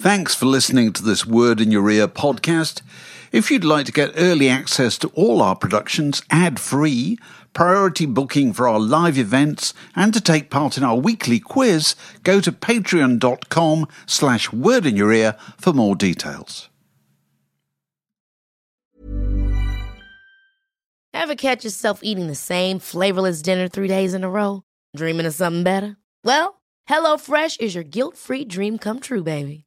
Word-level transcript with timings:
Thanks 0.00 0.34
for 0.34 0.46
listening 0.46 0.94
to 0.94 1.02
this 1.02 1.26
Word 1.26 1.60
in 1.60 1.70
Your 1.70 1.90
Ear 1.90 2.08
podcast. 2.08 2.80
If 3.32 3.50
you'd 3.50 3.64
like 3.64 3.84
to 3.84 3.92
get 3.92 4.14
early 4.16 4.48
access 4.48 4.96
to 4.96 5.08
all 5.08 5.42
our 5.42 5.54
productions 5.54 6.22
ad 6.30 6.58
free, 6.58 7.18
priority 7.52 8.06
booking 8.06 8.54
for 8.54 8.66
our 8.66 8.80
live 8.80 9.18
events, 9.18 9.74
and 9.94 10.14
to 10.14 10.20
take 10.22 10.48
part 10.48 10.78
in 10.78 10.84
our 10.84 10.96
weekly 10.96 11.38
quiz, 11.38 11.96
go 12.22 12.40
to 12.40 12.50
patreon.com 12.50 13.86
slash 14.06 14.50
word 14.54 14.86
in 14.86 14.96
your 14.96 15.12
ear 15.12 15.36
for 15.58 15.74
more 15.74 15.94
details. 15.94 16.70
Ever 21.12 21.34
catch 21.34 21.62
yourself 21.62 22.00
eating 22.02 22.26
the 22.26 22.34
same 22.34 22.78
flavorless 22.78 23.42
dinner 23.42 23.68
three 23.68 23.88
days 23.88 24.14
in 24.14 24.24
a 24.24 24.30
row? 24.30 24.62
Dreaming 24.96 25.26
of 25.26 25.34
something 25.34 25.62
better? 25.62 25.98
Well, 26.24 26.62
HelloFresh 26.88 27.60
is 27.60 27.74
your 27.74 27.84
guilt-free 27.84 28.46
dream 28.46 28.78
come 28.78 29.00
true, 29.00 29.22
baby. 29.22 29.66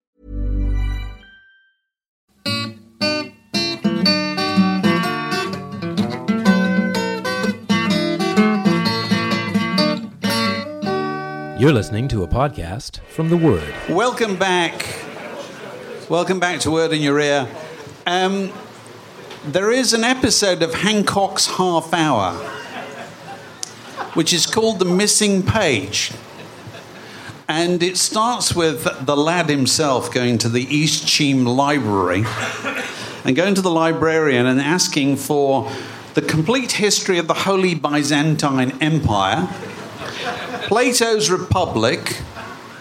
You're 11.61 11.73
listening 11.73 12.07
to 12.07 12.23
a 12.23 12.27
podcast 12.27 13.01
from 13.01 13.29
The 13.29 13.37
Word. 13.37 13.71
Welcome 13.87 14.35
back. 14.35 14.83
Welcome 16.09 16.39
back 16.39 16.59
to 16.61 16.71
Word 16.71 16.91
in 16.91 17.03
Your 17.03 17.19
Ear. 17.19 17.47
Um, 18.07 18.51
there 19.45 19.69
is 19.69 19.93
an 19.93 20.03
episode 20.03 20.63
of 20.63 20.73
Hancock's 20.73 21.45
Half 21.45 21.93
Hour, 21.93 22.33
which 24.15 24.33
is 24.33 24.47
called 24.47 24.79
The 24.79 24.85
Missing 24.85 25.43
Page. 25.43 26.13
And 27.47 27.83
it 27.83 27.97
starts 27.97 28.55
with 28.55 29.05
the 29.05 29.15
lad 29.15 29.47
himself 29.47 30.11
going 30.11 30.39
to 30.39 30.49
the 30.49 30.63
East 30.63 31.07
Cheam 31.07 31.45
Library 31.45 32.23
and 33.23 33.35
going 33.35 33.53
to 33.53 33.61
the 33.61 33.69
librarian 33.69 34.47
and 34.47 34.59
asking 34.59 35.17
for 35.17 35.71
the 36.15 36.23
complete 36.23 36.71
history 36.71 37.19
of 37.19 37.27
the 37.27 37.35
Holy 37.35 37.75
Byzantine 37.75 38.71
Empire, 38.81 39.47
Plato's 40.71 41.29
Republic, 41.29 42.21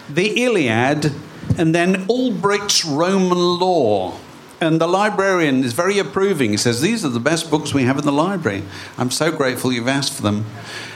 the 0.08 0.44
Iliad, 0.44 1.12
and 1.58 1.74
then 1.74 2.06
Albrecht's 2.06 2.84
Roman 2.84 3.58
law. 3.58 4.16
And 4.60 4.81
the 4.81 4.87
librarian 4.87 5.65
is 5.65 5.72
very 5.72 5.98
approving. 5.98 6.53
He 6.53 6.56
says, 6.56 6.82
These 6.82 7.04
are 7.04 7.09
the 7.09 7.19
best 7.19 7.50
books 7.50 7.75
we 7.75 7.82
have 7.82 7.98
in 7.98 8.04
the 8.04 8.12
library. 8.12 8.62
I'm 8.97 9.10
so 9.10 9.32
grateful 9.32 9.72
you've 9.72 9.88
asked 9.88 10.12
for 10.12 10.22
them. 10.22 10.47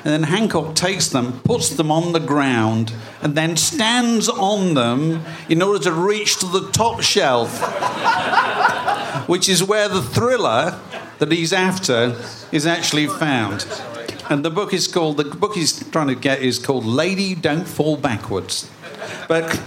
And 0.04 0.12
then 0.12 0.22
Hancock 0.22 0.76
takes 0.76 1.08
them, 1.08 1.41
puts 1.41 1.70
them 1.70 1.91
on 1.91 2.12
the 2.12 2.20
ground, 2.20 2.94
and 3.20 3.34
then 3.34 3.56
stands 3.56 4.28
on 4.28 4.74
them 4.74 5.24
in 5.48 5.62
order 5.62 5.82
to 5.86 5.92
reach 5.92 6.38
to 6.38 6.46
the 6.46 6.70
top 6.70 7.02
shelf, 7.02 7.60
which 9.28 9.48
is 9.48 9.64
where 9.64 9.88
the 9.88 10.00
thriller 10.00 10.78
that 11.19 11.32
he's 11.32 11.52
after 11.52 12.16
is 12.52 12.69
actually 12.69 13.08
found. 13.08 13.66
And 14.30 14.44
the 14.44 14.50
book 14.50 14.72
is 14.72 14.88
called, 14.88 15.18
the 15.18 15.24
book 15.24 15.54
he's 15.54 15.88
trying 15.90 16.08
to 16.08 16.14
get 16.14 16.40
is 16.40 16.58
called 16.58 16.84
Lady 16.84 17.34
Don't 17.34 17.66
Fall 17.66 17.96
Backwards. 17.96 18.70
But 19.28 19.60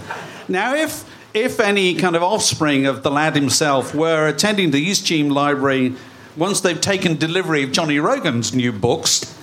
now, 0.47 0.73
if 0.75 1.05
if 1.33 1.59
any 1.59 1.93
kind 1.95 2.15
of 2.15 2.23
offspring 2.23 2.87
of 2.87 3.03
the 3.03 3.11
lad 3.11 3.35
himself 3.35 3.93
were 3.93 4.27
attending 4.27 4.71
the 4.71 4.79
East 4.79 5.05
Cheam 5.05 5.29
Library 5.29 5.95
once 6.35 6.61
they've 6.61 6.81
taken 6.81 7.17
delivery 7.17 7.63
of 7.63 7.71
Johnny 7.71 7.99
Rogan's 7.99 8.55
new 8.55 8.71
books, 8.71 9.35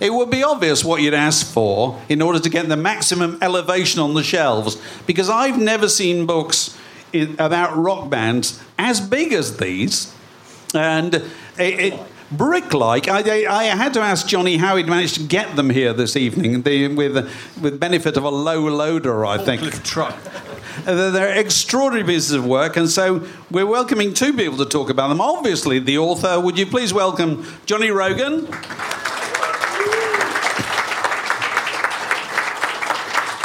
it 0.00 0.12
would 0.12 0.30
be 0.30 0.42
obvious 0.42 0.84
what 0.84 1.02
you'd 1.02 1.14
ask 1.14 1.46
for 1.46 2.00
in 2.08 2.22
order 2.22 2.40
to 2.40 2.48
get 2.48 2.68
the 2.68 2.76
maximum 2.76 3.38
elevation 3.42 4.00
on 4.00 4.14
the 4.14 4.22
shelves. 4.22 4.80
Because 5.06 5.28
I've 5.28 5.58
never 5.58 5.88
seen 5.88 6.26
books 6.26 6.76
in, 7.12 7.36
about 7.38 7.76
rock 7.76 8.10
bands 8.10 8.60
as 8.78 9.00
big 9.00 9.32
as 9.32 9.58
these, 9.58 10.14
and 10.74 11.14
it. 11.14 11.24
it 11.58 12.00
brick-like. 12.30 13.08
I, 13.08 13.44
I, 13.44 13.46
I, 13.46 13.64
had 13.64 13.94
to 13.94 14.00
ask 14.00 14.26
Johnny 14.26 14.56
how 14.56 14.76
he'd 14.76 14.86
managed 14.86 15.14
to 15.16 15.22
get 15.22 15.56
them 15.56 15.70
here 15.70 15.92
this 15.92 16.16
evening, 16.16 16.62
the, 16.62 16.88
with 16.88 17.30
with 17.60 17.80
benefit 17.80 18.16
of 18.16 18.24
a 18.24 18.30
low 18.30 18.60
loader, 18.68 19.26
I 19.26 19.38
think. 19.38 19.82
truck. 19.82 20.16
Uh, 20.86 21.10
They're 21.10 21.36
extraordinary 21.38 22.06
pieces 22.06 22.32
of 22.32 22.46
work, 22.46 22.76
and 22.76 22.88
so 22.88 23.26
we're 23.50 23.66
welcoming 23.66 24.14
two 24.14 24.32
people 24.32 24.56
to 24.58 24.66
talk 24.66 24.90
about 24.90 25.08
them. 25.08 25.20
Obviously, 25.20 25.78
the 25.78 25.98
author. 25.98 26.40
Would 26.40 26.58
you 26.58 26.66
please 26.66 26.94
welcome 26.94 27.44
Johnny 27.66 27.90
Rogan? 27.90 28.48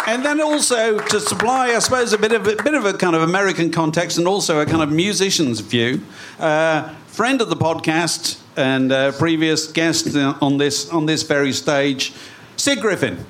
And 0.07 0.23
then 0.23 0.39
also 0.39 0.99
to 0.99 1.19
supply, 1.19 1.69
I 1.69 1.79
suppose, 1.79 2.13
a 2.13 2.17
bit 2.19 2.31
of 2.31 2.47
a 2.47 2.55
bit 2.61 2.75
of 2.75 2.85
a 2.85 2.93
kind 2.93 3.15
of 3.15 3.23
American 3.23 3.71
context, 3.71 4.19
and 4.19 4.27
also 4.27 4.59
a 4.59 4.65
kind 4.65 4.83
of 4.83 4.91
musician's 4.91 5.61
view. 5.61 6.01
Uh, 6.39 6.89
friend 7.07 7.41
of 7.41 7.49
the 7.49 7.55
podcast 7.55 8.39
and 8.57 8.91
uh, 8.91 9.11
previous 9.13 9.71
guest 9.71 10.15
uh, 10.15 10.35
on 10.41 10.57
this 10.57 10.89
on 10.89 11.05
this 11.05 11.23
very 11.23 11.53
stage, 11.53 12.13
Sid 12.57 12.79
Griffin. 12.79 13.25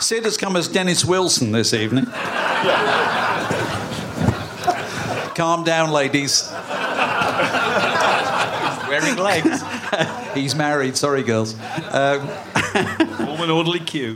Sid 0.00 0.24
has 0.24 0.36
come 0.36 0.56
as 0.56 0.68
Dennis 0.68 1.04
Wilson 1.04 1.52
this 1.52 1.72
evening. 1.72 2.06
Calm 5.34 5.64
down, 5.64 5.90
ladies. 5.90 6.48
He's 6.48 6.58
Wearing 8.88 9.16
legs. 9.16 9.62
He's 10.34 10.54
married. 10.54 10.96
Sorry, 10.96 11.22
girls. 11.22 11.54
Um, 11.90 12.28
Form 13.16 13.40
an 13.40 13.50
orderly 13.50 13.80
queue. 13.80 14.14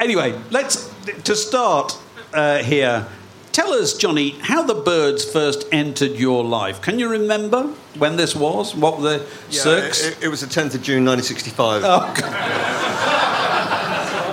anyway, 0.00 0.36
let's 0.50 0.92
to 1.24 1.36
start 1.36 1.96
uh, 2.32 2.58
here. 2.58 3.06
Tell 3.52 3.72
us, 3.72 3.94
Johnny, 3.94 4.30
how 4.42 4.62
the 4.62 4.74
Byrds 4.74 5.24
first 5.24 5.66
entered 5.72 6.12
your 6.12 6.44
life. 6.44 6.80
Can 6.80 6.98
you 7.00 7.08
remember 7.08 7.64
when 7.98 8.16
this 8.16 8.36
was? 8.36 8.76
What 8.76 9.00
were 9.00 9.18
the 9.18 9.24
circs? 9.50 10.06
it, 10.06 10.22
it 10.22 10.28
was 10.28 10.40
the 10.40 10.46
10th 10.46 10.74
of 10.76 10.82
June 10.82 11.04
1965. 11.04 11.82
Oh, 11.84 12.14
God. 12.16 12.30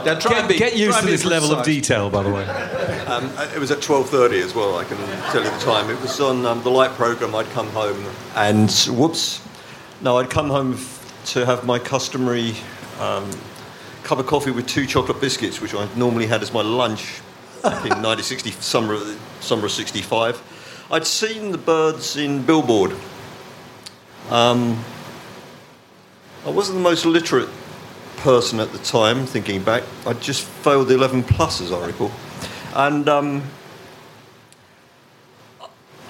Now, 0.05 0.19
try 0.19 0.39
and 0.39 0.47
Get, 0.47 0.50
be- 0.50 0.57
get 0.59 0.78
used 0.78 0.91
try 0.91 1.01
to 1.01 1.07
this 1.07 1.25
level 1.25 1.51
of 1.51 1.66
detail, 1.66 2.09
by 2.11 2.22
the 2.23 2.29
way. 2.31 2.47
Um, 3.07 3.25
it 3.55 3.59
was 3.59 3.72
at 3.72 3.79
12.30 3.79 4.41
as 4.44 4.53
well, 4.53 4.78
I 4.78 4.83
can 4.83 4.97
tell 5.31 5.44
you 5.44 5.49
the 5.49 5.57
time. 5.59 5.89
It 5.89 5.99
was 5.99 6.19
on 6.22 6.45
um, 6.45 6.61
the 6.61 6.69
light 6.69 6.91
programme. 6.91 7.34
I'd 7.35 7.47
come 7.47 7.67
home 7.69 8.05
and, 8.35 8.72
whoops, 8.89 9.41
no, 10.02 10.17
I'd 10.20 10.29
come 10.29 10.49
home 10.49 10.73
f- 10.75 11.23
to 11.34 11.46
have 11.46 11.66
my 11.66 11.79
customary 11.79 12.53
um, 12.99 13.29
cup 14.03 14.20
of 14.20 14.28
coffee 14.28 14.52
with 14.52 14.67
two 14.67 14.85
chocolate 14.85 15.20
biscuits, 15.20 15.59
which 15.59 15.73
I 15.73 15.87
normally 15.96 16.28
had 16.28 16.41
as 16.43 16.53
my 16.53 16.61
lunch 16.61 17.20
back 17.20 17.27
in 17.64 18.02
1960, 18.04 18.52
summer, 18.52 18.94
of- 18.94 19.20
summer 19.42 19.66
of 19.66 19.72
65. 19.72 20.42
I'd 20.92 21.06
seen 21.06 21.52
the 21.52 21.58
Byrds 21.58 22.16
in 22.16 22.44
Billboard. 22.44 22.96
Um, 24.30 24.84
I 26.46 26.50
wasn't 26.50 26.78
the 26.78 26.84
most 26.84 27.06
literate 27.06 27.50
person 28.18 28.59
at 28.59 28.72
the 28.72 28.78
time, 28.80 29.26
thinking 29.26 29.64
back. 29.64 29.84
I'd 30.06 30.22
just 30.22 30.44
failed 30.44 30.88
the 30.88 30.96
11 30.96 31.24
plus, 31.24 31.62
as 31.62 31.72
I 31.72 31.86
recall. 31.86 32.12
And 32.74 33.08
um, 33.09 33.44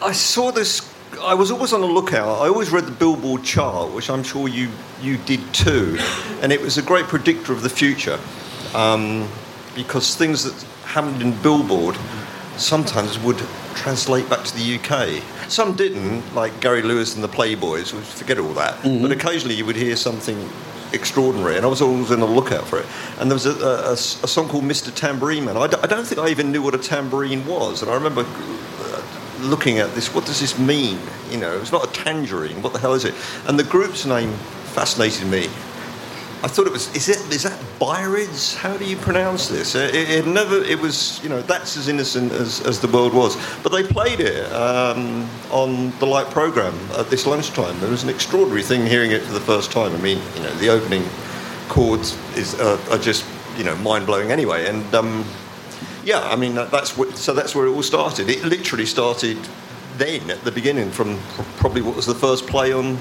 I 0.01 0.11
saw 0.11 0.51
this. 0.51 0.93
I 1.21 1.33
was 1.33 1.51
always 1.51 1.73
on 1.73 1.81
the 1.81 1.87
lookout. 1.87 2.41
I 2.41 2.47
always 2.47 2.69
read 2.69 2.85
the 2.85 2.91
Billboard 2.91 3.43
chart, 3.43 3.91
which 3.93 4.09
I'm 4.09 4.23
sure 4.23 4.47
you 4.47 4.69
you 5.01 5.17
did 5.17 5.41
too, 5.53 5.97
and 6.41 6.51
it 6.51 6.61
was 6.61 6.77
a 6.77 6.81
great 6.81 7.05
predictor 7.05 7.53
of 7.53 7.61
the 7.61 7.69
future, 7.69 8.19
um, 8.75 9.27
because 9.75 10.15
things 10.15 10.43
that 10.43 10.53
happened 10.87 11.21
in 11.21 11.31
Billboard 11.41 11.95
sometimes 12.57 13.19
would 13.19 13.37
translate 13.75 14.27
back 14.29 14.43
to 14.43 14.55
the 14.55 14.75
UK. 14.79 15.21
Some 15.49 15.75
didn't, 15.75 16.33
like 16.33 16.59
Gary 16.59 16.81
Lewis 16.81 17.13
and 17.15 17.23
the 17.23 17.27
Playboys. 17.29 17.91
Forget 17.93 18.39
all 18.39 18.53
that. 18.53 18.81
But 18.83 19.11
occasionally 19.11 19.55
you 19.55 19.65
would 19.65 19.75
hear 19.75 19.95
something 19.95 20.49
extraordinary, 20.93 21.57
and 21.57 21.65
I 21.65 21.69
was 21.69 21.81
always 21.81 22.11
on 22.11 22.19
the 22.19 22.25
lookout 22.25 22.65
for 22.65 22.79
it. 22.79 22.85
And 23.19 23.29
there 23.29 23.35
was 23.35 23.45
a 23.45 23.95
song 23.95 24.47
called 24.49 24.63
Mr. 24.63 24.93
Tambourine 24.93 25.45
Man. 25.45 25.57
I, 25.57 25.67
d- 25.67 25.77
I 25.81 25.87
don't 25.87 26.05
think 26.05 26.19
I 26.19 26.29
even 26.29 26.51
knew 26.51 26.61
what 26.61 26.73
a 26.73 26.77
tambourine 26.79 27.45
was, 27.45 27.81
and 27.81 27.91
I 27.91 27.93
remember 27.93 28.25
uh, 28.25 29.01
looking 29.41 29.77
at 29.79 29.93
this. 29.93 30.13
What 30.15 30.25
does 30.25 30.39
this 30.39 30.57
mean? 30.57 30.99
You 31.29 31.37
know, 31.37 31.57
it's 31.59 31.71
not 31.71 31.87
a 31.87 31.91
tangerine. 31.91 32.61
What 32.61 32.73
the 32.73 32.79
hell 32.79 32.93
is 32.93 33.05
it? 33.05 33.13
And 33.47 33.59
the 33.59 33.63
group's 33.65 34.05
name 34.05 34.31
fascinated 34.73 35.27
me. 35.27 35.49
I 36.43 36.47
thought 36.47 36.67
it 36.67 36.73
was. 36.73 36.95
Is 36.95 37.09
it? 37.09 37.17
Is 37.33 37.43
that 37.43 37.59
Byrids? 37.79 38.55
How 38.55 38.77
do 38.77 38.85
you 38.85 38.95
pronounce 38.95 39.47
this? 39.47 39.73
It, 39.73 39.95
it, 39.95 40.09
it 40.09 40.27
never. 40.27 40.57
It 40.63 40.79
was. 40.79 41.19
You 41.23 41.29
know, 41.29 41.41
that's 41.41 41.77
as 41.77 41.87
innocent 41.87 42.31
as, 42.31 42.61
as 42.61 42.79
the 42.79 42.87
world 42.87 43.13
was. 43.13 43.35
But 43.63 43.71
they 43.71 43.83
played 43.83 44.19
it 44.19 44.45
um, 44.51 45.27
on 45.51 45.97
the 45.97 46.05
light 46.05 46.27
program 46.27 46.75
at 46.95 47.09
this 47.09 47.25
lunchtime. 47.25 47.83
It 47.83 47.89
was 47.89 48.03
an 48.03 48.09
extraordinary 48.09 48.61
thing 48.61 48.85
hearing 48.85 49.11
it 49.11 49.23
for 49.23 49.33
the 49.33 49.41
first 49.41 49.71
time. 49.71 49.93
I 49.93 49.97
mean, 49.97 50.21
you 50.35 50.43
know, 50.43 50.53
the 50.55 50.69
opening 50.69 51.03
chords 51.69 52.15
is 52.37 52.53
uh, 52.59 52.79
are 52.91 52.99
just 52.99 53.25
you 53.57 53.63
know 53.63 53.75
mind 53.77 54.05
blowing 54.05 54.31
anyway. 54.31 54.67
And 54.67 54.93
um, 54.93 55.25
yeah, 56.03 56.21
I 56.21 56.35
mean 56.35 56.53
that, 56.53 56.69
that's 56.69 56.95
what, 56.95 57.17
so 57.17 57.33
that's 57.33 57.55
where 57.55 57.65
it 57.65 57.71
all 57.71 57.81
started. 57.81 58.29
It 58.29 58.43
literally 58.43 58.85
started 58.85 59.37
then 59.97 60.29
at 60.29 60.41
the 60.43 60.51
beginning 60.51 60.91
from 60.91 61.17
probably 61.57 61.81
what 61.81 61.95
was 61.95 62.05
the 62.05 62.15
first 62.15 62.45
play 62.45 62.73
on. 62.73 62.97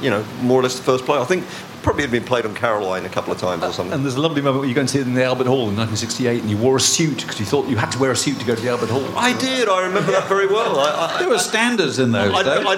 You 0.00 0.10
know, 0.10 0.24
more 0.42 0.60
or 0.60 0.62
less 0.62 0.76
the 0.76 0.84
first 0.84 1.04
play. 1.04 1.18
I 1.18 1.24
think 1.24 1.44
probably 1.88 2.02
had 2.02 2.10
been 2.10 2.22
played 2.24 2.44
on 2.44 2.54
Caroline 2.54 3.06
a 3.06 3.08
couple 3.08 3.32
of 3.32 3.38
times 3.38 3.62
or 3.62 3.72
something. 3.72 3.94
And 3.94 4.04
there's 4.04 4.16
a 4.16 4.20
lovely 4.20 4.42
moment 4.42 4.60
where 4.60 4.68
you 4.68 4.74
go 4.74 4.82
and 4.82 4.90
see 4.90 4.98
it 4.98 5.06
in 5.06 5.14
the 5.14 5.24
Albert 5.24 5.46
Hall 5.46 5.70
in 5.70 5.76
1968, 5.76 6.42
and 6.42 6.50
you 6.50 6.58
wore 6.58 6.76
a 6.76 6.80
suit 6.80 7.22
because 7.22 7.40
you 7.40 7.46
thought 7.46 7.66
you 7.66 7.78
had 7.78 7.90
to 7.92 7.98
wear 7.98 8.10
a 8.10 8.16
suit 8.16 8.38
to 8.40 8.44
go 8.44 8.54
to 8.54 8.60
the 8.60 8.68
Albert 8.68 8.90
Hall. 8.90 9.02
I 9.16 9.32
did. 9.38 9.70
I 9.70 9.86
remember 9.86 10.12
that 10.12 10.28
very 10.28 10.46
well. 10.46 10.78
I, 10.78 11.16
I, 11.16 11.18
There 11.18 11.30
were 11.30 11.38
standards 11.38 11.98
in 11.98 12.12
those 12.12 12.34
I, 12.34 12.42
days. 12.42 12.66
I, 12.66 12.72
I, 12.72 12.74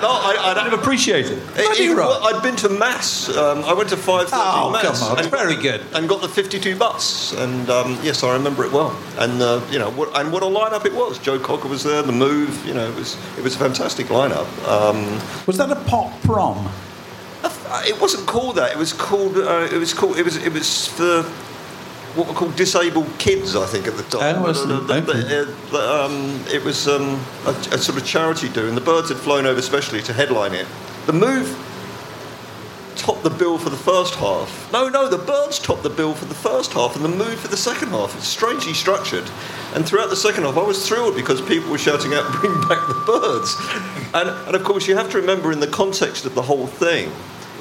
no, 0.00 0.08
I, 0.08 0.54
I, 0.56 0.74
appreciate 0.74 1.26
it. 1.26 1.42
It- 1.56 1.96
well, 1.96 2.22
I'd 2.22 2.40
been 2.40 2.54
to 2.56 2.68
mass. 2.68 3.28
Um, 3.36 3.64
I 3.64 3.72
went 3.74 3.88
to 3.88 3.96
five 3.96 4.28
thirty 4.28 4.42
Oh, 4.44 4.70
mass. 4.70 5.00
come 5.00 5.10
on, 5.10 5.18
and 5.18 5.28
very 5.28 5.56
good. 5.56 5.80
And 5.92 6.08
got 6.08 6.22
the 6.22 6.28
fifty-two 6.28 6.76
bus, 6.76 7.32
and 7.32 7.68
um, 7.68 7.98
yes, 8.04 8.22
I 8.22 8.32
remember 8.34 8.64
it 8.64 8.70
well. 8.70 8.96
And 9.18 9.42
uh, 9.42 9.60
you 9.72 9.80
know, 9.80 9.90
what, 9.90 10.16
and 10.16 10.32
what 10.32 10.44
a 10.44 10.46
lineup 10.46 10.86
it 10.86 10.94
was. 10.94 11.18
Joe 11.18 11.40
Cocker 11.40 11.66
was 11.66 11.82
there. 11.82 12.02
The 12.02 12.12
Move. 12.12 12.64
You 12.64 12.74
know, 12.74 12.88
it 12.88 12.94
was 12.94 13.16
it 13.36 13.42
was 13.42 13.56
a 13.56 13.58
fantastic 13.58 14.06
lineup. 14.06 14.46
Um, 14.68 15.20
Was 15.46 15.56
that 15.58 15.70
a 15.72 15.76
pop 15.76 16.12
prom? 16.22 16.70
Uh, 17.72 17.82
it 17.86 17.98
wasn't 17.98 18.26
called 18.26 18.56
that. 18.56 18.70
It 18.70 18.76
was 18.76 18.92
called. 18.92 19.38
Uh, 19.38 19.66
it 19.72 19.78
was 19.78 19.94
called. 19.94 20.18
It 20.18 20.24
was. 20.24 20.36
It 20.36 20.52
was 20.52 20.88
for 20.88 21.22
what 22.14 22.28
were 22.28 22.34
called 22.34 22.54
disabled 22.54 23.08
kids, 23.18 23.56
I 23.56 23.64
think, 23.64 23.86
at 23.86 23.96
the 23.96 24.02
time. 24.02 24.36
Oh, 24.36 24.44
uh, 24.44 24.90
the, 25.70 25.80
um, 25.80 26.44
it 26.52 26.62
was 26.62 26.86
um, 26.86 27.18
a, 27.46 27.50
a 27.72 27.78
sort 27.78 27.96
of 27.96 28.04
charity 28.04 28.50
do, 28.50 28.68
and 28.68 28.76
the 28.76 28.82
Byrds 28.82 29.08
had 29.08 29.16
flown 29.16 29.46
over 29.46 29.62
specially 29.62 30.02
to 30.02 30.12
headline 30.12 30.52
it. 30.52 30.66
The 31.06 31.14
move 31.14 31.48
topped 32.96 33.22
the 33.22 33.30
bill 33.30 33.56
for 33.56 33.70
the 33.70 33.78
first 33.78 34.16
half. 34.16 34.70
No, 34.70 34.90
no, 34.90 35.08
the 35.08 35.16
Byrds 35.16 35.58
topped 35.58 35.82
the 35.82 35.88
bill 35.88 36.12
for 36.12 36.26
the 36.26 36.34
first 36.34 36.74
half, 36.74 36.94
and 36.94 37.02
the 37.02 37.08
move 37.08 37.40
for 37.40 37.48
the 37.48 37.56
second 37.56 37.88
half. 37.88 38.14
It's 38.14 38.28
strangely 38.28 38.74
structured. 38.74 39.24
And 39.74 39.86
throughout 39.86 40.10
the 40.10 40.16
second 40.16 40.44
half, 40.44 40.58
I 40.58 40.62
was 40.62 40.86
thrilled 40.86 41.16
because 41.16 41.40
people 41.40 41.70
were 41.70 41.78
shouting 41.78 42.12
out, 42.12 42.30
"Bring 42.42 42.52
back 42.68 42.86
the 42.86 43.02
Byrds!" 43.06 43.56
And, 44.12 44.28
and 44.46 44.54
of 44.54 44.62
course, 44.62 44.86
you 44.86 44.94
have 44.94 45.10
to 45.12 45.18
remember 45.18 45.50
in 45.50 45.60
the 45.60 45.66
context 45.66 46.26
of 46.26 46.34
the 46.34 46.42
whole 46.42 46.66
thing 46.66 47.10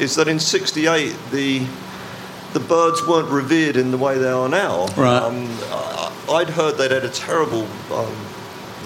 is 0.01 0.15
that 0.15 0.27
in 0.27 0.39
'68 0.39 1.15
the 1.31 1.65
the 2.53 2.59
Byrds 2.59 3.05
weren't 3.07 3.29
revered 3.29 3.77
in 3.77 3.91
the 3.91 3.97
way 3.97 4.17
they 4.17 4.29
are 4.29 4.49
now. 4.49 4.87
Right. 4.97 5.21
Um, 5.21 5.47
I'd 6.29 6.49
heard 6.49 6.77
they'd 6.77 6.91
had 6.91 7.05
a 7.05 7.09
terrible 7.09 7.65
um, 7.93 8.13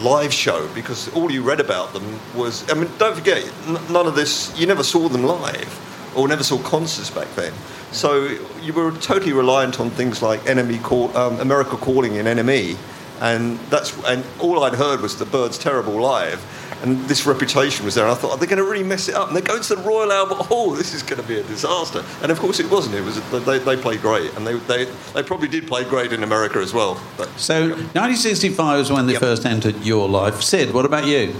live 0.02 0.32
show 0.34 0.68
because 0.76 1.12
all 1.14 1.32
you 1.32 1.42
read 1.42 1.60
about 1.60 1.94
them 1.94 2.20
was. 2.36 2.70
I 2.70 2.76
mean, 2.76 2.90
don't 2.98 3.16
forget, 3.16 3.44
n- 3.68 3.80
none 3.92 4.08
of 4.08 4.16
this. 4.16 4.58
You 4.60 4.68
never 4.68 4.84
saw 4.84 5.08
them 5.10 5.24
live, 5.24 6.14
or 6.16 6.28
never 6.28 6.44
saw 6.44 6.60
concerts 6.60 7.10
back 7.10 7.28
then. 7.36 7.54
So 7.92 8.38
you 8.62 8.74
were 8.74 8.92
totally 8.92 9.34
reliant 9.34 9.80
on 9.80 9.90
things 9.90 10.22
like 10.22 10.46
Enemy 10.48 10.80
Call, 10.80 11.16
um, 11.18 11.40
America 11.40 11.78
Calling 11.78 12.16
in 12.16 12.26
NME, 12.26 12.78
and 13.22 13.58
that's 13.70 13.98
and 14.06 14.24
all 14.40 14.64
I'd 14.64 14.76
heard 14.76 15.02
was 15.02 15.18
the 15.18 15.26
Byrds 15.26 15.58
terrible 15.58 15.94
live. 15.94 16.44
And 16.84 17.00
this 17.08 17.26
reputation 17.26 17.86
was 17.86 17.96
there, 17.96 18.04
and 18.06 18.12
I 18.12 18.16
thought, 18.16 18.32
are 18.32 18.38
they 18.38 18.46
going 18.46 18.58
to 18.58 18.64
really 18.64 18.84
mess 18.84 19.08
it 19.08 19.16
up? 19.16 19.28
And 19.30 19.36
they're 19.36 19.44
going 19.44 19.64
to 19.64 19.76
the 19.76 19.82
Royal 19.82 20.12
Albert 20.12 20.36
Hall. 20.46 20.72
This 20.72 20.94
is 20.94 21.02
going 21.04 21.22
to 21.22 21.28
be 21.28 21.40
a 21.40 21.44
disaster. 21.44 22.04
And 22.22 22.32
of 22.32 22.40
course, 22.40 22.60
it 22.60 22.70
wasn't. 22.70 22.96
It 22.96 23.02
was 23.02 23.20
they, 23.46 23.58
they 23.60 23.78
played 23.78 24.02
great, 24.02 24.34
and 24.36 24.46
they, 24.46 24.56
they, 24.56 24.86
they 25.14 25.24
probably 25.24 25.48
did 25.48 25.68
play 25.68 25.84
great 25.86 26.12
in 26.14 26.22
America 26.22 26.60
as 26.60 26.74
well. 26.74 27.00
But 27.18 27.30
So 27.40 27.70
1965 27.70 28.78
was 28.80 28.92
when 28.92 29.08
they 29.08 29.14
Yep. 29.14 29.22
first 29.22 29.46
entered 29.46 29.84
your 29.86 30.08
life. 30.10 30.42
Sid, 30.42 30.74
what 30.74 30.86
about 30.86 31.08
you? 31.08 31.34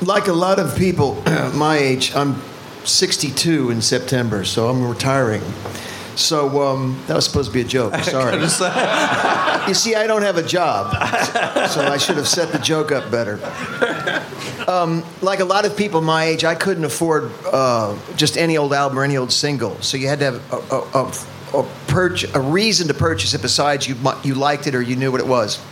Like 0.00 0.28
a 0.28 0.32
lot 0.32 0.58
of 0.60 0.76
people 0.78 1.20
my 1.54 1.76
age, 1.76 2.14
I'm 2.14 2.40
62 2.84 3.70
in 3.70 3.82
September, 3.82 4.44
so 4.44 4.68
I'm 4.68 4.86
retiring. 4.88 5.42
So 6.18 6.62
um, 6.62 7.00
that 7.06 7.14
was 7.14 7.24
supposed 7.24 7.48
to 7.48 7.54
be 7.54 7.60
a 7.60 7.64
joke. 7.64 7.94
Sorry. 8.02 8.36
you 9.68 9.74
see, 9.74 9.94
I 9.94 10.06
don't 10.06 10.22
have 10.22 10.36
a 10.36 10.42
job, 10.42 10.92
so 11.68 11.82
I 11.82 11.96
should 11.96 12.16
have 12.16 12.26
set 12.26 12.50
the 12.50 12.58
joke 12.58 12.90
up 12.90 13.10
better. 13.10 13.38
Um, 14.68 15.04
like 15.22 15.38
a 15.38 15.44
lot 15.44 15.64
of 15.64 15.76
people 15.76 16.00
my 16.00 16.24
age, 16.24 16.44
I 16.44 16.56
couldn't 16.56 16.84
afford 16.84 17.30
uh, 17.46 17.96
just 18.16 18.36
any 18.36 18.58
old 18.58 18.72
album 18.72 18.98
or 18.98 19.04
any 19.04 19.16
old 19.16 19.32
single. 19.32 19.80
So 19.80 19.96
you 19.96 20.08
had 20.08 20.18
to 20.18 20.24
have 20.24 20.52
a, 20.52 20.56
a, 20.56 21.04
a, 21.04 21.60
a, 21.60 21.70
purch- 21.86 22.34
a 22.34 22.40
reason 22.40 22.88
to 22.88 22.94
purchase 22.94 23.32
it 23.34 23.40
besides 23.40 23.86
you, 23.86 23.96
you 24.24 24.34
liked 24.34 24.66
it 24.66 24.74
or 24.74 24.82
you 24.82 24.96
knew 24.96 25.12
what 25.12 25.20
it 25.20 25.26
was. 25.26 25.62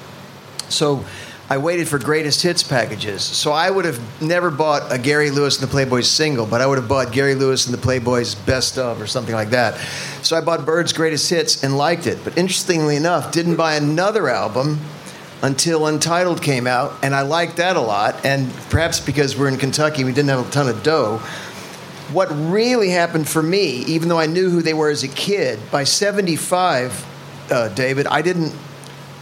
So 0.69 1.05
I 1.49 1.59
waited 1.59 1.87
for 1.87 2.01
greatest 2.01 2.43
hits 2.43 2.65
packages. 2.65 3.23
So 3.23 3.53
I 3.53 3.71
would 3.71 3.85
have 3.85 4.01
never 4.21 4.51
bought 4.51 4.91
a 4.93 4.99
Gary 4.99 5.31
Lewis 5.31 5.61
and 5.61 5.71
the 5.71 5.73
Playboys 5.73 6.07
single, 6.07 6.45
but 6.45 6.61
I 6.61 6.67
would 6.67 6.77
have 6.77 6.89
bought 6.89 7.13
Gary 7.13 7.37
Lewis 7.37 7.67
and 7.67 7.75
the 7.75 7.81
Playboys 7.81 8.35
best 8.47 8.79
of 8.79 9.01
or 9.01 9.07
something 9.07 9.35
like 9.35 9.51
that. 9.51 9.79
So 10.23 10.37
I 10.37 10.41
bought 10.41 10.67
Byrds' 10.67 10.93
greatest 10.93 11.31
hits 11.31 11.63
and 11.63 11.79
liked 11.79 12.09
it. 12.09 12.19
But 12.25 12.37
interestingly 12.37 12.97
enough, 12.97 13.31
didn't 13.31 13.55
buy 13.55 13.77
another 13.77 14.29
album 14.29 14.81
until 15.43 15.87
Untitled 15.87 16.43
came 16.43 16.67
out, 16.67 16.95
and 17.05 17.15
I 17.15 17.23
liked 17.23 17.59
that 17.59 17.77
a 17.77 17.81
lot. 17.81 18.25
And 18.25 18.53
perhaps 18.69 18.99
because 18.99 19.39
we're 19.39 19.49
in 19.49 19.57
Kentucky, 19.57 20.03
we 20.03 20.13
didn't 20.13 20.31
have 20.31 20.49
a 20.49 20.51
ton 20.51 20.69
of 20.69 20.83
dough. 20.83 21.19
What 22.13 22.27
really 22.27 22.91
happened 22.91 23.29
for 23.29 23.43
me, 23.43 23.85
even 23.85 24.09
though 24.09 24.19
I 24.19 24.27
knew 24.27 24.51
who 24.51 24.63
they 24.63 24.75
were 24.75 24.91
as 24.91 25.05
a 25.05 25.09
kid, 25.09 25.61
by 25.71 25.85
75, 25.85 27.07
uh, 27.53 27.69
David, 27.69 28.09
I 28.09 28.23
didn't 28.23 28.53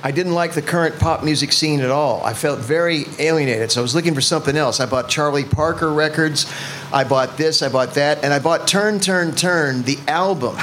I 0.07 0.11
didn't 0.11 0.35
like 0.35 0.53
the 0.53 0.61
current 0.61 0.99
pop 0.99 1.25
music 1.25 1.51
scene 1.51 1.81
at 1.81 1.91
all. 1.91 2.23
I 2.23 2.35
felt 2.35 2.59
very 2.59 3.07
alienated, 3.19 3.73
so 3.73 3.81
I 3.81 3.83
was 3.83 3.95
looking 3.95 4.15
for 4.15 4.21
something 4.21 4.55
else. 4.55 4.79
I 4.79 4.85
bought 4.85 5.09
Charlie 5.09 5.45
Parker 5.45 5.91
records, 5.91 6.45
I 6.93 7.05
bought 7.05 7.39
this, 7.39 7.63
I 7.63 7.71
bought 7.71 7.95
that, 7.95 8.23
and 8.23 8.31
I 8.31 8.39
bought 8.39 8.69
Turn, 8.69 9.01
Turn, 9.01 9.35
Turn, 9.35 9.83
the 9.85 9.97
album. 10.07 10.59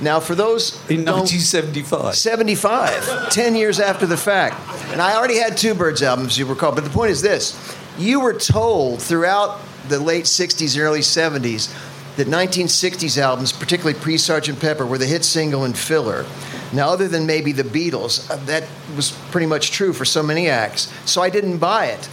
Now, 0.00 0.18
for 0.18 0.34
those 0.34 0.74
In 0.90 1.04
don't- 1.04 1.20
1975. 1.20 2.16
75, 2.16 3.30
10 3.30 3.54
years 3.54 3.78
after 3.78 4.04
the 4.04 4.16
fact. 4.16 4.56
And 4.90 5.00
I 5.00 5.14
already 5.14 5.38
had 5.38 5.56
two 5.56 5.74
Byrds 5.74 6.02
albums, 6.02 6.36
you 6.36 6.44
recall. 6.44 6.72
But 6.72 6.82
the 6.82 6.90
point 6.90 7.12
is 7.12 7.22
this 7.22 7.56
you 7.96 8.18
were 8.18 8.32
told 8.34 9.00
throughout 9.00 9.60
the 9.88 10.00
late 10.00 10.24
60s 10.24 10.76
early 10.76 11.00
70s 11.00 11.72
that 12.16 12.26
1960s 12.26 13.16
albums, 13.16 13.52
particularly 13.52 13.96
pre 13.96 14.18
Sergeant 14.18 14.58
Pepper, 14.58 14.84
were 14.84 14.98
the 14.98 15.06
hit 15.06 15.24
single 15.24 15.62
and 15.62 15.78
filler. 15.78 16.26
Now, 16.72 16.90
other 16.90 17.08
than 17.08 17.26
maybe 17.26 17.52
the 17.52 17.64
Beatles, 17.64 18.30
uh, 18.30 18.36
that 18.46 18.64
was 18.96 19.12
pretty 19.30 19.46
much 19.46 19.70
true 19.70 19.92
for 19.92 20.04
so 20.04 20.22
many 20.22 20.48
acts. 20.48 20.92
So 21.04 21.22
I 21.22 21.30
didn't 21.30 21.58
buy 21.58 21.86
it. 21.86 22.08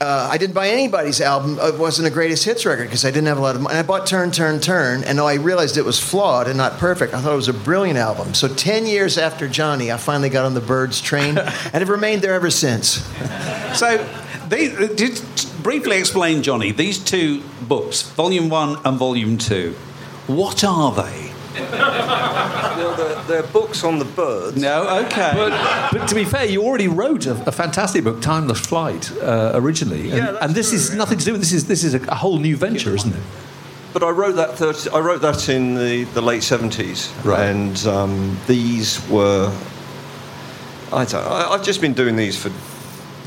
Uh, 0.00 0.28
I 0.30 0.38
didn't 0.38 0.54
buy 0.54 0.68
anybody's 0.68 1.20
album. 1.20 1.58
It 1.60 1.76
wasn't 1.76 2.06
a 2.06 2.10
greatest 2.10 2.44
hits 2.44 2.64
record 2.64 2.84
because 2.84 3.04
I 3.04 3.10
didn't 3.10 3.26
have 3.26 3.38
a 3.38 3.40
lot 3.40 3.56
of 3.56 3.62
money. 3.62 3.74
And 3.74 3.84
I 3.84 3.86
bought 3.86 4.06
Turn, 4.06 4.30
Turn, 4.30 4.60
Turn, 4.60 5.02
and 5.02 5.18
though 5.18 5.26
I 5.26 5.34
realized 5.34 5.76
it 5.76 5.84
was 5.84 5.98
flawed 5.98 6.46
and 6.46 6.56
not 6.56 6.74
perfect, 6.78 7.14
I 7.14 7.20
thought 7.20 7.32
it 7.32 7.36
was 7.36 7.48
a 7.48 7.52
brilliant 7.52 7.98
album. 7.98 8.34
So 8.34 8.46
10 8.46 8.86
years 8.86 9.18
after 9.18 9.48
Johnny, 9.48 9.90
I 9.90 9.96
finally 9.96 10.28
got 10.28 10.44
on 10.44 10.54
the 10.54 10.60
Byrds 10.60 11.00
train 11.00 11.36
and 11.38 11.48
have 11.74 11.88
remained 11.88 12.22
there 12.22 12.34
ever 12.34 12.50
since. 12.50 13.04
So, 13.76 14.06
they, 14.48 14.74
uh, 14.74 14.86
did 14.86 15.20
briefly 15.62 15.98
explain, 15.98 16.44
Johnny, 16.44 16.70
these 16.70 16.98
two 16.98 17.42
books, 17.62 18.02
Volume 18.02 18.48
1 18.50 18.78
and 18.84 18.98
Volume 18.98 19.36
2, 19.36 19.72
what 20.28 20.62
are 20.62 20.92
they? 20.92 21.32
they're, 23.28 23.42
they're 23.42 23.52
books 23.52 23.84
on 23.84 23.98
the 23.98 24.04
Byrds. 24.04 24.56
No, 24.56 25.04
okay. 25.06 25.32
But, 25.34 25.92
but 25.92 26.06
to 26.08 26.14
be 26.14 26.24
fair, 26.24 26.44
you 26.46 26.62
already 26.62 26.88
wrote 26.88 27.26
a, 27.26 27.32
a 27.48 27.52
fantastic 27.52 28.04
book, 28.04 28.20
Timeless 28.20 28.60
Flight, 28.60 29.12
uh, 29.22 29.52
originally, 29.54 30.08
and, 30.10 30.18
Yeah, 30.18 30.38
and 30.40 30.54
this 30.54 30.72
is 30.72 30.88
true. 30.88 30.96
nothing 30.98 31.18
to 31.18 31.24
do 31.24 31.32
with 31.32 31.40
this. 31.42 31.52
Is 31.52 31.66
this 31.66 31.84
is 31.84 31.94
a, 31.94 32.00
a 32.08 32.14
whole 32.14 32.38
new 32.38 32.56
venture, 32.56 32.94
isn't 32.94 33.14
it? 33.14 33.22
But 33.92 34.02
I 34.02 34.10
wrote 34.10 34.36
that 34.36 34.54
30, 34.56 34.90
I 34.90 34.98
wrote 35.00 35.22
that 35.22 35.48
in 35.48 35.74
the, 35.74 36.04
the 36.14 36.20
late 36.20 36.42
seventies, 36.42 37.12
Right. 37.24 37.40
and 37.50 37.86
um, 37.86 38.38
these 38.46 39.00
were. 39.08 39.50
I 40.92 41.04
don't. 41.04 41.26
I, 41.26 41.50
I've 41.50 41.64
just 41.64 41.80
been 41.80 41.94
doing 41.94 42.16
these 42.16 42.36
for 42.40 42.50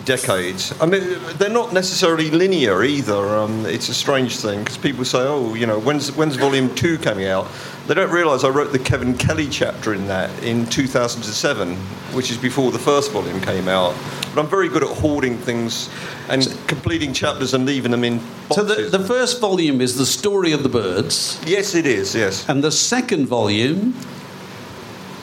decades. 0.06 0.74
I 0.82 0.86
mean, 0.86 1.04
they're 1.38 1.50
not 1.50 1.74
necessarily 1.74 2.30
linear 2.30 2.84
either. 2.84 3.16
Um, 3.16 3.66
it's 3.66 3.90
a 3.90 3.94
strange 3.94 4.38
thing 4.38 4.60
because 4.60 4.78
people 4.78 5.06
say, 5.06 5.20
"Oh, 5.20 5.54
you 5.54 5.66
know, 5.66 5.80
when's 5.80 6.12
when's 6.16 6.36
Volume 6.36 6.74
Two 6.76 6.98
coming 6.98 7.28
out?" 7.28 7.48
They 7.88 7.96
don't 7.96 8.12
realise 8.12 8.44
I 8.44 8.50
wrote 8.50 8.72
the 8.72 8.80
Kevin 8.80 9.18
Kelly 9.18 9.48
chapter 9.50 9.94
in 9.94 10.08
that 10.08 10.30
in 10.44 10.68
2007, 10.68 11.76
which 12.14 12.30
is 12.32 12.38
before 12.38 12.72
the 12.72 12.80
first 12.80 13.12
volume 13.12 13.42
came 13.42 13.68
out. 13.68 13.96
But 14.34 14.42
I'm 14.42 14.48
very 14.48 14.70
good 14.70 14.84
at 14.84 14.90
hoarding 14.90 15.38
things 15.38 15.90
and 16.30 16.48
completing 16.68 17.12
chapters 17.12 17.54
and 17.54 17.66
leaving 17.66 17.92
them 17.92 18.04
in 18.04 18.22
So 18.52 18.64
the, 18.64 18.84
the 18.84 19.04
first 19.04 19.42
volume 19.42 19.82
is 19.82 19.98
the 19.98 20.06
story 20.06 20.52
of 20.52 20.64
the 20.64 20.70
Byrds, 20.70 21.42
yes, 21.46 21.74
it 21.76 21.86
is. 21.86 22.16
Yes, 22.16 22.48
and 22.48 22.64
the 22.64 22.72
second 22.72 23.28
volume. 23.28 23.96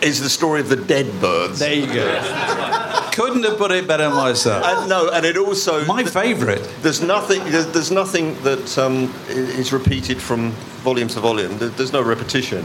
Is 0.01 0.21
the 0.21 0.31
story 0.31 0.61
of 0.61 0.69
the 0.69 0.77
dead 0.77 1.07
Byrds. 1.21 1.59
There 1.59 1.75
you 1.75 1.87
go. 1.87 3.11
Couldn't 3.13 3.43
have 3.43 3.59
put 3.59 3.73
it 3.73 3.89
better 3.89 4.11
myself. 4.11 4.65
And 4.65 4.89
no, 4.89 5.11
and 5.11 5.27
it 5.27 5.37
also 5.37 5.85
My 5.87 6.05
favourite. 6.05 6.63
There's 6.83 7.03
nothing. 7.03 7.43
There's, 7.51 7.67
there's 7.73 7.91
nothing 7.91 8.41
that 8.43 8.79
um, 8.79 9.13
is 9.29 9.73
repeated 9.73 10.23
from 10.23 10.53
volume 10.85 11.09
to 11.09 11.21
volume. 11.21 11.59
There- 11.59 11.69
There's 11.71 11.93
no 11.93 12.01
repetition. 12.03 12.65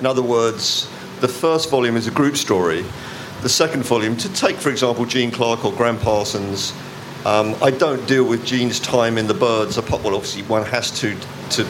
In 0.00 0.06
other 0.06 0.22
words, 0.22 0.88
the 1.20 1.28
first 1.28 1.70
volume 1.70 1.96
is 1.96 2.08
a 2.08 2.10
group 2.10 2.36
story. 2.36 2.84
The 3.42 3.48
second 3.48 3.84
volume, 3.84 4.16
to 4.16 4.32
take 4.32 4.56
for 4.56 4.70
example 4.70 5.04
Gene 5.04 5.30
Clark 5.30 5.64
or 5.64 5.72
Gram 5.72 5.98
Parsons, 5.98 6.72
um, 7.24 7.54
I 7.62 7.70
don't 7.70 8.04
deal 8.08 8.24
with 8.24 8.44
Gene's 8.44 8.80
time 8.80 9.18
in 9.18 9.28
the 9.28 9.34
Byrds. 9.34 9.78
apart- 9.78 10.02
Well, 10.02 10.16
obviously 10.16 10.42
one 10.44 10.64
has 10.66 10.90
to 11.00 11.16
to 11.50 11.64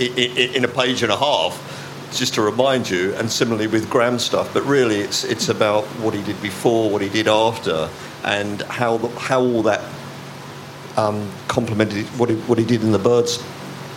in 0.00 0.64
a 0.64 0.68
page 0.68 1.02
and 1.02 1.12
a 1.12 1.16
half, 1.16 1.54
just 2.18 2.34
to 2.34 2.42
remind 2.42 2.88
you. 2.88 3.14
And 3.14 3.30
similarly 3.30 3.66
with 3.66 3.88
Graham 3.90 4.18
stuff, 4.18 4.52
but 4.52 4.62
really 4.64 5.00
it's 5.00 5.24
it's 5.24 5.48
about 5.48 5.84
what 6.02 6.14
he 6.14 6.22
did 6.22 6.40
before, 6.42 6.90
what 6.90 7.02
he 7.02 7.08
did 7.08 7.28
after, 7.28 7.88
and 8.24 8.62
how 8.62 8.98
the, 8.98 9.08
how 9.08 9.40
all 9.40 9.62
that 9.62 9.82
um, 10.96 11.30
complemented 11.48 12.06
what 12.18 12.28
he, 12.28 12.36
what 12.36 12.58
he 12.58 12.64
did 12.64 12.82
in 12.82 12.92
the 12.92 12.98
Byrds 12.98 13.42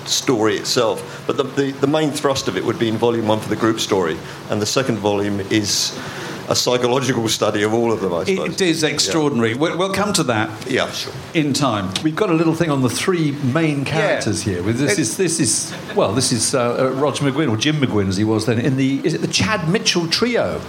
story 0.06 0.56
itself. 0.56 1.24
But 1.28 1.38
the, 1.38 1.44
the, 1.44 1.72
the 1.72 1.88
main 1.88 2.12
thrust 2.12 2.48
of 2.48 2.58
it 2.58 2.64
would 2.64 2.80
be 2.80 2.88
in 2.88 2.98
volume 2.98 3.28
one 3.28 3.40
for 3.40 3.50
the 3.50 3.56
group 3.56 3.80
story, 3.80 4.18
and 4.50 4.62
the 4.62 4.66
second 4.66 4.98
volume 4.98 5.40
is 5.50 5.98
a 6.48 6.56
psychological 6.56 7.28
study 7.28 7.64
of 7.64 7.74
all 7.74 7.92
of 7.92 8.02
them. 8.02 8.14
I 8.14 8.24
suppose. 8.24 8.50
It 8.54 8.62
is 8.62 8.84
extraordinary. 8.84 9.56
We'll, 9.56 9.78
we'll 9.78 9.94
come 9.94 10.14
to 10.14 10.24
that 10.24 10.70
Yeah, 10.70 10.92
sure. 10.92 11.14
in 11.34 11.54
time. 11.54 11.92
We've 12.04 12.16
got 12.16 12.30
a 12.30 12.34
little 12.34 12.54
thing 12.54 12.70
on 12.70 12.82
the 12.82 12.90
three 12.90 13.32
main 13.32 13.84
characters 13.86 14.42
here. 14.44 14.62
This 14.62 14.94
It- 14.94 15.00
is 15.00 15.18
this 15.18 15.40
is 15.40 15.74
well, 15.96 16.14
this 16.14 16.32
is 16.32 16.54
uh, 16.54 16.76
uh, 16.86 16.90
Roger 16.92 17.24
McGuinn 17.26 17.50
or 17.52 17.58
Jim 17.58 17.78
McGuinn 17.78 18.08
as 18.10 18.18
he 18.18 18.24
was 18.24 18.46
then 18.46 18.60
in 18.60 18.78
the 18.78 19.02
is 19.04 19.14
it 19.14 19.22
the 19.22 19.28
Chad 19.28 19.68
Mitchell 19.70 20.08
trio? 20.08 20.62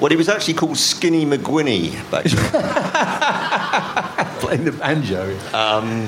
Well, 0.00 0.10
he 0.10 0.16
was 0.16 0.28
actually 0.28 0.54
called 0.54 0.78
Skinny 0.78 1.24
McGuinny 1.24 1.92
back 2.10 2.24
then. 2.24 2.52
playing 4.40 4.64
the 4.64 4.72
banjo. 4.72 5.36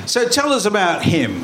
So 0.07 0.27
tell 0.29 0.53
us 0.53 0.65
about 0.65 1.03
him. 1.05 1.41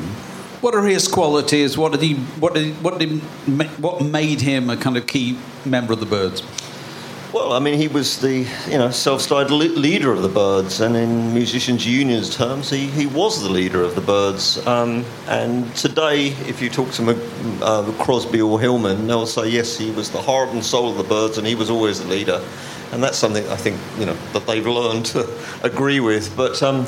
What 0.61 0.75
are 0.75 0.83
his 0.85 1.07
qualities? 1.07 1.77
What 1.77 1.91
did 1.93 2.01
he? 2.01 2.15
What 2.15 2.53
did? 2.53 2.73
What 2.83 2.99
did? 2.99 3.21
ma- 3.47 3.63
What 3.79 4.03
made 4.03 4.41
him 4.41 4.69
a 4.69 4.77
kind 4.77 4.95
of 4.97 5.07
key 5.07 5.37
member 5.65 5.93
of 5.93 5.99
the 5.99 6.05
Byrds? 6.05 6.41
Well, 7.33 7.53
I 7.53 7.59
mean, 7.59 7.75
he 7.79 7.87
was 7.87 8.19
the 8.19 8.45
you 8.69 8.77
know 8.77 8.91
self-styled 8.91 9.51
le- 9.51 9.79
leader 9.79 10.11
of 10.11 10.21
the 10.21 10.27
Byrds, 10.27 10.81
and 10.81 10.97
in 10.97 11.33
musicians' 11.33 11.87
unions 11.87 12.35
terms, 12.35 12.69
he, 12.69 12.87
he 12.87 13.05
was 13.05 13.41
the 13.41 13.47
leader 13.47 13.83
of 13.83 13.95
the 13.95 14.01
Byrds. 14.01 14.57
Um, 14.67 15.05
and 15.29 15.73
today, 15.73 16.31
if 16.49 16.61
you 16.61 16.69
talk 16.69 16.91
to 16.91 17.01
Mc, 17.01 17.17
uh, 17.61 17.89
Crosby 17.99 18.41
or 18.41 18.59
Hillman, 18.59 19.07
they'll 19.07 19.25
say 19.25 19.47
yes, 19.47 19.77
he 19.77 19.91
was 19.91 20.11
the 20.11 20.21
heart 20.21 20.49
and 20.49 20.61
soul 20.61 20.91
of 20.91 20.97
the 20.97 21.05
Byrds, 21.05 21.37
and 21.37 21.47
he 21.47 21.55
was 21.55 21.69
always 21.69 22.01
the 22.01 22.09
leader. 22.09 22.43
And 22.91 23.01
that's 23.01 23.17
something 23.17 23.47
I 23.47 23.55
think 23.55 23.79
you 23.97 24.05
know 24.05 24.17
that 24.33 24.45
they've 24.45 24.67
learned 24.67 25.05
to 25.07 25.25
agree 25.63 26.01
with. 26.01 26.35
But 26.35 26.61
um, 26.61 26.85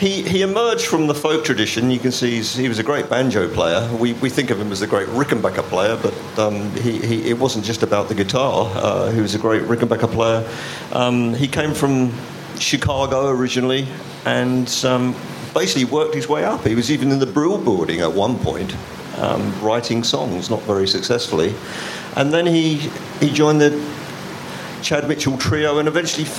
he, 0.00 0.22
he 0.22 0.40
emerged 0.40 0.86
from 0.86 1.06
the 1.06 1.14
folk 1.14 1.44
tradition. 1.44 1.90
You 1.90 1.98
can 1.98 2.10
see 2.10 2.40
he 2.40 2.68
was 2.68 2.78
a 2.78 2.82
great 2.82 3.10
banjo 3.10 3.52
player. 3.52 3.86
We, 3.96 4.14
we 4.14 4.30
think 4.30 4.48
of 4.48 4.58
him 4.58 4.72
as 4.72 4.80
a 4.80 4.86
great 4.86 5.08
Rickenbacker 5.08 5.62
player, 5.64 5.98
but 6.00 6.38
um, 6.38 6.74
he, 6.76 6.98
he, 7.00 7.28
it 7.28 7.38
wasn't 7.38 7.66
just 7.66 7.82
about 7.82 8.08
the 8.08 8.14
guitar. 8.14 8.70
Uh, 8.74 9.10
he 9.10 9.20
was 9.20 9.34
a 9.34 9.38
great 9.38 9.62
Rickenbacker 9.64 10.10
player. 10.10 10.48
Um, 10.92 11.34
he 11.34 11.46
came 11.46 11.74
from 11.74 12.14
Chicago 12.58 13.28
originally 13.28 13.86
and 14.24 14.74
um, 14.86 15.14
basically 15.52 15.84
worked 15.84 16.14
his 16.14 16.30
way 16.30 16.44
up. 16.44 16.66
He 16.66 16.74
was 16.74 16.90
even 16.90 17.10
in 17.10 17.18
the 17.18 17.26
Brill 17.26 17.58
Building 17.58 18.00
at 18.00 18.10
one 18.10 18.38
point, 18.38 18.74
um, 19.18 19.52
writing 19.60 20.02
songs, 20.02 20.48
not 20.48 20.62
very 20.62 20.88
successfully. 20.88 21.54
And 22.16 22.32
then 22.32 22.46
he, 22.46 22.76
he 23.20 23.30
joined 23.30 23.60
the 23.60 23.70
Chad 24.82 25.08
Mitchell 25.08 25.36
trio 25.38 25.78
and 25.78 25.88
eventually 25.88 26.24
f- 26.24 26.30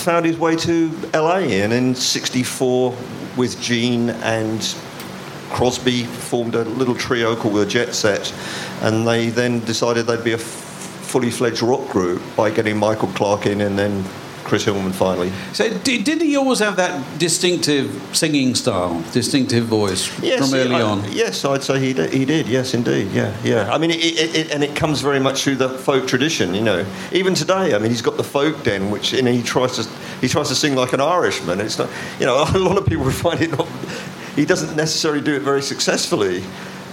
found 0.00 0.24
his 0.26 0.38
way 0.38 0.56
to 0.56 0.90
LA. 1.14 1.38
And 1.38 1.72
in 1.72 1.94
'64, 1.94 2.94
with 3.36 3.60
Gene 3.60 4.10
and 4.10 4.60
Crosby, 5.50 6.04
formed 6.04 6.54
a 6.54 6.64
little 6.64 6.94
trio 6.94 7.36
called 7.36 7.54
the 7.56 7.66
Jet 7.66 7.94
Set, 7.94 8.32
and 8.80 9.06
they 9.06 9.28
then 9.28 9.60
decided 9.60 10.06
they'd 10.06 10.24
be 10.24 10.32
a 10.32 10.36
f- 10.36 10.40
fully 10.40 11.30
fledged 11.30 11.62
rock 11.62 11.88
group 11.90 12.22
by 12.36 12.50
getting 12.50 12.76
Michael 12.78 13.08
Clarke 13.08 13.46
in 13.46 13.60
and 13.60 13.78
then 13.78 14.04
Chris 14.52 14.66
Hillman 14.66 14.92
finally. 14.92 15.32
So 15.54 15.70
did, 15.78 16.04
did 16.04 16.20
he 16.20 16.36
always 16.36 16.58
have 16.58 16.76
that 16.76 17.18
distinctive 17.18 17.88
singing 18.14 18.54
style, 18.54 19.02
distinctive 19.10 19.64
voice 19.64 20.04
from 20.04 20.52
early 20.52 20.74
I- 20.74 20.82
on? 20.82 21.10
Yes, 21.10 21.42
I'd 21.46 21.62
say 21.62 21.80
he 21.80 21.94
did, 21.94 22.12
he 22.12 22.26
did. 22.26 22.46
Yes, 22.46 22.74
indeed. 22.74 23.10
Yeah, 23.12 23.34
yeah. 23.42 23.72
I 23.72 23.78
mean, 23.78 23.92
it, 23.92 24.04
it, 24.04 24.34
it, 24.36 24.50
and 24.50 24.62
it 24.62 24.76
comes 24.76 25.00
very 25.00 25.20
much 25.20 25.42
through 25.42 25.56
the 25.56 25.70
folk 25.70 26.06
tradition. 26.06 26.52
You 26.54 26.60
know, 26.60 26.86
even 27.12 27.32
today. 27.32 27.74
I 27.74 27.78
mean, 27.78 27.88
he's 27.88 28.02
got 28.02 28.18
the 28.18 28.24
folk 28.24 28.62
den, 28.62 28.90
which 28.90 29.14
you 29.14 29.22
know, 29.22 29.32
he 29.32 29.42
tries 29.42 29.76
to 29.76 29.88
he 30.20 30.28
tries 30.28 30.48
to 30.48 30.54
sing 30.54 30.74
like 30.74 30.92
an 30.92 31.00
Irishman. 31.00 31.58
It's 31.58 31.78
not. 31.78 31.88
You 32.20 32.26
know, 32.26 32.44
a 32.54 32.58
lot 32.58 32.76
of 32.76 32.84
people 32.84 33.06
would 33.06 33.14
find 33.14 33.40
it 33.40 33.52
not. 33.52 33.66
He 34.36 34.44
doesn't 34.44 34.76
necessarily 34.76 35.22
do 35.22 35.34
it 35.34 35.40
very 35.40 35.62
successfully. 35.62 36.44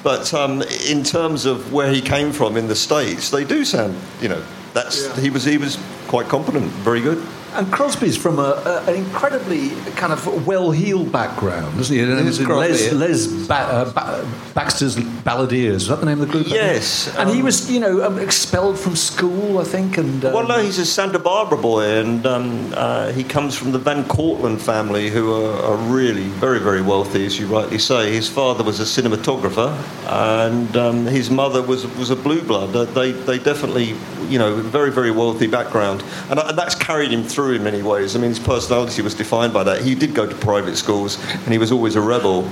But 0.02 0.34
um, 0.34 0.62
in 0.88 1.04
terms 1.04 1.46
of 1.46 1.74
where 1.74 1.92
he 1.92 2.00
came 2.00 2.32
from 2.32 2.56
in 2.56 2.70
the 2.70 2.76
states, 2.76 3.32
they 3.32 3.44
do 3.44 3.66
sound. 3.66 3.98
You 4.22 4.30
know, 4.30 4.46
that's 4.74 5.14
he 5.18 5.30
was 5.30 5.44
he 5.44 5.58
was 5.58 5.78
quite 6.08 6.30
competent, 6.30 6.72
very 6.88 7.02
good. 7.02 7.22
And 7.54 7.72
Crosby's 7.72 8.16
from 8.16 8.38
a, 8.40 8.62
a, 8.66 8.84
an 8.88 8.96
incredibly 8.96 9.70
kind 9.96 10.14
of 10.14 10.46
well-heeled 10.46 11.12
background, 11.12 11.80
isn't 11.80 11.96
he? 11.96 12.02
And 12.02 12.20
Who's 12.20 12.38
Crosby? 12.40 12.92
Les, 12.92 13.28
Les 13.28 13.48
ba- 13.48 13.54
uh, 13.56 13.92
ba- 13.94 14.28
Baxter's 14.54 14.96
Balladeers. 14.96 15.76
Is 15.76 15.88
that 15.88 16.00
the 16.00 16.06
name 16.06 16.22
of 16.22 16.28
the 16.28 16.32
group? 16.32 16.48
Yes, 16.48 17.14
And 17.18 17.30
he 17.30 17.40
um, 17.40 17.46
was, 17.46 17.72
you 17.72 17.80
know, 17.80 18.06
um, 18.06 18.20
expelled 18.20 18.78
from 18.78 18.96
school, 18.96 19.58
I 19.58 19.64
think. 19.64 19.98
And 19.98 20.24
um, 20.26 20.34
Well, 20.34 20.48
no, 20.48 20.60
he's 20.60 20.78
a 20.78 20.86
Santa 20.86 21.18
Barbara 21.18 21.58
boy, 21.58 21.86
and 22.02 22.26
um, 22.28 22.72
uh, 22.76 23.12
he 23.14 23.24
comes 23.24 23.56
from 23.56 23.72
the 23.72 23.80
Van 23.80 24.04
Cortlandt 24.04 24.62
family, 24.62 25.10
who 25.10 25.34
are, 25.34 25.64
are 25.64 25.78
really 25.92 26.28
very, 26.28 26.60
very 26.60 26.82
wealthy, 26.82 27.26
as 27.26 27.40
you 27.40 27.48
rightly 27.48 27.80
say. 27.80 28.12
His 28.12 28.30
father 28.30 28.64
was 28.64 28.80
a 28.80 29.02
cinematographer, 29.02 29.70
and 30.08 30.78
um, 30.78 31.06
his 31.08 31.30
mother 31.30 31.62
was 31.64 31.88
was 31.98 32.10
a 32.12 32.16
blue 32.16 32.42
blood. 32.42 32.74
They 32.94 33.12
they 33.12 33.40
definitely, 33.40 33.96
you 34.28 34.38
know, 34.38 34.56
very, 34.56 34.92
very 34.92 35.12
wealthy 35.12 35.48
background, 35.48 36.04
and, 36.30 36.40
uh, 36.40 36.52
that's 36.52 36.76
carried 36.76 37.12
him 37.12 37.24
through 37.24 37.39
in 37.48 37.64
many 37.64 37.82
ways. 37.82 38.16
I 38.16 38.20
mean, 38.20 38.30
his 38.30 38.40
personality 38.40 39.02
was 39.02 39.16
defined 39.16 39.54
by 39.54 39.64
that. 39.64 39.82
He 39.82 39.96
did 39.96 40.14
go 40.14 40.28
to 40.28 40.36
private 40.36 40.76
schools, 40.76 41.18
and 41.34 41.52
he 41.52 41.58
was 41.58 41.72
always 41.72 41.96
a 41.96 42.02
rebel. 42.02 42.48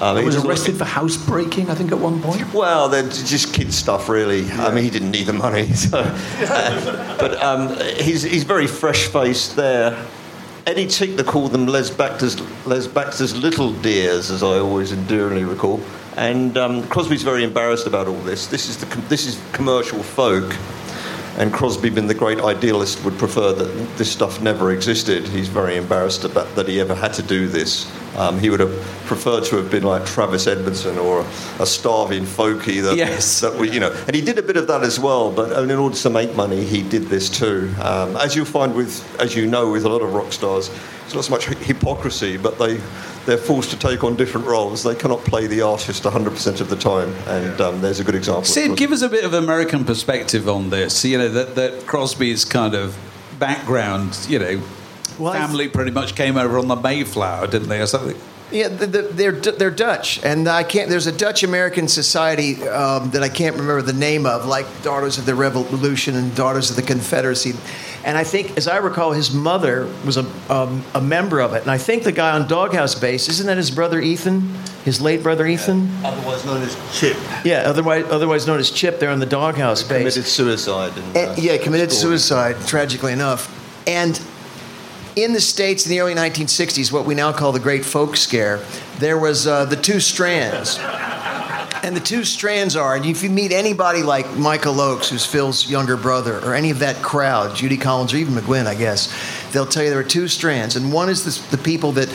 Um, 0.00 0.16
he 0.16 0.24
was 0.24 0.44
arrested 0.44 0.76
for 0.76 0.84
housebreaking, 0.84 1.70
I 1.70 1.74
think, 1.74 1.90
at 1.90 1.98
one 1.98 2.22
point. 2.22 2.54
well, 2.54 2.88
they're 2.88 3.08
just 3.08 3.52
kid 3.52 3.74
stuff, 3.74 4.08
really. 4.08 4.48
I 4.52 4.72
mean, 4.72 4.84
he 4.84 4.90
didn't 4.90 5.10
need 5.10 5.26
the 5.26 5.32
money. 5.32 5.68
So. 5.74 6.02
but 7.20 7.42
um, 7.42 7.76
he's, 7.96 8.22
he's 8.22 8.44
very 8.44 8.66
fresh 8.66 9.06
faced 9.06 9.56
there. 9.56 10.06
Eddie 10.66 10.86
Tickner 10.86 11.24
called 11.24 11.52
them 11.52 11.66
Les 11.66 11.90
Baxter's, 11.90 12.38
Les 12.66 12.86
Baxter's 12.86 13.34
little 13.36 13.72
dears, 13.72 14.30
as 14.30 14.42
I 14.42 14.58
always 14.58 14.92
enduringly 14.92 15.44
recall. 15.44 15.80
And 16.16 16.58
um, 16.58 16.86
Crosby's 16.88 17.22
very 17.22 17.42
embarrassed 17.42 17.86
about 17.86 18.06
all 18.06 18.20
this. 18.20 18.48
This 18.48 18.68
is, 18.68 18.76
the, 18.76 18.86
com- 18.86 19.04
this 19.08 19.26
is 19.26 19.40
commercial 19.52 20.02
folk. 20.02 20.54
And 21.38 21.52
Crosby, 21.52 21.90
being 21.90 22.08
the 22.08 22.14
great 22.14 22.40
idealist, 22.40 23.04
would 23.04 23.16
prefer 23.16 23.52
that 23.52 23.96
this 23.96 24.10
stuff 24.10 24.42
never 24.42 24.72
existed. 24.72 25.26
He's 25.28 25.46
very 25.46 25.76
embarrassed 25.76 26.24
about 26.24 26.52
that 26.56 26.66
he 26.66 26.80
ever 26.80 26.96
had 26.96 27.14
to 27.14 27.22
do 27.22 27.46
this. 27.46 27.88
Um, 28.16 28.40
he 28.40 28.50
would 28.50 28.58
have 28.58 28.97
preferred 29.08 29.42
to 29.44 29.56
have 29.56 29.70
been 29.70 29.82
like 29.82 30.06
Travis 30.06 30.46
Edmonson 30.46 30.98
or 30.98 31.20
a, 31.22 31.62
a 31.62 31.66
starving 31.66 32.24
folkie 32.24 32.82
that, 32.82 32.96
Yes. 32.96 33.40
that 33.40 33.54
we, 33.56 33.70
you 33.70 33.80
know. 33.80 33.90
And 34.06 34.14
he 34.14 34.22
did 34.22 34.38
a 34.38 34.42
bit 34.42 34.56
of 34.56 34.66
that 34.68 34.82
as 34.84 35.00
well, 35.00 35.32
but 35.32 35.50
in 35.68 35.70
order 35.72 35.96
to 35.96 36.10
make 36.10 36.36
money, 36.36 36.62
he 36.62 36.82
did 36.82 37.04
this 37.04 37.28
too. 37.28 37.74
Um, 37.80 38.16
as 38.18 38.36
you'll 38.36 38.44
find 38.44 38.74
with, 38.74 39.02
as 39.20 39.34
you 39.34 39.46
know, 39.46 39.72
with 39.72 39.84
a 39.84 39.88
lot 39.88 40.02
of 40.02 40.14
rock 40.14 40.32
stars, 40.32 40.70
it's 41.06 41.14
not 41.14 41.24
so 41.24 41.30
much 41.32 41.46
hypocrisy, 41.46 42.36
but 42.36 42.58
they 42.58 42.78
they're 43.24 43.36
forced 43.36 43.70
to 43.70 43.78
take 43.78 44.04
on 44.04 44.16
different 44.16 44.46
roles. 44.46 44.82
They 44.82 44.94
cannot 44.94 45.20
play 45.24 45.46
the 45.46 45.60
artist 45.60 46.04
100% 46.04 46.60
of 46.62 46.70
the 46.70 46.76
time, 46.76 47.12
and 47.26 47.60
um, 47.60 47.80
there's 47.82 48.00
a 48.00 48.04
good 48.04 48.14
example. 48.14 48.40
of 48.42 48.46
Sid, 48.46 48.76
give 48.76 48.90
us 48.92 49.02
a 49.02 49.08
bit 49.08 49.24
of 49.24 49.34
American 49.34 49.84
perspective 49.84 50.48
on 50.48 50.70
this. 50.70 51.04
You 51.04 51.18
know 51.18 51.28
that 51.30 51.54
that 51.56 51.86
Crosby's 51.86 52.44
kind 52.44 52.74
of 52.74 52.96
background. 53.38 54.18
You 54.28 54.38
know, 54.38 54.62
Well, 55.18 55.32
family 55.32 55.68
pretty 55.68 55.90
much 55.90 56.14
came 56.14 56.36
over 56.36 56.58
on 56.58 56.68
the 56.68 56.76
Mayflower, 56.76 57.46
didn't 57.46 57.68
they, 57.68 57.80
or 57.80 57.86
something? 57.86 58.16
Yeah, 58.50 58.68
the, 58.68 58.86
the, 58.86 59.02
they're 59.02 59.32
they're 59.32 59.70
Dutch, 59.70 60.24
and 60.24 60.48
I 60.48 60.62
can't. 60.62 60.88
There's 60.88 61.06
a 61.06 61.12
Dutch 61.12 61.42
American 61.42 61.86
society 61.86 62.66
um, 62.66 63.10
that 63.10 63.22
I 63.22 63.28
can't 63.28 63.56
remember 63.56 63.82
the 63.82 63.92
name 63.92 64.24
of, 64.24 64.46
like 64.46 64.66
Daughters 64.82 65.18
of 65.18 65.26
the 65.26 65.34
Revolution 65.34 66.16
and 66.16 66.34
Daughters 66.34 66.70
of 66.70 66.76
the 66.76 66.82
Confederacy. 66.82 67.52
And 68.04 68.16
I 68.16 68.24
think, 68.24 68.56
as 68.56 68.66
I 68.66 68.78
recall, 68.78 69.12
his 69.12 69.34
mother 69.34 69.86
was 70.06 70.16
a 70.16 70.24
um, 70.48 70.82
a 70.94 71.00
member 71.00 71.40
of 71.40 71.52
it. 71.52 71.62
And 71.62 71.70
I 71.70 71.76
think 71.76 72.04
the 72.04 72.12
guy 72.12 72.30
on 72.30 72.48
Doghouse 72.48 72.94
Bass 72.94 73.28
isn't 73.28 73.46
that 73.46 73.58
his 73.58 73.70
brother 73.70 74.00
Ethan, 74.00 74.40
his 74.82 74.98
late 74.98 75.22
brother 75.22 75.46
Ethan? 75.46 75.90
Otherwise 76.02 76.44
known 76.46 76.62
as 76.62 76.98
Chip. 76.98 77.18
Yeah, 77.44 77.64
otherwise 77.66 78.06
otherwise 78.08 78.46
known 78.46 78.60
as 78.60 78.70
Chip. 78.70 78.98
There 78.98 79.10
on 79.10 79.18
the 79.18 79.26
Doghouse 79.26 79.82
Bass. 79.82 79.98
Committed 79.98 80.24
suicide. 80.24 80.96
And, 80.96 81.16
And- 81.16 81.30
uh, 81.32 81.34
yeah, 81.36 81.58
committed 81.58 81.92
story. 81.92 82.16
suicide, 82.18 82.56
tragically 82.66 83.12
enough. 83.12 83.54
And 83.86 84.18
in 85.24 85.32
the 85.32 85.40
States 85.40 85.86
in 85.86 85.90
the 85.90 86.00
early 86.00 86.14
1960s, 86.14 86.92
what 86.92 87.04
we 87.04 87.14
now 87.14 87.32
call 87.32 87.52
the 87.52 87.60
Great 87.60 87.84
Folk 87.84 88.16
Scare, 88.16 88.64
there 88.98 89.18
was 89.18 89.46
uh, 89.46 89.64
the 89.64 89.76
two 89.76 90.00
strands. 90.00 90.78
And 91.82 91.96
the 91.96 92.00
two 92.00 92.24
strands 92.24 92.76
are, 92.76 92.96
and 92.96 93.06
if 93.06 93.22
you 93.22 93.30
meet 93.30 93.52
anybody 93.52 94.02
like 94.02 94.30
Michael 94.36 94.74
Ochs, 94.74 95.08
who's 95.08 95.24
Phil's 95.24 95.70
younger 95.70 95.96
brother, 95.96 96.38
or 96.44 96.54
any 96.54 96.70
of 96.70 96.80
that 96.80 96.96
crowd, 96.96 97.54
Judy 97.54 97.76
Collins, 97.76 98.12
or 98.12 98.16
even 98.16 98.34
McGuinn, 98.34 98.66
I 98.66 98.74
guess, 98.74 99.14
they'll 99.52 99.64
tell 99.64 99.84
you 99.84 99.90
there 99.90 100.00
are 100.00 100.04
two 100.04 100.28
strands. 100.28 100.76
And 100.76 100.92
one 100.92 101.08
is 101.08 101.24
the, 101.24 101.56
the 101.56 101.62
people 101.62 101.92
that 101.92 102.12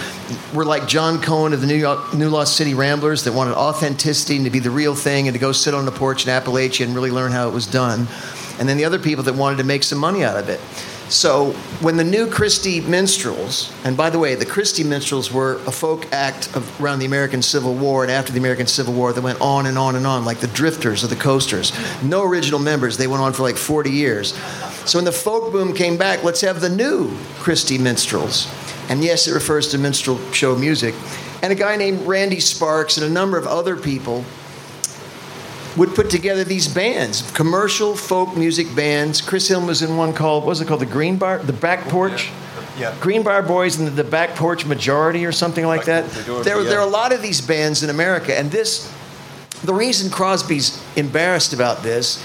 were 0.53 0.65
like 0.65 0.87
John 0.87 1.21
Cohen 1.21 1.53
of 1.53 1.61
the 1.61 1.67
New, 1.67 1.75
York, 1.75 2.13
New 2.13 2.29
Lost 2.29 2.57
City 2.57 2.73
Ramblers, 2.73 3.23
that 3.23 3.33
wanted 3.33 3.55
authenticity 3.55 4.35
and 4.35 4.45
to 4.45 4.51
be 4.51 4.59
the 4.59 4.69
real 4.69 4.95
thing 4.95 5.27
and 5.27 5.33
to 5.33 5.39
go 5.39 5.51
sit 5.51 5.73
on 5.73 5.85
the 5.85 5.91
porch 5.91 6.27
in 6.27 6.29
Appalachia 6.29 6.85
and 6.85 6.93
really 6.93 7.11
learn 7.11 7.31
how 7.31 7.47
it 7.47 7.53
was 7.53 7.65
done. 7.65 8.07
And 8.59 8.67
then 8.67 8.77
the 8.77 8.85
other 8.85 8.99
people 8.99 9.23
that 9.23 9.33
wanted 9.33 9.57
to 9.57 9.63
make 9.63 9.83
some 9.83 9.97
money 9.97 10.23
out 10.23 10.37
of 10.37 10.49
it. 10.49 10.59
So 11.13 11.51
when 11.81 11.95
the 11.95 12.03
new 12.03 12.27
Christy 12.27 12.81
Minstrels, 12.81 13.71
and 13.83 13.95
by 13.95 14.09
the 14.09 14.17
way, 14.17 14.33
the 14.33 14.47
Christy 14.47 14.83
Minstrels 14.83 15.31
were 15.31 15.57
a 15.67 15.71
folk 15.71 16.11
act 16.11 16.53
of, 16.55 16.81
around 16.81 16.97
the 16.97 17.05
American 17.05 17.43
Civil 17.43 17.75
War 17.75 18.01
and 18.01 18.11
after 18.11 18.33
the 18.33 18.39
American 18.39 18.65
Civil 18.65 18.95
War 18.95 19.13
that 19.13 19.21
went 19.21 19.39
on 19.39 19.67
and 19.67 19.77
on 19.77 19.95
and 19.95 20.07
on, 20.07 20.25
like 20.25 20.39
the 20.39 20.47
Drifters 20.47 21.03
or 21.03 21.07
the 21.07 21.15
Coasters. 21.15 21.71
No 22.01 22.23
original 22.23 22.59
members. 22.59 22.97
They 22.97 23.05
went 23.05 23.21
on 23.21 23.31
for 23.31 23.43
like 23.43 23.57
40 23.57 23.91
years. 23.91 24.33
So 24.85 24.97
when 24.97 25.05
the 25.05 25.11
folk 25.11 25.51
boom 25.51 25.75
came 25.75 25.97
back, 25.97 26.23
let's 26.23 26.41
have 26.41 26.61
the 26.61 26.69
new 26.69 27.15
Christy 27.35 27.77
Minstrels. 27.77 28.51
And 28.89 29.03
yes, 29.03 29.27
it 29.27 29.33
refers 29.33 29.69
to 29.69 29.77
minstrel 29.77 30.19
show 30.31 30.55
music. 30.55 30.95
And 31.43 31.53
a 31.53 31.55
guy 31.55 31.75
named 31.75 32.07
Randy 32.07 32.39
Sparks 32.39 32.97
and 32.97 33.05
a 33.05 33.09
number 33.09 33.37
of 33.37 33.45
other 33.45 33.75
people 33.75 34.25
would 35.77 35.95
put 35.95 36.09
together 36.09 36.43
these 36.43 36.67
bands, 36.67 37.29
commercial 37.31 37.95
folk 37.95 38.35
music 38.37 38.73
bands. 38.75 39.21
Chris 39.21 39.47
Hill 39.47 39.65
was 39.65 39.81
in 39.81 39.97
one 39.97 40.13
called, 40.13 40.43
what 40.43 40.49
was 40.49 40.61
it 40.61 40.67
called? 40.67 40.81
The 40.81 40.85
Green 40.85 41.17
Bar, 41.17 41.39
the 41.39 41.53
Back 41.53 41.85
Porch. 41.89 42.29
Yeah. 42.77 42.95
Green 42.99 43.21
Bar 43.23 43.43
Boys 43.43 43.77
and 43.77 43.87
the, 43.87 43.91
the 44.03 44.09
Back 44.09 44.35
Porch 44.35 44.65
Majority 44.65 45.25
or 45.25 45.31
something 45.31 45.65
like 45.65 45.85
that. 45.85 46.05
Porch 46.05 46.17
Majority, 46.17 46.49
there, 46.49 46.63
there 46.63 46.79
are 46.79 46.87
a 46.87 46.91
lot 46.91 47.11
of 47.13 47.21
these 47.21 47.39
bands 47.41 47.83
in 47.83 47.89
America, 47.89 48.37
and 48.37 48.49
this, 48.51 48.91
the 49.63 49.73
reason 49.73 50.09
Crosby's 50.11 50.83
embarrassed 50.95 51.53
about 51.53 51.83
this, 51.83 52.23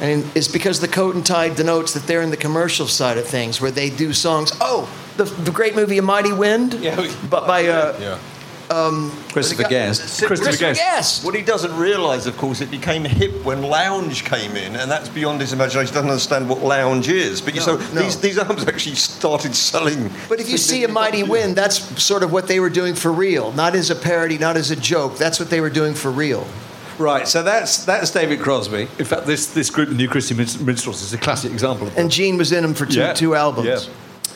and 0.00 0.24
is 0.36 0.48
because 0.48 0.80
the 0.80 0.88
coat 0.88 1.14
and 1.14 1.24
tie 1.24 1.48
denotes 1.48 1.94
that 1.94 2.06
they're 2.06 2.20
in 2.20 2.30
the 2.30 2.36
commercial 2.36 2.86
side 2.86 3.16
of 3.16 3.26
things, 3.26 3.58
where 3.60 3.70
they 3.70 3.88
do 3.88 4.12
songs. 4.12 4.52
Oh, 4.60 4.86
the, 5.16 5.24
the 5.24 5.50
great 5.50 5.74
movie 5.74 5.96
A 5.96 6.02
Mighty 6.02 6.32
Wind, 6.32 6.74
Yeah. 6.74 7.10
but 7.30 7.46
by 7.46 7.66
uh, 7.66 7.96
Yeah. 7.98 8.18
Um, 8.68 9.12
Christopher 9.32 9.68
Guest. 9.68 10.00
Christopher 10.00 10.26
Christopher 10.36 10.56
Guest. 10.58 10.80
Guest. 10.80 11.24
What 11.24 11.34
he 11.34 11.42
doesn't 11.42 11.76
realise, 11.76 12.26
of 12.26 12.36
course, 12.36 12.60
it 12.60 12.70
became 12.70 13.04
hip 13.04 13.32
when 13.44 13.62
lounge 13.62 14.24
came 14.24 14.56
in, 14.56 14.74
and 14.74 14.90
that's 14.90 15.08
beyond 15.08 15.40
his 15.40 15.52
imagination. 15.52 15.92
He 15.92 15.94
doesn't 15.94 16.10
understand 16.10 16.48
what 16.48 16.62
lounge 16.62 17.08
is. 17.08 17.40
But 17.40 17.54
you 17.54 17.60
so 17.60 17.76
no. 17.76 18.02
these 18.02 18.20
these 18.20 18.38
albums 18.38 18.66
actually 18.66 18.96
started 18.96 19.54
selling. 19.54 20.10
But 20.28 20.40
if 20.40 20.50
you 20.50 20.58
see 20.58 20.82
a 20.84 20.88
mighty 20.88 21.22
wind, 21.22 21.54
that's 21.54 22.02
sort 22.02 22.22
of 22.22 22.32
what 22.32 22.48
they 22.48 22.58
were 22.58 22.70
doing 22.70 22.94
for 22.94 23.12
real, 23.12 23.52
not 23.52 23.76
as 23.76 23.90
a 23.90 23.94
parody, 23.94 24.36
not 24.36 24.56
as 24.56 24.70
a 24.70 24.76
joke. 24.76 25.16
That's 25.16 25.38
what 25.38 25.48
they 25.48 25.60
were 25.60 25.70
doing 25.70 25.94
for 25.94 26.10
real. 26.10 26.46
Right, 26.98 27.28
so 27.28 27.42
that's 27.42 27.84
that's 27.84 28.10
David 28.10 28.40
Crosby. 28.40 28.88
In 28.98 29.04
fact, 29.04 29.26
this, 29.26 29.52
this 29.52 29.68
group, 29.68 29.90
the 29.90 29.94
New 29.94 30.08
Christian 30.08 30.38
Minstrels, 30.38 31.02
is 31.02 31.12
a 31.12 31.18
classic 31.18 31.52
example 31.52 31.88
of 31.88 31.94
that. 31.94 32.00
And 32.00 32.10
Gene 32.10 32.38
was 32.38 32.52
in 32.52 32.62
them 32.62 32.72
for 32.74 32.86
two, 32.86 33.00
Yeah. 33.00 33.12
two 33.12 33.34
albums. 33.34 33.66
Yeah. 33.66 34.32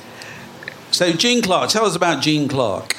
So 0.91 1.13
Gene 1.13 1.41
Clark, 1.41 1.71
tell 1.71 1.87
us 1.87 1.97
about 1.97 2.23
Gene 2.23 2.49
Clark. 2.49 2.97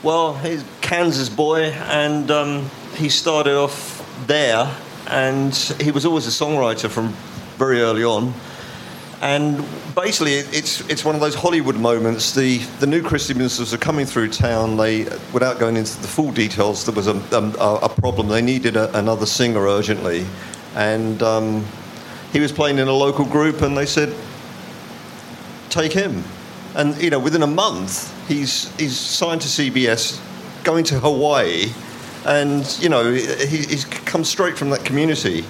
Well, 0.00 0.34
he's 0.34 0.62
a 0.62 0.66
Kansas 0.80 1.28
boy, 1.28 1.72
and 1.72 2.30
um, 2.30 2.70
he 2.94 3.08
started 3.08 3.54
off 3.54 4.04
there, 4.28 4.72
and 5.08 5.52
he 5.80 5.90
was 5.90 6.06
always 6.06 6.24
a 6.28 6.30
songwriter 6.30 6.88
from 6.88 7.08
very 7.56 7.80
early 7.80 8.04
on. 8.04 8.32
And 9.20 9.64
basically, 9.96 10.34
it's 10.34 10.88
it's 10.88 11.04
one 11.04 11.16
of 11.16 11.20
those 11.20 11.34
Hollywood 11.34 11.74
moments. 11.74 12.32
The 12.32 12.58
the 12.78 12.86
new 12.86 13.02
Christy 13.02 13.34
Minstrels 13.34 13.74
are 13.74 13.78
coming 13.78 14.06
through 14.06 14.28
town. 14.28 14.76
They, 14.76 15.02
without 15.32 15.58
going 15.58 15.76
into 15.76 16.00
the 16.00 16.06
full 16.06 16.30
details, 16.30 16.84
there 16.86 16.94
was 16.94 17.08
a 17.08 17.16
um, 17.36 17.56
a, 17.58 17.80
a 17.82 17.88
problem. 17.88 18.28
They 18.28 18.40
needed 18.40 18.76
a, 18.76 18.96
another 18.96 19.26
singer 19.26 19.66
urgently, 19.66 20.24
and 20.76 21.20
um, 21.24 21.66
he 22.32 22.38
was 22.38 22.52
playing 22.52 22.78
in 22.78 22.86
a 22.86 22.92
local 22.92 23.24
group, 23.24 23.62
and 23.62 23.76
they 23.76 23.86
said, 23.86 24.14
take 25.70 25.92
him. 25.92 26.22
And 26.76 26.96
you 27.02 27.10
know, 27.10 27.18
within 27.18 27.42
a 27.42 27.48
month, 27.48 28.14
he's 28.28 28.74
he's 28.78 28.96
signed 28.96 29.40
to 29.40 29.48
CBS, 29.48 30.20
going 30.62 30.84
to 30.84 31.00
Hawaii, 31.00 31.72
and 32.26 32.78
you 32.80 32.88
know, 32.88 33.12
he, 33.12 33.58
he's 33.58 33.84
come 33.84 34.22
straight 34.22 34.58
from 34.58 34.70
that 34.70 34.84
community, 34.84 35.42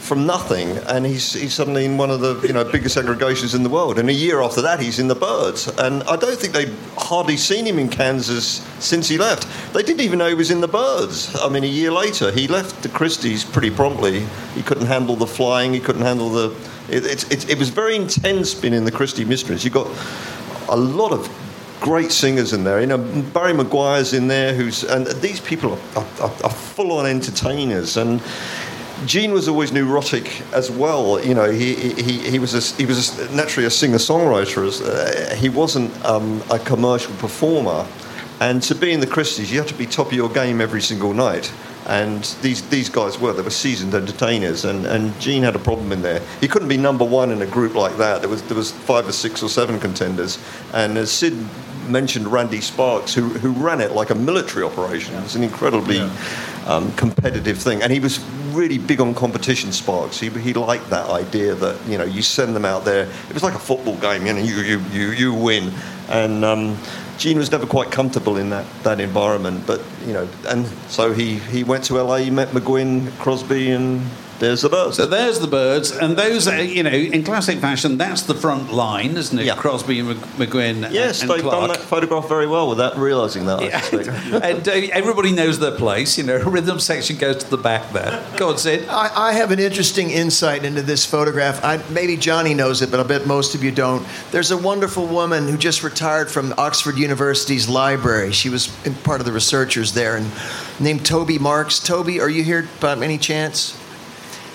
from 0.00 0.26
nothing, 0.26 0.78
and 0.88 1.04
he's 1.04 1.34
he's 1.34 1.52
suddenly 1.54 1.84
in 1.84 1.98
one 1.98 2.10
of 2.10 2.20
the 2.20 2.40
you 2.46 2.52
know 2.52 2.64
biggest 2.64 2.96
aggregations 2.96 3.54
in 3.54 3.62
the 3.62 3.68
world. 3.68 3.98
And 3.98 4.08
a 4.08 4.12
year 4.12 4.40
after 4.40 4.62
that, 4.62 4.80
he's 4.80 4.98
in 4.98 5.08
the 5.08 5.14
Byrds, 5.14 5.68
and 5.68 6.02
I 6.04 6.16
don't 6.16 6.38
think 6.38 6.54
they've 6.54 6.94
hardly 6.96 7.36
seen 7.36 7.66
him 7.66 7.78
in 7.78 7.88
Kansas 7.88 8.66
since 8.80 9.08
he 9.08 9.18
left. 9.18 9.46
They 9.74 9.82
didn't 9.82 10.00
even 10.00 10.18
know 10.18 10.28
he 10.28 10.34
was 10.34 10.50
in 10.50 10.60
the 10.60 10.68
Byrds. 10.68 11.36
I 11.36 11.48
mean, 11.48 11.62
a 11.62 11.68
year 11.68 11.92
later, 11.92 12.32
he 12.32 12.48
left 12.48 12.82
the 12.82 12.88
Christies 12.88 13.44
pretty 13.44 13.70
promptly. 13.70 14.26
He 14.54 14.62
couldn't 14.62 14.86
handle 14.86 15.16
the 15.16 15.26
flying. 15.26 15.74
He 15.74 15.80
couldn't 15.80 16.02
handle 16.02 16.30
the. 16.30 16.56
It, 16.88 17.04
it, 17.04 17.32
it, 17.32 17.50
it 17.50 17.58
was 17.58 17.68
very 17.68 17.96
intense 17.96 18.54
being 18.54 18.74
in 18.74 18.84
the 18.84 18.92
Christie 18.92 19.24
Mysteries. 19.24 19.64
You 19.64 19.70
got 19.70 19.88
a 20.68 20.76
lot 20.76 21.12
of 21.12 21.28
great 21.82 22.12
singers 22.12 22.52
in 22.52 22.64
there. 22.64 22.80
You 22.80 22.86
know, 22.86 22.98
Barry 23.34 23.52
McGuire's 23.52 24.12
in 24.14 24.28
there, 24.28 24.54
who's 24.54 24.84
and 24.84 25.06
these 25.20 25.40
people 25.40 25.72
are, 25.72 26.06
are, 26.20 26.32
are 26.44 26.56
full-on 26.74 27.06
entertainers 27.06 27.96
and. 27.96 28.22
Gene 29.04 29.32
was 29.32 29.48
always 29.48 29.72
neurotic 29.72 30.42
as 30.52 30.70
well. 30.70 31.18
You 31.20 31.34
know, 31.34 31.50
he, 31.50 31.74
he, 31.74 32.18
he 32.30 32.38
was 32.38 32.54
a, 32.54 32.76
he 32.76 32.86
was 32.86 33.18
a, 33.18 33.34
naturally 33.34 33.66
a 33.66 33.70
singer-songwriter. 33.70 34.62
Uh, 34.62 35.34
he 35.34 35.48
wasn't 35.48 35.90
um, 36.04 36.40
a 36.52 36.58
commercial 36.60 37.12
performer, 37.14 37.84
and 38.38 38.62
to 38.62 38.76
be 38.76 38.92
in 38.92 39.00
the 39.00 39.08
Christies, 39.08 39.50
you 39.50 39.58
have 39.58 39.66
to 39.66 39.74
be 39.74 39.86
top 39.86 40.06
of 40.06 40.12
your 40.12 40.28
game 40.28 40.60
every 40.60 40.80
single 40.80 41.12
night. 41.14 41.52
And 41.86 42.22
these 42.42 42.62
these 42.68 42.88
guys 42.88 43.18
were 43.18 43.32
they 43.32 43.42
were 43.42 43.50
seasoned 43.50 43.92
entertainers, 43.92 44.64
and, 44.64 44.86
and 44.86 45.18
Gene 45.18 45.42
had 45.42 45.56
a 45.56 45.58
problem 45.58 45.90
in 45.90 46.00
there. 46.00 46.20
He 46.40 46.46
couldn't 46.46 46.68
be 46.68 46.76
number 46.76 47.04
one 47.04 47.32
in 47.32 47.42
a 47.42 47.46
group 47.46 47.74
like 47.74 47.96
that. 47.96 48.20
There 48.20 48.30
was 48.30 48.42
there 48.42 48.56
was 48.56 48.70
five 48.70 49.08
or 49.08 49.12
six 49.12 49.42
or 49.42 49.48
seven 49.48 49.80
contenders, 49.80 50.38
and 50.72 50.96
as 50.96 51.10
Sid 51.10 51.34
mentioned, 51.88 52.28
Randy 52.28 52.60
Sparks, 52.60 53.14
who 53.14 53.28
who 53.28 53.52
ran 53.52 53.80
it 53.80 53.92
like 53.92 54.10
a 54.10 54.14
military 54.14 54.64
operation. 54.64 55.14
It 55.14 55.22
was 55.22 55.36
an 55.36 55.42
incredibly 55.42 56.00
um, 56.66 56.92
competitive 56.92 57.58
thing, 57.58 57.82
and 57.82 57.92
he 57.92 58.00
was 58.00 58.20
really 58.52 58.78
big 58.78 59.00
on 59.00 59.14
competition. 59.14 59.72
Sparks, 59.72 60.18
he 60.18 60.28
he 60.30 60.52
liked 60.52 60.90
that 60.90 61.08
idea 61.10 61.54
that 61.54 61.78
you 61.86 61.98
know 61.98 62.04
you 62.04 62.22
send 62.22 62.54
them 62.54 62.64
out 62.64 62.84
there. 62.84 63.04
It 63.28 63.34
was 63.34 63.42
like 63.42 63.54
a 63.54 63.58
football 63.60 63.96
game, 63.96 64.26
you 64.26 64.32
know, 64.32 64.40
you 64.40 64.56
you 64.60 64.80
you, 64.92 65.10
you 65.10 65.34
win, 65.34 65.72
and. 66.08 66.44
Um, 66.44 66.76
Gene 67.18 67.38
was 67.38 67.52
never 67.52 67.66
quite 67.66 67.92
comfortable 67.92 68.36
in 68.36 68.50
that, 68.50 68.66
that 68.82 68.98
environment, 68.98 69.64
but 69.64 69.80
you 70.06 70.12
know, 70.12 70.28
and 70.48 70.66
so 70.88 71.12
he, 71.12 71.36
he 71.36 71.62
went 71.62 71.84
to 71.84 72.02
LA, 72.02 72.16
he 72.16 72.30
met 72.30 72.48
McGuinn, 72.48 73.12
Crosby, 73.18 73.70
and 73.70 74.00
there's 74.42 74.62
the 74.62 74.68
Byrds. 74.68 74.96
So 74.96 75.06
there's 75.06 75.38
the 75.38 75.46
Byrds, 75.46 75.92
and 75.92 76.16
those, 76.16 76.48
are, 76.48 76.60
you 76.60 76.82
know, 76.82 76.90
in 76.90 77.22
classic 77.22 77.60
fashion, 77.60 77.96
that's 77.96 78.22
the 78.22 78.34
front 78.34 78.72
line, 78.72 79.16
isn't 79.16 79.38
it? 79.38 79.46
Yeah. 79.46 79.54
Crosby 79.54 80.00
and 80.00 80.08
Mc- 80.08 80.48
McGuinn 80.48 80.90
yes, 80.90 81.22
and 81.22 81.30
they've 81.30 81.42
done 81.42 81.68
that 81.68 81.78
photograph 81.78 82.28
very 82.28 82.48
well 82.48 82.68
without 82.68 82.96
realising 82.98 83.46
that. 83.46 83.62
Yeah. 83.62 84.40
and 84.42 84.68
uh, 84.68 84.72
everybody 84.92 85.30
knows 85.30 85.60
their 85.60 85.76
place. 85.76 86.18
You 86.18 86.24
know, 86.24 86.38
rhythm 86.44 86.80
section 86.80 87.18
goes 87.18 87.44
to 87.44 87.50
the 87.50 87.56
back 87.56 87.92
there. 87.92 88.20
Go 88.36 88.48
on, 88.50 88.58
Sid. 88.58 88.88
I, 88.88 89.28
I 89.28 89.32
have 89.34 89.52
an 89.52 89.60
interesting 89.60 90.10
insight 90.10 90.64
into 90.64 90.82
this 90.82 91.06
photograph. 91.06 91.64
I, 91.64 91.76
maybe 91.90 92.16
Johnny 92.16 92.52
knows 92.52 92.82
it, 92.82 92.90
but 92.90 92.98
I 92.98 93.04
bet 93.04 93.28
most 93.28 93.54
of 93.54 93.62
you 93.62 93.70
don't. 93.70 94.04
There's 94.32 94.50
a 94.50 94.58
wonderful 94.58 95.06
woman 95.06 95.46
who 95.46 95.56
just 95.56 95.84
retired 95.84 96.32
from 96.32 96.52
Oxford 96.58 96.98
University's 96.98 97.68
library. 97.68 98.32
She 98.32 98.48
was 98.48 98.66
part 99.04 99.20
of 99.20 99.26
the 99.26 99.32
researchers 99.32 99.92
there, 99.92 100.16
and 100.16 100.28
named 100.80 101.06
Toby 101.06 101.38
Marks. 101.38 101.78
Toby, 101.78 102.20
are 102.20 102.28
you 102.28 102.42
here 102.42 102.68
by 102.80 102.96
any 102.96 103.18
chance? 103.18 103.78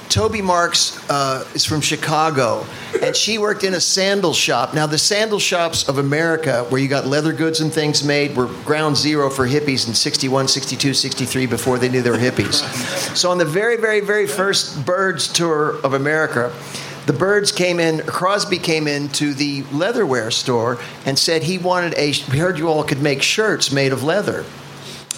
Toby 0.09 0.41
Marks 0.41 0.97
uh, 1.09 1.45
is 1.53 1.65
from 1.65 1.81
Chicago, 1.81 2.65
and 3.01 3.15
she 3.15 3.37
worked 3.37 3.63
in 3.63 3.73
a 3.73 3.79
sandal 3.79 4.33
shop. 4.33 4.73
Now, 4.73 4.87
the 4.87 4.97
sandal 4.97 5.39
shops 5.39 5.87
of 5.89 5.97
America, 5.97 6.65
where 6.69 6.79
you 6.79 6.87
got 6.87 7.05
leather 7.05 7.33
goods 7.33 7.59
and 7.59 7.73
things 7.73 8.03
made, 8.03 8.35
were 8.35 8.47
ground 8.63 8.95
zero 8.95 9.29
for 9.29 9.47
hippies 9.47 9.87
in 9.87 9.93
61, 9.93 10.47
62, 10.47 10.93
63 10.93 11.45
before 11.45 11.77
they 11.77 11.89
knew 11.89 12.01
they 12.01 12.09
were 12.09 12.17
hippies. 12.17 12.63
So, 13.15 13.31
on 13.31 13.37
the 13.37 13.45
very, 13.45 13.75
very, 13.75 13.99
very 13.99 14.27
first 14.27 14.85
Byrds 14.85 15.27
tour 15.27 15.77
of 15.83 15.93
America, 15.93 16.53
the 17.05 17.13
Byrds 17.13 17.51
came 17.51 17.79
in. 17.79 17.99
Crosby 18.01 18.59
came 18.59 18.87
into 18.87 19.33
the 19.33 19.63
leatherware 19.63 20.31
store 20.31 20.77
and 21.05 21.19
said 21.19 21.43
he 21.43 21.57
wanted 21.57 21.93
a. 21.95 22.13
We 22.31 22.37
heard 22.37 22.57
you 22.57 22.69
all 22.69 22.83
could 22.83 23.01
make 23.01 23.21
shirts 23.21 23.71
made 23.71 23.91
of 23.91 24.03
leather. 24.03 24.45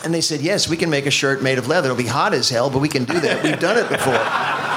And 0.04 0.14
they 0.14 0.22
said, 0.22 0.40
yes, 0.40 0.70
we 0.70 0.78
can 0.78 0.90
make 0.90 1.06
a 1.06 1.12
shirt 1.12 1.44
made 1.44 1.58
of 1.58 1.68
leather. 1.68 1.88
It'll 1.88 1.98
be 1.98 2.08
hot 2.08 2.34
as 2.34 2.50
hell, 2.50 2.70
but 2.70 2.80
we 2.80 2.88
can 2.88 3.04
do 3.04 3.20
that. 3.20 3.44
We've 3.44 3.60
done 3.60 3.78
it 3.78 3.90
before. 3.90 4.69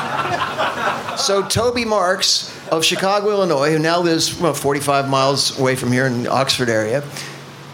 So 1.16 1.46
Toby 1.46 1.84
Marks 1.84 2.52
of 2.70 2.84
Chicago, 2.84 3.30
Illinois, 3.30 3.70
who 3.70 3.78
now 3.78 4.00
lives 4.00 4.38
well, 4.40 4.54
45 4.54 5.08
miles 5.08 5.58
away 5.58 5.76
from 5.76 5.92
here 5.92 6.06
in 6.06 6.22
the 6.24 6.30
Oxford 6.30 6.68
area, 6.68 7.04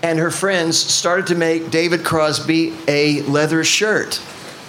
and 0.02 0.18
her 0.18 0.30
friends 0.30 0.76
started 0.76 1.26
to 1.28 1.34
make 1.34 1.70
David 1.70 2.04
Crosby 2.04 2.74
a 2.88 3.22
leather 3.22 3.64
shirt. 3.64 4.20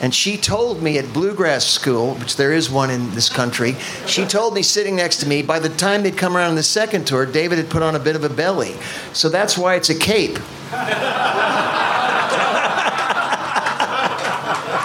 And 0.01 0.15
she 0.15 0.37
told 0.37 0.81
me 0.81 0.97
at 0.97 1.11
Bluegrass 1.11 1.65
School, 1.65 2.15
which 2.15 2.37
there 2.37 2.53
is 2.53 2.69
one 2.69 2.89
in 2.89 3.11
this 3.11 3.27
country, 3.27 3.75
she 4.05 4.25
told 4.25 4.53
me 4.53 4.61
sitting 4.61 4.95
next 4.95 5.17
to 5.17 5.27
me, 5.27 5.41
by 5.41 5.59
the 5.59 5.69
time 5.69 6.03
they'd 6.03 6.17
come 6.17 6.37
around 6.37 6.51
on 6.51 6.55
the 6.55 6.63
second 6.63 7.05
tour, 7.05 7.25
David 7.25 7.57
had 7.57 7.69
put 7.69 7.81
on 7.81 7.95
a 7.95 7.99
bit 7.99 8.15
of 8.15 8.23
a 8.23 8.29
belly. 8.29 8.75
So 9.13 9.27
that's 9.29 9.57
why 9.57 9.75
it's 9.75 9.89
a 9.89 9.95
cape. 9.97 10.39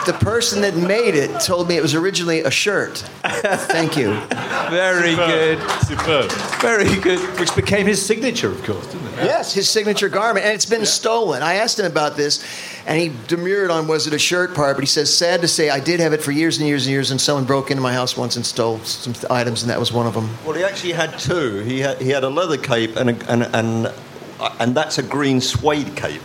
The 0.07 0.13
person 0.13 0.61
that 0.63 0.77
made 0.77 1.15
it 1.15 1.41
told 1.41 1.69
me 1.69 1.77
it 1.77 1.83
was 1.83 1.95
originally 1.95 2.41
a 2.41 2.51
shirt. 2.51 2.99
Thank 3.23 3.97
you. 3.97 4.15
Very 4.71 5.15
good. 5.15 5.59
Superb. 5.83 6.31
Very 6.61 6.97
good. 7.01 7.19
Which 7.39 7.55
became 7.55 7.87
his 7.87 8.05
signature, 8.05 8.51
of 8.51 8.63
course, 8.65 8.87
didn't 8.87 9.07
it? 9.07 9.25
Yes, 9.25 9.55
his 9.55 9.69
signature 9.69 10.09
garment, 10.09 10.45
and 10.47 10.55
it's 10.55 10.67
been 10.67 10.87
stolen. 10.87 11.43
I 11.43 11.55
asked 11.55 11.79
him 11.79 11.87
about 11.87 12.17
this, 12.17 12.45
and 12.87 12.99
he 13.01 13.13
demurred 13.29 13.71
on 13.71 13.87
was 13.87 14.07
it 14.07 14.13
a 14.13 14.19
shirt 14.19 14.55
part, 14.55 14.77
but 14.77 14.83
he 14.83 14.87
says, 14.87 15.15
sad 15.15 15.41
to 15.43 15.49
say, 15.49 15.71
I 15.71 15.81
did 15.81 16.01
have 16.01 16.13
it 16.13 16.23
for 16.23 16.33
years 16.33 16.59
and 16.59 16.67
years 16.67 16.87
and 16.87 16.93
years, 16.93 17.11
and 17.11 17.21
someone 17.21 17.45
broke 17.45 17.71
into 17.71 17.83
my 17.83 17.93
house 17.93 18.17
once 18.17 18.37
and 18.37 18.45
stole 18.45 18.79
some 18.81 19.15
items, 19.31 19.63
and 19.63 19.71
that 19.71 19.79
was 19.79 19.93
one 19.93 20.07
of 20.07 20.15
them. 20.15 20.29
Well, 20.45 20.55
he 20.55 20.65
actually 20.65 20.93
had 20.93 21.19
two. 21.19 21.61
He 21.61 21.81
had, 21.81 22.01
he 22.01 22.11
had 22.11 22.25
a 22.25 22.29
leather 22.29 22.59
cape, 22.59 22.97
and, 22.97 23.11
a, 23.11 23.31
and, 23.33 23.43
and, 23.55 23.95
and 24.61 24.75
that's 24.75 24.99
a 24.99 25.03
green 25.03 25.41
suede 25.41 25.97
cape. 25.97 26.23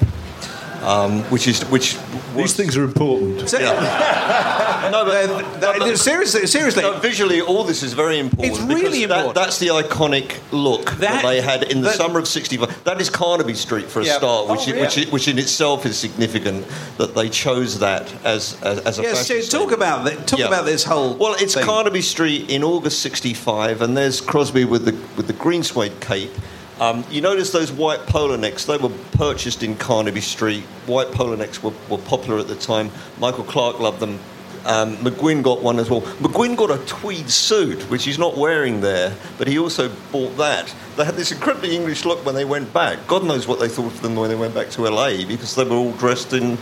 Um, 0.81 1.23
which 1.23 1.47
is 1.47 1.61
which. 1.69 1.97
These 2.35 2.53
things 2.53 2.77
are 2.77 2.83
important. 2.83 3.51
no, 3.53 5.03
but, 5.05 5.59
That- 5.59 5.79
that- 5.79 5.97
seriously, 5.97 6.45
seriously. 6.47 6.83
No, 6.83 6.97
visually, 6.99 7.41
all 7.41 7.63
this 7.63 7.83
is 7.83 7.93
very 7.93 8.19
important. 8.19 8.51
It's 8.55 8.61
really 8.61 8.83
because 8.83 9.07
that- 9.09 9.17
important. 9.25 9.35
that's 9.35 9.57
the 9.59 9.67
iconic 9.67 10.37
look 10.51 10.91
that, 10.91 10.99
That- 10.99 11.23
they 11.23 11.41
had 11.41 11.63
in 11.63 11.81
the 11.81 11.89
that- 11.89 11.97
summer 11.97 12.19
of 12.19 12.27
'65. 12.27 12.83
That 12.85 13.01
is 13.01 13.09
Carnaby 13.09 13.55
Street 13.55 13.89
for 13.89 14.01
a 14.01 14.05
Yeah. 14.05 14.17
start, 14.17 14.47
which, 14.47 14.61
Oh, 14.69 14.73
i- 14.77 14.81
which, 14.81 14.97
yeah. 14.97 15.05
which 15.09 15.27
in 15.27 15.37
itself 15.39 15.85
is 15.85 15.97
significant 15.97 16.65
that 16.97 17.15
they 17.15 17.29
chose 17.29 17.79
that 17.79 18.07
as 18.23 18.55
as, 18.61 18.79
as 18.79 18.99
a 18.99 19.01
Yes, 19.01 19.27
fashion 19.27 19.43
so 19.43 19.59
talk 19.59 19.71
about 19.71 20.05
that. 20.05 20.27
Talk 20.27 20.39
Yeah. 20.39 20.47
about 20.47 20.65
this 20.65 20.83
whole. 20.83 21.15
Well, 21.15 21.35
it's 21.39 21.55
thing. 21.55 21.65
Carnaby 21.65 22.01
Street 22.01 22.49
in 22.49 22.63
August 22.63 22.99
'65, 23.01 23.81
and 23.81 23.97
there's 23.97 24.21
Crosby 24.21 24.65
with 24.65 24.85
the 24.85 24.95
with 25.17 25.27
the 25.27 25.33
green 25.33 25.63
suede 25.63 25.99
cape. 25.99 26.31
Um, 26.79 27.03
you 27.09 27.21
notice 27.21 27.51
those 27.51 27.71
white 27.71 28.05
polo 28.05 28.35
necks? 28.35 28.65
They 28.65 28.77
were 28.77 28.91
purchased 29.11 29.63
in 29.63 29.75
Carnaby 29.75 30.21
Street. 30.21 30.63
White 30.85 31.11
polo 31.11 31.35
necks 31.35 31.61
were, 31.61 31.73
were 31.89 31.97
popular 31.97 32.39
at 32.39 32.47
the 32.47 32.55
time. 32.55 32.91
Michael 33.19 33.43
Clarke 33.43 33.79
loved 33.79 33.99
them. 33.99 34.19
Um, 34.65 34.97
McGuinn 34.97 35.41
got 35.41 35.61
one 35.61 35.79
as 35.79 35.89
well. 35.89 36.01
McGuinn 36.01 36.55
got 36.55 36.69
a 36.69 36.85
tweed 36.85 37.29
suit, 37.29 37.89
which 37.89 38.03
he's 38.03 38.19
not 38.19 38.37
wearing 38.37 38.81
there, 38.81 39.15
but 39.37 39.47
he 39.47 39.57
also 39.57 39.89
bought 40.11 40.35
that. 40.37 40.73
They 40.97 41.05
had 41.05 41.15
this 41.15 41.31
incredibly 41.31 41.75
English 41.75 42.05
look 42.05 42.25
when 42.25 42.35
they 42.35 42.45
went 42.45 42.73
back. 42.73 43.07
God 43.07 43.23
knows 43.23 43.47
what 43.47 43.59
they 43.59 43.69
thought 43.69 43.93
of 43.93 44.01
them 44.01 44.15
when 44.15 44.29
they 44.29 44.35
went 44.35 44.53
back 44.53 44.69
to 44.71 44.81
LA 44.81 45.25
because 45.25 45.55
they 45.55 45.63
were 45.63 45.75
all 45.75 45.93
dressed 45.93 46.33
in 46.33 46.57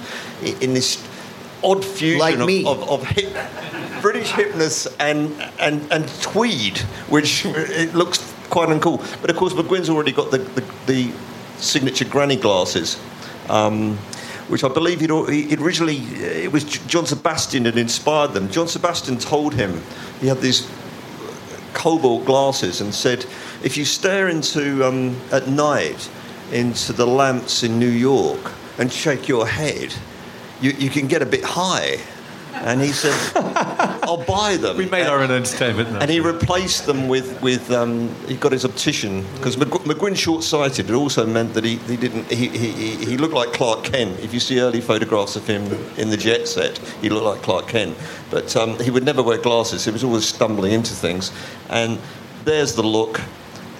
in 0.61 0.73
this 0.73 1.03
odd 1.63 1.83
fusion 1.83 2.19
Like 2.19 2.35
of, 2.37 2.83
of, 2.83 2.89
of 2.89 3.07
hip, 3.07 3.33
British 4.01 4.31
hipness 4.31 4.93
and, 4.99 5.33
and, 5.59 5.91
and 5.91 6.07
tweed, 6.21 6.77
which 7.09 7.45
it 7.45 7.93
looks 7.93 8.33
quite 8.57 8.69
uncool. 8.69 8.97
But 9.21 9.29
of 9.29 9.35
course, 9.35 9.53
McGuinn's 9.53 9.87
already 9.87 10.11
got 10.11 10.31
the, 10.31 10.39
the, 10.39 10.61
the 10.87 11.13
signature 11.57 12.05
granny 12.05 12.35
glasses, 12.35 12.99
um, 13.49 13.97
which 14.47 14.63
I 14.63 14.67
believe 14.67 14.99
he'd, 14.99 15.11
al- 15.11 15.27
he 15.27 15.55
originally, 15.57 15.97
it 15.97 16.51
was 16.51 16.63
John 16.63 17.05
Sebastian 17.05 17.63
that 17.63 17.77
inspired 17.77 18.33
them. 18.33 18.49
John 18.49 18.67
Sebastian 18.67 19.19
told 19.19 19.53
him 19.53 19.83
he 20.19 20.25
had 20.25 20.41
these 20.41 20.67
cobalt 21.73 22.25
glasses 22.25 22.81
and 22.81 22.91
said, 22.91 23.27
if 23.63 23.77
you 23.77 23.85
stare 23.85 24.27
into, 24.27 24.83
um, 24.83 25.15
at 25.31 25.47
night, 25.47 26.09
into 26.51 26.93
the 26.93 27.05
lamps 27.05 27.61
in 27.61 27.77
New 27.77 27.85
York 27.85 28.51
and 28.79 28.91
shake 28.91 29.27
your 29.27 29.45
head, 29.45 29.93
you, 30.61 30.71
you 30.71 30.89
can 30.89 31.05
get 31.05 31.21
a 31.21 31.27
bit 31.27 31.43
high. 31.43 31.99
And 32.63 32.81
he 32.81 32.91
said, 32.91 33.15
I'll 34.03 34.23
buy 34.25 34.57
them. 34.57 34.77
We 34.77 34.85
made 34.89 35.07
our 35.07 35.19
own 35.21 35.31
entertainment. 35.31 35.89
And 36.01 36.09
he 36.09 36.19
replaced 36.19 36.85
them 36.85 37.07
with, 37.07 37.41
with 37.41 37.71
um, 37.71 38.13
he 38.27 38.35
got 38.35 38.51
his 38.51 38.65
optician 38.65 39.23
because 39.35 39.55
McGuinn 39.55 40.15
short-sighted. 40.17 40.89
It 40.89 40.93
also 40.93 41.25
meant 41.25 41.53
that 41.53 41.63
he, 41.63 41.75
he 41.77 41.97
didn't 41.97 42.25
he, 42.31 42.47
he, 42.49 42.71
he- 42.71 43.05
he 43.05 43.17
looked 43.17 43.33
like 43.33 43.53
Clark 43.53 43.83
Kent. 43.83 44.19
If 44.19 44.33
you 44.33 44.39
see 44.39 44.59
early 44.59 44.81
photographs 44.81 45.35
of 45.35 45.45
him 45.47 45.63
in 45.97 46.09
the 46.09 46.17
jet 46.17 46.47
set, 46.47 46.77
he 47.01 47.09
looked 47.09 47.25
like 47.25 47.41
Clark 47.41 47.67
Kent. 47.67 47.97
But 48.29 48.55
um, 48.55 48.79
he 48.79 48.89
would 48.91 49.03
never 49.05 49.23
wear 49.23 49.37
glasses. 49.37 49.85
He 49.85 49.91
was 49.91 50.03
always 50.03 50.25
stumbling 50.27 50.73
into 50.73 50.93
things. 50.93 51.31
And 51.69 51.99
there's 52.43 52.75
the 52.75 52.83
look. 52.83 53.21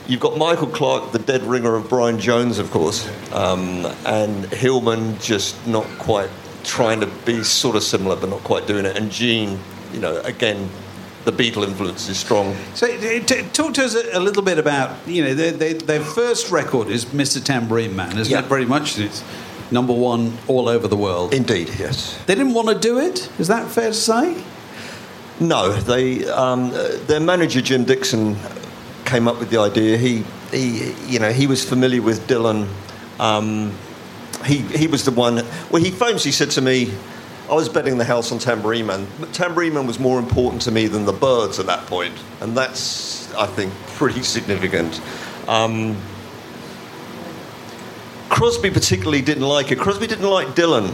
You've 0.08 0.22
got 0.22 0.38
Michael 0.38 0.68
Clarke, 0.68 1.12
the 1.12 1.20
dead 1.20 1.44
ringer 1.44 1.76
of 1.76 1.90
Brian 1.90 2.18
Jones, 2.18 2.60
of 2.60 2.72
course, 2.72 3.10
um, 3.34 3.86
and 4.06 4.46
Hillman 4.54 5.20
just 5.20 5.68
not 5.68 5.86
quite 6.00 6.30
trying 6.68 7.00
to 7.00 7.08
be 7.26 7.44
sort 7.44 7.76
of 7.76 7.84
similar, 7.84 8.16
but 8.16 8.30
not 8.30 8.44
quite 8.44 8.68
doing 8.68 8.86
it. 8.86 8.98
And 8.98 9.10
Gene, 9.12 9.58
you 9.94 10.00
know, 10.00 10.20
again, 10.22 10.70
the 11.26 11.32
Beatle 11.32 11.64
influence 11.64 12.08
is 12.10 12.18
strong. 12.18 12.56
So, 12.76 12.88
t- 12.88 13.44
talk 13.54 13.74
to 13.74 13.84
us 13.84 13.96
a, 13.96 14.20
little 14.20 14.44
bit 14.44 14.60
about 14.60 14.96
you 15.08 15.24
know 15.24 15.34
their, 15.34 16.00
first 16.00 16.52
record 16.52 16.88
is 16.88 17.06
Mr. 17.06 17.44
Tambourine 17.44 17.96
Man, 17.96 18.18
isn't 18.18 18.32
Yeah. 18.32 18.40
it? 18.40 18.46
Very 18.46 18.66
much 18.66 18.98
it's 18.98 19.24
number 19.72 19.94
one 19.94 20.38
all 20.48 20.70
over 20.70 20.88
the 20.88 20.96
world. 20.96 21.34
Indeed, 21.34 21.70
yes. 21.78 22.18
they 22.28 22.36
didn't 22.36 22.54
want 22.54 22.70
to 22.70 22.80
do 22.80 23.00
it. 23.00 23.30
Is 23.40 23.48
that 23.48 23.70
fair 23.70 23.90
to 23.90 23.94
say? 23.94 24.42
No, 25.40 25.74
they 25.74 26.26
um, 26.30 26.72
their 27.08 27.20
manager 27.20 27.62
Jim 27.62 27.84
Dixon 27.84 28.38
came 29.06 29.28
up 29.28 29.40
with 29.40 29.50
the 29.50 29.58
idea. 29.58 29.98
He, 29.98 30.24
he 30.52 30.94
you 31.08 31.20
know, 31.20 31.32
he 31.32 31.48
was 31.48 31.64
familiar 31.64 32.02
with 32.02 32.26
Dylan. 32.28 32.68
Um, 33.20 33.74
he 34.46 34.58
he 34.58 34.88
was 34.88 35.06
the 35.06 35.12
one. 35.12 35.36
Well, 35.72 35.82
he 35.82 35.92
famously 35.92 36.32
said 36.32 36.52
to 36.52 36.62
me, 36.62 36.94
"I 37.50 37.56
was 37.56 37.70
betting 37.70 37.98
the 37.98 38.06
house 38.06 38.32
on 38.32 38.40
Tambourine 38.40 38.86
Man, 38.86 39.08
but 39.20 39.34
Tambourine 39.34 39.74
Man 39.74 39.88
was 39.88 40.00
more 40.00 40.20
important 40.20 40.62
to 40.64 40.72
me 40.72 40.88
than 40.88 41.06
the 41.06 41.14
Byrds 41.14 41.60
at 41.60 41.66
that 41.68 41.86
point, 41.88 42.14
and 42.42 42.56
that's 42.56 43.34
I 43.34 43.48
think 43.48 43.74
pretty 43.96 44.24
significant." 44.24 45.02
Um, 45.48 45.96
Crosby 48.30 48.70
particularly 48.70 49.22
didn't 49.22 49.48
like 49.48 49.72
it. 49.72 49.80
Crosby 49.80 50.08
didn't 50.08 50.30
like 50.30 50.50
Dylan. 50.50 50.94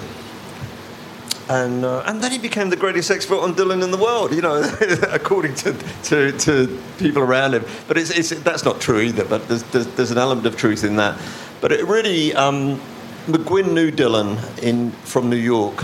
And, 1.50 1.84
uh, 1.84 2.04
and 2.06 2.22
then 2.22 2.32
he 2.32 2.38
became 2.38 2.70
the 2.70 2.78
greatest 2.78 3.12
expert 3.12 3.40
on 3.40 3.54
Dylan 3.54 3.84
in 3.84 3.92
the 3.92 3.98
world, 3.98 4.34
you 4.34 4.42
know, 4.42 4.62
according 5.12 5.56
to, 5.56 5.74
to, 6.04 6.32
to 6.32 6.82
people 6.98 7.22
around 7.22 7.54
him. 7.54 7.66
But 7.88 7.98
it's, 7.98 8.12
it's, 8.12 8.30
that's 8.44 8.64
not 8.64 8.80
true 8.80 9.02
either, 9.02 9.26
but 9.26 9.48
there's, 9.50 9.64
there's, 9.64 9.88
there's 9.88 10.12
an 10.12 10.18
element 10.18 10.48
of 10.48 10.56
truth 10.56 10.86
in 10.86 10.96
that. 10.98 11.20
But 11.60 11.74
it 11.74 11.86
really, 11.86 12.34
um, 12.34 12.80
McGuinn 13.28 13.74
knew 13.74 13.92
Dylan 13.92 14.38
in, 14.62 14.92
from 14.92 15.30
New 15.30 15.38
York 15.38 15.84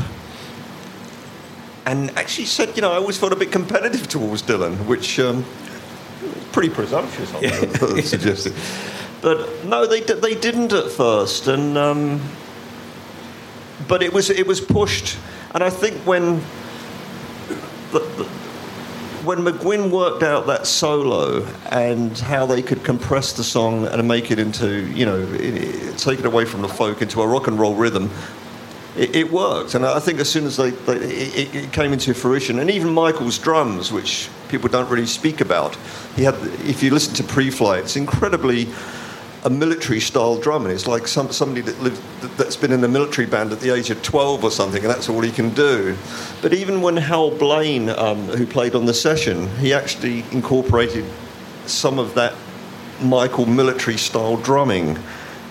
and 1.86 2.12
actually 2.18 2.46
said, 2.46 2.76
you 2.76 2.82
know, 2.82 2.92
I 2.92 2.96
always 2.96 3.18
felt 3.18 3.34
a 3.34 3.36
bit 3.36 3.52
competitive 3.52 4.08
towards 4.08 4.44
Dylan, 4.44 4.76
which 4.86 5.20
um, 5.20 5.46
pretty 6.52 6.70
presumptuous, 6.70 7.34
I 7.34 7.94
would 7.94 8.06
suggest 8.06 8.48
it. 8.48 8.54
But 9.22 9.66
no, 9.66 9.86
they, 9.86 10.02
they 10.02 10.36
didn't 10.36 10.74
at 10.74 10.92
first. 10.92 11.48
And. 11.48 11.78
Um, 11.78 12.22
but 13.88 14.04
it 14.04 14.14
was 14.14 14.30
it 14.30 14.48
was 14.48 14.62
pushed, 14.62 15.18
and 15.54 15.64
I 15.64 15.70
think 15.70 15.96
when 16.06 16.42
the, 17.92 18.00
the, 18.00 18.30
when 19.30 19.46
McGuinn 19.46 19.92
worked 19.92 20.24
out 20.24 20.48
that 20.48 20.66
solo 20.66 21.46
and 21.70 22.18
how 22.18 22.48
they 22.48 22.64
could 22.64 22.84
compress 22.84 23.32
the 23.34 23.44
song 23.44 23.86
and 23.86 24.08
make 24.08 24.32
it 24.32 24.40
into 24.40 24.88
you 24.88 25.06
know 25.06 25.24
take 25.98 26.18
it 26.18 26.26
away 26.26 26.46
from 26.46 26.64
the 26.64 26.68
folk 26.68 27.04
into 27.04 27.22
a 27.22 27.28
rock 27.28 27.46
and 27.46 27.60
roll 27.60 27.76
rhythm. 27.76 28.10
It, 28.98 29.16
it 29.16 29.32
worked, 29.32 29.76
and 29.76 29.86
I 29.86 30.00
think 30.00 30.20
as 30.20 30.28
soon 30.28 30.48
as 30.48 30.58
they, 30.58 30.72
they 30.72 30.96
it, 30.96 31.56
it 31.56 31.72
came 31.72 31.94
into 31.94 32.12
fruition, 32.16 32.58
and 32.58 32.72
even 32.72 32.92
Michael's 32.92 33.38
drums, 33.38 33.92
which 33.92 34.30
people 34.48 34.68
don't 34.68 34.90
really 34.90 35.06
speak 35.06 35.42
about, 35.42 35.78
he 36.16 36.24
had. 36.24 36.34
If 36.66 36.82
you 36.82 36.90
listen 36.90 37.14
to 37.14 37.24
Preflyte, 37.24 37.82
it's 37.84 37.98
incredibly 37.98 38.68
a 39.46 39.50
military 39.50 40.00
style 40.00 40.38
drum, 40.38 40.66
and 40.66 40.74
it's 40.74 40.88
like 40.88 41.08
some, 41.08 41.32
somebody 41.32 41.62
that 41.62 41.82
lived, 41.82 42.02
that- 42.22 42.38
that's 42.38 42.56
been 42.58 42.72
in 42.72 42.84
a 42.84 42.88
military 42.88 43.26
band 43.26 43.52
at 43.52 43.60
the 43.62 43.74
age 43.74 43.90
of 43.90 44.02
12 44.04 44.44
or 44.44 44.52
something, 44.52 44.84
and 44.84 44.90
that's 44.90 45.08
all 45.10 45.22
he 45.22 45.32
can 45.32 45.50
do. 45.52 45.96
But 46.42 46.54
even 46.54 46.82
when 46.82 46.98
Hal 46.98 47.32
Blaine, 47.32 47.90
um, 47.90 48.28
who 48.28 48.46
played 48.46 48.76
on 48.76 48.86
the 48.86 48.94
session, 48.94 49.48
he 49.58 49.74
actually 49.74 50.26
incorporated 50.32 51.06
some 51.66 52.00
of 52.00 52.16
that 52.16 52.34
Michael 53.02 53.46
military 53.46 53.98
style 53.98 54.38
drumming. 54.38 54.98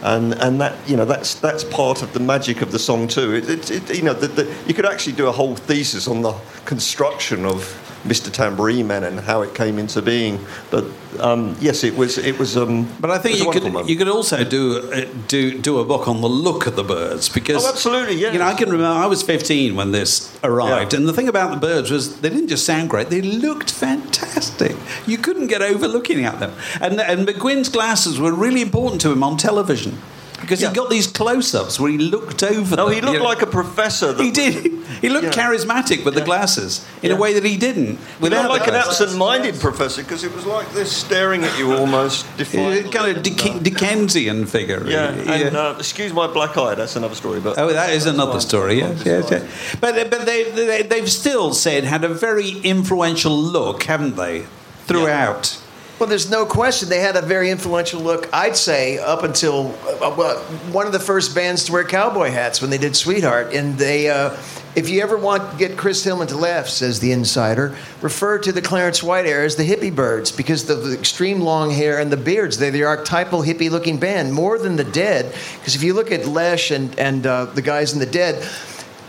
And, 0.01 0.35
and 0.35 0.61
that 0.61 0.77
you 0.89 0.97
know 0.97 1.05
that's 1.05 1.35
that's 1.35 1.65
part 1.65 2.03
of 2.03 2.13
the 2.13 2.21
magic 2.21 2.63
of 2.63 2.71
the 2.71 2.79
song 2.79 3.09
too. 3.09 3.35
It, 3.35 3.51
it, 3.51 3.71
it, 3.91 3.97
you 3.97 4.03
know 4.05 4.13
the, 4.15 4.29
the, 4.29 4.57
you 4.69 4.73
could 4.73 4.87
actually 4.87 5.15
do 5.15 5.27
a 5.27 5.33
whole 5.33 5.57
thesis 5.57 6.07
on 6.07 6.23
the 6.23 6.35
construction 6.67 7.45
of 7.45 7.65
Mr. 8.05 8.31
Tambourine 8.33 8.87
Man 8.87 9.05
and 9.05 9.21
how 9.21 9.43
it 9.43 9.55
came 9.55 9.79
into 9.79 10.01
being. 10.03 10.39
But 10.71 10.85
um, 11.21 11.57
yes, 11.61 11.83
it 11.85 11.97
was 11.97 12.17
it 12.19 12.39
was. 12.39 12.57
Um, 12.57 12.89
But 13.01 13.11
I 13.11 13.19
think 13.19 13.39
it 13.41 13.47
was 13.47 13.57
a 13.57 13.59
you 13.59 13.61
could 13.65 13.73
moment. 13.73 13.89
you 13.91 13.97
could 13.97 14.09
also 14.09 14.45
do 14.45 14.91
uh, 14.93 15.07
do 15.27 15.59
do 15.59 15.79
a 15.81 15.85
book 15.85 16.07
on 16.09 16.21
the 16.21 16.29
look 16.29 16.67
of 16.67 16.77
the 16.77 16.85
Byrds 16.85 17.29
because 17.29 17.65
Oh, 17.65 17.69
absolutely, 17.69 18.17
yeah. 18.17 18.33
You 18.33 18.39
know, 18.39 18.47
I 18.47 18.55
can 18.55 18.71
remember 18.71 18.99
I 19.05 19.07
was 19.07 19.23
15 19.23 19.75
when 19.77 19.93
this 19.93 20.37
arrived, 20.45 20.93
Yeah. 20.93 21.01
and 21.01 21.09
the 21.09 21.13
thing 21.13 21.29
about 21.29 21.51
the 21.51 21.57
Byrds 21.57 21.91
was 21.91 22.21
they 22.21 22.29
didn't 22.31 22.49
just 22.49 22.65
sound 22.65 22.89
great; 22.91 23.09
they 23.11 23.23
looked 23.23 23.71
fantastic. 23.71 24.77
You 25.07 25.19
couldn't 25.19 25.49
get 25.49 25.63
over 25.63 25.89
looking 25.89 26.25
at 26.25 26.39
them, 26.41 26.53
and 26.81 27.01
and 27.01 27.27
McGuinn's 27.27 27.69
glasses 27.69 28.19
were 28.21 28.33
really 28.33 28.63
important 28.63 29.01
to 29.03 29.11
him 29.13 29.23
on 29.23 29.37
television 29.37 29.99
because 30.41 30.61
Yeah. 30.63 30.69
he 30.71 30.75
got 30.75 30.89
these 30.91 31.07
close-ups 31.07 31.79
where 31.81 31.91
he 31.91 31.99
looked 31.99 32.43
over. 32.43 32.77
No, 32.77 32.85
them, 32.87 32.95
he 32.95 33.01
looked 33.01 33.13
you 33.15 33.19
know. 33.21 33.25
like 33.25 33.43
a 33.43 33.47
professor. 33.47 34.15
He 34.15 34.31
did. 34.31 34.73
He 35.01 35.09
looked 35.09 35.37
Yeah. 35.37 35.43
charismatic 35.45 36.05
with 36.05 36.15
the 36.15 36.21
glasses 36.21 36.81
in 37.03 37.11
a 37.13 37.17
way 37.17 37.33
that 37.35 37.45
he 37.45 37.57
didn't 37.57 37.97
He 37.99 37.99
without 38.21 38.49
looked 38.51 38.61
like 38.61 38.69
an 38.69 38.75
absent-minded 38.75 39.61
professor 39.61 40.03
because 40.03 40.25
it 40.25 40.35
was 40.35 40.45
like 40.47 40.73
this, 40.75 40.91
staring 40.91 41.45
at 41.45 41.59
you 41.59 41.73
almost. 41.75 42.25
He 42.37 42.43
was 42.43 42.49
Defiant. 42.79 42.93
kind 42.93 43.17
of 43.17 43.23
Dick- 43.23 43.63
Dickensian 43.63 44.47
figure. 44.47 44.85
Yeah, 44.87 45.11
and 45.11 45.57
uh, 45.57 45.75
excuse 45.79 46.13
my 46.13 46.27
black 46.27 46.57
eye. 46.57 46.75
That's 46.75 46.97
another 46.97 47.15
story. 47.15 47.41
But 47.41 47.59
Oh, 47.59 47.73
that 47.73 47.91
is 47.91 48.07
another 48.07 48.41
story. 48.41 48.79
Yes, 48.79 49.03
yes, 49.05 49.29
yes. 49.31 49.43
But 49.81 50.11
but 50.11 50.25
they, 50.27 50.45
they 50.51 50.83
they've 50.83 51.11
still 51.11 51.53
said 51.53 51.85
had 51.85 52.05
a 52.05 52.09
very 52.09 52.51
influential 52.65 53.37
look, 53.37 53.83
haven't 53.85 54.17
they? 54.17 54.47
Throughout. 54.87 55.59
Well, 55.99 56.09
there's 56.09 56.31
no 56.31 56.47
question 56.47 56.89
they 56.89 57.01
had 57.01 57.17
a 57.17 57.23
very 57.23 57.51
influential 57.51 58.01
look. 58.01 58.29
I'd 58.33 58.57
say 58.57 58.99
up 58.99 59.25
until 59.25 59.75
uh, 60.01 60.15
well, 60.17 60.39
one 60.71 60.87
of 60.87 60.93
the 60.93 61.01
first 61.01 61.35
bands 61.35 61.65
to 61.65 61.73
wear 61.73 61.83
cowboy 61.83 62.31
hats 62.31 62.61
when 62.61 62.71
they 62.71 62.79
did 62.79 62.95
"Sweetheart," 62.95 63.53
and 63.53 63.77
they. 63.77 64.09
Uh, 64.09 64.37
if 64.77 64.89
you 64.89 65.03
ever 65.03 65.17
want 65.19 65.51
to 65.51 65.57
get 65.57 65.77
Chris 65.77 66.05
Hillman 66.05 66.29
to 66.29 66.37
laugh, 66.37 66.69
says 66.69 67.01
the 67.01 67.11
insider, 67.11 67.75
refer 68.01 68.39
to 68.39 68.53
the 68.53 68.63
Clarence 68.63 69.03
White 69.03 69.27
era 69.27 69.45
as 69.45 69.57
the 69.57 69.65
hippie 69.65 69.93
Byrds 69.93 70.31
because 70.31 70.71
of 70.71 70.85
the 70.85 70.97
extreme 70.97 71.41
long 71.41 71.73
hair 71.73 71.99
and 71.99 72.13
the 72.13 72.17
beards. 72.17 72.59
They're 72.59 72.71
the 72.71 72.85
archetypal 72.85 73.43
hippie 73.43 73.71
looking 73.71 73.99
band, 73.99 74.33
more 74.33 74.57
than 74.57 74.77
the 74.77 74.85
Dead. 74.85 75.35
Because 75.59 75.75
if 75.75 75.83
you 75.83 75.95
look 75.95 76.13
at 76.13 76.27
Lesh 76.27 76.71
and, 76.71 76.97
and 76.97 77.27
uh, 77.27 77.47
the 77.47 77.63
guys 77.63 77.93
in 77.93 77.99
the 77.99 78.07
Dead, 78.07 78.49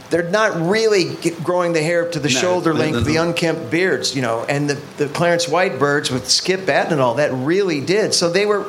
they're 0.09 0.29
not 0.29 0.59
really 0.69 1.15
growing 1.43 1.73
the 1.73 1.81
hair 1.81 2.05
up 2.05 2.11
to 2.13 2.19
the 2.19 2.29
No, 2.29 2.39
shoulder 2.39 2.73
no, 2.73 2.79
length, 2.79 2.95
no, 2.95 3.01
the 3.01 3.17
unkempt 3.17 3.69
beards, 3.69 4.15
you 4.15 4.21
know, 4.21 4.45
and 4.45 4.69
the, 4.69 4.75
the 4.97 5.07
Clarence 5.09 5.47
White 5.47 5.79
Byrds 5.79 6.09
with 6.11 6.29
Skip 6.29 6.65
Battin 6.65 6.93
and 6.93 7.01
all 7.01 7.15
that 7.15 7.31
really 7.33 7.81
did. 7.81 8.13
So 8.13 8.29
they 8.29 8.45
were 8.45 8.65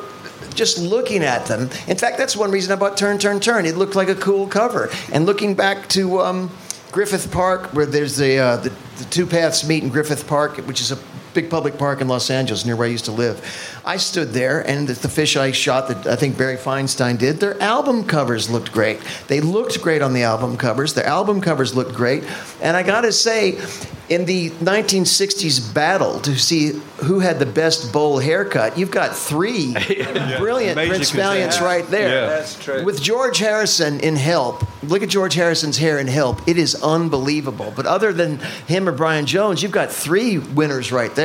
just 0.53 0.77
looking 0.77 1.23
at 1.23 1.45
them. 1.45 1.69
In 1.87 1.97
fact, 1.97 2.17
that's 2.17 2.35
one 2.35 2.51
reason 2.51 2.71
I 2.71 2.75
bought 2.75 2.97
Turn, 2.97 3.17
Turn, 3.17 3.39
Turn. 3.39 3.65
It 3.65 3.77
looked 3.77 3.95
like 3.95 4.09
a 4.09 4.15
cool 4.15 4.47
cover. 4.47 4.89
And 5.11 5.25
looking 5.25 5.55
back 5.55 5.87
to 5.89 6.21
um, 6.21 6.51
Griffith 6.91 7.31
Park, 7.31 7.73
where 7.73 7.85
there's 7.85 8.17
the, 8.17 8.37
uh, 8.37 8.57
the 8.57 8.71
the 9.01 9.09
two 9.09 9.25
paths 9.25 9.67
meet 9.67 9.83
in 9.83 9.89
Griffith 9.89 10.27
Park, 10.27 10.57
which 10.57 10.79
is 10.79 10.91
a 10.91 10.97
big 11.33 11.49
public 11.49 11.77
park 11.77 12.01
in 12.01 12.07
Los 12.07 12.29
Angeles, 12.29 12.65
near 12.65 12.75
where 12.75 12.87
I 12.87 12.91
used 12.91 13.05
to 13.05 13.11
live. 13.11 13.41
I 13.85 13.97
stood 13.97 14.29
there, 14.29 14.61
and 14.67 14.87
the, 14.87 14.93
the 14.93 15.07
fisheye 15.07 15.53
shot 15.53 15.87
that 15.87 16.07
I 16.07 16.15
think 16.15 16.37
Barry 16.37 16.57
Feinstein 16.57 17.17
did, 17.17 17.39
their 17.39 17.61
album 17.61 18.03
covers 18.05 18.49
looked 18.49 18.71
great. 18.71 18.99
They 19.27 19.41
looked 19.41 19.81
great 19.81 20.01
on 20.01 20.13
the 20.13 20.23
album 20.23 20.57
covers. 20.57 20.93
Their 20.93 21.05
album 21.05 21.41
covers 21.41 21.75
looked 21.75 21.93
great. 21.93 22.23
And 22.61 22.77
I 22.77 22.83
got 22.83 23.01
to 23.01 23.11
say, 23.11 23.59
in 24.09 24.25
the 24.25 24.49
1960s 24.49 25.73
battle 25.73 26.19
to 26.19 26.37
see 26.37 26.73
who 26.97 27.19
had 27.19 27.39
the 27.39 27.45
best 27.45 27.93
bowl 27.93 28.19
haircut, 28.19 28.77
you've 28.77 28.91
got 28.91 29.15
three 29.15 29.73
brilliant 30.37 30.75
Major 30.75 30.95
Prince 30.95 31.11
Valiants 31.11 31.57
contenders. 31.57 31.61
right 31.61 31.87
there. 31.87 32.09
Yeah. 32.09 32.27
That's 32.27 32.61
true. 32.61 32.83
With 32.83 33.01
George 33.01 33.37
Harrison 33.37 33.99
in 34.01 34.15
Help, 34.17 34.63
look 34.83 35.01
at 35.01 35.09
George 35.09 35.33
Harrison's 35.35 35.77
hair 35.77 35.97
in 35.97 36.07
Help. 36.07 36.45
It 36.47 36.57
is 36.57 36.75
unbelievable. 36.83 37.71
But 37.75 37.85
other 37.85 38.11
than 38.11 38.39
him 38.67 38.87
or 38.89 38.91
Brian 38.91 39.25
Jones, 39.25 39.63
you've 39.63 39.71
got 39.71 39.91
three 39.91 40.37
winners 40.37 40.91
right 40.91 41.13
there. 41.15 41.20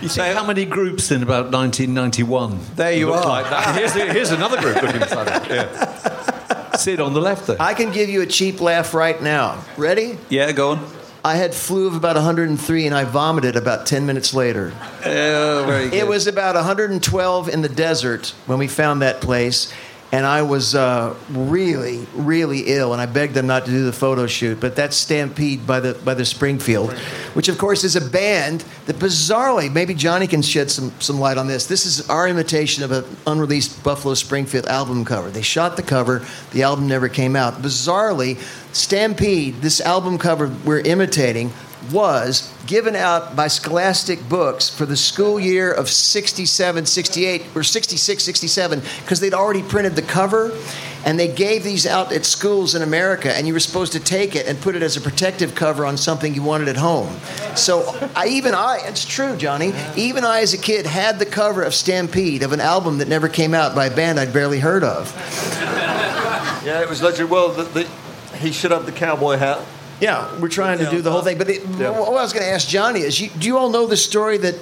You 0.00 0.08
see 0.08 0.20
how 0.20 0.46
many 0.46 0.64
groups 0.64 1.10
in 1.10 1.22
about 1.22 1.50
1991? 1.52 2.60
There 2.76 2.92
you 2.92 3.12
are. 3.12 3.24
Like 3.24 3.50
that? 3.50 3.74
Here's, 3.74 3.92
here's 3.94 4.30
another 4.30 4.60
group 4.60 4.80
looking 4.82 5.00
that. 5.00 5.48
Yeah. 5.50 6.76
See 6.76 6.92
it 6.92 7.00
on 7.00 7.12
the 7.12 7.20
left 7.20 7.48
there. 7.48 7.56
I 7.58 7.74
can 7.74 7.90
give 7.90 8.08
you 8.08 8.22
a 8.22 8.26
cheap 8.26 8.60
laugh 8.60 8.94
right 8.94 9.20
now. 9.20 9.64
Ready? 9.76 10.16
Yeah, 10.28 10.52
go 10.52 10.70
on. 10.72 10.90
I 11.24 11.34
had 11.34 11.52
flu 11.52 11.88
of 11.88 11.96
about 11.96 12.14
103 12.14 12.86
and 12.86 12.94
I 12.94 13.02
vomited 13.02 13.56
about 13.56 13.86
10 13.86 14.06
minutes 14.06 14.32
later. 14.32 14.72
Oh, 15.04 15.64
very 15.66 15.90
good. 15.90 15.94
It 15.94 16.06
was 16.06 16.28
about 16.28 16.54
112 16.54 17.48
in 17.48 17.62
the 17.62 17.68
desert 17.68 18.32
when 18.46 18.58
we 18.58 18.68
found 18.68 19.02
that 19.02 19.20
place, 19.20 19.72
and 20.10 20.24
I 20.24 20.42
was 20.42 20.74
uh, 20.74 21.14
really, 21.30 22.06
really 22.14 22.60
ill. 22.66 22.92
And 22.92 23.02
I 23.02 23.06
begged 23.06 23.34
them 23.34 23.46
not 23.46 23.66
to 23.66 23.70
do 23.70 23.84
the 23.84 23.92
photo 23.92 24.26
shoot. 24.26 24.58
But 24.60 24.74
that's 24.74 24.96
Stampede 24.96 25.66
by 25.66 25.80
the 25.80 25.94
by 25.94 26.14
the 26.14 26.24
Springfield, 26.24 26.92
which 27.34 27.48
of 27.48 27.58
course 27.58 27.84
is 27.84 27.96
a 27.96 28.00
band 28.00 28.64
that 28.86 28.96
bizarrely, 28.96 29.72
maybe 29.72 29.94
Johnny 29.94 30.26
can 30.26 30.42
shed 30.42 30.70
some 30.70 30.92
some 31.00 31.20
light 31.20 31.36
on 31.36 31.46
this. 31.46 31.66
This 31.66 31.84
is 31.84 32.08
our 32.08 32.26
imitation 32.26 32.84
of 32.84 32.92
an 32.92 33.04
unreleased 33.26 33.82
Buffalo 33.82 34.14
Springfield 34.14 34.66
album 34.66 35.04
cover. 35.04 35.30
They 35.30 35.42
shot 35.42 35.76
the 35.76 35.82
cover, 35.82 36.24
the 36.52 36.62
album 36.62 36.88
never 36.88 37.08
came 37.08 37.36
out. 37.36 37.54
Bizarrely, 37.54 38.38
Stampede, 38.74 39.56
this 39.60 39.80
album 39.80 40.18
cover 40.18 40.54
we're 40.64 40.80
imitating 40.80 41.52
was 41.92 42.52
given 42.66 42.94
out 42.94 43.34
by 43.34 43.48
Scholastic 43.48 44.28
Books 44.28 44.68
for 44.68 44.84
the 44.86 44.96
school 44.96 45.40
year 45.40 45.72
of 45.72 45.88
67, 45.88 46.86
68, 46.86 47.46
or 47.54 47.62
66, 47.62 48.22
67, 48.22 48.82
because 49.00 49.20
they'd 49.20 49.34
already 49.34 49.62
printed 49.62 49.96
the 49.96 50.02
cover. 50.02 50.56
And 51.06 51.18
they 51.18 51.28
gave 51.28 51.62
these 51.62 51.86
out 51.86 52.12
at 52.12 52.26
schools 52.26 52.74
in 52.74 52.82
America, 52.82 53.34
and 53.34 53.46
you 53.46 53.52
were 53.52 53.60
supposed 53.60 53.92
to 53.92 54.00
take 54.00 54.34
it 54.34 54.46
and 54.46 54.60
put 54.60 54.74
it 54.74 54.82
as 54.82 54.96
a 54.96 55.00
protective 55.00 55.54
cover 55.54 55.86
on 55.86 55.96
something 55.96 56.34
you 56.34 56.42
wanted 56.42 56.68
at 56.68 56.76
home. 56.76 57.16
So 57.54 57.84
I, 58.16 58.26
even 58.26 58.52
I, 58.52 58.80
it's 58.82 59.06
true, 59.06 59.36
Johnny, 59.36 59.72
even 59.96 60.24
I 60.24 60.40
as 60.40 60.52
a 60.54 60.58
kid 60.58 60.86
had 60.86 61.18
the 61.18 61.24
cover 61.24 61.62
of 61.62 61.72
Stampede 61.72 62.42
of 62.42 62.52
an 62.52 62.60
album 62.60 62.98
that 62.98 63.08
never 63.08 63.28
came 63.28 63.54
out 63.54 63.74
by 63.74 63.86
a 63.86 63.94
band 63.94 64.18
I'd 64.18 64.32
barely 64.32 64.58
heard 64.58 64.82
of. 64.82 65.14
yeah, 66.66 66.82
it 66.82 66.88
was 66.88 67.00
legendary. 67.00 67.30
Well, 67.30 67.50
the, 67.50 67.62
the, 67.62 68.36
he 68.36 68.52
should 68.52 68.72
have 68.72 68.84
the 68.84 68.92
cowboy 68.92 69.36
hat. 69.36 69.64
Yeah, 70.00 70.38
we're 70.38 70.48
trying 70.48 70.78
to 70.78 70.90
do 70.90 71.02
the 71.02 71.10
whole 71.10 71.22
thing. 71.22 71.38
But 71.38 71.48
it, 71.48 71.66
what 71.66 72.08
I 72.08 72.22
was 72.22 72.32
going 72.32 72.44
to 72.44 72.50
ask 72.50 72.68
Johnny 72.68 73.00
is, 73.00 73.20
you, 73.20 73.30
do 73.30 73.46
you 73.46 73.58
all 73.58 73.70
know 73.70 73.86
the 73.86 73.96
story 73.96 74.38
that 74.38 74.54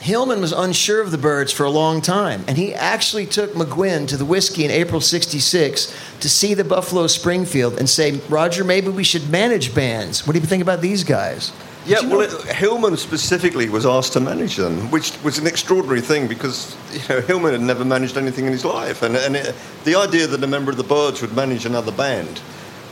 Hillman 0.00 0.40
was 0.40 0.52
unsure 0.52 1.00
of 1.00 1.10
the 1.10 1.18
Byrds 1.18 1.52
for 1.52 1.64
a 1.64 1.70
long 1.70 2.00
time, 2.00 2.44
and 2.46 2.56
he 2.56 2.72
actually 2.72 3.26
took 3.26 3.52
McGuinn 3.52 4.06
to 4.08 4.16
the 4.16 4.24
whiskey 4.24 4.64
in 4.64 4.70
April 4.70 5.00
'66 5.00 5.94
to 6.20 6.28
see 6.28 6.54
the 6.54 6.64
Buffalo 6.64 7.06
Springfield 7.08 7.78
and 7.78 7.88
say, 7.88 8.20
Roger, 8.28 8.64
maybe 8.64 8.88
we 8.88 9.04
should 9.04 9.28
manage 9.28 9.74
bands. 9.74 10.26
What 10.26 10.34
do 10.34 10.40
you 10.40 10.46
think 10.46 10.62
about 10.62 10.80
these 10.80 11.02
guys? 11.02 11.52
Yeah, 11.84 12.00
Did 12.00 12.10
you 12.10 12.18
well, 12.18 12.20
it, 12.20 12.56
Hillman 12.56 12.96
specifically 12.96 13.68
was 13.68 13.86
asked 13.86 14.12
to 14.12 14.20
manage 14.20 14.56
them, 14.56 14.90
which 14.90 15.12
was 15.22 15.38
an 15.38 15.46
extraordinary 15.46 16.00
thing 16.00 16.28
because 16.28 16.76
you 16.92 17.00
know 17.08 17.20
Hillman 17.20 17.52
had 17.52 17.62
never 17.62 17.84
managed 17.84 18.16
anything 18.16 18.46
in 18.46 18.52
his 18.52 18.64
life, 18.64 19.02
and, 19.02 19.16
and 19.16 19.34
it, 19.34 19.54
the 19.84 19.96
idea 19.96 20.26
that 20.26 20.42
a 20.42 20.46
member 20.46 20.70
of 20.70 20.76
the 20.76 20.84
Byrds 20.84 21.22
would 21.22 21.34
manage 21.34 21.66
another 21.66 21.92
band 21.92 22.40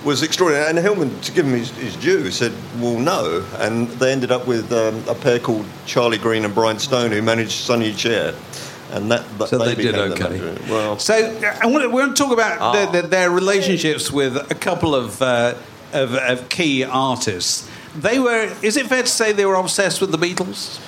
was 0.06 0.22
extraordinary. 0.22 0.68
And 0.70 0.78
Hillman, 0.78 1.20
to 1.20 1.32
give 1.32 1.44
him 1.46 1.52
his, 1.58 1.70
his 1.72 1.96
due, 1.96 2.30
said, 2.30 2.52
"Well, 2.80 2.98
no," 2.98 3.44
and 3.58 3.88
they 4.00 4.12
ended 4.12 4.30
up 4.30 4.46
with 4.46 4.72
um, 4.72 5.02
a 5.08 5.14
pair 5.14 5.38
called 5.38 5.66
Charlie 5.84 6.16
Green 6.18 6.44
and 6.46 6.54
Brian 6.54 6.78
Stone, 6.78 7.10
who 7.12 7.20
managed 7.20 7.52
Sonny 7.52 7.92
Cher, 7.92 8.34
and 8.92 9.10
that, 9.10 9.22
that 9.38 9.48
So 9.48 9.58
they 9.58 9.74
did 9.74 9.78
became 9.92 9.92
the 9.92 10.14
okay. 10.14 10.22
manager. 10.38 10.62
Well, 10.70 10.98
So 10.98 11.14
uh, 11.14 11.58
I 11.60 11.66
want 11.66 11.82
to, 11.82 11.88
we 11.88 12.00
want 12.00 12.16
to 12.16 12.22
talk 12.22 12.32
about 12.32 12.58
Ah. 12.60 12.72
their, 12.72 12.86
their, 12.92 13.02
their 13.02 13.30
relationships 13.30 14.10
with 14.10 14.36
a 14.50 14.54
couple 14.54 14.94
of, 14.94 15.20
uh, 15.20 15.54
of 15.92 16.14
of 16.14 16.48
key 16.48 16.84
artists. 16.84 17.68
They 17.96 18.18
were. 18.18 18.54
Is 18.62 18.76
it 18.76 18.86
fair 18.86 19.02
to 19.02 19.08
say 19.08 19.32
they 19.32 19.46
were 19.46 19.54
obsessed 19.56 20.00
with 20.00 20.12
the 20.12 20.18
Beatles? 20.18 20.78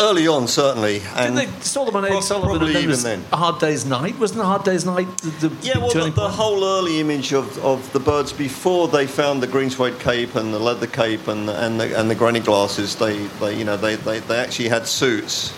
Early 0.00 0.28
on, 0.28 0.46
certainly, 0.46 1.00
and 1.16 1.34
Didn't 1.36 1.52
they 1.54 1.60
saw 1.60 1.84
them 1.84 1.96
on 1.96 2.04
Ed 2.04 2.08
Pro- 2.10 2.20
Sullivan 2.20 2.50
probably 2.50 2.68
and 2.68 2.76
then 2.76 2.82
even 2.84 3.02
then. 3.02 3.24
A 3.32 3.36
Hard 3.36 3.58
Day's 3.58 3.84
Night? 3.84 4.16
Wasn't 4.18 4.40
A 4.40 4.44
Hard 4.44 4.62
Day's 4.62 4.84
Night 4.84 5.08
the, 5.18 5.48
the 5.48 5.56
Yeah, 5.66 5.78
well, 5.78 5.88
the, 5.88 5.94
turning 5.94 6.14
the 6.14 6.28
whole 6.28 6.64
early 6.64 7.00
image 7.00 7.32
of, 7.32 7.58
of 7.64 7.92
the 7.92 7.98
Byrds 7.98 8.32
before 8.32 8.86
they 8.86 9.08
found 9.08 9.42
the 9.42 9.48
green 9.48 9.70
suede 9.70 9.98
cape 9.98 10.36
and 10.36 10.54
the 10.54 10.58
leather 10.60 10.86
cape 10.86 11.26
and 11.26 11.48
the, 11.48 11.64
and 11.64 11.80
the, 11.80 11.98
and 11.98 12.08
the 12.08 12.14
granny 12.14 12.38
glasses, 12.38 12.94
they, 12.94 13.18
they 13.40 13.58
you 13.58 13.64
know 13.64 13.76
they, 13.76 13.96
they, 13.96 14.20
they 14.20 14.38
actually 14.38 14.68
had 14.68 14.86
suits. 14.86 15.52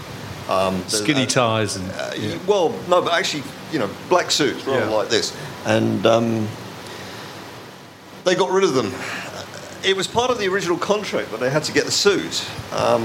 Um, 0.49 0.83
Skinny 0.89 1.25
uh, 1.25 1.27
ties 1.27 1.77
and 1.77 1.91
uh, 1.93 2.39
Well, 2.47 2.71
no, 2.89 3.03
but 3.03 3.13
actually, 3.13 3.43
you 3.73 3.79
know, 3.79 3.91
black 4.09 4.31
suits, 4.31 4.65
rather 4.67 4.81
Yeah. 4.87 4.91
like 4.91 5.09
this, 5.11 5.37
and 5.67 6.05
um, 6.07 6.49
they 8.25 8.35
got 8.35 8.51
rid 8.51 8.65
of 8.65 8.73
them. 8.75 8.93
It 9.85 9.97
was 9.97 10.07
part 10.07 10.31
of 10.31 10.39
the 10.39 10.49
original 10.49 10.77
contract 10.77 11.31
that 11.31 11.41
they 11.41 11.51
had 11.51 11.63
to 11.65 11.73
get 11.73 11.85
the 11.85 11.91
suit. 11.93 12.45
Um, 12.73 13.03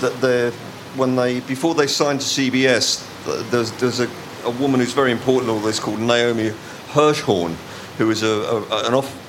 that 0.00 0.20
the 0.20 0.54
when 0.96 1.16
they 1.16 1.40
before 1.40 1.74
they 1.74 1.86
signed 1.86 2.20
to 2.20 2.26
CBS, 2.26 3.06
th- 3.24 3.46
there's 3.50 3.72
there's 3.72 4.00
a, 4.00 4.08
a 4.44 4.50
woman 4.50 4.80
who's 4.80 4.92
very 4.92 5.12
important 5.12 5.50
in 5.50 5.56
all 5.56 5.62
this 5.62 5.78
called 5.78 6.00
Naomi 6.00 6.50
Hirschhorn, 6.88 7.54
who 7.98 8.10
is 8.10 8.22
a, 8.22 8.28
a, 8.28 8.88
an 8.88 8.94
off 8.94 9.22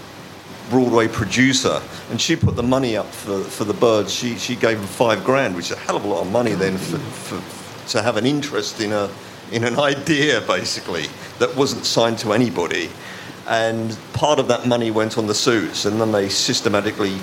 Broadway 0.70 1.08
producer, 1.08 1.82
and 2.12 2.20
she 2.20 2.36
put 2.36 2.56
the 2.56 2.64
money 2.64 2.98
up 2.98 3.08
for, 3.08 3.42
for 3.42 3.64
the 3.64 3.74
Byrds. 3.74 4.14
She, 4.14 4.38
she 4.38 4.56
gave 4.56 4.78
them 4.78 4.88
five 4.88 5.24
grand, 5.24 5.56
which 5.56 5.72
is 5.72 5.78
a 5.78 5.80
hell 5.80 5.96
of 5.96 6.04
a 6.04 6.08
lot 6.08 6.22
of 6.22 6.32
money 6.32 6.54
then 6.54 6.78
for, 6.78 6.98
for, 6.98 7.90
to 7.90 8.02
have 8.02 8.18
an 8.18 8.26
interest 8.26 8.82
in 8.82 8.92
a 8.92 9.10
in 9.52 9.64
an 9.64 9.80
idea 9.80 10.42
basically 10.42 11.06
that 11.40 11.56
wasn't 11.56 11.86
signed 11.86 12.20
to 12.20 12.34
anybody. 12.34 12.90
And 13.48 13.98
part 14.12 14.40
of 14.40 14.50
that 14.50 14.68
money 14.68 14.92
went 14.92 15.18
on 15.18 15.28
the 15.28 15.34
suits, 15.34 15.86
and 15.86 16.02
then 16.02 16.12
they 16.12 16.28
systematically 16.28 17.18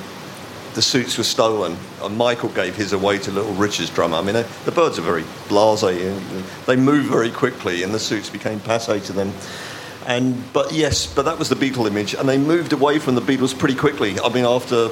the 0.74 0.82
suits 0.82 1.16
were 1.16 1.24
stolen. 1.24 1.76
And 2.02 2.16
Michael 2.16 2.50
gave 2.50 2.76
his 2.76 2.92
away 2.92 3.18
to 3.18 3.30
Little 3.30 3.54
Richard's 3.54 3.90
drummer. 3.90 4.16
I 4.16 4.22
mean, 4.22 4.34
the 4.64 4.72
Byrds 4.72 4.98
are 4.98 5.02
very 5.02 5.22
blasé. 5.48 6.66
They 6.66 6.76
move 6.76 7.06
very 7.06 7.30
quickly, 7.30 7.82
and 7.82 7.94
the 7.94 7.98
suits 7.98 8.30
became 8.30 8.60
passe 8.60 9.00
to 9.00 9.12
them. 9.12 9.32
And 10.06 10.52
but 10.52 10.72
yes, 10.72 11.06
but 11.06 11.24
that 11.24 11.38
was 11.38 11.48
the 11.48 11.56
Beatle 11.56 11.86
image, 11.86 12.14
and 12.14 12.28
they 12.28 12.36
moved 12.36 12.72
away 12.72 12.98
from 12.98 13.14
the 13.14 13.22
Beatles 13.22 13.58
pretty 13.58 13.74
quickly. 13.74 14.20
I 14.20 14.28
mean, 14.28 14.44
after 14.44 14.90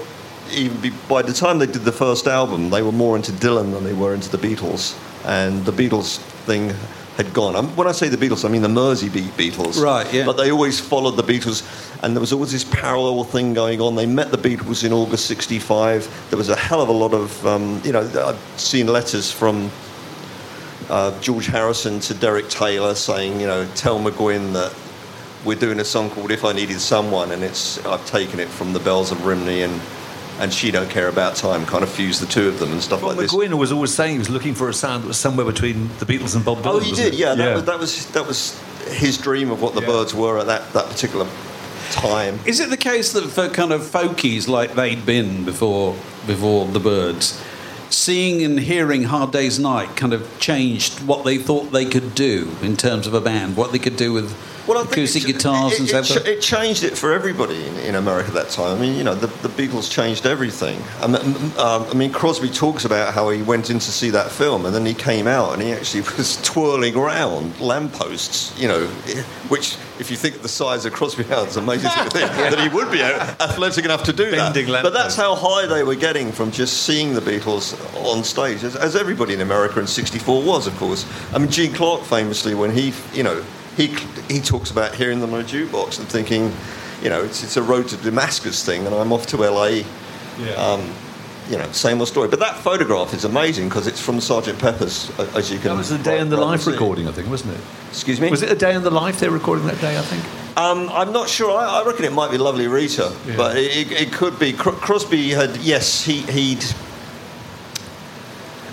even 0.51 0.81
be, 0.81 0.91
by 1.09 1.23
the 1.23 1.33
time 1.33 1.59
they 1.59 1.67
did 1.67 1.83
the 1.83 1.93
first 1.93 2.27
album, 2.27 2.71
they 2.71 2.83
were 2.83 2.93
more 2.93 3.17
into 3.17 3.33
Dylan 3.33 3.73
than 3.73 3.85
they 3.85 3.93
were 3.93 4.15
into 4.15 4.35
the 4.35 4.39
Beatles, 4.39 4.97
and 5.27 5.65
the 5.67 5.73
Beatles 5.73 6.19
thing 6.47 6.73
had 7.17 7.33
gone. 7.35 7.55
Um, 7.57 7.75
when 7.77 7.87
I 7.87 7.93
say 7.93 8.09
the 8.09 8.17
Beatles, 8.17 8.45
I 8.45 8.49
mean 8.49 8.63
the 8.63 8.69
Mersey 8.69 9.09
Beat 9.09 9.37
Beatles. 9.37 9.83
Right, 9.83 10.13
yeah. 10.13 10.25
But 10.25 10.37
they 10.37 10.51
always 10.51 10.81
followed 10.81 11.17
the 11.17 11.23
Beatles, 11.23 11.63
and 12.03 12.17
there 12.17 12.21
was 12.21 12.33
always 12.33 12.53
this 12.53 12.65
parallel 12.65 13.25
thing 13.25 13.53
going 13.55 13.81
on. 13.81 13.95
They 13.97 14.07
met 14.07 14.31
the 14.31 14.39
Beatles 14.39 14.85
in 14.85 14.93
August 14.93 15.27
'65. 15.27 16.29
There 16.31 16.39
was 16.39 16.49
a 16.49 16.57
hell 16.57 16.81
of 16.81 16.89
a 16.89 16.93
lot 16.93 17.13
of, 17.13 17.47
um, 17.47 17.81
you 17.85 17.93
know, 17.93 18.01
I've 18.01 18.61
seen 18.61 18.87
letters 18.87 19.31
from 19.31 19.71
uh, 20.89 21.19
George 21.21 21.47
Harrison 21.47 22.01
to 22.01 22.15
Derek 22.15 22.49
Taylor 22.49 22.95
saying, 22.95 23.41
you 23.41 23.47
know, 23.47 23.67
tell 23.75 24.01
McGuinn 24.01 24.53
that 24.55 24.75
we're 25.45 25.59
doing 25.59 25.81
a 25.81 25.85
song 25.85 26.09
called 26.11 26.31
"If 26.31 26.45
I 26.45 26.53
Needed 26.53 26.81
Someone," 26.81 27.33
and 27.33 27.43
it's 27.43 27.85
I've 27.85 28.07
taken 28.07 28.41
it 28.41 28.49
from 28.49 28.73
the 28.73 28.81
Bells 28.81 29.13
of 29.13 29.25
Rhymney 29.27 29.63
and. 29.63 29.81
And 30.43 30.53
she 30.53 30.71
don't 30.73 30.91
care 30.91 31.07
about 31.09 31.37
time. 31.37 31.65
Kind 31.67 31.85
of 31.85 31.89
fuse 31.91 32.19
the 32.19 32.27
two 32.27 32.49
of 32.49 32.59
them 32.59 32.73
and 32.73 32.83
stuff 32.83 33.01
Well, 33.01 33.13
like 33.13 33.21
this. 33.21 33.33
McGuinn 33.33 33.55
was 33.59 33.71
always 33.71 33.95
saying 33.95 34.13
he 34.15 34.19
was 34.19 34.29
looking 34.29 34.55
for 34.55 34.69
a 34.69 34.75
sound 34.75 35.05
that 35.05 35.09
was 35.09 35.17
somewhere 35.17 35.47
between 35.47 35.87
the 35.99 36.05
Beatles 36.05 36.35
and 36.35 36.45
Bob 36.45 36.59
Dylan. 36.59 36.75
Oh, 36.75 36.79
he 36.81 36.93
did. 36.93 37.15
it? 37.15 37.19
Yeah, 37.19 37.35
that, 37.37 37.55
Was, 37.55 37.65
that 37.65 37.79
was 37.79 38.07
that 38.13 38.27
was 38.27 38.61
his 38.89 39.17
dream 39.19 39.51
of 39.53 39.63
what 39.63 39.75
the 39.75 39.81
Yeah. 39.83 39.87
Byrds 39.87 40.13
were 40.15 40.39
at 40.41 40.47
that, 40.49 40.73
that 40.73 40.87
particular 40.89 41.27
time. 41.93 42.41
Is 42.45 42.59
it 42.59 42.71
the 42.71 42.77
case 42.77 43.13
that 43.13 43.23
for 43.29 43.49
kind 43.51 43.73
of 43.73 43.83
folkies 43.83 44.49
like 44.49 44.75
they'd 44.75 45.07
been 45.07 45.45
before 45.45 45.95
before 46.27 46.67
the 46.67 46.81
Byrds, 46.81 47.41
seeing 47.91 48.43
and 48.43 48.59
hearing 48.59 49.05
Hard 49.05 49.31
Day's 49.31 49.59
Night 49.61 49.95
kind 49.97 50.13
of 50.13 50.29
changed 50.41 51.07
what 51.07 51.25
they 51.25 51.39
thought 51.39 51.71
they 51.71 51.85
could 51.85 52.15
do 52.17 52.51
in 52.63 52.77
terms 52.77 53.07
of 53.07 53.15
a 53.15 53.21
band, 53.21 53.57
what 53.57 53.71
they 53.71 53.79
could 53.79 53.97
do 53.97 54.13
with 54.13 54.33
Well, 54.67 54.79
I 54.79 54.83
think 54.83 54.93
acoustic 54.93 55.25
it- 55.25 55.33
guitars 55.35 55.73
it, 55.73 55.81
and 55.81 55.89
it, 55.91 56.05
so 56.05 56.21
it, 56.21 56.27
it 56.29 56.41
changed 56.41 56.85
it 56.85 56.97
for 56.97 57.13
everybody 57.13 57.67
in, 57.67 57.77
in 57.79 57.95
America 57.97 58.31
that 58.33 58.49
time. 58.51 58.77
I 58.77 58.81
mean, 58.81 58.97
you 58.97 59.05
know, 59.05 59.15
the, 59.15 59.27
the 59.47 59.49
Beatles 59.49 59.91
changed 59.91 60.25
everything. 60.27 60.81
I 61.01 61.07
mean, 61.09 61.35
um, 61.59 61.85
I 61.91 61.95
mean, 61.95 62.13
Crosby 62.13 62.49
talks 62.49 62.85
about 62.85 63.13
how 63.13 63.31
he 63.31 63.43
went 63.43 63.71
in 63.71 63.79
to 63.81 63.91
see 63.93 64.11
that 64.11 64.31
film 64.31 64.65
and 64.67 64.75
then 64.75 64.87
he 64.87 64.95
came 64.95 65.27
out 65.27 65.53
and 65.53 65.63
he 65.63 65.73
actually 65.73 66.03
was 66.17 66.41
twirling 66.43 66.95
around 66.97 67.59
lampposts, 67.61 68.59
you 68.61 68.69
know, 68.69 68.87
which, 69.49 69.77
if 69.99 70.11
you 70.11 70.17
think 70.17 70.37
of 70.37 70.43
the 70.43 70.49
size 70.49 70.85
of 70.85 70.93
Crosby 70.93 71.25
now, 71.29 71.43
it's 71.45 71.57
amazing 71.57 71.91
to 71.91 72.11
think 72.11 72.31
that 72.33 72.59
he 72.61 72.69
would 72.69 72.91
be 72.91 73.03
athletic 73.03 73.85
enough 73.85 74.05
to 74.05 74.13
do 74.13 74.31
Bending 74.31 74.71
that. 74.71 74.83
But 74.83 74.93
that's 74.93 75.17
how 75.17 75.35
high 75.35 75.67
they 75.67 75.83
were 75.83 75.95
getting 75.97 76.33
from 76.33 76.51
just 76.51 76.85
seeing 76.85 77.15
the 77.15 77.21
Beatles 77.21 77.75
on 78.05 78.23
stage, 78.25 78.63
as, 78.65 78.77
as 78.77 78.97
everybody 78.97 79.35
in 79.35 79.41
America 79.41 79.81
in 79.81 79.87
'64 79.87 80.43
was, 80.43 80.67
of 80.67 80.77
course. 80.77 81.07
I 81.35 81.39
mean, 81.39 81.51
Gene 81.51 81.73
Clark 81.73 82.03
famously, 82.03 82.55
when 82.55 82.71
he, 82.71 82.93
you 83.13 83.23
know, 83.23 83.45
he 83.77 83.89
he 84.29 84.41
talks 84.41 84.71
about 84.71 84.95
hearing 84.95 85.21
them 85.21 85.33
on 85.35 85.41
a 85.41 85.45
jukebox 85.45 85.99
and 85.99 86.09
thinking, 86.09 86.53
you 87.03 87.09
know, 87.09 87.23
it's 87.23 87.43
it's 87.43 87.57
a 87.57 87.63
road 87.63 87.89
to 87.89 87.97
Damascus 87.97 88.65
thing, 88.65 88.87
and 88.87 88.95
I'm 88.95 89.13
off 89.13 89.27
to 89.29 89.37
LA. 89.37 89.83
Um, 90.57 90.93
you 91.51 91.59
know, 91.59 91.71
same 91.73 91.99
old 91.99 92.09
story. 92.09 92.29
But 92.29 92.39
that 92.39 92.57
photograph 92.57 93.13
is 93.13 93.25
amazing 93.25 93.69
because 93.69 93.87
it's 93.87 94.01
from 94.01 94.21
Sergeant 94.21 94.59
Pepper's, 94.61 95.11
uh, 95.19 95.31
as 95.35 95.51
you 95.51 95.59
can. 95.59 95.71
That 95.71 95.77
was 95.77 95.91
a 95.91 95.99
day 95.99 96.21
in 96.21 96.31
the 96.31 96.37
life 96.37 96.63
see. 96.63 96.71
recording, 96.71 97.09
I 97.09 97.13
think, 97.13 97.29
wasn't 97.29 97.55
it? 97.55 97.61
Excuse 97.91 98.21
me. 98.21 98.31
Was 98.31 98.43
it 98.43 98.51
a 98.51 98.55
day 98.55 98.75
in 98.75 98.83
the 98.83 98.91
life 98.91 99.19
they 99.19 99.29
were 99.29 99.37
recording 99.37 99.67
that 99.67 99.81
day? 99.81 99.99
I 99.99 100.03
think. 100.03 100.25
Um, 100.57 100.89
I'm 100.91 101.13
not 101.13 101.29
sure. 101.29 101.51
I, 101.51 101.81
I 101.81 101.85
reckon 101.85 102.05
it 102.05 102.13
might 102.13 102.31
be 102.31 102.39
Lovely 102.39 102.69
Rita, 102.69 103.15
Yeah. 103.27 103.37
but 103.37 103.57
it, 103.57 103.91
it, 103.91 104.13
could 104.13 104.39
be. 104.39 104.53
Cro- 104.53 104.73
Crosby 104.73 105.31
had 105.31 105.57
yes, 105.59 106.05
he, 106.05 106.21
he'd. 106.23 106.65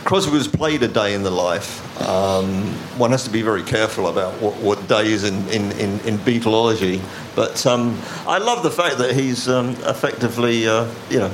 Crosby 0.05 0.33
was 0.33 0.47
played 0.47 0.83
a 0.83 0.87
day 0.87 1.13
in 1.13 1.23
the 1.23 1.31
life. 1.31 1.85
Um, 1.99 2.73
one 2.97 3.11
has 3.11 3.25
to 3.25 3.29
be 3.29 3.41
very 3.41 3.63
careful 3.63 4.07
about 4.07 4.41
what, 4.41 4.55
what 4.57 4.87
days 4.87 5.23
in, 5.23 5.35
in, 5.49 5.71
in, 5.73 5.99
in 6.01 6.17
Beatleology. 6.19 7.01
But 7.35 7.65
um, 7.65 7.99
I 8.25 8.37
love 8.37 8.63
the 8.63 8.71
fact 8.71 8.97
that 8.99 9.15
he's 9.15 9.49
um, 9.49 9.71
effectively, 9.83 10.67
uh, 10.67 10.89
you 11.09 11.19
know, 11.19 11.31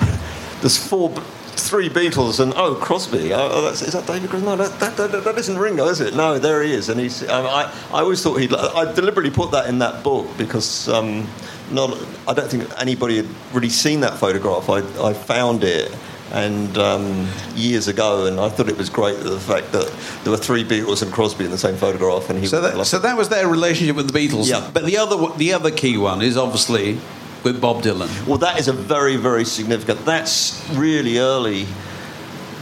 there's 0.60 0.78
four, 0.78 1.12
three 1.56 1.88
Beatles, 1.88 2.38
and 2.38 2.52
oh 2.54 2.74
Crosby, 2.76 3.32
oh, 3.32 3.48
oh, 3.50 3.68
is 3.70 3.80
that 3.80 4.06
David 4.06 4.30
Crosby? 4.30 4.46
No, 4.46 4.56
that, 4.56 4.78
that, 4.78 5.10
that, 5.10 5.24
that 5.24 5.38
isn't 5.38 5.58
Ringo, 5.58 5.86
is 5.86 6.00
it? 6.00 6.14
No, 6.14 6.38
there 6.38 6.62
he 6.62 6.72
is, 6.72 6.88
and 6.88 7.00
he's. 7.00 7.22
Um, 7.28 7.46
I, 7.46 7.72
I 7.92 8.00
always 8.00 8.22
thought 8.22 8.36
he'd. 8.36 8.54
I 8.54 8.92
deliberately 8.92 9.30
put 9.30 9.50
that 9.52 9.68
in 9.68 9.78
that 9.80 10.04
book 10.04 10.26
because 10.38 10.88
um, 10.88 11.26
not. 11.70 11.96
I 12.28 12.34
don't 12.34 12.48
think 12.48 12.68
anybody 12.80 13.16
had 13.16 13.28
really 13.52 13.68
seen 13.68 14.00
that 14.00 14.18
photograph. 14.18 14.68
I, 14.68 14.78
I 15.02 15.12
found 15.12 15.64
it. 15.64 15.94
And 16.32 16.78
um, 16.78 17.28
years 17.54 17.88
ago, 17.88 18.24
and 18.24 18.40
I 18.40 18.48
thought 18.48 18.68
it 18.70 18.78
was 18.78 18.88
great 18.88 19.20
the 19.20 19.38
fact 19.38 19.70
that 19.72 19.92
there 20.24 20.30
were 20.30 20.38
three 20.38 20.64
Beatles 20.64 21.02
and 21.02 21.12
Crosby 21.12 21.44
in 21.44 21.50
the 21.50 21.58
same 21.58 21.76
photograph, 21.76 22.30
and 22.30 22.38
he 22.38 22.46
So 22.46 22.62
that, 22.62 22.86
so 22.86 22.98
that 23.00 23.18
was 23.18 23.28
their 23.28 23.46
relationship 23.48 23.96
with 23.96 24.10
the 24.10 24.18
Beatles. 24.18 24.48
Yeah. 24.48 24.70
But 24.72 24.86
the 24.86 24.96
other 24.96 25.36
the 25.36 25.52
other 25.52 25.70
key 25.70 25.98
one 25.98 26.22
is 26.22 26.38
obviously 26.38 26.98
with 27.44 27.60
Bob 27.60 27.82
Dylan. 27.82 28.26
Well, 28.26 28.38
that 28.38 28.58
is 28.58 28.68
a 28.68 28.72
very, 28.72 29.16
very 29.16 29.44
significant. 29.44 30.06
That's 30.06 30.66
really 30.72 31.18
early. 31.18 31.66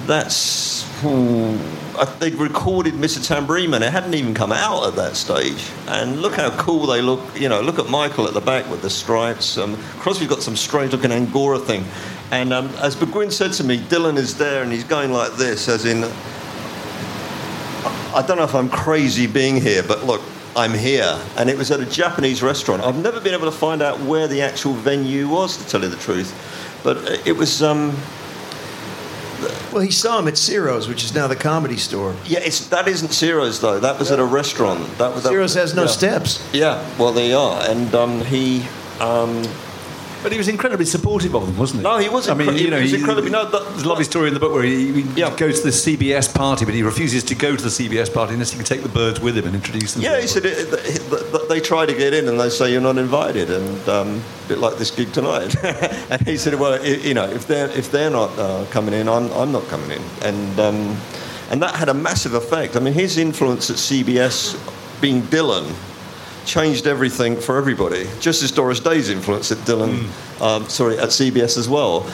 That's. 0.07 0.83
hmm, 1.01 1.57
I- 1.97 2.07
they'd 2.19 2.35
recorded 2.35 2.95
Mr. 2.95 3.25
Tambourine 3.25 3.71
Man. 3.71 3.83
It 3.83 3.93
hadn't 3.93 4.15
even 4.15 4.35
come 4.35 4.51
out 4.53 4.87
at 4.89 4.97
that 4.97 5.15
stage. 5.17 5.65
And 5.87 6.23
look 6.23 6.35
how 6.35 6.51
cool 6.57 6.87
they 6.87 7.03
look. 7.03 7.21
You 7.39 7.49
know, 7.49 7.61
look 7.61 7.79
at 7.79 7.89
Michael 7.89 8.27
at 8.27 8.35
the 8.35 8.41
back 8.41 8.69
with 8.71 8.83
the 8.83 8.91
stripes. 8.91 9.59
Um, 9.59 9.77
Crosby's 9.99 10.29
got 10.29 10.43
some 10.43 10.57
strange 10.57 10.93
looking 10.93 11.13
Angora 11.13 11.59
thing. 11.59 11.85
And 12.33 12.53
um, 12.53 12.69
as 12.77 12.97
McGuinn 12.97 13.33
said 13.33 13.53
to 13.55 13.65
me, 13.65 13.79
Dylan 13.79 14.17
is 14.17 14.37
there 14.39 14.63
and 14.63 14.71
he's 14.71 14.85
going 14.85 15.11
like 15.13 15.33
this, 15.33 15.69
as 15.69 15.85
in, 15.85 16.05
I 18.15 18.25
don't 18.27 18.37
know 18.39 18.45
if 18.45 18.55
I'm 18.55 18.69
crazy 18.69 19.27
being 19.27 19.61
here, 19.61 19.83
but 19.83 20.05
look, 20.05 20.23
I'm 20.57 20.73
here. 20.73 21.19
And 21.37 21.51
it 21.51 21.57
was 21.59 21.71
at 21.71 21.81
a 21.81 21.87
Japanese 21.87 22.43
restaurant. 22.43 22.83
I've 22.83 22.99
never 23.03 23.21
been 23.21 23.35
able 23.35 23.51
to 23.51 23.57
find 23.57 23.83
out 23.83 23.99
where 24.01 24.29
the 24.29 24.43
actual 24.43 24.75
venue 24.75 25.29
was, 25.29 25.57
to 25.57 25.69
tell 25.69 25.83
you 25.83 25.89
the 25.89 25.97
truth. 25.97 26.33
But 26.85 27.27
it 27.27 27.37
was, 27.37 27.63
um, 27.63 27.97
Well, 29.73 29.83
he 29.83 29.91
saw 29.91 30.19
him 30.19 30.29
at 30.29 30.37
Ciro's, 30.37 30.87
which 30.89 31.03
is 31.05 31.15
now 31.15 31.27
the 31.27 31.37
comedy 31.37 31.77
store. 31.77 32.15
yeah, 32.27 32.41
it's, 32.41 32.67
that 32.69 32.87
isn't 32.89 33.13
Ciro's 33.13 33.61
though. 33.61 33.81
That 33.81 33.99
was 33.99 34.11
at 34.13 34.19
a 34.21 34.25
restaurant. 34.25 34.87
That 34.99 35.15
was 35.15 35.25
that- 35.25 35.31
Ciro's 35.31 35.55
has 35.55 35.75
no 35.75 35.83
yeah. 35.83 35.89
steps. 35.89 36.49
Yeah, 36.53 36.85
well, 36.99 37.13
they 37.13 37.33
are. 37.33 37.63
And 37.69 37.93
um, 37.95 38.21
he. 38.25 38.65
Um, 39.01 39.43
But 40.23 40.33
he 40.33 40.39
was 40.39 40.49
incredibly 40.49 40.85
supportive 40.85 41.35
of 41.35 41.47
them, 41.47 41.57
wasn't 41.57 41.81
he? 41.81 41.85
No, 41.85 41.97
he 41.99 42.09
was 42.11 42.29
I 42.29 42.35
mean, 42.35 42.57
you 42.59 42.69
know, 42.71 42.77
he 42.77 42.83
was 42.85 42.93
incredibly- 42.95 43.31
no, 43.31 43.45
that- 43.49 43.69
there's 43.71 43.85
a 43.85 43.89
lovely 43.89 44.05
story 44.05 44.29
in 44.29 44.35
the 44.35 44.41
book 44.41 44.53
where 44.53 44.63
he, 44.63 44.93
he 44.93 45.21
Yeah. 45.21 45.35
goes 45.35 45.61
to 45.61 45.67
the 45.67 45.73
CBS 45.73 46.29
party, 46.33 46.65
but 46.67 46.75
he 46.75 46.83
refuses 46.83 47.23
to 47.25 47.35
go 47.35 47.57
to 47.57 47.63
the 47.63 47.71
CBS 47.71 48.11
party 48.13 48.35
unless 48.35 48.51
he 48.51 48.57
can 48.57 48.67
take 48.67 48.83
the 48.83 48.89
Byrds 48.91 49.19
with 49.21 49.37
him 49.39 49.47
and 49.47 49.55
introduce 49.55 49.95
them. 49.95 50.03
to 50.03 50.09
Yeah, 50.09 50.21
he 50.21 50.27
said 50.27 50.45
it- 50.45 51.49
they 51.49 51.61
try 51.61 51.87
to 51.87 51.93
get 51.95 52.13
in 52.15 52.29
and 52.29 52.39
they 52.39 52.51
say 52.51 52.71
you're 52.71 52.81
not 52.81 52.99
invited, 52.99 53.51
and 53.51 53.89
um, 53.89 54.23
a 54.45 54.49
bit 54.49 54.59
like 54.59 54.77
this 54.79 54.91
gig 54.91 55.13
tonight. 55.13 55.55
and 56.11 56.21
he 56.27 56.37
said, 56.37 56.55
well, 56.61 56.85
you 56.85 57.15
know, 57.15 57.25
if 57.25 57.47
they're 57.47 57.71
if 57.71 57.91
they're 57.91 58.11
not 58.11 58.31
uh, 58.39 58.65
coming 58.71 58.95
in, 58.95 59.09
I'm 59.09 59.31
I'm 59.33 59.51
not 59.53 59.67
coming 59.69 59.91
in, 59.91 60.03
and 60.23 60.61
um, 60.61 60.97
and 61.51 61.63
that 61.63 61.75
had 61.75 61.89
a 61.89 61.95
massive 61.95 62.35
effect. 62.35 62.77
I 62.77 62.81
mean, 62.81 62.93
his 62.95 63.17
influence 63.19 63.71
at 63.71 63.77
CBS, 63.77 64.55
being 65.01 65.23
Dylan, 65.23 65.67
changed 66.51 66.89
everything 66.89 67.37
for 67.37 67.57
everybody. 67.57 68.09
Just 68.19 68.43
as 68.43 68.51
Doris 68.51 68.81
Day's 68.81 69.09
influence 69.09 69.53
at 69.53 69.59
Dylan, 69.59 69.93
um, 70.43 70.69
sorry, 70.69 70.99
at 70.99 71.11
CBS 71.11 71.57
as 71.57 71.69
well. 71.69 72.11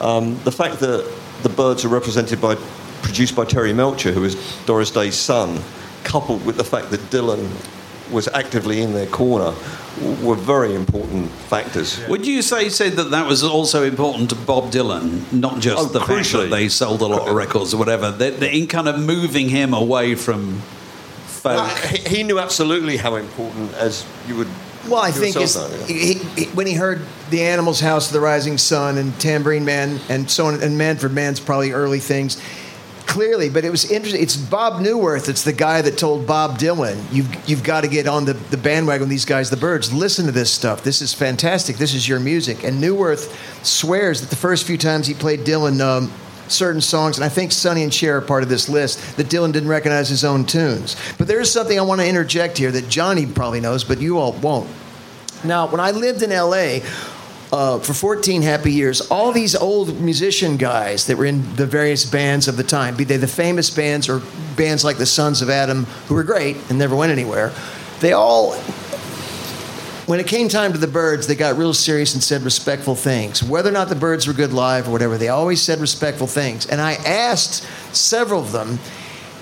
Um, 0.00 0.38
the 0.44 0.52
fact 0.52 0.80
that 0.80 1.10
the 1.42 1.48
Byrds 1.48 1.86
are 1.86 1.88
represented 1.88 2.38
by, 2.38 2.56
produced 3.02 3.34
by 3.34 3.46
Terry 3.46 3.72
Melcher, 3.72 4.12
who 4.12 4.24
is 4.24 4.36
Doris 4.66 4.90
Day's 4.90 5.14
son, 5.14 5.58
coupled 6.04 6.44
with 6.44 6.56
the 6.58 6.64
fact 6.64 6.90
that 6.90 7.00
Dylan 7.10 7.48
was 8.12 8.28
actively 8.28 8.82
in 8.82 8.92
their 8.92 9.06
corner, 9.06 9.54
were 10.22 10.34
very 10.34 10.74
important 10.74 11.30
factors. 11.30 11.98
Would 12.08 12.26
you 12.26 12.42
say 12.42 12.68
said 12.68 12.92
that 12.92 13.10
that 13.10 13.26
was 13.26 13.42
also 13.42 13.84
important 13.84 14.30
to 14.30 14.36
Bob 14.36 14.70
Dylan, 14.70 15.30
not 15.32 15.60
just 15.60 15.78
Oh, 15.78 15.84
the 15.86 16.00
fact 16.00 16.32
that 16.32 16.50
they 16.50 16.68
sold 16.68 17.00
a 17.00 17.06
lot 17.06 17.26
of 17.26 17.34
records 17.34 17.72
or 17.72 17.78
whatever, 17.78 18.14
in 18.44 18.66
kind 18.66 18.88
of 18.88 18.98
moving 19.00 19.48
him 19.48 19.72
away 19.72 20.14
from 20.14 20.62
folk? 21.38 21.62
Uh, 21.62 21.68
he, 21.88 22.16
he 22.16 22.22
knew 22.22 22.38
absolutely 22.38 22.96
how 22.96 23.16
important, 23.16 23.72
as 23.74 24.04
you 24.26 24.36
would. 24.36 24.48
Well, 24.88 25.02
I 25.02 25.10
think 25.10 25.34
yourself 25.34 25.70
yeah. 25.88 25.96
he, 25.96 26.14
he, 26.14 26.44
when 26.46 26.66
he 26.66 26.74
heard 26.74 27.02
the 27.30 27.42
Animals' 27.42 27.80
House 27.80 28.06
of 28.06 28.12
the 28.12 28.20
Rising 28.20 28.58
Sun 28.58 28.96
and 28.96 29.18
Tambourine 29.20 29.64
Man 29.64 30.00
and 30.08 30.30
so 30.30 30.46
on, 30.46 30.62
and 30.62 30.78
Manfred 30.78 31.12
Mann's 31.12 31.40
probably 31.40 31.72
early 31.72 32.00
things. 32.00 32.40
Clearly, 33.06 33.48
but 33.48 33.64
it 33.64 33.70
was 33.70 33.90
interesting. 33.90 34.22
It's 34.22 34.36
Bob 34.36 34.82
Neuwirth. 34.82 35.30
It's 35.30 35.42
the 35.42 35.52
guy 35.52 35.80
that 35.80 35.96
told 35.96 36.26
Bob 36.26 36.58
Dylan, 36.58 37.02
"You've 37.10 37.48
you've 37.48 37.64
got 37.64 37.80
to 37.80 37.88
get 37.88 38.06
on 38.06 38.26
the, 38.26 38.34
the 38.34 38.58
bandwagon. 38.58 39.00
with 39.00 39.08
These 39.08 39.24
guys, 39.24 39.48
the 39.48 39.56
Byrds. 39.56 39.90
Listen 39.90 40.26
to 40.26 40.32
this 40.32 40.52
stuff. 40.52 40.84
This 40.84 41.00
is 41.00 41.14
fantastic. 41.14 41.76
This 41.76 41.94
is 41.94 42.06
your 42.06 42.20
music." 42.20 42.64
And 42.64 42.82
Newworth 42.82 43.34
swears 43.64 44.20
that 44.20 44.28
the 44.28 44.36
first 44.36 44.66
few 44.66 44.76
times 44.76 45.06
he 45.06 45.14
played 45.14 45.40
Dylan 45.40 45.80
um, 45.80 46.12
certain 46.48 46.80
songs, 46.80 47.18
and 47.18 47.24
I 47.24 47.28
think 47.28 47.52
Sonny 47.52 47.82
and 47.82 47.92
Cher 47.92 48.18
are 48.18 48.20
part 48.20 48.42
of 48.42 48.48
this 48.48 48.68
list, 48.68 49.16
that 49.16 49.28
Dylan 49.28 49.52
didn't 49.52 49.68
recognize 49.68 50.08
his 50.08 50.24
own 50.24 50.44
tunes. 50.44 50.96
But 51.18 51.28
there 51.28 51.40
is 51.40 51.52
something 51.52 51.78
I 51.78 51.82
want 51.82 52.00
to 52.00 52.08
interject 52.08 52.58
here 52.58 52.70
that 52.72 52.88
Johnny 52.88 53.26
probably 53.26 53.60
knows, 53.60 53.84
but 53.84 54.00
you 54.00 54.18
all 54.18 54.32
won't. 54.32 54.68
Now, 55.44 55.68
when 55.68 55.80
I 55.80 55.92
lived 55.92 56.22
in 56.22 56.30
LA, 56.30 56.80
uh, 57.52 57.78
for 57.78 57.94
14 57.94 58.42
happy 58.42 58.72
years. 58.72 59.00
All 59.00 59.32
these 59.32 59.54
old 59.54 60.00
musician 60.00 60.56
guys 60.56 61.06
that 61.06 61.16
were 61.16 61.24
in 61.24 61.56
the 61.56 61.66
various 61.66 62.04
bands 62.04 62.48
of 62.48 62.56
the 62.56 62.62
time, 62.62 62.96
be 62.96 63.04
they 63.04 63.16
the 63.16 63.26
famous 63.26 63.70
bands 63.70 64.08
or 64.08 64.22
bands 64.56 64.84
like 64.84 64.98
the 64.98 65.06
Sons 65.06 65.40
of 65.40 65.48
Adam, 65.48 65.84
who 66.08 66.14
were 66.14 66.24
great 66.24 66.56
and 66.68 66.78
never 66.78 66.94
went 66.94 67.12
anywhere, 67.12 67.52
they 68.00 68.12
all 68.12 68.54
when 70.08 70.20
it 70.20 70.26
came 70.26 70.48
time 70.48 70.72
to 70.72 70.78
the 70.78 70.86
Byrds, 70.86 71.26
they 71.26 71.34
got 71.34 71.58
real 71.58 71.74
serious 71.74 72.14
and 72.14 72.22
said 72.22 72.40
respectful 72.40 72.94
things. 72.94 73.42
Whether 73.42 73.68
or 73.68 73.72
not 73.72 73.90
the 73.90 73.94
Byrds 73.94 74.26
were 74.26 74.32
good 74.32 74.54
live 74.54 74.88
or 74.88 74.90
whatever, 74.90 75.18
they 75.18 75.28
always 75.28 75.60
said 75.60 75.80
respectful 75.80 76.26
things. 76.26 76.64
And 76.64 76.80
I 76.80 76.94
asked 76.94 77.62
several 77.94 78.40
of 78.40 78.50
them, 78.50 78.78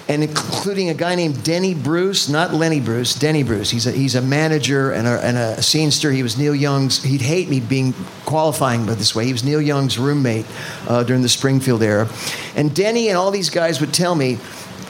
and 0.08 0.24
including 0.24 0.88
a 0.88 0.94
guy 0.94 1.14
named 1.14 1.44
Denny 1.44 1.72
Bruce, 1.72 2.28
not 2.28 2.52
Lenny 2.52 2.80
Bruce, 2.80 3.14
Denny 3.14 3.44
Bruce. 3.44 3.70
He's 3.70 3.86
a, 3.86 3.92
he's 3.92 4.16
a 4.16 4.22
manager 4.22 4.90
and 4.90 5.06
a, 5.06 5.24
and 5.24 5.36
a 5.36 5.56
scenester. 5.58 6.12
He 6.12 6.24
was 6.24 6.36
Neil 6.36 6.54
Young's, 6.54 7.00
he'd 7.00 7.20
hate 7.20 7.48
me 7.48 7.60
being 7.60 7.94
qualifying 8.24 8.86
by 8.86 8.94
this 8.94 9.14
way. 9.14 9.24
He 9.24 9.32
was 9.32 9.44
Neil 9.44 9.60
Young's 9.60 10.00
roommate 10.00 10.46
uh, 10.88 11.04
during 11.04 11.22
the 11.22 11.28
Springfield 11.28 11.84
era. 11.84 12.08
And 12.56 12.74
Denny 12.74 13.08
and 13.08 13.16
all 13.16 13.30
these 13.30 13.50
guys 13.50 13.80
would 13.80 13.94
tell 13.94 14.16
me, 14.16 14.38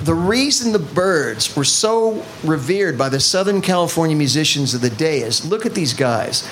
the 0.02 0.14
reason 0.14 0.72
the 0.72 0.78
Byrds 0.78 1.56
were 1.56 1.64
so 1.64 2.24
revered 2.44 2.98
by 2.98 3.08
the 3.08 3.20
Southern 3.20 3.62
California 3.62 4.16
musicians 4.16 4.74
of 4.74 4.80
the 4.80 4.90
day 4.90 5.22
is 5.22 5.44
look 5.44 5.64
at 5.64 5.74
these 5.74 5.94
guys. 5.94 6.48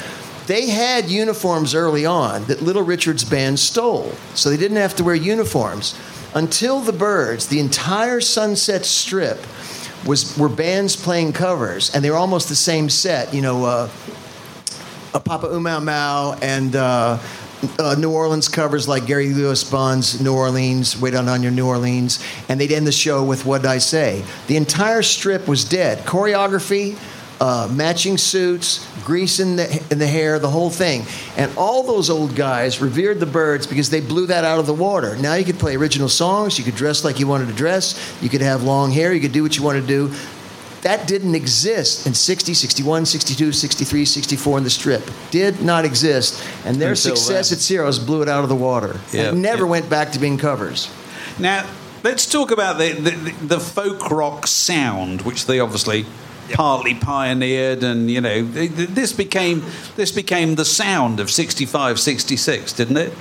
They 0.47 0.69
had 0.69 1.09
uniforms 1.09 1.75
early 1.75 2.05
on 2.05 2.45
that 2.45 2.63
Little 2.63 2.83
Richard's 2.83 3.25
band 3.25 3.59
stole, 3.59 4.13
so 4.35 4.51
they 4.51 4.57
didn't 4.57 4.77
have 4.77 4.95
to 4.97 5.05
wear 5.05 5.15
uniforms. 5.15 5.99
Until 6.35 6.81
the 6.81 6.93
Byrds, 6.93 7.47
the 7.47 7.61
entire 7.61 8.21
Sunset 8.21 8.85
Strip 8.85 9.39
was 10.07 10.37
were 10.37 10.49
bands 10.49 10.97
playing 10.97 11.33
covers, 11.33 11.95
and 11.95 12.05
they 12.05 12.11
were 12.11 12.17
almost 12.17 12.49
the 12.49 12.57
same 12.57 12.91
set. 12.91 13.33
You 13.33 13.41
know, 13.41 13.65
uh, 13.65 13.89
a 15.15 15.21
Papa-Oom-Mow-Mow 15.21 16.39
and 16.43 16.77
uh, 16.77 17.19
uh, 17.79 17.95
New 17.97 18.11
Orleans 18.11 18.49
covers 18.49 18.89
like 18.89 19.07
Gary 19.07 19.29
U.S. 19.29 19.65
Bonds' 19.65 20.21
New 20.21 20.35
Orleans, 20.35 21.01
Wait 21.01 21.15
on 21.15 21.29
on 21.29 21.43
your 21.43 21.53
New 21.53 21.67
Orleans, 21.67 22.25
and 22.49 22.61
they'd 22.61 22.73
end 22.73 22.87
the 22.87 22.93
show 22.93 23.25
with 23.25 23.45
What 23.45 23.62
Did 23.62 23.71
I 23.71 23.79
Say? 23.79 24.25
The 24.47 24.57
entire 24.57 25.03
strip 25.03 25.47
was 25.49 25.65
dead. 25.65 25.99
Choreography, 26.07 26.99
uh, 27.41 27.69
matching 27.73 28.17
suits, 28.17 28.87
grease 29.05 29.41
in 29.41 29.57
the, 29.57 29.85
in 29.91 29.99
the 29.99 30.07
hair, 30.07 30.39
the 30.39 30.49
whole 30.49 30.71
thing. 30.71 31.05
And 31.37 31.55
all 31.57 31.83
those 31.83 32.09
old 32.09 32.35
guys 32.37 32.81
revered 32.81 33.21
the 33.21 33.27
Byrds 33.27 33.67
because 33.67 33.91
they 33.91 34.01
blew 34.01 34.27
that 34.27 34.45
out 34.45 34.59
of 34.59 34.67
the 34.67 34.75
water. 34.75 35.17
Now 35.17 35.35
you 35.35 35.45
could 35.45 35.59
play 35.59 35.77
original 35.77 36.09
songs, 36.09 36.59
you 36.59 36.65
could 36.65 36.77
dress 36.77 37.05
like 37.05 37.19
you 37.19 37.27
wanted 37.27 37.49
to 37.49 37.55
dress, 37.55 38.17
you 38.23 38.29
could 38.29 38.41
have 38.41 38.62
long 38.62 38.91
hair, 38.91 39.12
you 39.12 39.21
could 39.21 39.33
do 39.33 39.43
what 39.43 39.57
you 39.57 39.62
wanted 39.62 39.83
to 39.83 39.87
do. 39.87 40.15
That 40.85 41.09
didn't 41.09 41.35
exist 41.35 42.07
in 42.07 42.12
60, 42.12 42.53
61, 42.53 43.07
62, 43.07 43.53
63, 43.53 44.05
64 44.05 44.59
in 44.59 44.64
the 44.64 44.70
strip. 44.70 45.11
Did 45.30 45.62
not 45.62 45.87
exist. 45.87 46.45
And 46.66 46.76
their 46.76 46.91
Until 46.91 47.16
success 47.16 47.49
then. 47.49 47.57
at 47.57 47.62
Ciro's 47.62 47.99
blew 47.99 48.20
it 48.20 48.28
out 48.28 48.43
of 48.43 48.51
the 48.51 48.55
water. 48.55 49.01
Yeah, 49.11 49.30
and 49.30 49.41
never 49.41 49.64
yeah. 49.64 49.70
went 49.70 49.89
back 49.89 50.12
to 50.12 50.18
being 50.18 50.37
covers. 50.37 50.91
Now, 51.39 51.66
let's 52.03 52.26
talk 52.26 52.51
about 52.51 52.76
the, 52.76 52.93
the, 52.93 53.47
the 53.47 53.61
folk 53.61 54.11
rock 54.11 54.47
sound, 54.47 55.22
which 55.22 55.47
they 55.47 55.59
obviously 55.59 56.05
partly 56.53 56.95
pioneered, 56.95 57.82
and 57.82 58.11
you 58.11 58.20
know, 58.20 58.47
th- 58.47 58.76
th- 58.76 58.89
this 58.91 59.14
became 59.14 59.64
this 59.97 60.12
became 60.12 60.57
the 60.57 60.66
sound 60.66 61.18
of 61.18 61.30
65, 61.30 61.99
66, 61.99 62.72
didn't 62.74 62.99
it? 62.99 63.14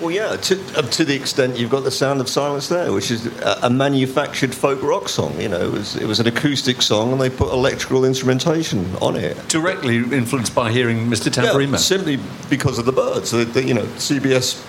Well, 0.00 0.10
yeah, 0.10 0.36
to, 0.36 0.60
uh, 0.76 0.82
to 0.82 1.04
the 1.06 1.14
extent 1.14 1.56
you've 1.58 1.70
got 1.70 1.84
the 1.84 1.90
sound 1.90 2.20
of 2.20 2.28
silence 2.28 2.68
there, 2.68 2.92
which 2.92 3.10
is 3.10 3.26
a, 3.40 3.60
a 3.62 3.70
manufactured 3.70 4.54
folk 4.54 4.82
rock 4.82 5.08
song. 5.08 5.40
You 5.40 5.48
know, 5.48 5.60
it 5.60 5.72
was, 5.72 5.96
it 5.96 6.04
was 6.06 6.20
an 6.20 6.26
acoustic 6.26 6.82
song, 6.82 7.12
and 7.12 7.20
they 7.20 7.30
put 7.30 7.50
electrical 7.50 8.04
instrumentation 8.04 8.84
on 9.00 9.16
it. 9.16 9.36
Directly 9.48 9.96
influenced 9.96 10.54
by 10.54 10.70
hearing 10.70 11.06
Mr. 11.06 11.32
Tambourine 11.32 11.70
Man. 11.70 11.80
simply 11.80 12.18
because 12.50 12.78
of 12.78 12.84
the 12.84 12.92
Byrds. 12.92 13.30
They, 13.30 13.44
they- 13.44 13.66
you 13.66 13.72
know, 13.72 13.84
CBS 13.96 14.62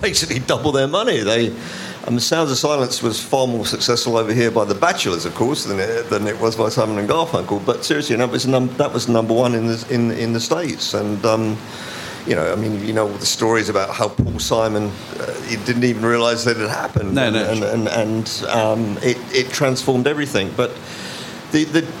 basically 0.00 0.38
double 0.38 0.70
their 0.70 0.86
money. 0.88 1.20
They, 1.24 1.48
and 2.06 2.16
the 2.16 2.20
Sounds 2.20 2.52
of 2.52 2.56
Silence 2.56 3.02
was 3.02 3.20
far 3.20 3.48
more 3.48 3.66
successful 3.66 4.16
over 4.16 4.32
here 4.32 4.52
by 4.52 4.64
the 4.64 4.76
Bachelors, 4.76 5.24
of 5.24 5.34
course, 5.34 5.64
than 5.64 5.80
it, 5.80 6.08
than 6.08 6.28
it 6.28 6.38
was 6.40 6.54
by 6.54 6.68
Simon 6.68 6.98
and 6.98 7.08
Garfunkel. 7.08 7.66
But 7.66 7.84
seriously, 7.84 8.14
that 8.14 8.30
was 8.30 8.46
num- 8.46 8.72
that 8.76 8.92
was 8.92 9.08
number 9.08 9.34
one 9.34 9.56
in 9.56 9.66
the 9.66 9.86
in 9.90 10.12
in 10.12 10.32
the 10.34 10.40
states, 10.40 10.94
and. 10.94 11.24
Um, 11.26 11.56
you 12.26 12.34
know, 12.34 12.52
I 12.52 12.56
mean, 12.56 12.84
you 12.84 12.92
know 12.92 13.08
all 13.08 13.18
the 13.18 13.26
stories 13.26 13.68
about 13.68 13.90
how 13.90 14.08
Paul 14.08 14.38
Simon 14.38 14.90
uh, 15.18 15.32
he 15.42 15.56
didn't 15.56 15.84
even 15.84 16.04
realise 16.04 16.44
that 16.44 16.56
it 16.56 16.68
happened, 16.68 17.14
No, 17.14 17.24
and, 17.24 17.34
no, 17.34 17.50
and, 17.50 17.62
and, 17.64 17.88
and 17.88 18.48
um, 18.48 18.98
it, 19.02 19.16
it 19.32 19.50
transformed 19.50 20.06
everything. 20.06 20.52
But 20.56 20.72
the, 21.52 21.64
the 21.64 21.92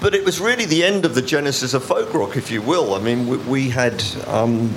but 0.00 0.14
it 0.14 0.24
was 0.24 0.40
really 0.40 0.64
the 0.64 0.82
end 0.82 1.04
of 1.04 1.14
the 1.14 1.22
genesis 1.22 1.74
of 1.74 1.84
folk 1.84 2.12
rock, 2.12 2.36
if 2.36 2.50
you 2.50 2.60
will. 2.60 2.94
I 2.94 3.00
mean, 3.00 3.28
we, 3.28 3.36
we 3.38 3.70
had. 3.70 4.02
Um, 4.26 4.72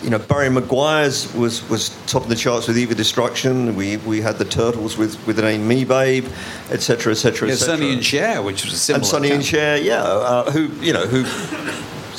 you 0.00 0.10
know, 0.10 0.18
Barry 0.20 0.48
McGuire's 0.48 1.34
was, 1.34 1.68
was 1.68 1.88
top 2.06 2.22
of 2.22 2.28
the 2.28 2.36
charts 2.36 2.68
with 2.68 2.78
Eve 2.78 2.92
of 2.92 2.96
Destruction. 2.96 3.74
We 3.74 3.96
we 3.96 4.20
had 4.20 4.38
the 4.38 4.44
Turtles 4.44 4.96
with 4.96 5.26
with 5.26 5.34
the 5.34 5.42
name 5.42 5.66
Me 5.66 5.84
Babe, 5.84 6.24
etc. 6.70 7.10
etc. 7.10 7.48
Etc. 7.48 7.76
Sonny 7.76 7.92
and 7.94 8.04
Cher, 8.04 8.40
which 8.40 8.64
was 8.64 8.80
similar. 8.80 9.00
and 9.00 9.06
Sonny 9.06 9.30
and 9.32 9.44
Cher, 9.44 9.76
yeah, 9.76 10.02
uh, 10.04 10.52
who 10.52 10.68
you 10.80 10.92
know 10.92 11.04
who 11.04 11.24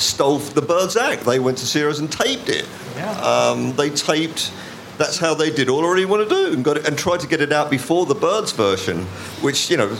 stole 0.00 0.38
the 0.38 0.62
Byrds 0.62 0.96
Act. 0.96 1.24
They 1.24 1.38
went 1.38 1.58
to 1.58 1.66
Ciro's 1.66 1.98
and 1.98 2.10
taped 2.10 2.48
it. 2.48 2.66
Um, 3.22 3.76
they 3.76 3.90
taped. 3.90 4.52
That's 4.98 5.18
how 5.18 5.34
they 5.34 5.50
did 5.50 5.68
all 5.68 5.94
they 5.94 6.04
want 6.04 6.28
to 6.28 6.34
do, 6.34 6.52
and 6.52 6.64
got 6.64 6.76
it, 6.76 6.86
and 6.86 6.98
tried 6.98 7.20
to 7.20 7.26
get 7.26 7.40
it 7.40 7.52
out 7.52 7.70
before 7.70 8.04
the 8.06 8.14
Byrds 8.14 8.52
version, 8.52 9.04
which 9.40 9.70
you 9.70 9.76
know. 9.76 9.96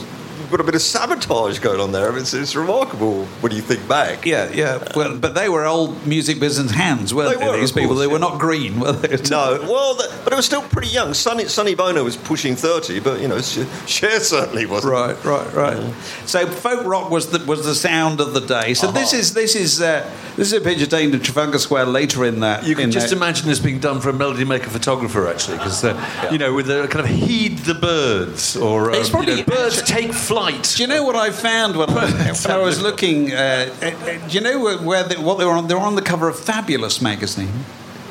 Got 0.51 0.59
a 0.59 0.63
bit 0.65 0.75
of 0.75 0.81
sabotage 0.81 1.59
going 1.59 1.79
on 1.79 1.93
there. 1.93 2.17
It's, 2.17 2.33
it's 2.33 2.55
remarkable 2.57 3.23
when 3.39 3.53
you 3.53 3.61
think 3.61 3.87
back. 3.87 4.25
Yeah, 4.25 4.51
yeah. 4.51 4.83
Well, 4.93 5.17
but 5.17 5.33
they 5.33 5.47
were 5.47 5.65
old 5.65 6.05
music 6.05 6.41
business 6.41 6.71
hands, 6.71 7.13
weren't 7.13 7.39
They 7.39 7.45
they? 7.45 7.51
were, 7.51 7.57
These 7.57 7.71
people, 7.71 7.89
course, 7.95 7.99
they 8.01 8.07
were 8.07 8.13
yeah. 8.15 8.19
not 8.19 8.37
green, 8.39 8.77
were 8.81 8.91
they? 8.91 9.15
No, 9.29 9.59
well, 9.61 9.95
th 9.95 10.09
but 10.25 10.33
it 10.33 10.35
was 10.35 10.45
still 10.45 10.61
pretty 10.63 10.89
young. 10.89 11.13
Sonny, 11.13 11.45
Sonny 11.45 11.73
Bono 11.73 12.03
was 12.03 12.17
pushing 12.17 12.57
30, 12.57 12.99
but, 12.99 13.21
you 13.21 13.29
know, 13.29 13.39
Sh- 13.39 13.65
Cher 13.87 14.19
certainly 14.19 14.65
wasn't. 14.65 14.91
Right, 14.91 15.23
right, 15.23 15.53
right. 15.53 15.93
So 16.25 16.45
folk 16.47 16.85
rock 16.85 17.09
was 17.09 17.29
the 17.29 17.39
was 17.45 17.63
the 17.65 17.73
sound 17.73 18.19
of 18.19 18.33
the 18.33 18.41
day. 18.41 18.73
So 18.73 18.91
this 18.91 19.13
is 19.13 19.33
this 19.33 19.55
is 19.55 19.81
uh, 19.81 20.05
this 20.35 20.51
is 20.51 20.53
a 20.53 20.61
picture 20.61 20.85
taken 20.85 21.15
at 21.15 21.23
Trafalgar 21.23 21.59
Square 21.59 21.85
later 21.85 22.25
in 22.25 22.41
that. 22.41 22.65
You 22.65 22.75
can 22.75 22.91
just 22.91 23.09
that- 23.09 23.15
imagine 23.15 23.47
this 23.47 23.59
being 23.59 23.79
done 23.79 24.01
for 24.01 24.09
a 24.09 24.13
melody 24.13 24.43
maker 24.43 24.69
photographer, 24.69 25.27
actually, 25.29 25.57
because 25.59 25.81
uh, 25.85 26.29
you 26.29 26.37
know, 26.37 26.53
with 26.53 26.65
the 26.67 26.87
kind 26.89 27.05
of 27.05 27.11
heed 27.11 27.59
the 27.59 27.73
birds 27.75 28.57
or 28.57 28.89
um, 28.89 28.95
It's 28.95 29.09
probably- 29.09 29.31
you 29.31 29.37
know, 29.45 29.55
birds 29.55 29.81
take 29.83 30.11
flight. 30.11 30.40
Do 30.49 30.81
you 30.81 30.87
know 30.87 31.03
what 31.03 31.15
I 31.15 31.29
found 31.31 31.75
when 31.75 31.89
I, 31.89 32.05
when 32.45 32.51
I 32.51 32.57
was 32.57 32.81
looking? 32.81 33.31
Uh, 33.31 33.73
uh, 33.81 34.27
do 34.27 34.33
you 34.37 34.41
know 34.41 34.59
where, 34.59 34.77
where 34.79 35.03
they, 35.03 35.15
what 35.17 35.37
they 35.37 35.45
were 35.45 35.51
on? 35.51 35.67
They 35.67 35.75
were 35.75 35.81
on 35.81 35.95
the 35.95 36.01
cover 36.01 36.27
of 36.27 36.39
Fabulous 36.39 37.01
magazine. 37.01 37.63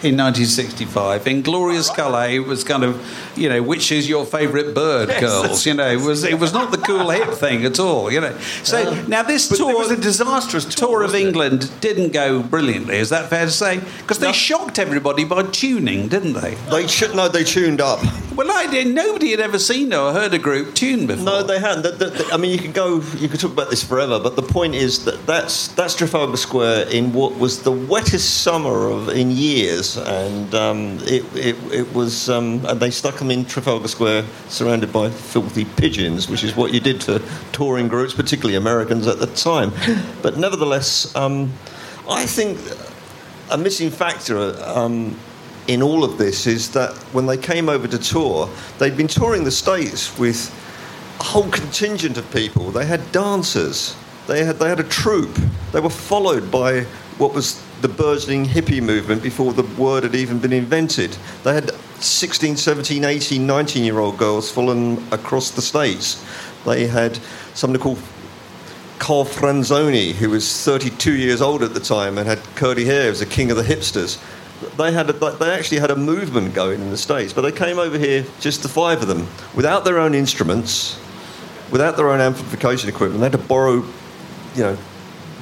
In 0.03 0.17
1965, 0.17 1.27
Inglorious 1.27 1.91
Colour, 1.91 2.27
it 2.31 2.39
was 2.47 2.65
kind 2.65 2.85
of, 2.85 2.97
you 3.37 3.51
know, 3.51 3.63
which 3.63 3.93
is 3.93 4.09
your 4.09 4.25
favourite 4.25 4.75
bird, 4.75 5.11
girls? 5.21 5.67
You 5.67 5.75
know, 5.75 5.91
it 5.91 6.01
was 6.01 6.25
it 6.25 6.39
was 6.39 6.55
not 6.55 6.71
the 6.71 6.79
cool 6.79 7.11
hip 7.11 7.29
thing 7.35 7.67
at 7.67 7.79
all. 7.79 8.11
You 8.11 8.23
know, 8.23 8.39
so 8.63 8.95
now 9.09 9.23
this 9.23 9.47
tour 9.47 9.77
was 9.77 9.91
a 9.91 9.97
disastrous 9.99 10.65
tour, 10.65 10.89
tour 10.89 11.03
of 11.03 11.09
wasn't 11.11 11.23
it? 11.23 11.27
England 11.27 11.71
didn't 11.83 12.13
go 12.15 12.43
brilliantly. 12.43 12.97
Is 12.97 13.11
that 13.11 13.29
fair 13.29 13.45
to 13.45 13.51
say? 13.51 13.81
Because 13.99 14.21
they 14.21 14.29
No. 14.29 14.33
shocked 14.33 14.79
everybody 14.79 15.25
by 15.25 15.43
tuning, 15.43 16.09
didn't 16.09 16.33
they? 16.33 16.55
They 16.71 16.87
should 16.87 17.15
no, 17.15 17.29
they 17.29 17.45
tuned 17.45 17.83
up. 17.83 18.01
Well, 18.37 18.51
I 18.51 18.67
did. 18.71 18.87
Nobody 18.95 19.33
had 19.33 19.41
ever 19.41 19.59
seen 19.59 19.93
or 19.93 20.13
heard 20.13 20.33
a 20.33 20.39
group 20.39 20.75
tune 20.75 21.07
before. 21.07 21.25
No, 21.25 21.43
they 21.43 21.59
hadn't. 21.59 21.83
The- 21.83 21.91
the- 21.91 22.11
the- 22.11 22.33
I 22.33 22.37
mean, 22.37 22.53
you 22.53 22.59
could 22.59 22.73
go, 22.73 23.03
you 23.19 23.29
could 23.29 23.41
talk 23.41 23.53
about 23.53 23.71
this 23.71 23.83
forever, 23.83 24.19
but 24.21 24.37
the 24.37 24.43
point 24.43 24.75
is 24.75 25.05
that 25.05 25.27
that's 25.27 25.69
that's 25.69 25.95
Trafalgar 25.95 26.37
Square 26.37 26.89
in 26.89 27.13
what 27.13 27.37
was 27.39 27.63
the 27.63 27.73
wettest 27.73 28.43
summer 28.43 28.89
of 28.89 29.09
in 29.09 29.31
years, 29.31 29.97
and 29.97 30.55
um, 30.55 30.99
it, 31.03 31.25
it 31.37 31.57
it 31.73 31.93
was, 31.93 32.31
um, 32.31 32.65
and 32.67 32.79
they 32.81 32.91
stuck 32.91 33.17
them 33.17 33.31
in 33.31 33.45
Trafalgar 33.45 33.89
Square, 33.89 34.25
surrounded 34.49 34.93
by 34.93 35.11
filthy 35.11 35.65
pigeons, 35.65 36.29
which 36.29 36.45
is 36.45 36.55
what 36.57 36.73
you 36.73 36.81
did 36.81 37.01
to 37.03 37.21
touring 37.53 37.89
groups, 37.89 38.15
particularly 38.15 38.57
Americans 38.57 39.07
at 39.07 39.19
the 39.19 39.27
time. 39.27 39.73
But 40.23 40.39
nevertheless, 40.39 41.15
um, 41.17 41.53
I 42.09 42.27
think 42.27 42.59
a 43.51 43.59
missing 43.59 43.91
factor. 43.91 44.55
Um, 44.65 45.17
in 45.69 45.83
all 45.83 46.05
of 46.05 46.19
this 46.19 46.47
is 46.47 46.71
that 46.73 46.93
when 47.13 47.27
they 47.27 47.37
came 47.37 47.69
over 47.69 47.87
to 47.87 47.99
tour, 47.99 48.49
they'd 48.79 48.97
been 48.97 49.09
touring 49.09 49.45
the 49.45 49.51
States 49.51 50.19
with 50.19 50.51
a 51.21 51.23
whole 51.23 51.51
contingent 51.51 52.17
of 52.17 52.31
people. 52.33 52.71
They 52.71 52.87
had 52.87 53.13
dancers. 53.13 53.95
They 54.27 54.45
had 54.45 54.59
they 54.59 54.69
had 54.69 54.81
a 54.81 54.85
troupe. 54.85 55.37
They 55.73 55.81
were 55.81 55.91
followed 55.91 56.51
by 56.51 56.83
what 57.19 57.35
was 57.35 57.63
the 57.83 57.89
burgeoning 57.89 58.47
hippie 58.47 58.83
movement 58.83 59.23
before 59.23 59.53
the 59.53 59.63
word 59.81 60.03
had 60.03 60.15
even 60.15 60.39
been 60.39 60.53
invented. 60.53 61.17
They 61.45 61.55
had 61.55 61.71
16, 62.03 62.57
17, 62.57 63.05
18, 63.05 63.47
19 63.47 63.85
year 63.85 63.99
old 63.99 64.19
girls 64.19 64.51
following 64.51 65.03
across 65.13 65.51
the 65.51 65.63
states. 65.63 66.25
They 66.65 66.87
had 66.87 67.19
somebody 67.55 67.83
called 67.83 67.99
Carl 68.99 69.25
Franzoni, 69.25 70.13
who 70.13 70.31
was 70.31 70.63
32 70.63 71.13
years 71.13 71.41
old 71.41 71.63
at 71.63 71.73
the 71.73 71.81
time 71.81 72.19
and 72.19 72.29
had 72.29 72.39
curly 72.55 72.85
hair, 72.85 73.05
he 73.05 73.09
was 73.09 73.21
the 73.21 73.27
king 73.27 73.51
of 73.51 73.57
the 73.57 73.63
hipsters. 73.63 74.19
They 74.77 74.93
had 74.93 75.09
a, 75.09 75.13
they 75.13 75.51
actually 75.51 75.79
had 75.79 75.91
a 75.91 75.97
movement 75.97 76.55
going 76.55 76.81
in 76.81 76.91
the 76.91 76.97
states, 76.99 77.33
but 77.33 77.43
they 77.43 77.53
came 77.53 77.79
over 77.79 77.97
here 77.97 78.27
just 78.41 78.63
the 78.63 78.69
five 78.69 79.01
of 79.01 79.09
them 79.09 79.27
without 79.55 79.85
their 79.85 79.99
own 79.99 80.15
instruments, 80.15 80.99
without 81.71 81.97
their 81.97 82.11
own 82.11 82.21
amplification 82.21 82.89
equipment. 82.89 83.21
They 83.21 83.31
had 83.31 83.33
to 83.33 83.39
borrow, 83.49 83.85
you 84.55 84.63
know, 84.63 84.79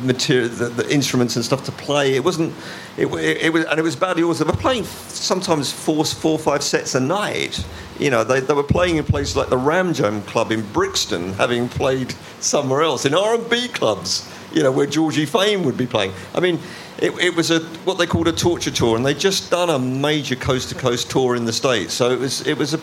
material, 0.02 0.48
the, 0.48 0.68
the 0.68 0.92
instruments 0.92 1.34
and 1.34 1.44
stuff 1.44 1.64
to 1.64 1.72
play. 1.72 2.14
It 2.14 2.22
wasn't. 2.22 2.54
It, 2.96 3.06
it, 3.06 3.42
it 3.42 3.52
was, 3.52 3.64
and 3.64 3.78
it 3.78 3.82
was 3.82 3.96
badly 3.96 4.22
also. 4.22 4.44
They 4.44 4.50
were 4.52 4.56
playing 4.56 4.84
sometimes 4.84 5.72
four 5.72 6.04
four 6.04 6.32
or 6.32 6.38
five 6.38 6.62
sets 6.62 6.94
a 6.94 7.00
night. 7.00 7.64
You 7.98 8.10
know, 8.10 8.22
they, 8.22 8.38
they 8.40 8.54
were 8.54 8.62
playing 8.62 8.96
in 8.96 9.04
places 9.04 9.36
like 9.36 9.48
the 9.48 9.58
Ram 9.58 9.92
Jam 9.94 10.22
Club 10.22 10.52
in 10.52 10.62
Brixton, 10.72 11.32
having 11.32 11.68
played 11.68 12.14
somewhere 12.40 12.82
else 12.82 13.04
in 13.04 13.14
R 13.14 13.34
and 13.34 13.50
B 13.50 13.68
clubs. 13.68 14.32
You 14.52 14.62
know, 14.62 14.72
where 14.72 14.86
Georgie 14.86 15.26
Fame 15.26 15.64
would 15.64 15.76
be 15.76 15.86
playing. 15.86 16.12
I 16.34 16.40
mean, 16.40 16.58
it, 16.98 17.12
it 17.18 17.34
was 17.34 17.50
a 17.50 17.60
what 17.84 17.98
they 17.98 18.06
called 18.06 18.28
a 18.28 18.32
torture 18.32 18.70
tour, 18.70 18.96
and 18.96 19.06
they'd 19.06 19.18
just 19.18 19.50
done 19.50 19.70
a 19.70 19.78
major 19.78 20.36
coast 20.36 20.70
to 20.70 20.74
coast 20.74 21.10
tour 21.10 21.36
in 21.36 21.44
the 21.44 21.52
states. 21.52 21.94
So 21.94 22.10
it 22.10 22.18
was 22.18 22.46
it 22.46 22.58
was 22.58 22.74
a, 22.74 22.80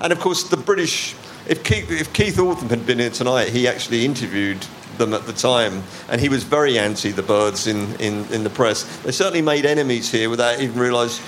and 0.00 0.12
of 0.12 0.20
course 0.20 0.44
the 0.44 0.56
British. 0.56 1.14
If 1.48 1.64
Keith, 1.64 1.90
if 1.90 2.12
Keith 2.12 2.38
Altham 2.38 2.68
had 2.68 2.86
been 2.86 3.00
here 3.00 3.10
tonight, 3.10 3.48
he 3.48 3.66
actually 3.66 4.04
interviewed 4.04 4.64
them 4.96 5.12
at 5.12 5.26
the 5.26 5.32
time, 5.32 5.82
and 6.08 6.20
he 6.20 6.28
was 6.28 6.44
very 6.44 6.78
anti 6.78 7.10
the 7.10 7.22
Byrds 7.22 7.66
in, 7.66 7.94
in, 7.96 8.24
in 8.32 8.44
the 8.44 8.50
press. 8.50 8.84
They 8.98 9.10
certainly 9.10 9.42
made 9.42 9.66
enemies 9.66 10.10
here 10.10 10.30
without 10.30 10.60
even 10.60 10.78
realise 10.78 11.20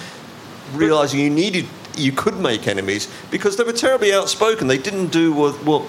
realizing 0.72 1.20
you 1.20 1.30
needed 1.30 1.66
you 1.96 2.12
could 2.12 2.38
make 2.38 2.66
enemies 2.66 3.08
because 3.30 3.56
they 3.56 3.64
were 3.64 3.72
terribly 3.72 4.12
outspoken. 4.12 4.66
They 4.66 4.78
didn't 4.78 5.08
do 5.08 5.32
what, 5.32 5.54
what 5.64 5.88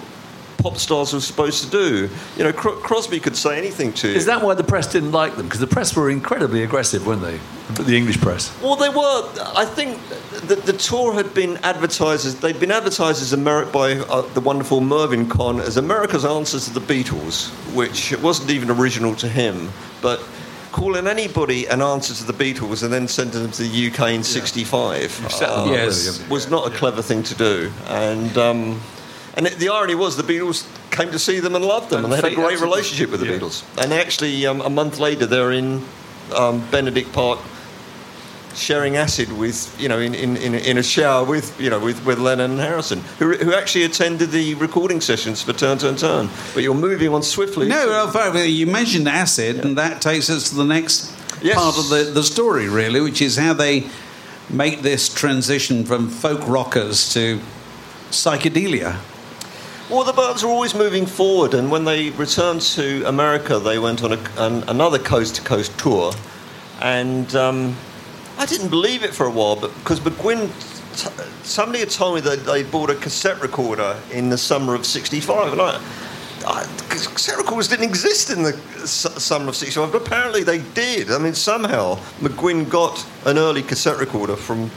pop 0.66 0.78
stars 0.78 1.13
were 1.13 1.20
supposed 1.20 1.63
to 1.63 1.70
do. 1.70 2.09
You 2.38 2.43
know, 2.43 2.51
Cro- 2.51 2.78
Crosby 2.78 3.20
could 3.20 3.38
say 3.38 3.55
anything 3.55 3.93
to 3.93 4.07
you. 4.09 4.16
Is 4.16 4.26
that 4.26 4.41
why 4.41 4.55
the 4.55 4.63
press 4.63 4.91
didn't 4.91 5.11
like 5.11 5.36
them? 5.36 5.45
Because 5.45 5.59
the 5.59 5.68
press 5.68 5.95
were 5.95 6.09
incredibly 6.09 6.63
aggressive, 6.63 7.05
weren't 7.05 7.22
they? 7.22 7.39
The 7.84 7.95
English 7.95 8.20
press. 8.20 8.51
Well, 8.63 8.76
they 8.76 8.89
were. 8.89 9.30
I 9.55 9.63
think 9.66 9.99
the, 10.47 10.55
the 10.55 10.74
tour 10.74 11.13
had 11.13 11.36
been 11.36 11.57
advertised 11.57 12.26
as 12.26 12.39
they'd 12.39 12.59
been 12.59 12.72
advertised 12.72 13.22
as 13.22 13.32
Ameri- 13.32 13.72
by 13.72 13.93
uh, 13.93 14.24
the 14.34 14.41
wonderful 14.41 14.82
Mervyn 14.82 15.30
Conn 15.30 15.59
as 15.59 15.78
America's 15.78 16.26
answer 16.26 16.59
to 16.59 16.74
the 16.74 16.80
Beatles, 16.80 17.49
which 17.76 18.18
wasn't 18.24 18.49
even 18.49 18.72
original 18.72 19.13
to 19.18 19.28
him, 19.30 19.70
but. 20.01 20.20
Calling 20.72 21.07
anybody 21.07 21.68
an 21.68 21.82
answer 21.82 22.13
to 22.13 22.26
the 22.30 22.34
Beatles 22.34 22.84
and 22.84 22.91
then 22.91 23.07
sending 23.07 23.41
them 23.43 23.51
to 23.51 23.63
the 23.63 23.88
UK 23.88 24.09
in 24.11 24.22
'65 24.24 25.09
set 25.09 25.47
them 25.47 25.59
up, 25.59 25.68
Yes. 25.70 26.20
was 26.30 26.49
not 26.51 26.68
a 26.68 26.76
clever 26.76 27.01
thing 27.01 27.24
to 27.24 27.34
do. 27.36 27.72
And 27.88 28.38
um, 28.38 28.82
and 29.38 29.48
it, 29.48 29.58
the 29.60 29.70
irony 29.70 29.96
was 29.96 30.16
the 30.18 30.24
Beatles 30.24 30.66
came 30.92 31.12
to 31.12 31.20
see 31.20 31.40
them 31.40 31.56
and 31.56 31.66
loved 31.66 31.90
them, 31.90 32.06
and, 32.06 32.14
And 32.14 32.24
they 32.24 32.30
had 32.30 32.32
a 32.32 32.36
great 32.36 32.54
actually- 32.54 32.68
relationship 32.70 33.12
with 33.12 33.20
the 33.20 33.28
yeah. 33.28 33.38
Beatles. 33.40 33.64
And 33.84 33.92
actually, 33.94 34.46
um, 34.46 34.62
a 34.62 34.70
month 34.70 34.98
later, 35.00 35.26
they're 35.26 35.52
in 35.52 35.84
um, 36.36 36.66
Benedict 36.72 37.12
Park 37.14 37.40
sharing 38.56 38.96
acid 38.96 39.30
with 39.38 39.76
you 39.78 39.90
know 39.90 40.00
in, 40.00 40.16
in, 40.16 40.38
in, 40.38 40.56
in 40.56 40.78
a 40.78 40.84
shower 40.84 41.26
with 41.26 41.60
you 41.60 41.70
know 41.70 41.78
with, 41.78 42.06
with 42.06 42.18
Lennon 42.18 42.52
and 42.52 42.60
Harrison 42.62 43.02
who, 43.20 43.34
who 43.36 43.54
actually 43.54 43.84
attended 43.84 44.32
the 44.32 44.54
recording 44.56 45.02
sessions 45.02 45.42
for 45.42 45.52
Turn 45.52 45.78
Turn 45.78 45.98
Turn 45.98 46.30
but 46.54 46.64
you're 46.64 46.74
moving 46.74 47.14
on 47.14 47.22
swiftly 47.22 47.68
No, 47.68 48.10
well, 48.14 48.46
you 48.46 48.66
mentioned 48.66 49.10
acid, 49.10 49.66
and 49.66 49.78
that 49.78 50.02
takes 50.02 50.30
us 50.30 50.50
to 50.52 50.56
the 50.56 50.64
next 50.64 51.12
Yes. 51.42 51.58
part 51.58 51.78
of 51.78 51.90
the, 51.90 52.12
the 52.14 52.24
story, 52.24 52.70
really, 52.70 53.02
which 53.02 53.22
is 53.22 53.36
how 53.36 53.52
they 53.54 53.90
make 54.50 54.82
this 54.84 55.14
transition 55.14 55.84
from 55.84 56.08
folk 56.10 56.48
rockers 56.48 57.12
to 57.14 57.42
psychedelia. 58.10 58.96
Well, 59.88 60.04
the 60.04 60.14
Byrds 60.14 60.44
were 60.44 60.50
always 60.50 60.74
moving 60.74 61.06
forward, 61.06 61.54
and 61.54 61.70
when 61.70 61.84
they 61.84 62.10
returned 62.10 62.62
to 62.62 63.04
America, 63.06 63.60
they 63.60 63.78
went 63.78 64.04
on 64.04 64.14
a, 64.14 64.20
an, 64.38 64.64
another 64.68 64.98
coast 64.98 65.36
to 65.36 65.44
coast 65.44 65.78
tour. 65.78 66.12
And 66.82 67.36
um, 67.36 67.76
I 68.40 68.48
didn't 68.48 68.70
believe 68.70 69.04
it 69.04 69.14
for 69.14 69.28
a 69.28 69.30
while, 69.30 69.56
but 69.56 69.72
because 69.76 70.00
McGuinn, 70.00 70.48
t- 70.98 71.24
somebody 71.44 71.82
had 71.82 71.92
told 71.92 72.16
me 72.16 72.22
that 72.22 72.46
they 72.46 72.64
bought 72.64 72.90
a 72.90 72.96
cassette 72.96 73.40
recorder 73.44 73.96
in 74.12 74.30
the 74.30 74.40
summer 74.40 74.74
of 74.74 74.88
'65, 74.88 75.52
and 75.52 75.62
I. 75.62 75.80
Cassette 76.90 77.38
recorders 77.38 77.68
didn't 77.68 77.86
exist 77.86 78.32
in 78.32 78.42
the 78.42 78.54
summer 78.88 79.50
of 79.50 79.56
'65, 79.56 79.92
but 79.92 80.02
apparently 80.02 80.42
they 80.42 80.64
did. 80.74 81.12
I 81.12 81.20
mean, 81.20 81.36
somehow 81.36 81.98
McGuinn 82.22 82.68
got 82.72 83.06
an 83.26 83.38
early 83.38 83.62
cassette 83.62 84.00
recorder 84.00 84.36
from 84.36 84.72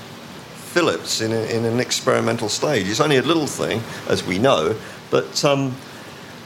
Philips 0.69 1.23
in, 1.23 1.33
a, 1.33 1.41
in 1.47 1.65
an 1.65 1.81
experimental 1.81 2.49
stage. 2.51 2.89
It's 2.89 3.01
only 3.01 3.17
a 3.17 3.23
little 3.23 3.47
thing, 3.47 3.81
as 4.09 4.23
we 4.23 4.39
know, 4.39 4.77
but 5.11 5.45
um, 5.45 5.75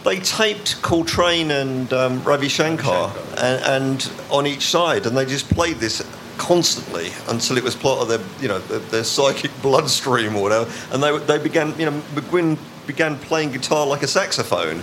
they 0.05 0.19
taped 0.19 0.81
Coltrane 0.83 1.51
and 1.51 1.93
um, 1.93 2.23
Ravi 2.25 2.49
Shankar, 2.49 3.13
and, 3.39 3.65
and 3.65 4.13
on 4.31 4.47
each 4.47 4.67
side, 4.67 5.07
and 5.07 5.17
they 5.17 5.25
just 5.25 5.49
played 5.51 5.77
this 5.77 6.03
constantly 6.39 7.11
until 7.29 7.57
it 7.57 7.63
was 7.63 7.77
part 7.77 8.01
of 8.01 8.09
their, 8.09 8.21
you 8.41 8.49
know, 8.49 8.59
their, 8.59 8.79
their 8.81 9.05
psychic 9.05 9.51
bloodstream 9.63 10.35
or 10.35 10.43
whatever. 10.43 10.71
And 10.93 11.03
they, 11.03 11.17
they 11.19 11.39
began, 11.39 11.79
you 11.79 11.87
know, 11.87 12.03
McGuinn 12.15 12.59
began 12.87 13.17
playing 13.17 13.53
guitar 13.53 13.87
like 13.87 14.03
a 14.03 14.09
saxophone, 14.09 14.83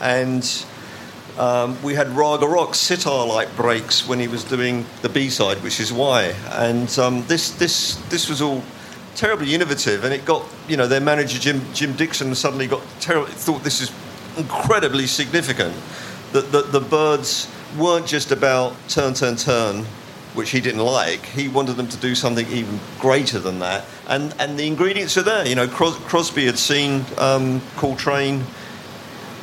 and 0.00 0.64
um, 1.38 1.82
we 1.82 1.94
had 1.94 2.08
Raga 2.10 2.46
Rock 2.46 2.74
sitar-like 2.74 3.54
breaks 3.56 4.06
when 4.06 4.20
he 4.20 4.28
was 4.28 4.44
doing 4.44 4.84
the 5.00 5.08
B-side, 5.08 5.62
which 5.62 5.80
is 5.80 5.92
why. 5.92 6.34
And 6.50 6.98
um, 6.98 7.24
this 7.26 7.50
this 7.52 7.96
this 8.10 8.28
was 8.28 8.42
all 8.42 8.62
terribly 9.14 9.54
innovative, 9.54 10.04
and 10.04 10.12
it 10.12 10.24
got 10.24 10.44
you 10.68 10.76
know 10.76 10.86
their 10.86 11.00
manager 11.00 11.38
Jim 11.38 11.62
Jim 11.74 11.94
Dickson 11.94 12.34
suddenly 12.34 12.66
got 12.66 12.82
terribly 13.00 13.32
thought 13.32 13.62
this 13.62 13.80
is 13.80 13.92
incredibly 14.36 15.06
significant 15.06 15.74
that 16.32 16.50
the, 16.52 16.62
the 16.62 16.80
Byrds 16.80 17.48
weren't 17.78 18.06
just 18.06 18.32
about 18.32 18.74
turn 18.88 19.14
turn 19.14 19.36
turn. 19.36 19.84
Which 20.34 20.48
he 20.48 20.62
didn't 20.62 20.80
like. 20.80 21.26
He 21.26 21.48
wanted 21.48 21.76
them 21.76 21.88
to 21.88 21.96
do 21.98 22.14
something 22.14 22.46
even 22.48 22.80
greater 22.98 23.38
than 23.38 23.58
that, 23.58 23.84
and 24.08 24.34
and 24.38 24.58
the 24.58 24.66
ingredients 24.66 25.18
are 25.18 25.22
there. 25.22 25.46
You 25.46 25.54
know, 25.54 25.68
Cros- 25.68 25.98
Crosby 26.06 26.46
had 26.46 26.58
seen 26.58 27.04
um, 27.18 27.60
Coltrane 27.76 28.42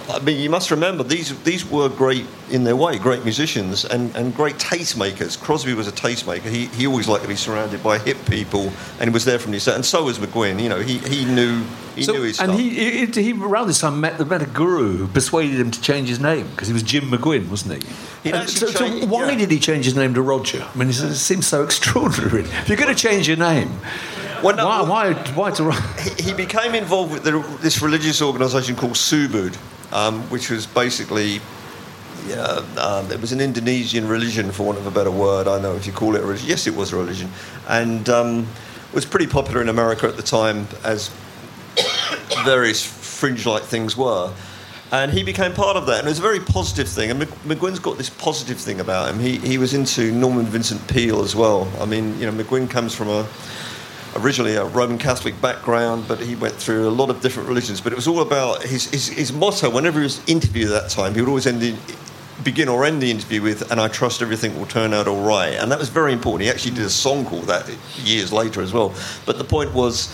I 0.10 0.20
mean, 0.20 0.40
you 0.42 0.50
must 0.50 0.72
remember 0.72 1.04
these 1.04 1.38
these 1.44 1.64
were 1.70 1.88
great 1.88 2.26
in 2.50 2.64
their 2.64 2.76
way, 2.76 2.98
great 2.98 3.24
musicians 3.24 3.86
and, 3.86 4.16
and 4.16 4.34
great 4.36 4.56
tastemakers. 4.56 5.40
Crosby 5.40 5.74
was 5.76 5.88
a 5.88 5.92
tastemaker. 5.92 6.50
He, 6.50 6.66
he 6.66 6.88
always 6.88 7.08
liked 7.08 7.22
to 7.24 7.28
be 7.28 7.36
surrounded 7.36 7.84
by 7.84 8.00
hip 8.00 8.18
people, 8.26 8.72
and 9.00 9.10
he 9.10 9.10
was 9.12 9.24
there 9.26 9.38
from 9.38 9.52
the 9.52 9.60
start. 9.60 9.76
And 9.76 9.86
so 9.86 10.06
was 10.06 10.18
McGuinn. 10.18 10.62
You 10.62 10.70
know, 10.70 10.80
he, 10.80 10.98
he 10.98 11.26
knew 11.26 11.64
he 11.96 12.04
So- 12.04 12.14
knew 12.14 12.24
his 12.24 12.40
and 12.40 12.50
stuff. 12.50 12.60
he, 12.60 13.06
he, 13.06 13.34
he 13.34 13.34
around 13.34 13.68
this 13.68 13.82
time 13.82 14.02
met, 14.02 14.26
met 14.28 14.42
a 14.42 14.48
guru 14.48 14.98
who 14.98 15.08
persuaded 15.08 15.60
him 15.60 15.70
to 15.70 15.82
change 15.82 16.10
his 16.10 16.20
name 16.20 16.48
because 16.52 16.68
he 16.68 16.74
was 16.74 16.82
Jim 16.84 17.04
McGuinn, 17.12 17.48
wasn't 17.50 17.84
he? 17.84 17.90
So, 18.48 18.68
so 18.68 19.06
why 19.06 19.30
yeah. 19.32 19.38
did 19.38 19.52
he 19.52 19.60
change 19.60 19.86
his 19.86 19.96
name 19.96 20.14
to 20.16 20.22
Roger? 20.22 20.66
I 20.74 20.78
mean, 20.78 20.90
it 20.90 20.94
seems 20.94 21.46
so 21.46 21.64
extraordinary. 21.70 22.42
If 22.44 22.68
you're 22.68 22.78
going 22.78 22.94
to 22.94 23.00
change 23.00 23.28
your 23.28 23.38
name, 23.38 23.70
Well, 24.44 24.56
no, 24.56 24.66
why, 24.66 25.14
why, 25.14 25.14
why 25.36 25.52
to? 25.52 25.72
he, 26.02 26.24
he 26.30 26.34
became 26.34 26.74
involved 26.74 27.14
with 27.14 27.24
the, 27.24 27.40
this 27.62 27.82
religious 27.82 28.22
organisation 28.22 28.76
called 28.76 28.94
Subud, 28.94 29.56
um, 29.92 30.22
which 30.30 30.50
was 30.50 30.66
basically. 30.66 31.42
Yeah, 32.28 32.66
um, 32.78 33.10
it 33.10 33.22
was 33.22 33.32
an 33.32 33.40
Indonesian 33.40 34.06
religion, 34.06 34.52
for 34.52 34.66
want 34.66 34.78
of 34.78 34.86
a 34.86 34.92
better 34.92 35.10
word. 35.10 35.48
I 35.48 35.58
know 35.62 35.76
if 35.76 35.88
you 35.88 35.94
call 35.94 36.16
it 36.16 36.22
a 36.22 36.26
religion. 36.26 36.50
Yes, 36.50 36.68
it 36.68 36.76
was 36.76 36.92
a 36.92 36.98
religion, 36.98 37.32
and 37.70 38.10
um, 38.10 38.48
was 38.94 39.06
pretty 39.06 39.28
popular 39.28 39.62
in 39.62 39.70
America 39.70 40.06
at 40.06 40.18
the 40.18 40.22
time, 40.22 40.68
as 40.84 41.10
various 42.44 42.84
fringe-like 42.84 43.64
things 43.64 43.96
were. 43.96 44.34
And 44.92 45.12
he 45.12 45.24
became 45.24 45.54
part 45.54 45.78
of 45.78 45.86
that, 45.86 46.00
and 46.00 46.08
it 46.08 46.12
was 46.12 46.20
a 46.20 46.24
very 46.24 46.42
positive 46.42 46.90
thing. 46.90 47.10
And 47.10 47.20
Mc- 47.20 47.44
McGuinn's 47.46 47.80
got 47.80 47.98
this 47.98 48.10
positive 48.10 48.58
thing 48.58 48.82
about 48.82 49.14
him. 49.14 49.20
He, 49.20 49.38
he 49.38 49.58
was 49.58 49.74
into 49.74 50.12
Norman 50.12 50.46
Vincent 50.46 50.86
Peale 50.88 51.22
as 51.22 51.36
well. 51.36 51.72
I 51.80 51.86
mean, 51.86 52.20
you 52.20 52.30
know, 52.30 52.44
McGuinn 52.44 52.70
comes 52.70 52.94
from 52.94 53.08
a 53.08 53.26
originally 54.16 54.56
a 54.56 54.66
Roman 54.66 54.98
Catholic 54.98 55.40
background, 55.42 56.06
but 56.08 56.20
he 56.20 56.36
went 56.36 56.56
through 56.56 56.88
a 56.88 56.92
lot 56.92 57.10
of 57.10 57.22
different 57.22 57.48
religions. 57.48 57.82
But 57.82 57.94
it 57.94 57.96
was 57.96 58.08
all 58.08 58.22
about 58.22 58.64
his, 58.64 58.90
his, 58.90 59.08
his 59.08 59.34
motto. 59.34 59.70
Whenever 59.70 60.00
he 60.00 60.04
was 60.04 60.22
interviewed 60.28 60.72
at 60.72 60.84
that 60.84 60.90
time, 60.90 61.14
he 61.14 61.22
would 61.22 61.30
always 61.30 61.48
end 61.48 61.62
the, 61.62 61.76
begin 62.44 62.70
or 62.70 62.86
end 62.86 63.02
the 63.02 63.12
interview 63.12 63.42
with, 63.42 63.72
"And 63.72 63.80
I 63.80 63.88
trust 63.88 64.22
everything 64.22 64.58
will 64.58 64.66
turn 64.66 64.94
out 64.94 65.08
all 65.08 65.24
right." 65.24 65.54
And 65.54 65.72
that 65.72 65.80
was 65.80 65.90
very 65.90 66.14
important. 66.14 66.44
He 66.44 66.50
actually 66.50 66.76
did 66.76 66.86
a 66.86 66.90
song 66.90 67.26
called 67.26 67.46
that 67.46 67.70
years 68.04 68.32
later 68.32 68.62
as 68.62 68.74
well. 68.74 68.94
But 69.26 69.38
the 69.38 69.44
point 69.44 69.74
was 69.74 70.14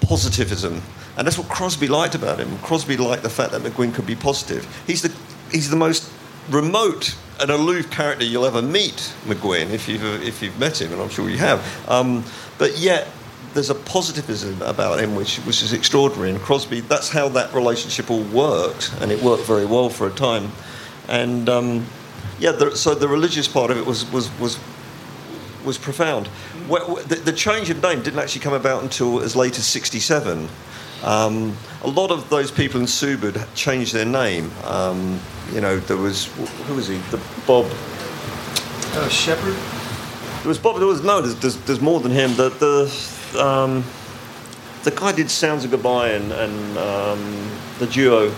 positivism, 0.00 0.82
and 1.16 1.26
that's 1.26 1.38
what 1.38 1.48
Crosby 1.48 1.88
liked 1.88 2.14
about 2.14 2.38
him. 2.38 2.58
Crosby 2.58 2.96
liked 2.96 3.22
the 3.22 3.30
fact 3.30 3.52
that 3.52 3.62
McGuinn 3.62 3.94
could 3.94 4.06
be 4.06 4.16
positive. 4.16 4.66
He's 4.86 5.02
the 5.02 5.12
he's 5.50 5.70
the 5.70 5.76
most 5.76 6.10
remote 6.50 7.16
and 7.40 7.50
aloof 7.50 7.90
character 7.90 8.24
you'll 8.24 8.46
ever 8.46 8.62
meet, 8.62 9.12
McGuinn, 9.24 9.70
if 9.70 9.88
you've 9.88 10.04
if 10.22 10.42
you've 10.42 10.58
met 10.58 10.80
him, 10.80 10.92
and 10.92 11.02
I'm 11.02 11.08
sure 11.08 11.28
you 11.28 11.38
have. 11.38 11.60
Um, 11.88 12.24
but 12.58 12.78
yet 12.78 13.08
there's 13.54 13.70
a 13.70 13.74
positivism 13.74 14.60
about 14.62 15.00
him 15.00 15.14
which 15.14 15.38
which 15.38 15.62
is 15.62 15.72
extraordinary. 15.72 16.30
And 16.30 16.40
Crosby, 16.40 16.80
that's 16.80 17.08
how 17.08 17.28
that 17.30 17.54
relationship 17.54 18.10
all 18.10 18.22
worked, 18.24 18.92
and 19.00 19.10
it 19.10 19.22
worked 19.22 19.44
very 19.44 19.64
well 19.64 19.88
for 19.88 20.06
a 20.06 20.10
time. 20.10 20.50
And 21.08 21.48
um, 21.48 21.86
yeah, 22.38 22.52
the, 22.52 22.76
so 22.76 22.94
the 22.94 23.08
religious 23.08 23.48
part 23.48 23.70
of 23.70 23.78
it 23.78 23.86
was 23.86 24.10
was 24.12 24.28
was 24.38 24.58
was 25.64 25.78
profound. 25.78 26.28
The, 26.68 27.20
the 27.24 27.32
change 27.32 27.70
of 27.70 27.82
name 27.82 28.02
didn't 28.02 28.18
actually 28.18 28.42
come 28.42 28.52
about 28.52 28.82
until 28.82 29.20
as 29.20 29.34
late 29.34 29.56
as 29.58 29.66
'67. 29.66 30.48
Um, 31.02 31.56
a 31.82 31.88
lot 31.88 32.10
of 32.10 32.28
those 32.30 32.50
people 32.50 32.80
in 32.80 32.86
Subud 32.86 33.46
changed 33.54 33.92
their 33.92 34.06
name. 34.06 34.50
Um, 34.64 35.20
you 35.52 35.60
know, 35.60 35.78
there 35.78 35.96
was 35.96 36.26
who 36.66 36.74
was 36.74 36.88
he? 36.88 36.96
The 37.10 37.20
Bob. 37.46 37.66
Uh, 38.96 39.08
Shepherd? 39.08 39.56
There 40.42 40.48
was 40.48 40.58
Bob. 40.58 40.78
There 40.78 40.86
was 40.86 41.02
no. 41.02 41.20
There's, 41.20 41.36
there's, 41.36 41.56
there's 41.66 41.80
more 41.80 42.00
than 42.00 42.12
him. 42.12 42.34
The 42.36 42.48
the 42.50 43.13
um, 43.36 43.84
the 44.84 44.90
guy 44.90 45.12
did 45.12 45.30
Sounds 45.30 45.64
of 45.64 45.70
Goodbye 45.70 46.10
and, 46.10 46.32
and 46.32 46.78
um, 46.78 47.50
the 47.78 47.86
duo. 47.86 48.32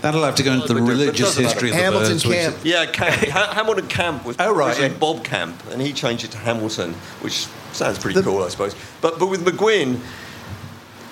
That'll 0.00 0.22
have 0.24 0.36
to 0.36 0.42
go 0.42 0.52
into 0.52 0.72
the 0.72 0.80
religious 0.80 1.36
history 1.36 1.68
of 1.70 1.76
the 1.76 1.82
Hamilton 1.82 2.12
birds. 2.12 2.26
which- 2.26 2.36
Camp. 2.38 2.56
Yeah, 2.62 2.86
Camp, 2.86 3.14
Ha- 3.30 3.52
Hamilton 3.54 3.86
Camp 3.88 4.24
was 4.24 4.36
Oh, 4.38 4.54
right, 4.54 4.68
originally 4.68 4.92
yeah. 4.92 4.98
Bob 4.98 5.24
Camp, 5.24 5.62
and 5.70 5.82
he 5.82 5.92
changed 5.92 6.24
it 6.24 6.30
to 6.30 6.38
Hamilton, 6.38 6.94
which 7.20 7.46
sounds 7.72 7.98
pretty 7.98 8.22
cool, 8.22 8.42
I 8.42 8.48
suppose. 8.48 8.74
But 9.02 9.18
but 9.18 9.26
with 9.26 9.44
McGuinn, 9.44 10.00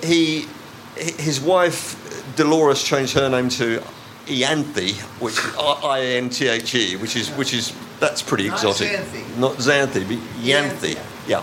he 0.02 0.46
his 0.96 1.40
wife 1.40 1.96
Dolores 2.36 2.82
changed 2.82 3.14
her 3.14 3.28
name 3.28 3.48
to 3.50 3.82
Ianthe, 4.26 4.92
which 5.20 5.36
I 5.58 6.00
N 6.16 6.30
T 6.30 6.48
H 6.48 6.74
E, 6.74 6.96
which 6.96 7.16
is 7.16 7.28
which 7.32 7.52
is 7.52 7.74
that's 8.00 8.22
pretty 8.22 8.48
Not 8.48 8.54
exotic. 8.64 8.92
Not 9.36 9.52
Xanthe, 9.56 10.08
but 10.08 10.18
Ianthe. 10.42 10.98
Yeah. 11.26 11.42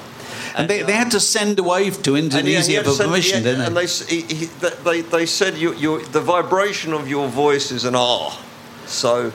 And 0.56 0.70
they, 0.70 0.82
they 0.84 0.94
had 0.94 1.12
to 1.12 1.20
send 1.20 1.58
a 1.60 1.64
wave 1.64 2.02
to 2.04 2.16
And 2.16 2.32
he- 2.32 2.40
he 2.40 2.40
Indonesia 2.56 2.84
for 2.84 3.04
permission, 3.04 3.44
didn't 3.44 3.60
they? 3.60 3.66
And 3.68 3.78
they? 3.78 3.86
they, 3.86 4.16
he, 4.22 4.34
he, 4.34 4.46
they, 4.84 5.02
they 5.02 5.26
said 5.26 5.58
you, 5.58 5.74
you, 5.76 6.06
the 6.08 6.22
vibration 6.22 6.94
of 6.94 7.08
your 7.08 7.28
voice 7.28 7.72
is 7.72 7.86
an 7.86 7.96
R. 7.96 8.32
So 8.86 9.32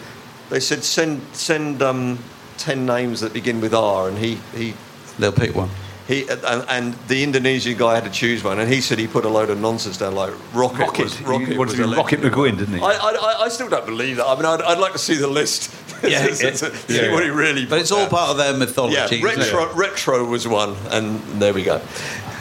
they 0.50 0.60
said 0.60 0.84
send, 0.84 1.22
send 1.32 1.82
um, 1.82 2.18
10 2.58 2.84
names 2.86 3.20
that 3.20 3.32
begin 3.32 3.60
with 3.60 3.74
R. 3.74 4.08
And 4.08 4.18
he, 4.18 4.36
he, 4.54 4.74
They'll 5.18 5.32
pick 5.32 5.54
one. 5.54 5.70
He 6.06 6.26
and, 6.28 6.64
and 6.68 6.94
the 7.08 7.22
Indonesian 7.24 7.76
guy 7.76 7.94
had 7.96 8.04
to 8.04 8.10
choose 8.10 8.44
one. 8.44 8.58
And 8.60 8.72
he 8.72 8.80
said 8.80 8.98
he 8.98 9.06
put 9.08 9.24
a 9.24 9.28
load 9.28 9.50
of 9.50 9.58
nonsense 9.60 9.98
down 9.98 10.14
like 10.14 10.32
Rocket. 10.54 10.78
Rocket. 10.80 11.02
Was, 11.04 11.16
He 11.16 11.24
Rocket 11.24 11.58
wanted 11.58 11.58
was 11.58 11.74
to 11.74 11.88
be. 11.88 11.96
Rocket 11.96 12.20
McGuinn, 12.20 12.58
didn't 12.58 12.74
he? 12.74 12.80
I, 12.80 12.86
I, 12.90 13.10
I- 13.10 13.42
I 13.44 13.48
still 13.48 13.68
don't 13.68 13.86
believe 13.86 14.16
that. 14.18 14.26
I 14.26 14.34
mean, 14.36 14.44
I'd, 14.44 14.62
I'd 14.62 14.78
like 14.78 14.92
to 14.92 14.98
see 14.98 15.16
the 15.16 15.28
list. 15.28 15.74
Yeah, 16.06 16.26
See 16.34 16.94
yeah. 16.94 17.10
what 17.10 17.24
he 17.24 17.30
really 17.30 17.64
But 17.64 17.78
it's 17.80 17.90
all 17.90 18.04
put 18.04 18.10
part 18.10 18.30
of 18.30 18.36
their 18.36 18.54
mythology. 18.54 18.96
Yeah, 19.16 19.28
isn't 19.30 19.38
retro, 19.54 19.74
retro 19.74 20.24
was 20.26 20.46
one, 20.46 20.76
and 20.90 21.20
there 21.40 21.54
we 21.54 21.64
go. 21.64 21.80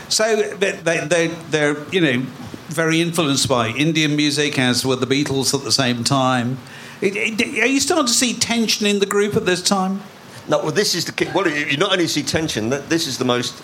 So 0.10 0.36
they, 0.58 0.72
they, 0.74 1.00
they, 1.00 1.28
they're, 1.28 1.78
you 1.90 2.02
know, 2.02 2.20
very 2.68 3.00
influenced 3.00 3.48
by 3.48 3.70
Indian 3.70 4.18
music, 4.18 4.60
as 4.60 4.86
were 4.86 4.98
the 4.98 5.08
Beatles 5.08 5.54
at 5.58 5.64
the 5.64 5.72
same 5.72 6.04
time. 6.04 6.58
It, 7.02 7.16
it, 7.16 7.60
are 7.64 7.66
you 7.66 7.80
starting 7.80 8.08
to 8.08 8.14
see 8.14 8.34
tension 8.34 8.86
in 8.86 9.00
the 9.00 9.06
group 9.06 9.36
at 9.38 9.46
this 9.46 9.62
time? 9.62 10.02
No, 10.48 10.60
well, 10.60 10.72
this 10.72 10.94
is 10.94 11.06
the 11.06 11.12
key. 11.12 11.28
Well, 11.34 11.48
you 11.48 11.78
not 11.78 11.92
only 11.92 12.08
see 12.08 12.22
tension. 12.22 12.70
This 12.70 13.08
is 13.08 13.18
the 13.18 13.26
most, 13.26 13.64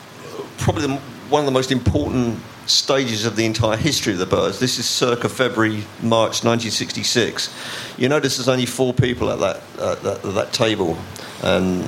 probably 0.58 0.88
the, 0.88 0.96
one 1.30 1.42
of 1.42 1.46
the 1.46 1.52
most 1.52 1.72
important 1.72 2.40
stages 2.66 3.26
of 3.26 3.36
the 3.36 3.46
entire 3.46 3.78
history 3.78 4.14
of 4.14 4.20
the 4.20 4.26
Byrds. 4.26 4.60
This 4.60 4.80
is 4.80 4.88
circa 4.88 5.30
February, 5.30 5.84
March 6.02 6.44
1966. 6.44 7.54
You 7.98 8.10
notice 8.10 8.38
there's 8.38 8.48
only 8.48 8.66
four 8.66 8.94
people 8.94 9.30
at 9.30 9.40
that 9.40 10.04
that, 10.04 10.22
that 10.24 10.54
table, 10.54 10.98
and 11.44 11.84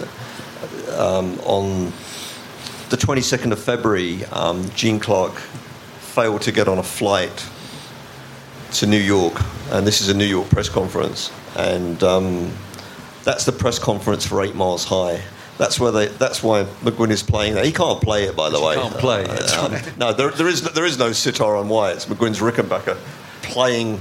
um, 0.91 1.39
on 1.39 1.91
the 2.89 2.97
22nd 2.97 3.51
of 3.51 3.59
February, 3.59 4.23
um, 4.25 4.69
Gene 4.75 4.99
Clark 4.99 5.33
failed 5.33 6.43
to 6.43 6.51
get 6.51 6.67
on 6.67 6.77
a 6.77 6.83
flight 6.83 7.49
to 8.73 8.85
New 8.85 8.99
York, 8.99 9.41
and 9.71 9.87
this 9.87 10.01
is 10.01 10.09
a 10.09 10.13
New 10.13 10.25
York 10.25 10.49
press 10.49 10.69
conference, 10.69 11.31
and 11.55 12.03
um, 12.03 12.51
that's 13.23 13.45
the 13.45 13.51
press 13.51 13.79
conference 13.79 14.25
for 14.25 14.41
Eight 14.43 14.55
Miles 14.55 14.85
High. 14.85 15.21
That's 15.57 15.79
where 15.79 15.91
they. 15.91 16.07
That's 16.07 16.41
why 16.41 16.63
McGuinn 16.81 17.11
is 17.11 17.21
playing 17.23 17.55
that. 17.55 17.65
He 17.65 17.71
can't 17.71 18.01
play 18.01 18.23
it, 18.23 18.35
by 18.35 18.49
the 18.49 18.59
way. 18.59 18.75
can't 18.75 18.93
play, 18.95 19.25
Uh, 19.29 19.81
no, 19.97 20.11
there, 20.11 20.31
there 20.31 20.47
is 20.47 20.63
there 20.73 20.85
is 20.85 20.97
no 20.97 21.11
sitar 21.11 21.55
on 21.55 21.69
wire. 21.69 21.93
It's 21.93 22.05
McGuinn's 22.05 22.39
Rickenbacker 22.39 22.97
playing 23.43 23.99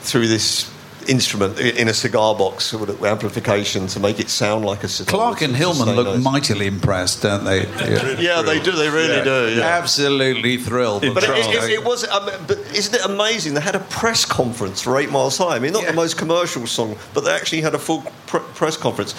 through 0.00 0.26
this 0.26 0.68
instrument 1.10 1.58
in 1.58 1.88
a 1.88 1.92
cigar 1.94 2.34
box 2.34 2.72
with 2.72 3.02
amplification 3.04 3.86
to 3.88 3.98
make 4.00 4.20
it 4.20 4.30
sound 4.30 4.64
like 4.64 4.84
a 4.84 4.88
sitar. 4.88 5.12
Clark 5.18 5.42
and 5.42 5.54
Hillman 5.56 5.94
look 5.96 6.06
nice. 6.06 6.22
mightily 6.24 6.66
impressed, 6.68 7.22
don't 7.22 7.44
they? 7.44 7.66
Yeah. 7.66 8.20
Yeah, 8.20 8.42
they 8.42 8.60
do. 8.60 8.70
They 8.72 8.88
really 8.88 9.22
do. 9.24 9.56
Yeah. 9.58 9.64
Absolutely 9.78 10.56
thrilled. 10.56 11.02
But 11.14 11.24
it, 11.24 11.30
it, 11.30 11.70
it 11.70 11.84
was. 11.84 12.06
Um, 12.08 12.30
but 12.46 12.58
isn't 12.74 12.94
it 12.94 13.04
amazing? 13.04 13.54
They 13.54 13.60
had 13.60 13.74
a 13.74 13.80
press 13.80 14.24
conference 14.24 14.80
for 14.82 14.98
Eight 14.98 15.10
Miles 15.10 15.36
High. 15.38 15.56
I 15.56 15.58
mean, 15.58 15.72
not 15.72 15.82
Yeah. 15.82 15.90
the 15.90 15.96
most 15.96 16.16
commercial 16.16 16.66
song, 16.66 16.96
but 17.12 17.24
they 17.24 17.32
actually 17.32 17.62
had 17.62 17.74
a 17.74 17.78
full 17.78 18.02
pr- 18.26 18.38
press 18.38 18.76
conference 18.76 19.14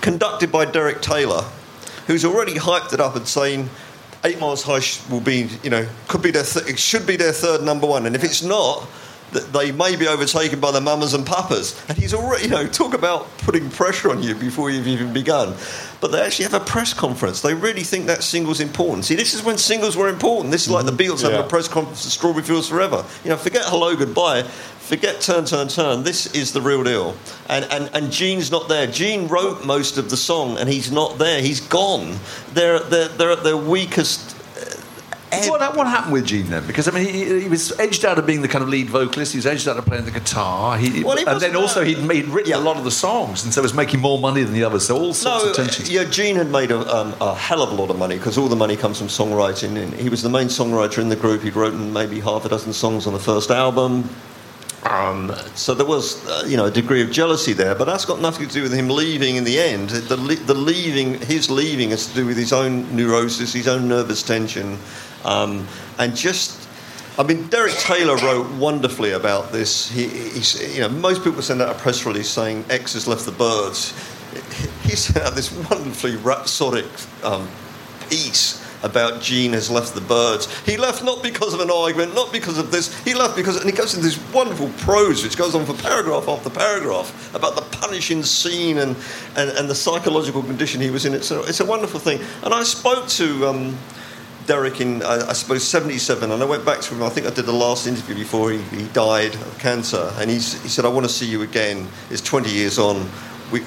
conducted 0.00 0.50
by 0.50 0.64
Derek 0.64 1.00
Taylor, 1.00 1.42
who's 2.08 2.24
already 2.24 2.54
hyped 2.54 2.92
it 2.92 3.00
up 3.00 3.16
and 3.16 3.26
saying. 3.26 3.70
Eight 4.24 4.38
Miles 4.38 4.62
High 4.62 4.80
will 5.12 5.20
be, 5.20 5.48
you 5.64 5.70
know, 5.70 5.84
could 6.06 6.22
be 6.22 6.30
their, 6.30 6.44
th- 6.44 6.66
it 6.68 6.78
should 6.78 7.08
be 7.08 7.16
their 7.16 7.32
third 7.32 7.60
number 7.64 7.88
one, 7.88 8.06
and 8.06 8.14
if 8.14 8.22
it's 8.22 8.40
not, 8.40 8.78
th- 8.78 8.88
they 9.32 9.72
may 9.72 9.96
be 9.96 10.06
overtaken 10.06 10.60
by 10.60 10.70
the 10.70 10.80
Mamas 10.80 11.14
and 11.14 11.26
Papas. 11.26 11.80
And 11.88 11.96
he's 11.96 12.14
already, 12.14 12.44
you 12.44 12.50
know, 12.50 12.66
talk 12.66 12.94
about 12.94 13.36
putting 13.38 13.70
pressure 13.70 14.10
on 14.10 14.22
you 14.22 14.34
before 14.34 14.70
you've 14.70 14.86
even 14.86 15.12
begun. 15.12 15.54
But 16.00 16.12
they 16.12 16.20
actually 16.20 16.44
have 16.44 16.54
a 16.54 16.60
press 16.60 16.92
conference. 16.92 17.40
They 17.40 17.54
really 17.54 17.82
think 17.82 18.06
that 18.06 18.22
single's 18.22 18.60
important. 18.60 19.04
See, 19.04 19.14
this 19.14 19.34
is 19.34 19.42
when 19.42 19.56
singles 19.56 19.96
were 19.96 20.08
important. 20.08 20.50
This 20.50 20.66
is 20.66 20.70
like 20.70 20.84
the 20.84 20.92
mm-hmm. 20.92 21.12
Beatles 21.12 21.22
having 21.22 21.40
a 21.40 21.48
press 21.48 21.68
conference 21.68 22.04
at 22.04 22.12
Strawberry 22.12 22.44
Fields 22.44 22.68
Forever. 22.68 23.04
You 23.24 23.30
know, 23.30 23.36
forget 23.36 23.62
Hello 23.64 23.96
Goodbye, 23.96 24.42
forget 24.42 25.20
Turn 25.20 25.44
Turn 25.44 25.68
Turn. 25.68 26.02
This 26.02 26.34
is 26.34 26.52
the 26.52 26.60
real 26.60 26.82
deal. 26.82 27.16
And 27.48 27.64
and 27.66 27.90
and 27.94 28.12
Gene's 28.12 28.50
not 28.50 28.68
there. 28.68 28.86
Gene 28.86 29.28
wrote 29.28 29.64
most 29.64 29.96
of 29.96 30.10
the 30.10 30.16
song, 30.16 30.58
and 30.58 30.68
he's 30.68 30.90
not 30.90 31.18
there. 31.18 31.40
He's 31.40 31.60
gone. 31.60 32.18
They're 32.52 32.80
they're 32.80 33.08
they're 33.08 33.32
at 33.32 33.44
their 33.44 33.56
weakest. 33.56 34.36
Uh. 35.32 35.46
What, 35.48 35.76
what 35.76 35.86
happened 35.86 36.12
with 36.12 36.26
Gene 36.26 36.46
then? 36.50 36.66
Because 36.66 36.88
I 36.88 36.90
mean, 36.92 37.06
he, 37.12 37.40
he 37.42 37.48
was 37.48 37.78
edged 37.80 38.04
out 38.04 38.18
of 38.18 38.26
being 38.26 38.42
the 38.42 38.48
kind 38.48 38.62
of 38.62 38.68
lead 38.68 38.88
vocalist. 38.90 39.32
He 39.32 39.38
was 39.38 39.46
edged 39.46 39.66
out 39.66 39.76
of 39.78 39.86
playing 39.86 40.04
the 40.04 40.10
guitar. 40.10 40.76
He, 40.76 41.02
Well, 41.02 41.18
and 41.18 41.40
then 41.40 41.56
also 41.56 41.82
he'd, 41.84 41.98
he'd 41.98 42.26
written 42.26 42.50
Yeah. 42.50 42.58
a 42.58 42.60
lot 42.60 42.76
of 42.76 42.84
the 42.84 42.90
songs, 42.90 43.44
and 43.44 43.52
so 43.52 43.62
was 43.62 43.74
making 43.74 44.00
more 44.00 44.18
money 44.18 44.42
than 44.42 44.52
the 44.52 44.64
others. 44.64 44.86
So 44.86 44.96
all 44.96 45.14
sorts 45.14 45.44
No, 45.44 45.50
of 45.50 45.56
tensions. 45.56 45.90
yeah, 45.90 46.04
Gene 46.04 46.36
had 46.36 46.50
made 46.50 46.70
a, 46.70 46.78
um, 46.94 47.14
a 47.20 47.34
hell 47.34 47.62
of 47.62 47.70
a 47.72 47.74
lot 47.74 47.90
of 47.90 47.96
money 47.98 48.16
because 48.18 48.36
all 48.38 48.48
the 48.48 48.56
money 48.56 48.76
comes 48.76 48.98
from 48.98 49.08
songwriting. 49.08 49.76
And 49.76 49.94
he 49.94 50.08
was 50.08 50.22
the 50.22 50.28
main 50.30 50.48
songwriter 50.48 50.98
in 50.98 51.08
the 51.08 51.16
group. 51.16 51.42
He'd 51.42 51.56
written 51.56 51.92
maybe 51.92 52.20
half 52.20 52.44
a 52.44 52.48
dozen 52.48 52.72
songs 52.72 53.06
on 53.06 53.12
the 53.12 53.18
first 53.18 53.50
album. 53.50 54.08
Um, 54.88 55.32
so 55.54 55.74
there 55.74 55.86
was, 55.86 56.26
uh, 56.26 56.44
you 56.46 56.56
know, 56.56 56.66
a 56.66 56.70
degree 56.70 57.02
of 57.02 57.10
jealousy 57.12 57.52
there, 57.52 57.74
but 57.74 57.84
that's 57.84 58.04
got 58.04 58.20
nothing 58.20 58.48
to 58.48 58.52
do 58.52 58.62
with 58.62 58.72
him 58.72 58.88
leaving 58.88 59.36
in 59.36 59.44
the 59.44 59.60
end. 59.60 59.90
The, 59.90 60.16
the 60.16 60.54
leaving, 60.54 61.20
his 61.20 61.48
leaving, 61.50 61.90
has 61.90 62.06
to 62.08 62.14
do 62.14 62.26
with 62.26 62.36
his 62.36 62.52
own 62.52 62.94
neurosis, 62.94 63.52
his 63.52 63.68
own 63.68 63.88
nervous 63.88 64.22
tension, 64.22 64.78
um, 65.24 65.66
and 65.98 66.16
just 66.16 66.68
I 67.18 67.24
mean, 67.24 67.46
Derek 67.48 67.74
Taylor 67.74 68.16
wrote 68.16 68.50
wonderfully 68.52 69.12
about 69.12 69.52
this. 69.52 69.90
He, 69.90 70.04
you 70.74 70.80
know, 70.80 70.88
most 70.88 71.22
people 71.22 71.42
send 71.42 71.60
out 71.60 71.76
a 71.76 71.78
press 71.78 72.06
release 72.06 72.30
saying 72.30 72.64
X 72.70 72.94
has 72.94 73.06
left 73.06 73.26
the 73.26 73.32
Byrds. 73.32 73.92
He 74.82 74.96
sent 74.96 75.24
out 75.24 75.34
this 75.34 75.52
wonderfully 75.70 76.16
rhapsodic 76.16 76.86
um, 77.22 77.46
piece 78.08 78.61
about 78.82 79.20
Gene 79.20 79.52
has 79.52 79.70
left 79.70 79.94
the 79.94 80.00
Byrds. 80.00 80.48
He 80.64 80.76
left 80.76 81.04
not 81.04 81.22
because 81.22 81.54
of 81.54 81.60
an 81.60 81.70
argument, 81.70 82.14
not 82.14 82.32
because 82.32 82.58
of 82.58 82.70
this. 82.70 82.96
He 83.04 83.14
left 83.14 83.36
because, 83.36 83.56
and 83.56 83.66
he 83.68 83.76
goes 83.76 83.94
into 83.94 84.06
this 84.06 84.32
wonderful 84.32 84.68
prose, 84.78 85.22
which 85.22 85.36
goes 85.36 85.54
on 85.54 85.64
for 85.64 85.74
paragraph 85.74 86.28
after 86.28 86.50
paragraph 86.50 87.34
about 87.34 87.54
the 87.54 87.62
punishing 87.78 88.22
scene 88.22 88.78
and, 88.78 88.96
and, 89.36 89.50
and 89.50 89.68
the 89.68 89.74
psychological 89.74 90.42
condition 90.42 90.80
he 90.80 90.90
was 90.90 91.04
in. 91.04 91.14
It's 91.14 91.30
a, 91.30 91.42
it's 91.42 91.60
a 91.60 91.66
wonderful 91.66 92.00
thing. 92.00 92.20
And 92.42 92.54
I 92.54 92.62
spoke 92.62 93.08
to. 93.08 93.46
Um, 93.46 93.78
Derek 94.46 94.80
in, 94.80 95.02
I, 95.02 95.28
I 95.28 95.32
suppose, 95.34 95.62
77, 95.66 96.30
and 96.30 96.42
I 96.42 96.44
went 96.44 96.64
back 96.64 96.80
to 96.80 96.94
him. 96.94 97.02
I 97.02 97.08
think 97.10 97.26
I 97.26 97.30
did 97.30 97.46
the 97.46 97.52
last 97.52 97.86
interview 97.86 98.16
before 98.16 98.50
he, 98.50 98.58
he 98.76 98.86
died 98.88 99.34
of 99.34 99.58
cancer, 99.60 100.12
and 100.16 100.28
he 100.28 100.40
said, 100.40 100.84
I 100.84 100.88
want 100.88 101.06
to 101.06 101.12
see 101.12 101.26
you 101.26 101.42
again. 101.42 101.86
It's 102.10 102.20
20 102.20 102.50
years 102.50 102.78
on. 102.78 103.08
We, 103.52 103.62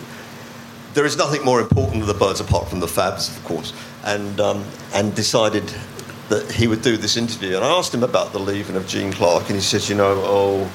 there 0.93 1.05
is 1.05 1.18
nothing 1.18 1.43
more 1.45 1.61
important 1.61 2.01
to 2.01 2.05
the 2.05 2.13
Byrds 2.13 2.39
apart 2.39 2.68
from 2.68 2.80
the 2.80 2.88
fabs, 2.88 3.36
of 3.36 3.43
course, 3.45 3.74
and, 4.05 4.39
um, 4.39 4.63
and 4.93 5.13
decided 5.15 5.63
that 6.29 6.49
he 6.51 6.67
would 6.67 6.81
do 6.81 6.97
this 6.97 7.17
interview. 7.17 7.55
And 7.55 7.65
I 7.65 7.69
asked 7.69 7.93
him 7.93 8.03
about 8.03 8.31
the 8.31 8.39
leaving 8.39 8.75
of 8.75 8.87
Gene 8.87 9.11
Clark, 9.11 9.47
and 9.47 9.55
he 9.55 9.61
said, 9.61 9.87
you 9.89 9.95
know, 9.95 10.21
oh, 10.25 10.71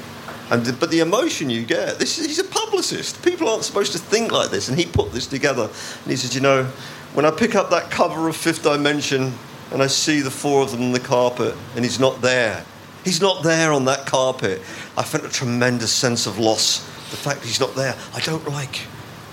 and 0.51 0.77
but 0.79 0.91
the 0.91 0.99
emotion 0.99 1.49
you 1.49 1.63
get, 1.63 1.97
this, 1.97 2.17
he's 2.17 2.39
a 2.39 2.43
publicist. 2.43 3.23
People 3.23 3.47
aren't 3.47 3.63
supposed 3.63 3.93
to 3.93 3.97
think 3.97 4.31
like 4.33 4.51
this, 4.51 4.67
and 4.67 4.77
he 4.77 4.85
put 4.85 5.13
this 5.13 5.25
together. 5.25 5.63
And 5.63 6.11
he 6.11 6.17
said, 6.17 6.35
you 6.35 6.41
know, 6.41 6.65
when 7.13 7.25
I 7.25 7.31
pick 7.31 7.55
up 7.55 7.69
that 7.69 7.89
cover 7.89 8.27
of 8.27 8.35
Fifth 8.35 8.63
Dimension 8.63 9.33
and 9.71 9.81
I 9.81 9.87
see 9.87 10.19
the 10.19 10.31
four 10.31 10.61
of 10.61 10.71
them 10.71 10.81
on 10.81 10.91
the 10.91 10.99
carpet, 10.99 11.55
and 11.75 11.85
he's 11.85 11.99
not 11.99 12.21
there. 12.21 12.65
He's 13.05 13.21
not 13.21 13.43
there 13.43 13.71
on 13.71 13.85
that 13.85 14.05
carpet. 14.05 14.59
I 14.97 15.03
felt 15.03 15.23
a 15.23 15.29
tremendous 15.29 15.93
sense 15.93 16.27
of 16.27 16.37
loss. 16.37 16.79
The 17.09 17.17
fact 17.17 17.43
he's 17.43 17.59
not 17.59 17.73
there. 17.75 17.95
I 18.13 18.19
don't 18.19 18.45
like 18.49 18.81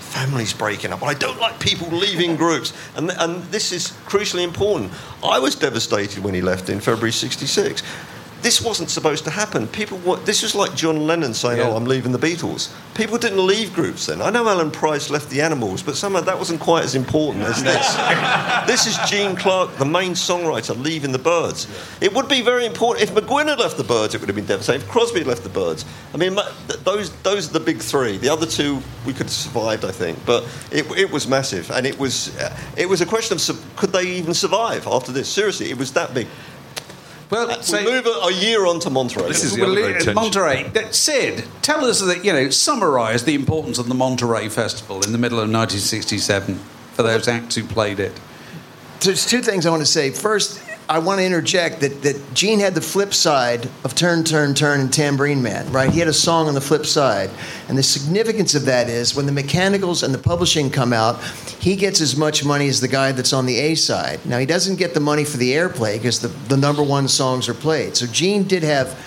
families 0.09 0.53
breaking 0.53 0.91
up. 0.91 1.03
I 1.03 1.13
don't 1.13 1.39
like 1.39 1.59
people 1.59 1.87
leaving 1.89 2.35
groups. 2.35 2.73
And, 2.95 3.11
and 3.11 3.43
this 3.45 3.71
is 3.71 3.89
crucially 4.07 4.43
important. 4.43 4.91
I 5.23 5.39
was 5.39 5.55
devastated 5.55 6.23
when 6.23 6.33
he 6.33 6.41
left 6.41 6.69
in 6.69 6.79
February 6.79 7.11
66. 7.11 7.83
This 8.41 8.61
wasn't 8.61 8.89
supposed 8.89 9.25
to 9.25 9.31
happen. 9.31 9.67
People, 9.67 9.97
wa- 9.99 10.15
this 10.15 10.41
was 10.43 10.55
like 10.55 10.73
John 10.73 11.05
Lennon 11.05 11.33
saying, 11.33 11.57
Yeah. 11.59 11.69
"Oh, 11.69 11.75
I'm 11.75 11.85
leaving 11.85 12.13
the 12.13 12.19
Beatles." 12.19 12.69
People 12.95 13.17
didn't 13.17 13.45
leave 13.45 13.73
groups 13.73 14.05
then. 14.05 14.21
I 14.21 14.29
know 14.29 14.47
Alan 14.47 14.71
Price 14.71 15.09
left 15.09 15.29
the 15.29 15.41
Animals, 15.41 15.81
but 15.83 15.95
somehow 15.95 16.21
that 16.21 16.37
wasn't 16.37 16.59
quite 16.59 16.83
as 16.83 16.95
important 16.95 17.43
as 17.45 17.61
this. 17.63 17.95
this 18.67 18.87
is 18.87 18.97
Gene 19.09 19.35
Clark, 19.35 19.77
the 19.77 19.85
main 19.85 20.13
songwriter, 20.13 20.79
leaving 20.81 21.11
the 21.11 21.19
Byrds. 21.19 21.67
It 22.01 22.13
would 22.13 22.27
be 22.27 22.41
very 22.41 22.65
important 22.65 23.09
if 23.09 23.15
McGuinn 23.15 23.47
had 23.47 23.59
left 23.59 23.77
the 23.77 23.83
Byrds. 23.83 24.15
It 24.15 24.21
would 24.21 24.29
have 24.29 24.35
been 24.35 24.45
devastating. 24.45 24.81
If 24.81 24.89
Crosby 24.89 25.19
had 25.19 25.27
left 25.27 25.43
the 25.43 25.49
Byrds, 25.49 25.85
I 26.13 26.17
mean, 26.17 26.37
those 26.83 27.11
those 27.23 27.49
are 27.49 27.53
the 27.53 27.59
big 27.59 27.79
three. 27.79 28.17
The 28.17 28.29
other 28.29 28.45
two 28.45 28.81
we 29.05 29.13
could 29.13 29.27
have 29.27 29.31
survived, 29.31 29.83
I 29.85 29.91
think, 29.91 30.17
but 30.25 30.43
it, 30.71 30.85
it 30.97 31.11
was 31.11 31.27
massive, 31.27 31.71
and 31.71 31.85
it 31.85 31.97
was 31.99 32.35
uh, 32.37 32.55
it 32.77 32.87
was 32.87 33.01
a 33.01 33.05
question 33.05 33.35
of 33.37 33.75
could 33.75 33.91
they 33.91 34.03
even 34.03 34.33
survive 34.33 34.87
after 34.87 35.11
this? 35.11 35.27
Seriously, 35.29 35.69
it 35.69 35.77
was 35.77 35.91
that 35.93 36.13
big. 36.13 36.27
Well, 37.29 37.47
we 37.47 37.61
so- 37.63 37.83
move 37.83 38.05
a, 38.05 38.09
a 38.09 38.31
year 38.33 38.65
on 38.65 38.79
to 38.81 38.89
Monterey. 38.89 39.27
This 39.27 39.43
is 39.43 39.53
the 39.55 39.61
Well, 39.61 39.71
other 39.71 39.91
great 39.93 40.07
uh. 40.07 40.13
Monterey. 40.13 40.63
That- 40.69 40.95
Sid, 40.95 41.45
tell 41.61 41.85
us 41.85 41.99
that 42.01 42.25
you 42.25 42.33
know. 42.33 42.49
Summarise 42.49 43.23
the 43.23 43.35
importance 43.35 43.77
of 43.77 43.87
the 43.87 43.95
Monterey 43.95 44.49
Festival 44.49 45.03
in 45.03 45.11
the 45.11 45.17
middle 45.17 45.37
of 45.39 45.43
1967 45.49 46.57
for 46.93 47.03
those 47.03 47.27
acts 47.27 47.55
who 47.55 47.63
played 47.63 47.99
it. 47.99 48.19
There's 49.01 49.25
two 49.25 49.41
things 49.41 49.65
I 49.65 49.69
want 49.69 49.81
to 49.81 49.85
say. 49.85 50.09
First, 50.11 50.61
I 50.89 50.97
want 50.97 51.19
to 51.19 51.25
interject 51.25 51.81
that, 51.81 52.01
that 52.01 52.33
Gene 52.33 52.59
had 52.59 52.73
the 52.73 52.81
flip 52.81 53.13
side 53.13 53.69
of 53.83 53.93
Turn, 53.93 54.23
Turn, 54.23 54.55
Turn 54.55 54.81
and 54.81 54.91
Tambourine 54.91 55.39
Man, 55.39 55.71
right? 55.71 55.87
He 55.87 55.99
had 55.99 56.07
a 56.07 56.13
song 56.13 56.47
on 56.47 56.55
the 56.55 56.61
flip 56.61 56.83
side. 56.83 57.29
And 57.67 57.77
the 57.77 57.83
significance 57.83 58.55
of 58.55 58.65
that 58.65 58.89
is 58.89 59.13
when 59.13 59.27
the 59.27 59.31
mechanicals 59.31 60.01
and 60.01 60.11
the 60.11 60.17
publishing 60.17 60.71
come 60.71 60.91
out, 60.91 61.23
he 61.59 61.75
gets 61.75 62.01
as 62.01 62.15
much 62.15 62.43
money 62.43 62.67
as 62.67 62.81
the 62.81 62.87
guy 62.87 63.11
that's 63.11 63.33
on 63.33 63.45
the 63.45 63.55
A 63.59 63.75
side. 63.75 64.25
Now, 64.25 64.39
he 64.39 64.47
doesn't 64.47 64.77
get 64.77 64.95
the 64.95 64.99
money 64.99 65.25
for 65.25 65.37
the 65.37 65.51
airplay 65.51 65.97
because 65.97 66.21
the, 66.21 66.29
the 66.47 66.57
number 66.57 66.81
one 66.81 67.07
songs 67.07 67.47
are 67.47 67.53
played. 67.53 67.95
So 67.95 68.07
Gene 68.07 68.45
did 68.45 68.63
have 68.63 68.99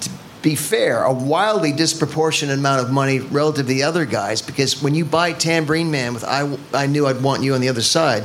to 0.00 0.10
be 0.42 0.56
fair, 0.56 1.04
a 1.04 1.12
wildly 1.12 1.72
disproportionate 1.72 2.58
amount 2.58 2.84
of 2.84 2.90
money 2.90 3.20
relative 3.20 3.66
to 3.66 3.72
the 3.72 3.84
other 3.84 4.04
guys 4.06 4.42
because 4.42 4.82
when 4.82 4.96
you 4.96 5.04
buy 5.04 5.34
Tambourine 5.34 5.90
Man 5.90 6.14
with 6.14 6.24
I, 6.24 6.56
I 6.74 6.86
Knew 6.86 7.06
I'd 7.06 7.22
Want 7.22 7.44
You 7.44 7.54
on 7.54 7.60
the 7.60 7.68
other 7.68 7.82
side, 7.82 8.24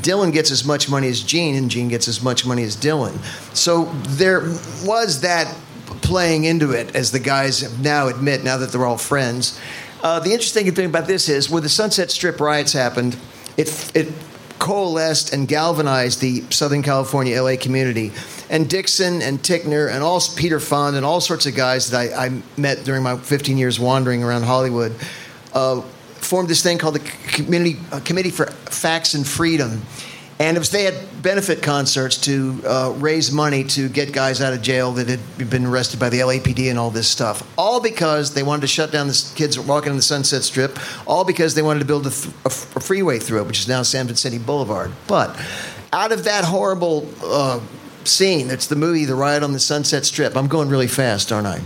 Dylan 0.00 0.32
gets 0.32 0.50
as 0.50 0.64
much 0.64 0.88
money 0.88 1.08
as 1.08 1.22
Gene, 1.22 1.54
and 1.54 1.70
Gene 1.70 1.88
gets 1.88 2.08
as 2.08 2.22
much 2.22 2.44
money 2.44 2.62
as 2.62 2.76
Dylan. 2.76 3.16
So 3.54 3.84
there 4.16 4.40
was 4.84 5.20
that 5.20 5.54
playing 6.02 6.44
into 6.44 6.72
it, 6.72 6.94
as 6.94 7.12
the 7.12 7.20
guys 7.20 7.78
now 7.78 8.08
admit, 8.08 8.44
now 8.44 8.58
that 8.58 8.72
they're 8.72 8.84
all 8.84 8.98
friends. 8.98 9.58
Uh, 10.02 10.20
the 10.20 10.32
interesting 10.32 10.70
thing 10.74 10.86
about 10.86 11.06
this 11.06 11.28
is 11.28 11.48
when 11.48 11.62
the 11.62 11.68
Sunset 11.68 12.10
Strip 12.10 12.40
riots 12.40 12.72
happened, 12.72 13.16
it, 13.56 13.96
it 13.96 14.12
coalesced 14.58 15.32
and 15.32 15.48
galvanized 15.48 16.20
the 16.20 16.42
Southern 16.50 16.82
California 16.82 17.40
LA 17.40 17.56
community. 17.56 18.12
And 18.50 18.68
Dickson 18.68 19.22
and 19.22 19.38
Tickner 19.38 19.90
and 19.90 20.02
all 20.02 20.20
Peter 20.36 20.60
Fonda 20.60 20.98
and 20.98 21.06
all 21.06 21.20
sorts 21.20 21.46
of 21.46 21.54
guys 21.54 21.90
that 21.90 22.12
I, 22.12 22.26
I 22.26 22.42
met 22.56 22.84
during 22.84 23.02
my 23.02 23.16
15 23.16 23.56
years 23.56 23.80
wandering 23.80 24.22
around 24.22 24.42
Hollywood 24.42 24.94
uh, 25.52 25.82
formed 26.24 26.48
this 26.48 26.62
thing 26.62 26.78
called 26.78 26.96
the 26.96 27.10
Community 27.28 27.76
uh, 27.92 28.00
Committee 28.00 28.30
for 28.30 28.46
Facts 28.46 29.14
and 29.14 29.26
Freedom. 29.26 29.82
And 30.40 30.56
it 30.56 30.60
was, 30.60 30.70
they 30.70 30.82
had 30.82 31.22
benefit 31.22 31.62
concerts 31.62 32.16
to 32.22 32.60
uh, 32.66 32.92
raise 32.96 33.30
money 33.30 33.62
to 33.64 33.88
get 33.88 34.12
guys 34.12 34.40
out 34.40 34.52
of 34.52 34.62
jail 34.62 34.90
that 34.92 35.08
had 35.08 35.48
been 35.48 35.64
arrested 35.64 36.00
by 36.00 36.08
the 36.08 36.18
LAPD 36.18 36.70
and 36.70 36.78
all 36.78 36.90
this 36.90 37.06
stuff. 37.06 37.48
All 37.56 37.80
because 37.80 38.34
they 38.34 38.42
wanted 38.42 38.62
to 38.62 38.66
shut 38.66 38.90
down 38.90 39.06
the 39.06 39.32
kids 39.36 39.58
walking 39.60 39.90
on 39.90 39.96
the 39.96 40.02
Sunset 40.02 40.42
Strip. 40.42 40.76
All 41.06 41.24
because 41.24 41.54
they 41.54 41.62
wanted 41.62 41.80
to 41.80 41.84
build 41.84 42.08
a, 42.08 42.10
th- 42.10 42.34
a 42.44 42.46
f- 42.46 42.76
a 42.76 42.80
freeway 42.80 43.20
through 43.20 43.42
it, 43.42 43.46
which 43.46 43.60
is 43.60 43.68
now 43.68 43.82
San 43.82 44.08
Vicente 44.08 44.38
Boulevard. 44.38 44.90
But 45.06 45.38
out 45.92 46.10
of 46.10 46.24
that 46.24 46.44
horrible 46.44 47.08
uh, 47.22 47.60
scene, 48.02 48.48
that's 48.48 48.66
the 48.66 48.76
movie 48.76 49.04
The 49.04 49.14
Riot 49.14 49.44
on 49.44 49.52
the 49.52 49.60
Sunset 49.60 50.04
Strip. 50.04 50.36
I'm 50.36 50.48
going 50.48 50.68
really 50.68 50.88
fast, 50.88 51.30
aren't 51.30 51.46
I? 51.46 51.60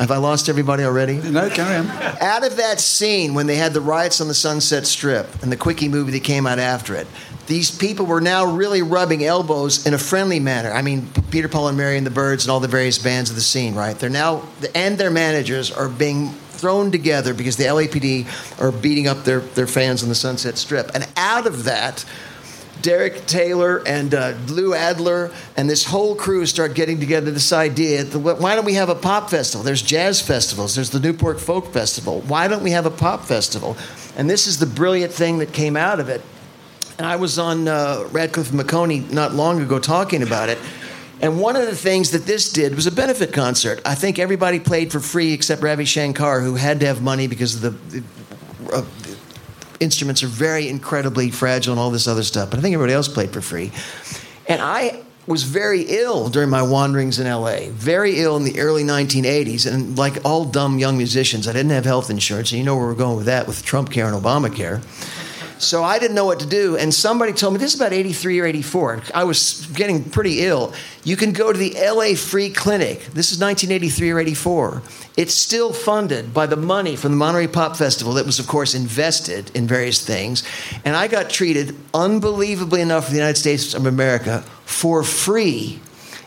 Have 0.00 0.10
I 0.10 0.16
lost 0.16 0.48
everybody 0.48 0.82
already? 0.82 1.18
No, 1.18 1.50
carry 1.50 1.76
on. 1.76 1.86
out 2.22 2.42
of 2.42 2.56
that 2.56 2.80
scene 2.80 3.34
when 3.34 3.46
they 3.46 3.56
had 3.56 3.74
the 3.74 3.82
riots 3.82 4.22
on 4.22 4.28
the 4.28 4.34
Sunset 4.34 4.86
Strip 4.86 5.42
and 5.42 5.52
the 5.52 5.58
quickie 5.58 5.90
movie 5.90 6.10
that 6.12 6.24
came 6.24 6.46
out 6.46 6.58
after 6.58 6.94
it, 6.94 7.06
these 7.46 7.70
people 7.70 8.06
were 8.06 8.22
now 8.22 8.46
really 8.46 8.80
rubbing 8.80 9.22
elbows 9.22 9.86
in 9.86 9.92
a 9.92 9.98
friendly 9.98 10.40
manner. 10.40 10.72
I 10.72 10.80
mean, 10.80 11.10
Peter, 11.30 11.50
Paul, 11.50 11.68
and 11.68 11.76
Mary 11.76 11.98
and 11.98 12.06
the 12.06 12.10
Byrds 12.10 12.46
and 12.46 12.50
all 12.50 12.60
the 12.60 12.68
various 12.68 12.98
bands 12.98 13.28
of 13.28 13.36
the 13.36 13.42
scene, 13.42 13.74
right? 13.74 13.94
They're 13.94 14.08
now, 14.08 14.48
and 14.74 14.96
their 14.96 15.10
managers 15.10 15.70
are 15.70 15.90
being 15.90 16.30
thrown 16.30 16.90
together 16.90 17.34
because 17.34 17.56
the 17.56 17.64
LAPD 17.64 18.58
are 18.58 18.72
beating 18.72 19.06
up 19.06 19.24
their, 19.24 19.40
their 19.40 19.66
fans 19.66 20.02
on 20.02 20.08
the 20.08 20.14
Sunset 20.14 20.56
Strip. 20.56 20.92
And 20.94 21.06
out 21.16 21.46
of 21.46 21.64
that, 21.64 22.06
Derek 22.82 23.26
Taylor 23.26 23.82
and 23.86 24.14
uh, 24.14 24.34
Lou 24.48 24.74
Adler 24.74 25.30
and 25.56 25.68
this 25.68 25.84
whole 25.84 26.14
crew 26.14 26.46
start 26.46 26.74
getting 26.74 27.00
together 27.00 27.30
this 27.30 27.52
idea 27.52 28.04
why 28.04 28.54
don't 28.54 28.64
we 28.64 28.74
have 28.74 28.88
a 28.88 28.94
pop 28.94 29.30
festival? 29.30 29.64
There's 29.64 29.82
jazz 29.82 30.20
festivals, 30.20 30.74
there's 30.74 30.90
the 30.90 31.00
Newport 31.00 31.40
Folk 31.40 31.72
Festival. 31.72 32.20
Why 32.22 32.48
don't 32.48 32.62
we 32.62 32.70
have 32.72 32.86
a 32.86 32.90
pop 32.90 33.24
festival? 33.24 33.76
And 34.16 34.28
this 34.28 34.46
is 34.46 34.58
the 34.58 34.66
brilliant 34.66 35.12
thing 35.12 35.38
that 35.38 35.52
came 35.52 35.76
out 35.76 36.00
of 36.00 36.08
it. 36.08 36.22
And 36.98 37.06
I 37.06 37.16
was 37.16 37.38
on 37.38 37.66
uh, 37.66 38.06
Radcliffe 38.10 38.50
and 38.50 38.60
Maconie 38.60 39.00
not 39.10 39.32
long 39.32 39.60
ago 39.60 39.78
talking 39.78 40.22
about 40.22 40.48
it. 40.48 40.58
And 41.22 41.38
one 41.38 41.56
of 41.56 41.66
the 41.66 41.76
things 41.76 42.12
that 42.12 42.24
this 42.26 42.50
did 42.50 42.74
was 42.74 42.86
a 42.86 42.92
benefit 42.92 43.32
concert. 43.32 43.80
I 43.84 43.94
think 43.94 44.18
everybody 44.18 44.58
played 44.58 44.90
for 44.90 45.00
free 45.00 45.32
except 45.32 45.62
Ravi 45.62 45.84
Shankar, 45.84 46.40
who 46.40 46.54
had 46.54 46.80
to 46.80 46.86
have 46.86 47.02
money 47.02 47.26
because 47.26 47.62
of 47.62 47.90
the, 47.90 48.02
uh, 48.72 48.84
instruments 49.80 50.22
are 50.22 50.28
very 50.28 50.68
incredibly 50.68 51.30
fragile 51.30 51.72
and 51.72 51.80
all 51.80 51.90
this 51.90 52.06
other 52.06 52.22
stuff. 52.22 52.50
But 52.50 52.58
I 52.58 52.62
think 52.62 52.74
everybody 52.74 52.92
else 52.92 53.08
played 53.08 53.30
for 53.30 53.40
free. 53.40 53.72
And 54.46 54.60
I 54.60 55.02
was 55.26 55.42
very 55.42 55.82
ill 55.82 56.28
during 56.28 56.50
my 56.50 56.62
wanderings 56.62 57.18
in 57.18 57.26
LA, 57.26 57.70
very 57.70 58.20
ill 58.20 58.36
in 58.36 58.44
the 58.44 58.60
early 58.60 58.82
1980s. 58.82 59.70
And 59.70 59.96
like 59.96 60.24
all 60.24 60.44
dumb 60.44 60.78
young 60.78 60.96
musicians, 60.96 61.48
I 61.48 61.52
didn't 61.52 61.70
have 61.70 61.84
health 61.84 62.10
insurance. 62.10 62.52
And 62.52 62.58
you 62.58 62.64
know 62.64 62.76
where 62.76 62.86
we're 62.86 62.94
going 62.94 63.16
with 63.16 63.26
that 63.26 63.46
with 63.46 63.64
Trump 63.64 63.90
care 63.90 64.06
and 64.06 64.22
Obamacare. 64.22 64.82
So 65.60 65.84
I 65.84 65.98
didn't 65.98 66.14
know 66.14 66.24
what 66.24 66.40
to 66.40 66.46
do. 66.46 66.78
And 66.78 66.92
somebody 66.92 67.34
told 67.34 67.52
me 67.52 67.58
this 67.58 67.74
is 67.74 67.80
about 67.80 67.92
83 67.92 68.40
or 68.40 68.46
84. 68.46 69.02
I 69.14 69.24
was 69.24 69.66
getting 69.74 70.02
pretty 70.02 70.40
ill. 70.40 70.72
You 71.04 71.16
can 71.16 71.32
go 71.32 71.52
to 71.52 71.58
the 71.58 71.74
LA 71.76 72.14
Free 72.14 72.48
Clinic. 72.48 73.00
This 73.12 73.30
is 73.30 73.38
1983 73.38 74.10
or 74.10 74.18
84. 74.18 74.82
It's 75.18 75.34
still 75.34 75.74
funded 75.74 76.32
by 76.32 76.46
the 76.46 76.56
money 76.56 76.96
from 76.96 77.12
the 77.12 77.18
Monterey 77.18 77.46
Pop 77.46 77.76
Festival 77.76 78.14
that 78.14 78.24
was, 78.24 78.38
of 78.38 78.46
course, 78.46 78.74
invested 78.74 79.54
in 79.54 79.66
various 79.66 80.04
things. 80.04 80.44
And 80.86 80.96
I 80.96 81.08
got 81.08 81.28
treated, 81.28 81.76
unbelievably 81.92 82.80
enough, 82.80 83.04
for 83.04 83.10
the 83.10 83.18
United 83.18 83.38
States 83.38 83.74
of 83.74 83.84
America 83.84 84.42
for 84.64 85.02
free 85.02 85.80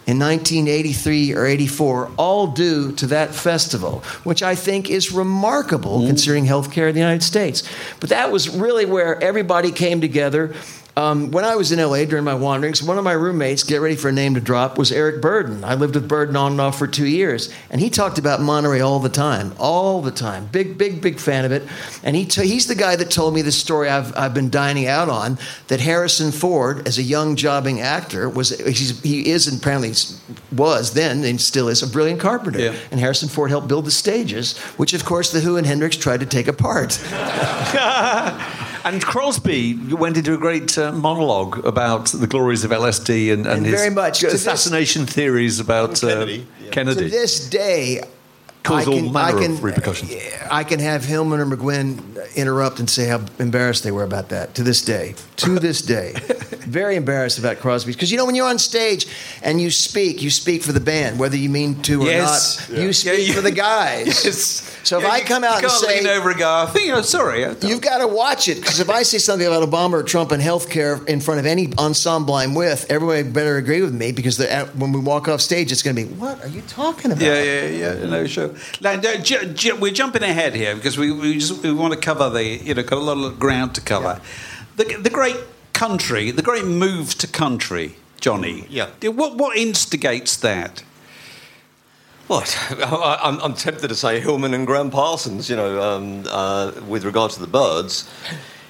in 0.05 0.19
1983 0.19 1.33
or 1.33 1.45
84, 1.45 2.11
all 2.17 2.47
due 2.47 2.91
to 2.93 3.07
that 3.07 3.33
festival, 3.33 4.03
which 4.23 4.43
I 4.43 4.55
think 4.55 4.89
is 4.89 5.11
remarkable 5.11 5.99
mm-hmm. 5.99 6.07
considering 6.07 6.45
healthcare 6.45 6.89
in 6.89 6.93
the 6.93 7.01
United 7.01 7.23
States. 7.23 7.63
But 7.99 8.09
that 8.09 8.31
was 8.31 8.49
really 8.49 8.85
where 8.85 9.21
everybody 9.23 9.71
came 9.71 10.01
together. 10.01 10.55
Um, 10.95 11.31
when 11.31 11.43
I 11.43 11.55
was 11.55 11.71
in 11.71 11.79
LA 11.79 12.05
during 12.05 12.23
my 12.23 12.35
wanderings, 12.35 12.83
one 12.83 12.99
of 12.99 13.03
my 13.03 13.13
roommates, 13.13 13.63
get 13.63 13.81
ready 13.81 13.95
for 13.95 14.09
a 14.09 14.11
name 14.11 14.35
to 14.35 14.39
drop, 14.39 14.77
was 14.77 14.91
Eric 14.91 15.21
Burdon. 15.21 15.63
I 15.63 15.73
lived 15.73 15.95
with 15.95 16.07
Burdon 16.07 16.35
on 16.37 16.51
and 16.51 16.61
off 16.61 16.77
for 16.77 16.85
two 16.85 17.07
years, 17.07 17.51
and 17.71 17.81
he 17.81 17.89
talked 17.89 18.19
about 18.19 18.41
Monterey 18.41 18.79
all 18.79 18.99
the 18.99 19.09
time, 19.09 19.53
all 19.57 20.03
the 20.03 20.11
time. 20.11 20.47
Big, 20.51 20.77
big, 20.77 21.01
big 21.01 21.19
fan 21.19 21.45
of 21.45 21.51
it. 21.51 21.63
And 22.03 22.15
he 22.15 22.25
t- 22.25 22.45
he's 22.45 22.67
the 22.67 22.75
guy 22.75 22.95
that 22.95 23.09
told 23.09 23.33
me 23.33 23.41
the 23.41 23.51
story 23.51 23.89
I've, 23.89 24.15
I've 24.15 24.35
been 24.35 24.51
dining 24.51 24.85
out 24.85 25.09
on 25.09 25.39
that 25.67 25.79
Harrison 25.79 26.31
Ford, 26.31 26.87
as 26.87 26.99
a 26.99 27.03
young 27.03 27.35
jobbing 27.35 27.81
actor, 27.81 28.29
was 28.29 28.49
he's, 28.59 29.01
he 29.01 29.29
is 29.29 29.47
and 29.47 29.59
apparently 29.59 29.93
was 30.51 30.93
then 30.93 31.23
and 31.23 31.41
still 31.41 31.69
is 31.69 31.81
a 31.81 31.87
brilliant 31.87 32.19
carpenter. 32.19 32.59
Yeah. 32.59 32.75
And 32.91 32.99
Harrison 32.99 33.29
Ford 33.29 33.49
helped 33.49 33.67
build 33.67 33.85
the 33.85 33.91
stages, 33.91 34.59
which 34.77 34.93
of 34.93 35.05
course 35.05 35.31
the 35.31 35.39
Who 35.39 35.57
and 35.57 35.65
Hendrix 35.65 35.97
tried 35.97 36.19
to 36.19 36.27
take 36.27 36.47
apart. 36.47 36.99
and 38.83 39.01
Crosby 39.01 39.75
went 39.93 40.17
into 40.17 40.33
a 40.33 40.37
great 40.37 40.77
uh, 40.77 40.91
monologue 40.91 41.65
about 41.65 42.07
the 42.07 42.27
glories 42.27 42.63
of 42.63 42.71
LSD 42.71 43.31
and, 43.33 43.45
and, 43.45 43.57
And 43.57 43.65
his 43.65 43.75
very 43.75 43.89
much 43.89 44.19
to 44.19 44.25
this- 44.27 44.35
assassination 44.35 45.05
theories 45.05 45.59
about 45.59 46.03
uh, 46.03 46.25
yeah. 46.25 46.41
Kennedy. 46.71 47.05
To 47.05 47.09
this 47.09 47.47
day, 47.49 48.01
Caused 48.63 48.87
I 48.87 48.91
all 48.91 48.97
can, 48.99 49.11
manner 49.11 49.39
I 49.39 49.43
of 49.45 49.63
repercussions. 49.63 50.11
I 50.49 50.63
can 50.63 50.79
have 50.79 51.03
Hillman 51.03 51.39
or 51.41 51.45
McGuinn 51.45 51.99
interrupt 52.35 52.79
and 52.79 52.89
say 52.89 53.07
how 53.07 53.21
embarrassed 53.37 53.83
they 53.83 53.91
were 53.91 54.03
about 54.03 54.29
that. 54.29 54.55
To 54.55 54.63
this 54.63 54.81
day, 54.81 55.15
to 55.37 55.59
this 55.59 55.81
day, 55.81 56.13
very 56.59 56.95
embarrassed 56.95 57.39
about 57.39 57.59
Crosby 57.59 57.91
because 57.91 58.09
you 58.09 58.17
know 58.17 58.25
when 58.25 58.35
you're 58.35 58.47
on 58.47 58.57
stage 58.59 59.05
and 59.43 59.59
you 59.59 59.69
speak, 59.69 60.21
you 60.21 60.29
speak 60.29 60.63
for 60.63 60.71
the 60.71 60.79
band, 60.79 61.19
whether 61.19 61.35
you 61.35 61.49
mean 61.49 61.81
to 61.83 62.03
or 62.03 62.05
Yes. 62.05 62.69
not. 62.69 62.79
You 62.79 62.93
speak 62.93 63.13
Yeah, 63.13 63.19
you- 63.19 63.33
for 63.33 63.41
the 63.41 63.51
guys. 63.51 64.23
Yes. 64.25 64.69
So 64.85 64.97
if 64.97 65.03
Yeah, 65.05 65.11
I 65.11 65.21
come 65.21 65.45
out 65.45 65.63
and 65.63 65.71
lean 65.87 66.03
say 66.03 66.17
over 66.17 66.31
and 66.31 66.39
go, 66.39 66.49
I 66.53 66.65
think, 66.65 66.91
oh, 66.93 67.01
sorry. 67.01 67.45
I- 67.45 67.55
You've 67.61 67.79
got 67.81 67.99
to 67.99 68.07
watch 68.07 68.49
it 68.49 68.55
because 68.55 68.81
if 68.81 68.89
I 68.89 69.03
say 69.03 69.17
something 69.17 69.47
about 69.47 69.63
Obama 69.67 69.93
or 69.93 70.03
Trump 70.03 70.31
and 70.33 70.41
healthcare 70.43 71.05
in 71.07 71.21
front 71.21 71.39
of 71.39 71.45
any 71.45 71.71
ensemble 71.77 72.33
I'm 72.33 72.53
with, 72.53 72.85
everybody 72.89 73.23
better 73.23 73.55
agree 73.57 73.81
with 73.81 73.93
me 73.93 74.11
because 74.11 74.39
at- 74.41 74.75
when 74.75 74.91
we 74.91 74.99
walk 74.99 75.27
off 75.29 75.39
stage, 75.41 75.71
it's 75.71 75.83
going 75.83 75.95
to 75.95 76.03
be, 76.05 76.09
"What 76.15 76.43
are 76.43 76.49
you 76.49 76.61
talking 76.67 77.11
about?" 77.11 77.21
Yeah, 77.23 77.41
yeah, 77.43 77.67
yeah. 78.01 78.05
No, 78.09 78.27
sure. 78.27 78.52
Now, 78.81 78.95
no, 78.95 79.15
ju- 79.17 79.53
ju- 79.53 79.75
we're 79.75 79.91
jumping 79.93 80.23
ahead 80.23 80.55
here 80.55 80.75
because 80.75 80.97
we, 80.97 81.11
we 81.11 81.35
just 81.39 81.63
we 81.63 81.71
want 81.71 81.93
to 81.93 81.99
cover 81.99 82.29
the 82.29 82.43
you 82.43 82.73
know 82.73 82.83
got 82.83 82.97
a 82.97 83.01
lot 83.01 83.17
of 83.23 83.39
ground 83.39 83.75
to 83.75 83.81
cover. 83.81 84.19
The 84.77 84.85
the 85.01 85.09
great 85.09 85.37
country, 85.73 86.31
the 86.31 86.41
great 86.41 86.65
move 86.65 87.15
to 87.19 87.27
country, 87.27 87.95
Johnny. 88.19 88.65
Yeah. 88.69 88.89
What 89.03 89.37
what 89.37 89.57
instigates 89.57 90.35
that? 90.37 90.83
What? 92.27 92.57
I- 92.71 93.19
I'm, 93.23 93.39
I'm 93.41 93.53
tempted 93.53 93.87
to 93.89 93.95
say 93.95 94.19
Hillman 94.19 94.53
and 94.53 94.65
Gram 94.65 94.89
Parsons, 94.89 95.49
you 95.49 95.55
know, 95.55 95.81
um, 95.81 96.23
uh, 96.29 96.71
with 96.87 97.03
regard 97.05 97.31
to 97.31 97.39
the 97.39 97.47
Byrds. 97.47 98.09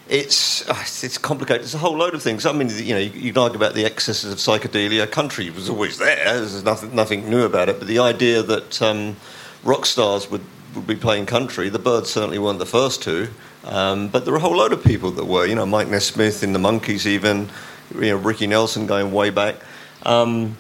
It's, 0.09 0.67
uh, 0.69 0.73
it's 0.81 1.17
complicated. 1.17 1.61
It's 1.63 1.73
a 1.73 1.77
whole 1.77 1.95
load 1.95 2.13
of 2.13 2.21
things. 2.21 2.45
I 2.45 2.51
mean, 2.51 2.69
you 2.69 2.93
know, 2.93 2.99
you, 2.99 3.11
you 3.11 3.31
can 3.33 3.41
argue 3.41 3.55
about 3.57 3.73
the 3.73 3.85
excesses 3.85 4.31
of 4.33 4.37
psychedelia. 4.37 5.09
Country 5.09 5.49
was 5.49 5.69
always 5.69 5.97
there. 5.97 6.25
There's 6.25 6.63
nothing, 6.63 6.93
nothing 6.93 7.29
new 7.29 7.43
about 7.45 7.69
it. 7.69 7.79
But 7.79 7.87
the 7.87 7.99
idea 7.99 8.43
that 8.43 8.81
um, 8.81 9.15
rock 9.63 9.85
stars 9.85 10.29
would, 10.29 10.43
would 10.75 10.87
be 10.87 10.95
playing 10.95 11.25
country, 11.25 11.69
the 11.69 11.79
Byrds 11.79 12.09
certainly 12.09 12.39
weren't 12.39 12.59
the 12.59 12.65
first 12.65 13.01
to. 13.03 13.29
Um, 13.63 14.09
but 14.09 14.25
there 14.25 14.33
were 14.33 14.37
a 14.37 14.41
whole 14.41 14.57
load 14.57 14.73
of 14.73 14.83
people 14.83 15.11
that 15.11 15.25
were. 15.25 15.45
You 15.45 15.55
know, 15.55 15.65
Mike 15.65 15.87
Nesmith 15.87 16.43
in 16.43 16.53
the 16.53 16.59
Monkees, 16.59 17.05
even. 17.05 17.49
You 17.93 18.01
know, 18.01 18.17
Ricky 18.17 18.47
Nelson 18.47 18.87
going 18.87 19.11
way 19.11 19.29
back. 19.29 19.55
Um, 20.03 20.57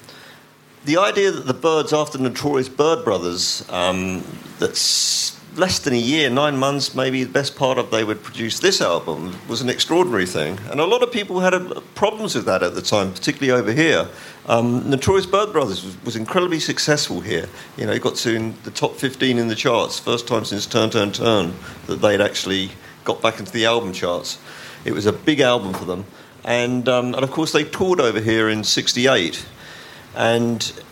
the 0.85 0.97
idea 0.97 1.31
that 1.31 1.47
the 1.47 1.53
Byrds, 1.53 1.93
after 1.93 2.17
Notorious 2.17 2.69
Byrd 2.69 3.03
Brothers, 3.03 3.67
um, 3.69 4.23
that's 4.59 5.39
less 5.55 5.79
than 5.79 5.93
a 5.93 5.97
year, 5.97 6.29
nine 6.29 6.57
months, 6.57 6.95
maybe 6.95 7.23
the 7.23 7.31
best 7.31 7.55
part 7.55 7.77
of 7.77 7.91
they 7.91 8.03
would 8.03 8.21
produce 8.23 8.59
this 8.59 8.81
album 8.81 9.35
was 9.47 9.61
an 9.61 9.69
extraordinary 9.69 10.25
thing. 10.25 10.59
And 10.69 10.79
a 10.79 10.85
lot 10.85 11.03
of 11.03 11.11
people 11.11 11.39
had 11.39 11.53
problems 11.95 12.35
with 12.35 12.45
that 12.45 12.63
at 12.63 12.75
the 12.75 12.81
time, 12.81 13.13
particularly 13.13 13.59
over 13.59 13.71
here. 13.71 14.07
Um, 14.45 14.89
Notorious 14.89 15.25
Byrd 15.25 15.53
Brothers 15.53 15.85
was, 15.85 16.03
was, 16.03 16.15
incredibly 16.17 16.59
successful 16.59 17.21
here. 17.21 17.47
You 17.77 17.85
know, 17.85 17.93
it 17.93 18.01
got 18.01 18.15
to 18.17 18.51
the 18.63 18.71
top 18.71 18.95
15 18.95 19.37
in 19.37 19.47
the 19.47 19.55
charts, 19.55 19.99
first 19.99 20.27
time 20.27 20.43
since 20.43 20.65
Turn, 20.65 20.89
Turn, 20.89 21.13
Turn 21.13 21.53
that 21.87 22.01
they'd 22.01 22.19
actually 22.19 22.71
got 23.05 23.21
back 23.21 23.39
into 23.39 23.53
the 23.53 23.65
album 23.65 23.93
charts. 23.93 24.37
It 24.83 24.91
was 24.91 25.05
a 25.05 25.13
big 25.13 25.39
album 25.39 25.73
for 25.73 25.85
them. 25.85 26.05
And, 26.43 26.89
um, 26.89 27.15
and 27.15 27.23
of 27.23 27.31
course, 27.31 27.53
they 27.53 27.63
toured 27.63 28.01
over 28.01 28.19
here 28.19 28.49
in 28.49 28.65
68. 28.65 29.45
And 30.15 30.83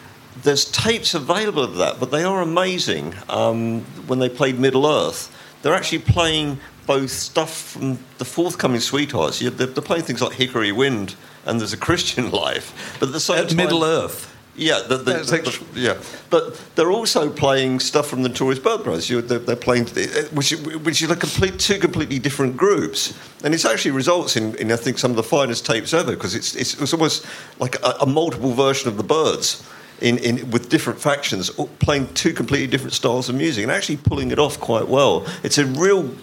there's 0.43 0.63
tapes 0.65 1.13
available 1.13 1.63
of 1.63 1.75
that, 1.75 1.99
but 1.99 2.09
they 2.09 2.23
are 2.23 2.41
amazing. 2.41 3.15
Um, 3.27 3.81
when 4.07 4.19
they 4.19 4.29
played 4.29 4.59
Middle 4.59 4.87
Earth, 4.87 5.35
they're 5.61 5.73
actually 5.73 5.99
playing 5.99 6.59
both 6.87 7.11
stuff 7.11 7.71
from 7.71 7.99
the 8.17 8.25
forthcoming 8.25 8.79
Sweethearts. 8.79 9.39
They're 9.39 9.67
playing 9.67 10.03
things 10.03 10.21
like 10.21 10.33
Hickory 10.33 10.71
Wind 10.71 11.15
and 11.45 11.59
There's 11.59 11.73
a 11.73 11.77
Christian 11.77 12.31
Life, 12.43 12.97
but 12.99 13.09
at 13.09 13.13
the 13.13 13.19
same 13.19 13.37
at 13.37 13.49
time, 13.49 13.57
Middle 13.57 13.83
Earth. 13.83 14.27
Yeah, 14.53 14.81
the, 14.81 14.97
the, 14.97 15.13
the, 15.13 15.65
yeah, 15.79 15.97
but 16.29 16.59
they're 16.75 16.91
also 16.91 17.29
playing 17.29 17.79
stuff 17.79 18.07
from 18.07 18.21
the 18.21 18.29
Notorious 18.29 18.59
Byrd 18.59 18.83
Brothers. 18.83 19.07
They're, 19.07 19.21
they're, 19.21 19.55
playing, 19.55 19.85
which, 20.33 20.51
which 20.51 21.01
is 21.01 21.09
a 21.09 21.15
complete, 21.15 21.57
two 21.57 21.79
completely 21.79 22.19
different 22.19 22.57
groups, 22.57 23.17
and 23.45 23.53
it 23.53 23.63
actually 23.63 23.91
results 23.91 24.35
in, 24.35 24.55
in, 24.55 24.69
I 24.71 24.75
think, 24.75 24.97
some 24.97 25.09
of 25.09 25.17
the 25.17 25.23
finest 25.23 25.65
tapes 25.65 25.93
ever 25.93 26.11
because 26.11 26.35
it's, 26.35 26.53
it's, 26.55 26.79
it's 26.81 26.93
almost 26.93 27.25
like 27.59 27.81
a, 27.81 27.95
a 28.01 28.05
multiple 28.05 28.51
version 28.51 28.89
of 28.89 28.97
the 28.97 29.03
Byrds. 29.03 29.65
in, 30.01 30.17
in, 30.17 30.51
with 30.51 30.69
different 30.69 30.99
factions, 30.99 31.49
playing 31.79 32.13
two 32.13 32.33
completely 32.33 32.67
different 32.67 32.93
styles 32.93 33.29
of 33.29 33.35
music 33.35 33.63
and 33.63 33.71
actually 33.71 33.97
pulling 33.97 34.31
it 34.31 34.39
off 34.39 34.59
quite 34.59 34.87
well. 34.87 35.25
It's 35.43 35.59
a 35.59 35.65
real, 35.65 36.13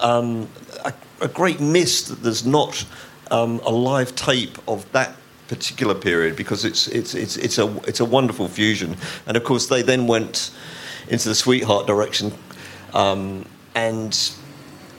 um, 0.00 0.48
a, 0.84 0.92
a, 1.22 1.28
great 1.28 1.58
miss 1.58 2.02
that 2.02 2.22
there's 2.22 2.44
not 2.44 2.84
um, 3.32 3.60
a 3.64 3.70
live 3.70 4.14
tape 4.14 4.56
of 4.68 4.90
that 4.92 5.16
particular 5.48 5.94
period 5.94 6.36
because 6.36 6.64
it's, 6.64 6.86
it's, 6.88 7.14
it's, 7.14 7.36
it's, 7.36 7.58
a, 7.58 7.76
it's 7.88 8.00
a 8.00 8.04
wonderful 8.04 8.46
fusion. 8.46 8.96
And 9.26 9.36
of 9.36 9.44
course, 9.44 9.66
they 9.66 9.82
then 9.82 10.06
went 10.06 10.50
into 11.08 11.28
the 11.28 11.34
Sweetheart 11.34 11.86
direction. 11.86 12.32
Um, 12.94 13.46
and 13.74 14.14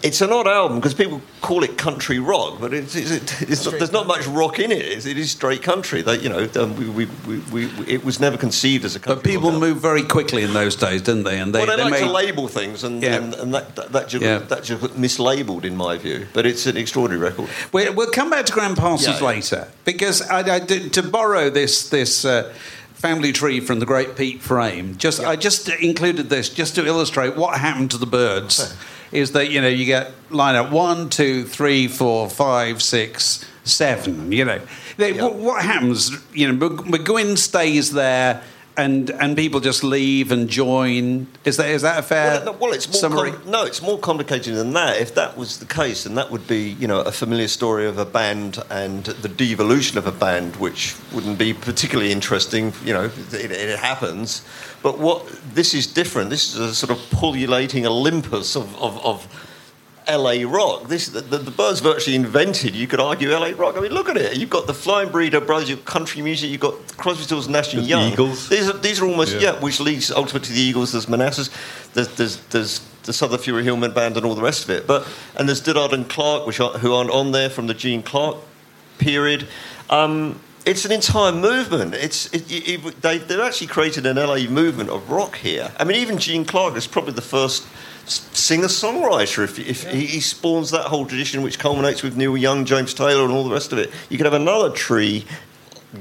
it's 0.03 0.19
an 0.19 0.33
odd 0.33 0.47
album 0.47 0.79
because 0.79 0.93
people 0.93 1.21
call 1.39 1.63
it 1.63 1.77
country 1.77 2.19
rock, 2.19 2.59
but 2.59 2.73
it's, 2.73 2.93
it's, 2.93 3.41
it's 3.41 3.65
not, 3.65 3.75
there's 3.75 3.93
not 3.93 4.05
much 4.05 4.27
rock 4.27 4.59
in 4.59 4.69
it. 4.69 4.81
It's, 4.81 5.05
it 5.05 5.17
is 5.17 5.31
straight 5.31 5.63
country. 5.63 6.01
That 6.01 6.21
you 6.21 6.27
know, 6.27 6.49
um, 6.61 6.75
we, 6.93 7.05
we, 7.05 7.39
we, 7.53 7.65
it 7.87 8.03
was 8.03 8.19
never 8.19 8.37
conceived 8.37 8.83
as 8.83 8.97
a 8.97 8.99
country. 8.99 9.21
But 9.21 9.23
people 9.23 9.57
moved 9.57 9.79
very 9.81 10.03
quickly 10.03 10.43
in 10.43 10.51
those 10.51 10.75
days, 10.75 11.01
didn't 11.01 11.23
they? 11.23 11.39
And 11.39 11.55
they, 11.55 11.59
well, 11.59 11.67
they, 11.67 11.77
they 11.77 11.83
like 11.83 11.91
made... 11.93 11.99
to 12.01 12.11
label 12.11 12.47
things, 12.49 12.83
and, 12.83 13.01
yeah. 13.01 13.15
and, 13.15 13.33
and, 13.35 13.53
that, 13.53 13.75
that, 13.77 13.91
that, 13.93 14.09
just, 14.09 14.23
yeah. 14.23 14.39
that 14.39 14.63
just 14.63 14.81
mislabeled 14.95 15.63
in 15.63 15.77
my 15.77 15.97
view. 15.97 16.27
But 16.33 16.45
it's 16.45 16.65
an 16.65 16.75
extraordinary 16.75 17.23
record. 17.23 17.49
We'll, 17.71 17.93
we'll 17.93 18.11
come 18.11 18.29
back 18.29 18.45
to 18.47 18.53
Gram 18.53 18.75
Parsons 18.75 19.21
yeah, 19.21 19.27
later 19.27 19.67
because 19.85 20.21
I, 20.21 20.55
I, 20.55 20.59
to 20.59 21.01
borrow 21.01 21.49
this 21.49 21.89
this. 21.89 22.25
Uh, 22.25 22.53
family 22.93 23.33
tree 23.33 23.59
from 23.59 23.79
the 23.79 23.85
great 23.85 24.15
Pete 24.15 24.41
Frame. 24.41 24.95
Just 24.95 25.19
I 25.19 25.35
just 25.35 25.67
included 25.67 26.29
this 26.29 26.47
just 26.47 26.75
to 26.75 26.85
illustrate 26.85 27.35
what 27.35 27.59
happened 27.59 27.91
to 27.91 27.97
the 27.97 28.05
Byrds 28.05 28.73
is 29.13 29.31
that 29.33 29.51
you 29.51 29.61
know 29.61 29.67
you 29.67 29.85
get 29.85 30.11
line 30.29 30.55
up 30.55 30.71
one, 30.71 31.09
two, 31.09 31.45
three, 31.45 31.87
four, 31.87 32.29
five, 32.29 32.81
six, 32.81 33.45
seven. 33.63 34.31
You 34.31 34.45
know, 34.45 34.61
they, 34.97 35.13
what, 35.13 35.35
what 35.35 35.63
happens? 35.63 36.11
You 36.33 36.51
know, 36.51 36.69
McGuinn 36.69 37.37
stays 37.37 37.91
there 37.91 38.43
and 38.75 39.11
and 39.11 39.35
people 39.35 39.59
just 39.59 39.83
leave 39.83 40.31
and 40.31 40.49
join. 40.49 41.27
Is 41.45 41.57
that 41.57 41.69
is 41.69 41.83
that 41.83 41.99
a 41.99 42.01
fair? 42.01 42.43
Well, 42.43 42.57
well 42.59 42.73
it's 42.73 42.87
more 42.87 42.95
summary? 42.95 43.31
Com- 43.31 43.51
no, 43.51 43.65
it's 43.65 43.81
more 43.81 43.99
complicated 43.99 44.55
than 44.55 44.73
that. 44.73 44.97
If 44.97 45.15
that 45.15 45.37
was 45.37 45.59
the 45.59 45.65
case, 45.65 46.05
then 46.05 46.15
that 46.15 46.31
would 46.31 46.47
be 46.47 46.71
you 46.71 46.87
know 46.87 47.01
a 47.01 47.11
familiar 47.11 47.47
story 47.47 47.85
of 47.85 47.97
a 47.97 48.05
band 48.05 48.59
and 48.69 49.05
the 49.05 49.29
devolution 49.29 49.97
of 49.97 50.07
a 50.07 50.11
band, 50.11 50.55
which 50.57 50.95
wouldn't 51.13 51.37
be 51.37 51.53
particularly 51.53 52.11
interesting. 52.11 52.73
You 52.83 52.93
know, 52.93 53.11
it, 53.31 53.51
it 53.51 53.79
happens. 53.79 54.43
But 54.83 54.99
what 54.99 55.25
this 55.55 55.73
is 55.73 55.87
different. 55.87 56.29
This 56.29 56.53
is 56.53 56.59
a 56.59 56.75
sort 56.75 56.91
of 56.91 56.97
pullulating 57.09 57.85
Olympus 57.85 58.55
of, 58.55 58.75
of, 58.81 59.03
of 59.03 59.27
LA 60.07 60.43
rock. 60.45 60.89
This 60.89 61.07
the, 61.07 61.21
the, 61.21 61.37
the 61.37 61.51
Byrds 61.51 61.79
virtually 61.79 62.17
invented. 62.17 62.75
You 62.75 62.85
could 62.87 62.99
argue 62.99 63.31
LA 63.31 63.51
rock. 63.55 63.77
I 63.77 63.79
mean, 63.79 63.93
look 63.93 64.09
at 64.09 64.17
it. 64.17 64.37
You've 64.37 64.49
got 64.49 64.67
the 64.67 64.73
Flying 64.73 65.09
Burrito 65.09 65.43
Brothers. 65.45 65.69
You've 65.69 65.85
got 65.85 65.93
country 65.93 66.21
music. 66.21 66.49
You've 66.49 66.59
got 66.59 66.75
Crosby, 66.97 67.23
Stills, 67.23 67.47
Nash 67.47 67.73
and 67.73 67.87
Young. 67.87 68.07
The 68.07 68.13
Eagles. 68.13 68.49
These 68.49 68.69
are 68.69 68.77
these 68.77 69.01
are 69.01 69.05
almost 69.05 69.35
yeah. 69.35 69.53
yeah. 69.53 69.59
which 69.61 69.79
leads 69.79 70.11
ultimately 70.11 70.47
to 70.47 70.53
the 70.53 70.61
Eagles. 70.61 70.91
There's 70.91 71.07
Manassas. 71.07 71.49
There's 71.93 72.09
there's, 72.15 72.37
there's 72.47 72.79
the 73.03 73.13
Southern 73.13 73.39
Furay 73.39 73.63
Hillman 73.63 73.93
Band 73.93 74.17
and 74.17 74.25
all 74.25 74.35
the 74.35 74.41
rest 74.41 74.65
of 74.65 74.69
it. 74.69 74.85
But 74.85 75.07
and 75.37 75.47
there's 75.47 75.61
Dillard 75.61 75.93
and 75.93 76.09
Clark, 76.09 76.45
which 76.45 76.59
are, 76.59 76.71
who 76.71 76.93
aren't 76.93 77.11
on 77.11 77.31
there 77.31 77.49
from 77.49 77.67
the 77.67 77.73
Gene 77.73 78.03
Clark 78.03 78.37
period. 78.97 79.47
Um, 79.89 80.39
it's 80.65 80.85
an 80.85 80.91
entire 80.91 81.31
movement. 81.31 81.93
It's 81.93 82.33
it, 82.33 82.45
it, 82.49 83.01
they, 83.01 83.17
they've 83.17 83.39
actually 83.39 83.67
created 83.67 84.05
an 84.05 84.15
LA 84.15 84.45
movement 84.49 84.89
of 84.89 85.09
rock 85.09 85.37
here. 85.37 85.71
I 85.77 85.83
mean, 85.83 85.97
even 85.97 86.17
Gene 86.17 86.45
Clark 86.45 86.75
is 86.75 86.87
probably 86.87 87.13
the 87.13 87.21
first 87.21 87.67
singer 88.05 88.67
songwriter. 88.67 89.43
If, 89.43 89.59
if 89.59 89.83
yeah. 89.83 89.91
he 89.91 90.19
spawns 90.19 90.71
that 90.71 90.85
whole 90.85 91.05
tradition, 91.05 91.41
which 91.41 91.59
culminates 91.59 92.03
with 92.03 92.15
Neil 92.15 92.37
Young, 92.37 92.65
James 92.65 92.93
Taylor, 92.93 93.23
and 93.23 93.33
all 93.33 93.43
the 93.43 93.53
rest 93.53 93.71
of 93.71 93.77
it, 93.77 93.91
you 94.09 94.17
could 94.17 94.25
have 94.25 94.33
another 94.33 94.69
tree 94.69 95.25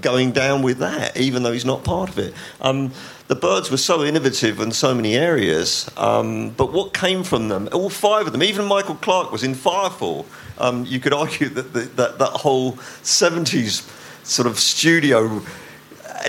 going 0.00 0.32
down 0.32 0.62
with 0.62 0.78
that, 0.78 1.16
even 1.16 1.42
though 1.42 1.52
he's 1.52 1.64
not 1.64 1.84
part 1.84 2.08
of 2.08 2.18
it. 2.18 2.32
Um, 2.60 2.92
the 3.28 3.34
Byrds 3.34 3.70
were 3.70 3.76
so 3.76 4.02
innovative 4.02 4.58
in 4.60 4.72
so 4.72 4.94
many 4.94 5.14
areas, 5.14 5.90
um, 5.96 6.50
but 6.50 6.72
what 6.72 6.94
came 6.94 7.24
from 7.24 7.48
them? 7.48 7.68
All 7.72 7.90
five 7.90 8.26
of 8.26 8.32
them, 8.32 8.42
even 8.42 8.64
Michael 8.64 8.94
Clarke 8.94 9.30
was 9.30 9.42
in 9.42 9.54
Firefall. 9.54 10.24
Um, 10.58 10.86
you 10.86 10.98
could 10.98 11.12
argue 11.12 11.48
that 11.50 11.72
the, 11.72 11.80
that, 11.80 12.18
that 12.18 12.30
whole 12.30 12.72
70s 13.02 13.82
sort 14.22 14.46
of 14.46 14.58
studio 14.58 15.42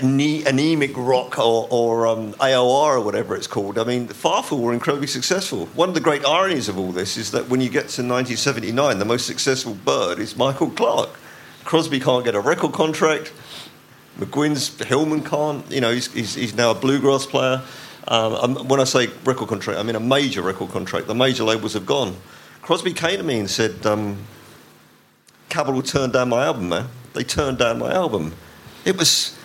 anemic 0.02 0.92
rock 0.96 1.38
or, 1.38 1.68
or 1.70 2.06
um, 2.06 2.32
AOR 2.34 2.96
or 2.96 3.00
whatever 3.00 3.36
it's 3.36 3.46
called. 3.46 3.78
I 3.78 3.84
mean, 3.84 4.08
Firefall 4.08 4.60
were 4.60 4.72
incredibly 4.72 5.06
successful. 5.06 5.66
One 5.66 5.88
of 5.88 5.94
the 5.94 6.00
great 6.00 6.24
ironies 6.24 6.68
of 6.68 6.78
all 6.78 6.92
this 6.92 7.16
is 7.16 7.30
that 7.30 7.48
when 7.48 7.60
you 7.60 7.68
get 7.68 7.88
to 7.90 8.02
1979, 8.02 8.98
the 8.98 9.04
most 9.04 9.26
successful 9.26 9.74
Byrd 9.74 10.18
is 10.18 10.36
Michael 10.36 10.70
Clarke. 10.70 11.16
Crosby 11.64 12.00
can't 12.00 12.24
get 12.24 12.34
a 12.34 12.40
record 12.40 12.72
contract. 12.72 13.32
McGuinn's 14.18 14.82
Hillman 14.82 15.22
can't. 15.22 15.68
You 15.70 15.80
know, 15.80 15.92
he's, 15.92 16.12
he's, 16.12 16.34
he's 16.34 16.54
now 16.54 16.70
a 16.70 16.74
bluegrass 16.74 17.26
player. 17.26 17.62
Um, 18.06 18.68
when 18.68 18.80
I 18.80 18.84
say 18.84 19.08
record 19.24 19.48
contract, 19.48 19.78
I 19.78 19.82
mean 19.82 19.96
a 19.96 20.00
major 20.00 20.42
record 20.42 20.70
contract. 20.70 21.06
The 21.06 21.14
major 21.14 21.44
labels 21.44 21.72
have 21.72 21.86
gone. 21.86 22.16
Crosby 22.62 22.92
came 22.92 23.16
to 23.16 23.22
me 23.22 23.38
and 23.38 23.50
said, 23.50 23.84
um, 23.86 24.18
Capitol 25.48 25.82
turned 25.82 26.12
down 26.12 26.28
my 26.28 26.44
album, 26.44 26.68
man. 26.68 26.88
They 27.14 27.24
turned 27.24 27.58
down 27.58 27.78
my 27.78 27.92
album. 27.92 28.34
It 28.84 28.98
was 28.98 29.36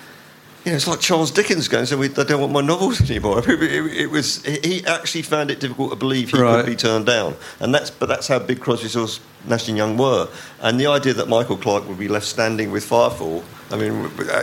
you 0.65 0.71
know, 0.71 0.75
it's 0.75 0.87
like 0.87 0.99
Charles 0.99 1.31
Dickens 1.31 1.69
going, 1.69 1.85
so 1.85 1.97
we, 1.97 2.09
they 2.09 2.25
don't 2.25 2.41
want 2.41 2.51
my 2.51 2.61
novels 2.61 3.01
anymore. 3.09 3.41
It, 3.49 3.63
it, 3.63 3.97
it, 4.01 4.11
was 4.11 4.45
he 4.45 4.85
actually 4.85 5.21
found 5.21 5.49
it 5.51 5.59
difficult 5.59 5.91
to 5.91 5.95
believe 5.95 6.31
he 6.31 6.37
right. 6.37 6.63
could 6.63 6.69
be 6.69 6.75
turned 6.75 7.05
down, 7.05 7.35
and 7.59 7.73
that's 7.73 7.89
but 7.89 8.07
that's 8.07 8.27
how 8.27 8.39
big 8.39 8.59
Crosby, 8.59 8.89
Stills, 8.89 9.19
Nash 9.47 9.67
and 9.67 9.77
Young 9.77 9.97
were, 9.97 10.27
and 10.61 10.79
the 10.79 10.87
idea 10.87 11.13
that 11.13 11.27
Michael 11.27 11.57
Clarke 11.57 11.87
would 11.87 11.97
be 11.97 12.07
left 12.07 12.25
standing 12.25 12.71
with 12.71 12.87
Firefall. 12.87 13.43
I 13.71 13.77
mean, 13.77 13.93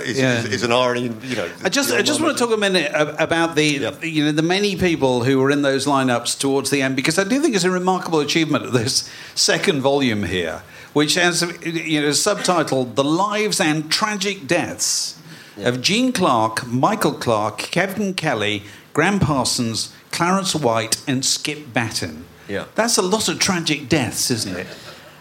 is, 0.03 0.19
yeah. 0.19 0.39
is, 0.39 0.47
is 0.47 0.63
an 0.63 0.73
irony. 0.73 1.13
You 1.23 1.37
know, 1.37 1.51
I 1.65 1.69
just 1.69 1.93
I 1.93 2.03
just 2.03 2.21
want 2.21 2.37
to 2.37 2.45
talk 2.45 2.55
a 2.55 2.59
minute 2.59 2.91
about 2.95 3.55
the 3.55 3.65
yep. 3.65 4.03
you 4.03 4.25
know 4.25 4.33
the 4.33 4.43
many 4.43 4.77
people 4.77 5.25
who 5.25 5.39
were 5.39 5.51
in 5.51 5.63
those 5.63 5.87
lineups 5.87 6.39
towards 6.39 6.71
the 6.71 6.83
end 6.83 6.97
because 6.97 7.19
I 7.19 7.25
do 7.25 7.41
think 7.41 7.55
it's 7.55 7.65
a 7.65 7.71
remarkable 7.71 8.21
achievement 8.21 8.65
of 8.65 8.73
this 8.73 9.11
second 9.35 9.81
volume 9.81 10.25
here, 10.25 10.63
which 10.97 11.15
has 11.15 11.43
you 11.63 12.01
know 12.01 12.09
subtitled 12.09 12.95
"The 12.95 13.05
Lives 13.05 13.61
and 13.61 13.91
Tragic 13.91 14.47
Deaths." 14.47 15.17
yeah. 15.57 15.69
of 15.69 15.81
Gene 15.81 16.13
Clark, 16.13 16.67
Michael 16.67 17.13
Clarke, 17.13 17.59
Kevin 17.59 18.15
Kelly, 18.15 18.63
Gram 18.93 19.19
Parsons, 19.19 19.93
Clarence 20.11 20.55
White, 20.55 21.03
and 21.07 21.25
Skip 21.25 21.73
Battin. 21.73 22.25
Yeah. 22.49 22.67
That's 22.75 22.97
a 22.97 23.03
lot 23.03 23.29
of 23.29 23.39
tragic 23.39 23.89
deaths, 23.89 24.31
isn't 24.31 24.57
it? 24.57 24.67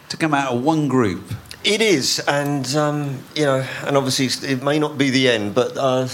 To 0.10 0.18
come 0.18 0.34
out 0.34 0.54
of 0.54 0.64
one 0.64 0.88
group. 0.88 1.34
It 1.64 1.82
is, 1.82 2.20
and 2.28 2.66
um, 2.76 3.24
you 3.36 3.46
know, 3.46 3.66
and 3.86 3.98
obviously 3.98 4.28
it 4.48 4.62
may 4.64 4.78
not 4.78 4.98
be 4.98 5.10
the 5.10 5.28
end, 5.30 5.56
but 5.56 5.76
uh, 5.76 6.08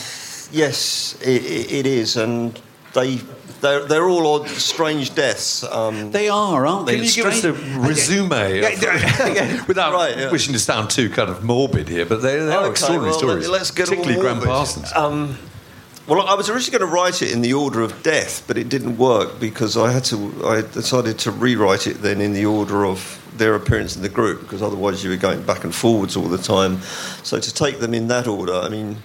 yes, 0.51 1.17
it, 1.21 1.43
it 1.71 1.85
is, 1.85 2.15
and 2.15 2.59
they 2.93 3.19
they're, 3.61 3.85
they're 3.85 4.09
all 4.09 4.41
odd, 4.41 4.47
strange 4.49 5.15
deaths. 5.15 5.63
Um, 5.63 6.11
they 6.11 6.29
are, 6.29 6.65
aren't 6.65 6.87
they? 6.87 6.95
Can 6.95 7.05
you 7.05 7.11
give 7.13 7.25
us 7.27 7.43
a 7.43 7.53
resume 7.53 8.59
of, 8.59 9.67
without 9.67 9.93
right, 9.93 10.17
yeah. 10.17 10.31
wishing 10.31 10.53
to 10.53 10.59
sound 10.59 10.89
too 10.89 11.09
kind 11.09 11.29
of 11.29 11.43
morbid 11.43 11.87
here? 11.87 12.05
But 12.05 12.21
they, 12.21 12.37
they 12.39 12.53
are 12.53 12.63
okay, 12.63 12.71
extraordinary 12.71 13.11
well, 13.11 13.19
stories. 13.19 13.49
Let's 13.49 13.71
get 13.71 13.87
particularly 13.87 14.19
Gram 14.19 14.41
Parsons. 14.41 14.91
Um, 14.93 15.37
well, 16.07 16.27
I 16.27 16.33
was 16.33 16.49
originally 16.49 16.79
going 16.79 16.89
to 16.89 16.93
write 16.93 17.21
it 17.21 17.31
in 17.31 17.41
the 17.41 17.53
order 17.53 17.81
of 17.81 18.03
death, 18.03 18.43
but 18.47 18.57
it 18.57 18.67
didn't 18.67 18.97
work 18.97 19.39
because 19.39 19.77
I 19.77 19.91
had 19.91 20.03
to. 20.05 20.45
I 20.45 20.61
decided 20.61 21.19
to 21.19 21.31
rewrite 21.31 21.87
it 21.87 22.01
then 22.01 22.19
in 22.19 22.33
the 22.33 22.45
order 22.45 22.85
of 22.85 23.19
their 23.37 23.55
appearance 23.55 23.95
in 23.95 24.01
the 24.01 24.09
group 24.09 24.41
because 24.41 24.61
otherwise 24.61 25.03
you 25.03 25.09
were 25.09 25.15
going 25.15 25.43
back 25.43 25.63
and 25.63 25.73
forwards 25.73 26.17
all 26.17 26.27
the 26.27 26.37
time. 26.37 26.81
So 27.23 27.39
to 27.39 27.53
take 27.53 27.79
them 27.79 27.93
in 27.93 28.07
that 28.07 28.27
order, 28.27 28.53
I 28.53 28.69
mean, 28.69 28.97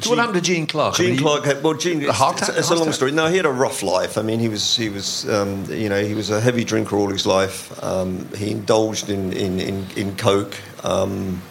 So 0.00 0.10
what 0.10 0.18
happened 0.18 0.36
to 0.36 0.40
Gene 0.40 0.66
Clark? 0.66 0.94
I 0.94 0.96
Gene 0.98 1.10
mean, 1.10 1.20
Clark 1.20 1.44
had 1.44 1.62
well, 1.62 1.74
Gene. 1.74 2.04
A 2.04 2.12
heart 2.12 2.38
it's, 2.38 2.48
attack? 2.48 2.58
it's 2.58 2.70
a 2.70 2.74
long 2.74 2.82
attack? 2.84 2.94
story. 2.94 3.12
No, 3.12 3.26
he 3.26 3.36
had 3.36 3.44
a 3.44 3.52
rough 3.52 3.82
life. 3.82 4.16
I 4.16 4.22
mean, 4.22 4.38
he 4.38 4.48
was 4.48 4.76
he 4.76 4.88
was 4.88 5.28
um, 5.28 5.64
you 5.66 5.88
know 5.88 6.02
he 6.02 6.14
was 6.14 6.30
a 6.30 6.40
heavy 6.40 6.64
drinker 6.64 6.96
all 6.96 7.10
his 7.10 7.26
life. 7.26 7.82
Um, 7.84 8.26
he 8.34 8.50
indulged 8.52 9.10
in 9.10 9.32
in 9.32 9.60
in, 9.60 9.86
in 9.96 10.16
coke. 10.16 10.54
Um, 10.84 11.42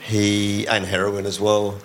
he 0.00 0.66
and 0.66 0.84
heroin 0.84 1.26
as 1.26 1.38
well. 1.38 1.78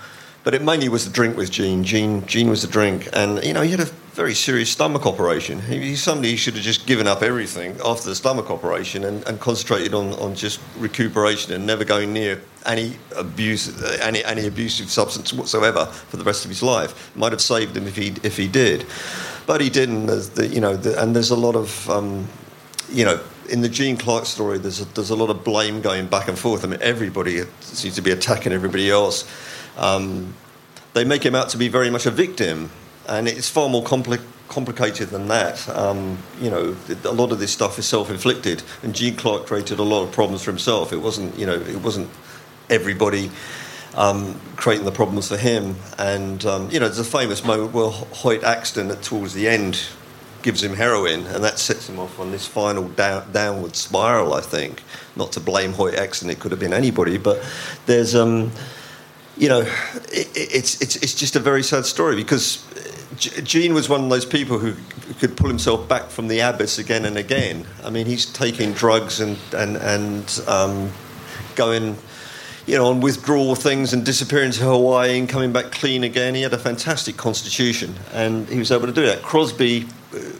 But 0.44 0.54
it 0.54 0.62
mainly 0.62 0.90
was 0.90 1.06
the 1.06 1.12
drink 1.12 1.38
with 1.38 1.50
Gene. 1.52 1.84
Gene, 1.84 2.26
Gene 2.28 2.50
was 2.50 2.62
the 2.62 2.68
drink, 2.68 3.10
and 3.14 3.44
you 3.44 3.54
know 3.54 3.62
he 3.62 3.72
had 3.72 3.80
a 3.80 3.90
very 4.16 4.34
serious 4.34 4.70
stomach 4.70 5.06
operation. 5.06 5.60
He, 5.60 5.80
he's 5.80 6.04
somebody 6.04 6.32
who 6.32 6.38
should 6.38 6.54
have 6.54 6.64
just 6.64 6.86
given 6.86 7.08
up 7.08 7.22
everything 7.22 7.78
after 7.84 8.08
the 8.08 8.16
stomach 8.16 8.50
operation 8.50 9.04
and, 9.04 9.28
and 9.28 9.40
concentrated 9.40 9.94
on, 9.94 10.14
on 10.14 10.36
just 10.36 10.60
recuperation 10.78 11.52
and 11.52 11.66
never 11.66 11.84
going 11.84 12.14
near 12.14 12.40
any 12.66 12.98
abuse, 13.16 13.82
any 14.02 14.24
any 14.24 14.48
abusive 14.48 14.90
substance 14.90 15.34
whatsoever 15.34 15.86
for 15.86 16.18
the 16.18 16.24
rest 16.24 16.46
of 16.46 16.50
his 16.50 16.64
life. 16.64 17.16
Might 17.16 17.32
have 17.32 17.42
saved 17.42 17.76
him 17.78 17.88
if 17.88 17.96
he 17.96 18.16
if 18.24 18.38
he 18.38 18.48
did, 18.48 18.86
but 19.46 19.62
he 19.62 19.70
didn't. 19.70 20.08
The, 20.08 20.48
you 20.48 20.62
know, 20.62 20.76
the, 20.76 21.02
and 21.02 21.16
there's 21.16 21.32
a 21.32 21.36
lot 21.36 21.56
of 21.56 21.90
um, 21.90 22.28
you 22.92 23.06
know, 23.06 23.20
in 23.50 23.62
the 23.62 23.70
Gene 23.70 23.98
Clark 23.98 24.26
story, 24.26 24.58
there's 24.58 24.82
a, 24.82 24.86
there's 24.86 25.10
a 25.10 25.16
lot 25.16 25.30
of 25.30 25.44
blame 25.44 25.82
going 25.82 26.08
back 26.08 26.28
and 26.28 26.38
forth. 26.38 26.64
I 26.64 26.68
mean, 26.68 26.82
everybody 26.82 27.44
seems 27.62 27.96
to 27.96 28.02
be 28.02 28.12
attacking 28.12 28.52
everybody 28.52 28.90
else. 28.90 29.30
Um, 29.78 30.34
they 30.94 31.04
make 31.04 31.24
him 31.24 31.36
out 31.36 31.50
to 31.50 31.58
be 31.58 31.68
very 31.68 31.90
much 31.90 32.06
a 32.06 32.12
victim, 32.12 32.70
and 33.08 33.28
it's 33.28 33.50
far 33.50 33.70
more 33.70 33.84
compli- 33.84 34.24
complicated 34.48 35.10
than 35.10 35.28
that. 35.28 35.68
Um, 35.70 36.18
you 36.40 36.50
know, 36.50 36.76
a 37.04 37.12
lot 37.12 37.32
of 37.32 37.40
this 37.40 37.52
stuff 37.52 37.78
is 37.78 37.86
self-inflicted, 37.86 38.64
and 38.84 38.96
Gene 38.96 39.16
Clark 39.16 39.46
created 39.46 39.80
a 39.80 39.84
lot 39.84 40.04
of 40.04 40.12
problems 40.12 40.44
for 40.44 40.52
himself. 40.52 40.94
It 40.94 40.98
wasn't, 40.98 41.38
you 41.38 41.46
know, 41.46 41.56
it 41.56 41.82
wasn't 41.82 42.10
everybody 42.70 43.32
um, 43.96 44.40
creating 44.56 44.86
the 44.86 44.92
problems 44.92 45.30
for 45.30 45.38
him. 45.38 45.76
And 45.98 46.46
um, 46.46 46.70
you 46.70 46.80
know, 46.80 46.86
there's 46.86 47.00
a 47.00 47.04
famous 47.04 47.44
moment 47.44 47.74
where 47.74 47.90
Hoyt 47.90 48.44
Axton, 48.44 48.92
at 48.92 49.02
towards 49.02 49.34
the 49.34 49.48
end, 49.48 49.88
gives 50.42 50.64
him 50.64 50.76
heroin, 50.76 51.26
and 51.28 51.44
that 51.44 51.58
sets 51.58 51.90
him 51.90 52.00
off 52.00 52.20
on 52.20 52.32
this 52.32 52.46
final 52.46 52.88
down, 52.90 53.32
downward 53.32 53.76
spiral. 53.76 54.34
I 54.34 54.42
think, 54.42 54.84
not 55.16 55.32
to 55.34 55.40
blame 55.40 55.74
Hoyt 55.74 55.96
Axton, 55.96 56.30
it 56.30 56.40
could 56.40 56.52
have 56.52 56.60
been 56.60 56.74
anybody, 56.74 57.18
but 57.18 57.44
there's, 57.86 58.16
um, 58.16 58.52
you 59.38 59.50
know, 59.50 59.62
it, 60.12 60.30
it's 60.36 60.82
it's 60.82 60.98
it's 60.98 61.16
just 61.16 61.36
a 61.36 61.40
very 61.40 61.64
sad 61.64 61.86
story 61.86 62.16
because 62.16 62.64
Gene 63.18 63.74
was 63.74 63.88
one 63.88 64.04
of 64.04 64.10
those 64.10 64.26
people 64.26 64.60
who 64.60 64.74
could 65.20 65.38
pull 65.38 65.48
himself 65.48 65.88
back 65.88 66.10
from 66.10 66.28
the 66.28 66.40
abyss 66.40 66.80
again 66.80 67.06
and 67.06 67.18
again. 67.18 67.66
I 67.84 67.90
mean, 67.90 68.06
he's 68.06 68.26
taking 68.26 68.74
drugs 68.74 69.22
and 69.22 69.38
and 69.54 69.78
and 69.78 70.42
um, 70.48 70.92
going 71.56 71.98
you 72.66 72.76
know, 72.76 72.88
on 72.88 73.00
withdrawal 73.00 73.56
things 73.56 73.94
and 73.94 74.06
disappearing 74.06 74.52
to 74.52 74.64
Hawaii 74.64 75.20
and 75.20 75.30
coming 75.30 75.52
back 75.52 75.72
clean 75.72 76.04
again. 76.04 76.34
He 76.34 76.42
had 76.42 76.54
a 76.54 76.58
fantastic 76.58 77.16
constitution 77.16 77.96
and 78.12 78.48
he 78.50 78.58
was 78.58 78.72
able 78.72 78.88
to 78.88 78.94
do 78.94 79.06
that. 79.06 79.22
Crosby, 79.22 79.88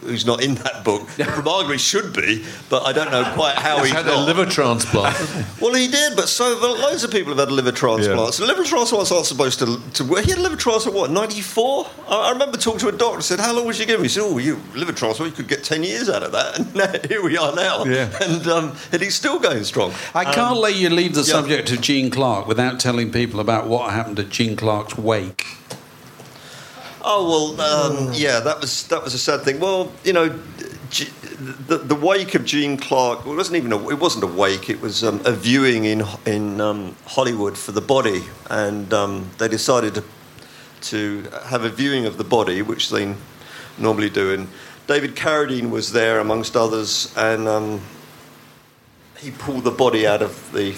who's 0.02 0.26
not 0.26 0.42
in 0.42 0.54
that 0.56 0.84
book, 0.84 1.02
arguably 1.16 1.78
should 1.78 2.12
be, 2.12 2.44
but 2.68 2.86
I 2.86 2.92
don't 2.92 3.10
know 3.10 3.24
quite 3.34 3.56
how 3.56 3.78
He's 3.78 3.88
he 3.88 3.94
had 3.94 4.06
a 4.06 4.18
liver 4.18 4.46
transplant. 4.46 5.16
well, 5.60 5.74
he 5.74 5.88
did, 5.88 6.16
but 6.16 6.28
so 6.28 6.60
but 6.60 6.78
loads 6.78 7.04
of 7.04 7.10
people 7.10 7.30
have 7.30 7.38
had 7.38 7.48
a 7.48 7.54
liver 7.54 7.72
transplants. 7.72 8.40
Liver 8.40 8.64
transplants 8.64 9.12
aren't 9.12 9.26
supposed 9.26 9.58
to. 9.60 9.80
to 9.94 10.04
he 10.16 10.30
had 10.30 10.38
a 10.38 10.42
liver 10.42 10.56
transplant, 10.56 10.96
what, 10.96 11.10
94? 11.10 11.86
I, 12.08 12.14
I 12.28 12.30
remember 12.32 12.56
talking 12.56 12.80
to 12.80 12.88
a 12.88 12.92
doctor, 12.92 13.22
said, 13.22 13.40
How 13.40 13.54
long 13.54 13.66
was 13.66 13.78
you 13.78 13.86
giving? 13.86 14.04
He 14.04 14.08
said, 14.08 14.22
Oh, 14.22 14.38
you 14.38 14.60
liver 14.74 14.92
transplant, 14.92 15.32
you 15.32 15.36
could 15.36 15.48
get 15.48 15.64
10 15.64 15.82
years 15.82 16.08
out 16.08 16.22
of 16.22 16.32
that. 16.32 16.56
And 16.56 16.74
now, 16.74 16.92
here 17.08 17.22
we 17.22 17.36
are 17.36 17.54
now. 17.54 17.84
Yeah. 17.84 18.10
And, 18.22 18.46
um, 18.46 18.76
and 18.90 19.02
he's 19.02 19.14
still 19.14 19.38
going 19.38 19.64
strong. 19.64 19.92
I 20.14 20.24
can't 20.24 20.58
let 20.58 20.74
you 20.76 20.88
leave 20.88 21.14
the 21.14 21.20
yeah. 21.20 21.34
subject 21.34 21.70
of 21.70 21.80
Gene 21.80 22.10
Clark 22.10 22.46
without 22.46 22.80
telling 22.80 23.12
people 23.12 23.40
about 23.40 23.66
what 23.66 23.92
happened 23.92 24.18
at 24.18 24.30
Gene 24.30 24.56
Clark's 24.56 24.96
wake. 24.96 25.44
Oh 27.08 27.54
well, 27.56 27.60
um, 27.60 28.12
yeah, 28.14 28.40
that 28.40 28.60
was 28.60 28.88
that 28.88 29.04
was 29.04 29.14
a 29.14 29.18
sad 29.18 29.42
thing. 29.42 29.60
Well, 29.60 29.92
you 30.02 30.12
know, 30.12 30.36
G- 30.90 31.08
the, 31.68 31.78
the 31.78 31.94
wake 31.94 32.34
of 32.34 32.44
Gene 32.44 32.76
Clark. 32.76 33.24
Well, 33.24 33.34
it 33.34 33.36
wasn't 33.36 33.58
even 33.58 33.72
a, 33.72 33.88
it 33.90 34.00
wasn't 34.00 34.24
a 34.24 34.26
wake. 34.26 34.68
It 34.68 34.80
was 34.80 35.04
um, 35.04 35.20
a 35.24 35.30
viewing 35.30 35.84
in 35.84 36.02
in 36.26 36.60
um, 36.60 36.96
Hollywood 37.04 37.56
for 37.56 37.70
the 37.70 37.80
body, 37.80 38.24
and 38.50 38.92
um, 38.92 39.30
they 39.38 39.46
decided 39.46 39.94
to 39.94 40.04
to 40.90 41.28
have 41.44 41.62
a 41.62 41.68
viewing 41.68 42.06
of 42.06 42.18
the 42.18 42.24
body, 42.24 42.60
which 42.60 42.90
they 42.90 43.14
normally 43.78 44.10
do. 44.10 44.34
And 44.34 44.48
David 44.88 45.14
Carradine 45.14 45.70
was 45.70 45.92
there 45.92 46.18
amongst 46.18 46.56
others, 46.56 47.14
and 47.16 47.46
um, 47.46 47.82
he 49.18 49.30
pulled 49.30 49.62
the 49.62 49.70
body 49.70 50.08
out 50.08 50.22
of 50.22 50.52
the 50.52 50.76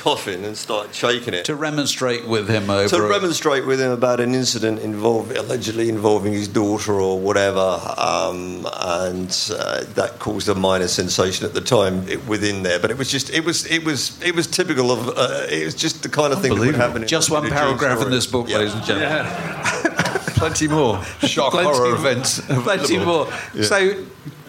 coffin 0.00 0.44
and 0.44 0.56
started 0.56 0.94
shaking 0.94 1.34
it 1.34 1.44
To 1.44 1.54
remonstrate 1.54 2.26
with 2.26 2.48
him 2.48 2.70
over. 2.70 2.88
to 2.88 3.02
remonstrate 3.02 3.66
with 3.66 3.80
him 3.80 3.90
about 3.90 4.18
an 4.18 4.34
incident 4.34 4.78
involving 4.80 5.36
allegedly 5.36 5.88
involving 5.90 6.32
his 6.32 6.48
daughter 6.48 6.94
or 6.94 7.20
whatever, 7.20 7.78
um, 7.98 8.66
and 8.72 9.30
uh, 9.56 9.84
that 9.94 10.16
caused 10.18 10.48
a 10.48 10.54
minor 10.54 10.88
sensation 10.88 11.44
at 11.44 11.52
the 11.52 11.60
time 11.60 12.06
within 12.26 12.62
there. 12.62 12.78
But 12.80 12.90
it 12.90 12.96
was 12.98 13.10
just 13.10 13.28
it 13.30 13.44
was 13.44 13.66
it 13.66 13.84
was 13.84 14.20
it 14.22 14.34
was 14.34 14.46
typical 14.46 14.90
of 14.90 15.08
uh, 15.16 15.46
it 15.50 15.64
was 15.66 15.74
just 15.74 16.02
the 16.02 16.08
kind 16.08 16.32
of 16.32 16.40
thing 16.40 16.54
that 16.54 16.60
would 16.66 16.74
happen. 16.74 17.02
in 17.02 17.08
Just 17.08 17.28
a- 17.28 17.34
one 17.34 17.44
in 17.44 17.52
paragraph 17.52 18.00
in 18.02 18.10
this 18.10 18.26
book, 18.26 18.48
Yeah. 18.48 18.58
ladies 18.58 18.74
and 18.74 18.84
gentlemen. 18.84 19.26
Plenty 20.40 20.68
more 20.68 21.04
shock 21.28 21.52
Plenty 21.52 21.68
horror 21.68 21.88
more. 21.90 21.94
events. 21.98 22.40
Plenty 22.40 22.96
available. 22.96 23.30
more. 23.54 23.62
So, 23.62 24.04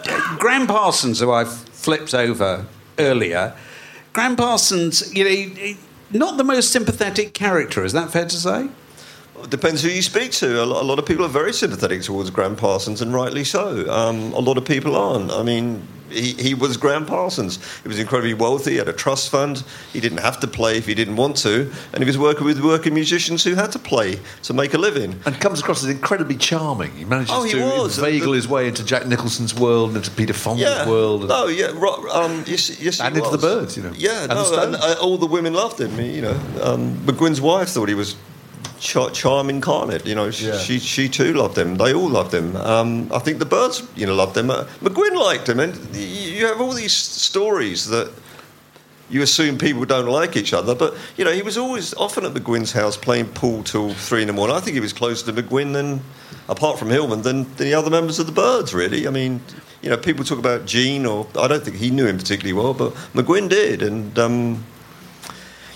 uh, 0.08 0.36
Gram 0.38 0.66
Parsons, 0.66 1.20
who 1.20 1.30
I 1.30 1.44
flipped 1.44 2.14
over 2.14 2.64
earlier, 2.98 3.52
Gram 4.12 4.36
Parsons, 4.36 5.14
you 5.14 5.24
know, 5.24 5.74
not 6.10 6.36
the 6.36 6.44
most 6.44 6.70
sympathetic 6.70 7.32
character. 7.32 7.84
Is 7.84 7.92
that 7.92 8.10
fair 8.10 8.26
to 8.26 8.36
say? 8.36 8.68
It 9.42 9.50
depends 9.50 9.82
who 9.82 9.88
you 9.88 10.02
speak 10.02 10.32
to. 10.32 10.62
A 10.62 10.66
lot, 10.66 10.82
a 10.82 10.86
lot 10.86 10.98
of 10.98 11.06
people 11.06 11.24
are 11.24 11.28
very 11.28 11.52
sympathetic 11.52 12.02
towards 12.02 12.30
Gram 12.30 12.54
Parsons, 12.54 13.00
and 13.00 13.12
rightly 13.12 13.44
so. 13.44 13.90
Um, 13.90 14.32
a 14.34 14.38
lot 14.38 14.58
of 14.58 14.64
people 14.64 14.96
aren't. 14.96 15.30
I 15.32 15.42
mean, 15.42 15.86
he, 16.12 16.32
he 16.34 16.54
was 16.54 16.76
Gram 16.76 17.06
Parsons. 17.06 17.58
He 17.82 17.88
was 17.88 17.98
incredibly 17.98 18.34
wealthy, 18.34 18.72
he 18.72 18.76
had 18.76 18.88
a 18.88 18.92
trust 18.92 19.30
fund. 19.30 19.62
He 19.92 20.00
didn't 20.00 20.18
have 20.18 20.40
to 20.40 20.46
play 20.46 20.76
if 20.78 20.86
he 20.86 20.94
didn't 20.94 21.16
want 21.16 21.36
to, 21.38 21.70
and 21.92 21.98
he 22.02 22.04
was 22.04 22.18
working 22.18 22.44
with 22.44 22.60
working 22.62 22.94
musicians 22.94 23.42
who 23.44 23.54
had 23.54 23.72
to 23.72 23.78
play 23.78 24.18
to 24.44 24.52
make 24.52 24.74
a 24.74 24.78
living. 24.78 25.20
And 25.26 25.40
comes 25.40 25.60
across 25.60 25.82
as 25.82 25.88
incredibly 25.90 26.36
charming. 26.36 26.92
He 26.92 27.04
manages 27.04 27.30
Oh, 27.34 27.42
he 27.44 27.52
to 27.52 27.60
was. 27.62 27.98
inveigle 27.98 28.30
The- 28.30 28.36
his 28.36 28.48
way 28.48 28.68
into 28.68 28.84
Jack 28.84 29.06
Nicholson's 29.06 29.54
world 29.54 29.88
and 29.90 29.96
into 29.98 30.10
Peter 30.10 30.32
Fonda's 30.34 30.62
Yeah. 30.62 30.88
world. 30.88 31.20
and- 31.22 31.28
No, 31.30 31.46
yeah. 31.46 31.66
Um, 32.12 32.44
yes, 32.46 32.80
yes, 32.80 33.00
And 33.00 33.16
into 33.16 33.30
was. 33.30 33.40
the 33.40 33.46
Byrds, 33.46 33.76
you 33.76 33.82
know. 33.82 33.92
Yeah, 33.96 34.22
And 34.24 34.30
no, 34.34 34.50
the 34.50 34.62
and, 34.62 34.76
uh, 34.76 34.94
all 35.00 35.18
the 35.18 35.26
women 35.26 35.54
loved 35.54 35.80
him. 35.80 35.98
You 36.00 36.22
know, 36.22 36.40
um, 36.62 36.96
McGuinn's 37.06 37.40
wife 37.40 37.68
thought 37.70 37.88
he 37.88 37.94
was 37.94 38.16
charm 38.82 39.48
incarnate. 39.48 40.04
You 40.06 40.14
know, 40.14 40.30
she, 40.30 40.46
Yeah. 40.46 40.58
she 40.58 40.78
she 40.78 41.08
too 41.08 41.32
loved 41.34 41.56
him. 41.56 41.76
They 41.76 41.94
all 41.94 42.08
loved 42.10 42.34
him. 42.34 42.56
Um, 42.56 43.08
I 43.12 43.18
think 43.20 43.38
the 43.38 43.46
Byrds, 43.46 43.82
you 43.94 44.06
know, 44.06 44.14
loved 44.14 44.36
him. 44.36 44.50
Uh, 44.50 44.64
McGuinn 44.82 45.16
liked 45.16 45.48
him, 45.48 45.60
and 45.60 45.72
you 45.96 46.46
have 46.46 46.60
all 46.60 46.72
these 46.72 46.92
stories 46.92 47.86
that. 47.88 48.10
You 49.10 49.20
assume 49.20 49.58
people 49.58 49.84
don't 49.84 50.06
like 50.06 50.36
each 50.38 50.54
other, 50.54 50.74
but 50.74 50.94
you 51.18 51.24
know 51.26 51.32
he 51.32 51.42
was 51.42 51.58
always 51.58 51.92
often 51.94 52.24
at 52.24 52.32
McGuinn's 52.32 52.72
house 52.72 52.96
playing 52.96 53.26
pool 53.34 53.62
till 53.62 53.92
three 53.92 54.22
in 54.22 54.26
the 54.26 54.32
morning. 54.32 54.56
I 54.56 54.60
think 54.60 54.72
he 54.74 54.80
was 54.80 54.94
closer 54.94 55.30
to 55.30 55.42
McGuinn 55.42 55.74
than, 55.74 56.00
apart 56.48 56.78
from 56.78 56.88
Hillman, 56.88 57.20
than, 57.20 57.42
than 57.56 57.66
the 57.66 57.74
other 57.74 57.90
members 57.90 58.18
of 58.18 58.24
the 58.24 58.32
Byrds. 58.32 58.72
Really, 58.72 59.06
I 59.06 59.10
mean, 59.10 59.42
you 59.82 59.90
know, 59.90 59.98
people 59.98 60.24
talk 60.24 60.38
about 60.38 60.64
Gene, 60.64 61.04
or 61.04 61.26
I 61.38 61.46
don't 61.46 61.62
think 61.62 61.76
he 61.76 61.90
knew 61.90 62.06
him 62.06 62.16
particularly 62.16 62.54
well, 62.54 62.72
but 62.72 62.94
McGuinn 63.12 63.50
did, 63.50 63.82
and 63.82 64.18
um, 64.18 64.64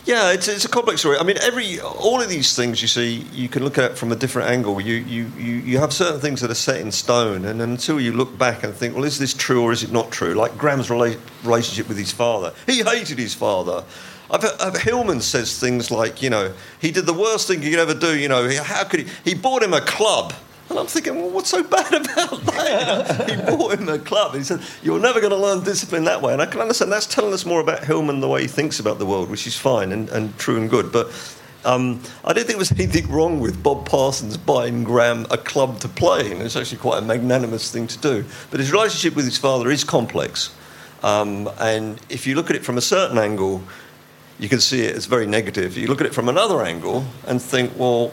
yeah, 0.07 0.33
it's, 0.33 0.47
it's 0.47 0.65
a 0.65 0.69
complex 0.69 1.01
story. 1.01 1.19
I 1.19 1.25
mean, 1.25 1.37
every 1.43 1.81
all 1.81 2.23
of 2.23 2.29
these 2.29 2.55
things 2.55 2.81
you 2.81 2.87
see, 2.87 3.27
you 3.33 3.49
can 3.49 3.65
look 3.65 3.77
at 3.77 3.99
from 3.99 4.13
a 4.13 4.17
different 4.17 4.49
angle. 4.49 4.81
You, 4.81 4.95
you, 4.95 5.31
you, 5.37 5.55
you 5.57 5.79
have 5.79 5.93
certain 5.93 6.21
things 6.21 6.41
that 6.41 6.51
are 6.51 6.55
set 6.55 6.81
in 6.81 6.93
stone, 6.93 7.45
and 7.45 7.61
until 7.61 8.01
you 8.01 8.13
look 8.13 8.39
back 8.39 8.63
and 8.63 8.73
think, 8.73 8.95
well, 8.95 9.05
is 9.05 9.19
this 9.19 9.35
true 9.35 9.63
or 9.63 9.73
is 9.73 9.83
it 9.83 9.91
not 9.91 10.13
true? 10.13 10.35
Like 10.35 10.57
Gram's 10.57 10.89
rela- 10.89 11.19
relationship 11.43 11.89
with 11.89 11.99
his 11.99 12.13
father, 12.13 12.53
he 12.67 12.85
hated 12.85 13.19
his 13.19 13.35
father. 13.35 13.85
I've, 14.31 14.45
I've, 14.61 14.77
Hillman 14.81 15.21
says 15.21 15.59
things 15.59 15.91
like, 15.91 16.23
you 16.23 16.31
know, 16.31 16.53
he 16.81 16.91
did 16.91 17.07
the 17.07 17.13
worst 17.13 17.49
thing 17.49 17.63
he 17.63 17.71
could 17.71 17.79
ever 17.79 17.95
do. 17.95 18.17
You 18.17 18.29
know, 18.29 18.49
how 18.63 18.85
could 18.85 19.01
he? 19.01 19.13
He 19.25 19.35
bought 19.35 19.63
him 19.63 19.73
a 19.73 19.81
club. 19.81 20.33
And 20.69 20.79
I'm 20.79 20.87
thinking, 20.87 21.17
well, 21.17 21.31
what's 21.31 21.51
so 21.51 21.63
bad 21.63 21.95
about 21.95 22.41
that? 22.47 23.31
he 23.31 23.57
bought 23.57 23.79
him 23.79 23.89
a 23.89 23.99
club. 23.99 24.35
He 24.35 24.43
said, 24.43 24.61
you're 24.83 25.01
never 25.01 25.21
going 25.21 25.31
to 25.31 25.37
learn 25.37 25.63
discipline 25.63 26.05
that 26.05 26.21
way. 26.23 26.33
And 26.33 26.43
I 26.43 26.47
can 26.47 26.61
understand 26.61 26.91
that's 26.91 27.07
telling 27.07 27.33
us 27.33 27.47
more 27.47 27.61
about 27.61 27.85
Hillman, 27.85 28.21
the 28.21 28.29
way 28.29 28.43
he 28.43 28.49
thinks 28.49 28.81
about 28.81 28.99
the 28.99 29.07
world, 29.07 29.31
which 29.31 29.47
is 29.47 29.57
fine 29.57 29.93
and, 29.93 30.09
and 30.11 30.37
true 30.39 30.57
and 30.57 30.69
good. 30.69 30.91
But 30.91 31.09
um, 31.65 32.01
I 32.25 32.33
don't 32.33 32.47
think 32.47 32.49
there 32.49 32.59
was 32.59 32.73
anything 32.73 33.11
wrong 33.11 33.41
with 33.41 33.63
Bob 33.63 33.89
Parsons 33.89 34.37
buying 34.37 34.85
Gram 34.85 35.27
a 35.31 35.39
club 35.39 35.81
to 35.81 35.89
play 35.89 36.31
in. 36.31 36.41
It's 36.41 36.57
actually 36.57 36.79
quite 36.79 37.03
a 37.03 37.07
magnanimous 37.07 37.71
thing 37.71 37.87
to 37.89 37.99
do. 37.99 38.25
But 38.51 38.61
his 38.61 38.73
relationship 38.73 39.17
with 39.17 39.25
his 39.25 39.39
father 39.39 39.71
is 39.71 39.85
complex. 39.85 40.55
Um, 41.03 41.51
and 41.61 42.01
if 42.09 42.27
you 42.27 42.35
look 42.35 42.51
at 42.51 42.57
it 42.57 42.65
from 42.65 42.79
a 42.79 42.81
certain 42.81 43.19
angle, 43.19 43.63
you 44.39 44.49
can 44.49 44.61
see 44.61 44.83
it 44.83 44.97
as 44.97 45.07
very 45.07 45.27
negative. 45.27 45.77
You 45.77 45.89
look 45.89 46.01
at 46.01 46.07
it 46.07 46.15
from 46.15 46.29
another 46.29 46.63
angle 46.63 47.05
and 47.27 47.41
think, 47.41 47.73
well, 47.77 48.13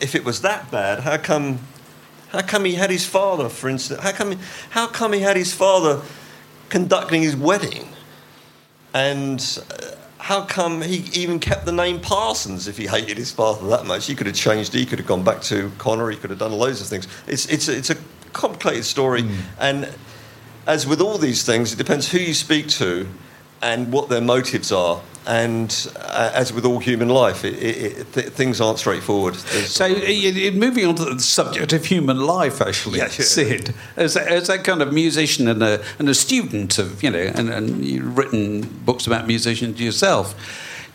if 0.00 0.14
it 0.14 0.24
was 0.24 0.42
that 0.42 0.70
bad, 0.70 1.00
how 1.00 1.16
come 1.16 1.60
how 2.32 2.42
come 2.42 2.64
he 2.64 2.74
had 2.74 2.90
his 2.90 3.04
father, 3.06 3.48
for 3.48 3.68
instance? 3.68 4.00
How 4.00 4.12
come, 4.12 4.38
how 4.70 4.86
come 4.86 5.12
he 5.12 5.20
had 5.20 5.36
his 5.36 5.52
father 5.52 6.02
conducting 6.68 7.22
his 7.22 7.36
wedding? 7.36 7.88
And 8.94 9.40
uh, 9.70 9.96
how 10.18 10.44
come 10.44 10.82
he 10.82 11.08
even 11.20 11.38
kept 11.40 11.64
the 11.64 11.72
name 11.72 12.00
Parsons 12.00 12.68
if 12.68 12.76
he 12.76 12.86
hated 12.86 13.16
his 13.16 13.32
father 13.32 13.66
that 13.68 13.86
much? 13.86 14.06
He 14.06 14.14
could 14.14 14.26
have 14.26 14.36
changed. 14.36 14.72
He 14.72 14.86
could 14.86 14.98
have 14.98 15.08
gone 15.08 15.24
back 15.24 15.40
to 15.42 15.70
Connor. 15.78 16.10
He 16.10 16.16
could 16.16 16.30
have 16.30 16.38
done 16.38 16.52
loads 16.52 16.80
of 16.80 16.86
things. 16.86 17.06
It's 17.26 17.46
it's 17.46 17.68
a, 17.68 17.76
it's 17.76 17.90
a 17.90 17.96
complicated 18.32 18.84
story, 18.84 19.22
Hmm. 19.22 19.38
and 19.58 19.94
as 20.66 20.86
with 20.86 21.00
all 21.00 21.18
these 21.18 21.42
things, 21.44 21.72
it 21.72 21.76
depends 21.76 22.10
who 22.12 22.18
you 22.18 22.34
speak 22.34 22.68
to 22.68 23.08
and 23.62 23.92
what 23.92 24.08
their 24.08 24.20
motives 24.20 24.70
are. 24.70 25.00
And 25.26 25.70
uh, 25.96 26.32
as 26.34 26.52
with 26.52 26.64
all 26.64 26.78
human 26.78 27.08
life, 27.08 27.44
it, 27.44 27.54
it, 27.54 27.98
it, 27.98 28.12
th- 28.14 28.26
things 28.28 28.60
aren't 28.60 28.78
straightforward. 28.78 29.34
There's- 29.34 29.70
So, 29.70 29.86
moving 30.52 30.86
on 30.86 30.94
to 30.96 31.04
the 31.14 31.20
subject 31.20 31.72
of 31.72 31.84
human 31.84 32.18
life, 32.20 32.60
actually, 32.60 32.98
Yeah, 32.98 33.08
sure. 33.08 33.24
Sid, 33.26 33.74
as, 33.96 34.16
a- 34.16 34.28
as 34.30 34.46
that 34.48 34.64
kind 34.64 34.80
of 34.82 34.92
musician 34.92 35.46
and 35.46 35.62
a, 35.62 35.84
and 35.98 36.08
a 36.08 36.14
student 36.14 36.78
of, 36.78 37.02
you 37.02 37.10
know, 37.10 37.18
and, 37.34 37.50
and 37.50 37.84
you've 37.84 38.16
written 38.16 38.62
books 38.84 39.06
about 39.06 39.26
musicians 39.26 39.78
yourself, 39.80 40.34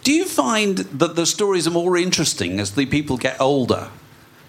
do 0.03 0.11
you 0.11 0.25
find 0.25 0.79
that 0.79 1.15
the 1.15 1.25
stories 1.25 1.67
are 1.67 1.71
more 1.71 1.95
interesting 1.95 2.59
as 2.59 2.71
the 2.71 2.85
people 2.87 3.17
get 3.17 3.39
older? 3.39 3.89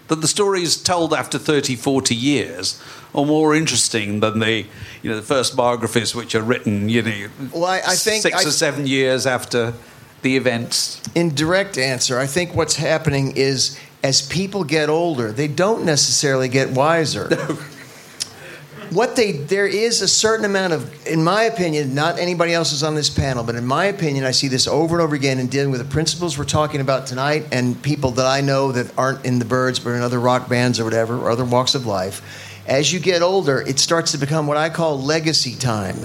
That 0.07 0.21
the 0.21 0.27
stories 0.27 0.77
told 0.77 1.13
after 1.13 1.37
30, 1.37 1.75
40 1.75 2.15
years 2.15 2.81
are 3.13 3.25
more 3.25 3.55
interesting 3.55 4.19
than 4.21 4.39
the, 4.39 4.65
you 5.01 5.09
know, 5.09 5.15
the 5.17 5.21
first 5.21 5.55
biographies 5.55 6.15
which 6.15 6.33
are 6.35 6.41
written, 6.41 6.87
you 6.89 7.01
know, 7.01 7.27
Well, 7.51 7.65
I- 7.65 7.81
I 7.85 7.95
think 7.95 8.21
six 8.21 8.37
I- 8.45 8.47
or 8.47 8.51
seven 8.51 8.87
years 8.87 9.25
after 9.25 9.73
the 10.21 10.37
events. 10.37 11.01
In 11.13 11.35
direct 11.35 11.77
answer, 11.77 12.19
I 12.19 12.25
think 12.27 12.55
what's 12.55 12.75
happening 12.75 13.33
is 13.35 13.77
as 14.03 14.21
people 14.21 14.63
get 14.63 14.89
older, 14.89 15.31
they 15.31 15.47
don't 15.47 15.83
necessarily 15.83 16.47
get 16.47 16.71
wiser. 16.71 17.27
What 18.91 19.15
they 19.17 19.33
there 19.33 19.67
is 19.67 20.01
a 20.01 20.07
certain 20.07 20.45
amount 20.45 20.71
of 20.71 21.07
in 21.07 21.23
my 21.23 21.43
opinion 21.43 21.93
not 21.93 22.19
anybody 22.19 22.53
else 22.53 22.71
is 22.71 22.83
on 22.83 22.95
this 22.95 23.09
panel 23.09 23.43
but 23.43 23.55
in 23.55 23.65
my 23.65 23.85
opinion 23.85 24.23
i 24.23 24.31
see 24.31 24.47
this 24.47 24.65
over 24.65 24.95
and 24.95 25.01
over 25.01 25.15
again 25.15 25.39
in 25.39 25.47
dealing 25.47 25.71
with 25.71 25.81
the 25.81 25.91
principles 25.91 26.37
we're 26.37 26.45
talking 26.45 26.79
about 26.79 27.05
tonight 27.05 27.45
and 27.51 27.81
people 27.83 28.11
that 28.11 28.25
i 28.25 28.39
know 28.39 28.71
that 28.71 28.97
aren't 28.97 29.25
in 29.25 29.39
the 29.39 29.45
Byrds 29.45 29.79
but 29.79 29.89
in 29.91 30.01
other 30.01 30.19
rock 30.19 30.47
bands 30.47 30.79
or 30.79 30.85
whatever 30.85 31.17
or 31.17 31.29
other 31.29 31.43
walks 31.43 31.75
of 31.75 31.85
life. 31.85 32.21
As 32.65 32.91
you 32.91 32.99
get 32.99 33.21
older 33.21 33.61
it 33.61 33.77
starts 33.77 34.13
to 34.13 34.17
become 34.17 34.47
what 34.47 34.57
i 34.57 34.69
call 34.69 35.01
legacy 35.01 35.55
time. 35.55 35.97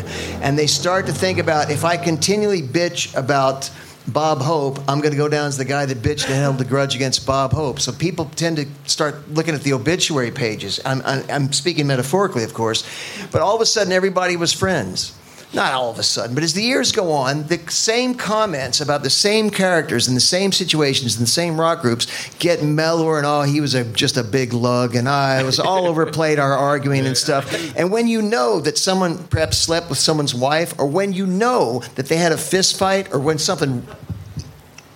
And 0.42 0.58
they 0.58 0.66
start 0.66 1.06
to 1.06 1.12
think 1.12 1.38
about 1.38 1.70
if 1.70 1.84
i 1.84 1.96
continually 1.96 2.62
bitch 2.62 3.16
about 3.16 3.70
Bob 4.08 4.40
Hope, 4.40 4.78
I'm 4.88 5.00
going 5.00 5.12
to 5.12 5.16
go 5.16 5.28
down 5.28 5.46
as 5.46 5.56
the 5.56 5.64
guy 5.64 5.86
that 5.86 5.98
bitched 5.98 6.26
and 6.26 6.34
held 6.34 6.58
the 6.58 6.64
grudge 6.64 6.94
against 6.94 7.26
Bob 7.26 7.52
Hope. 7.52 7.80
So 7.80 7.92
people 7.92 8.26
tend 8.36 8.56
to 8.56 8.66
start 8.84 9.30
looking 9.30 9.54
at 9.54 9.62
the 9.62 9.72
obituary 9.74 10.30
pages. 10.30 10.80
I'm, 10.84 11.02
I'm, 11.04 11.24
I'm 11.30 11.52
speaking 11.52 11.86
metaphorically, 11.86 12.44
of 12.44 12.52
course, 12.52 12.84
but 13.30 13.40
all 13.40 13.54
of 13.54 13.60
a 13.60 13.66
sudden 13.66 13.92
everybody 13.92 14.36
was 14.36 14.52
friends. 14.52 15.16
Not 15.54 15.74
all 15.74 15.90
of 15.90 15.98
a 15.98 16.02
sudden, 16.02 16.34
but 16.34 16.42
as 16.42 16.54
the 16.54 16.62
years 16.62 16.92
go 16.92 17.12
on, 17.12 17.46
the 17.48 17.58
same 17.70 18.14
comments 18.14 18.80
about 18.80 19.02
the 19.02 19.10
same 19.10 19.50
characters 19.50 20.08
in 20.08 20.14
the 20.14 20.20
same 20.20 20.50
situations 20.50 21.16
in 21.16 21.20
the 21.20 21.26
same 21.26 21.60
rock 21.60 21.82
groups 21.82 22.06
get 22.38 22.62
mellower 22.62 23.18
and 23.18 23.26
oh, 23.26 23.42
he 23.42 23.60
was 23.60 23.74
a, 23.74 23.84
just 23.84 24.16
a 24.16 24.24
big 24.24 24.54
lug 24.54 24.94
and 24.94 25.06
ah, 25.06 25.26
I 25.26 25.42
was 25.42 25.60
all 25.60 25.86
overplayed 25.86 26.38
our 26.38 26.54
arguing 26.54 27.04
and 27.04 27.16
stuff. 27.16 27.76
And 27.76 27.92
when 27.92 28.08
you 28.08 28.22
know 28.22 28.60
that 28.60 28.78
someone 28.78 29.18
perhaps 29.28 29.58
slept 29.58 29.90
with 29.90 29.98
someone's 29.98 30.34
wife, 30.34 30.78
or 30.78 30.86
when 30.86 31.12
you 31.12 31.26
know 31.26 31.80
that 31.96 32.06
they 32.06 32.16
had 32.16 32.32
a 32.32 32.38
fist 32.38 32.78
fight, 32.78 33.12
or 33.12 33.20
when 33.20 33.38
something 33.38 33.86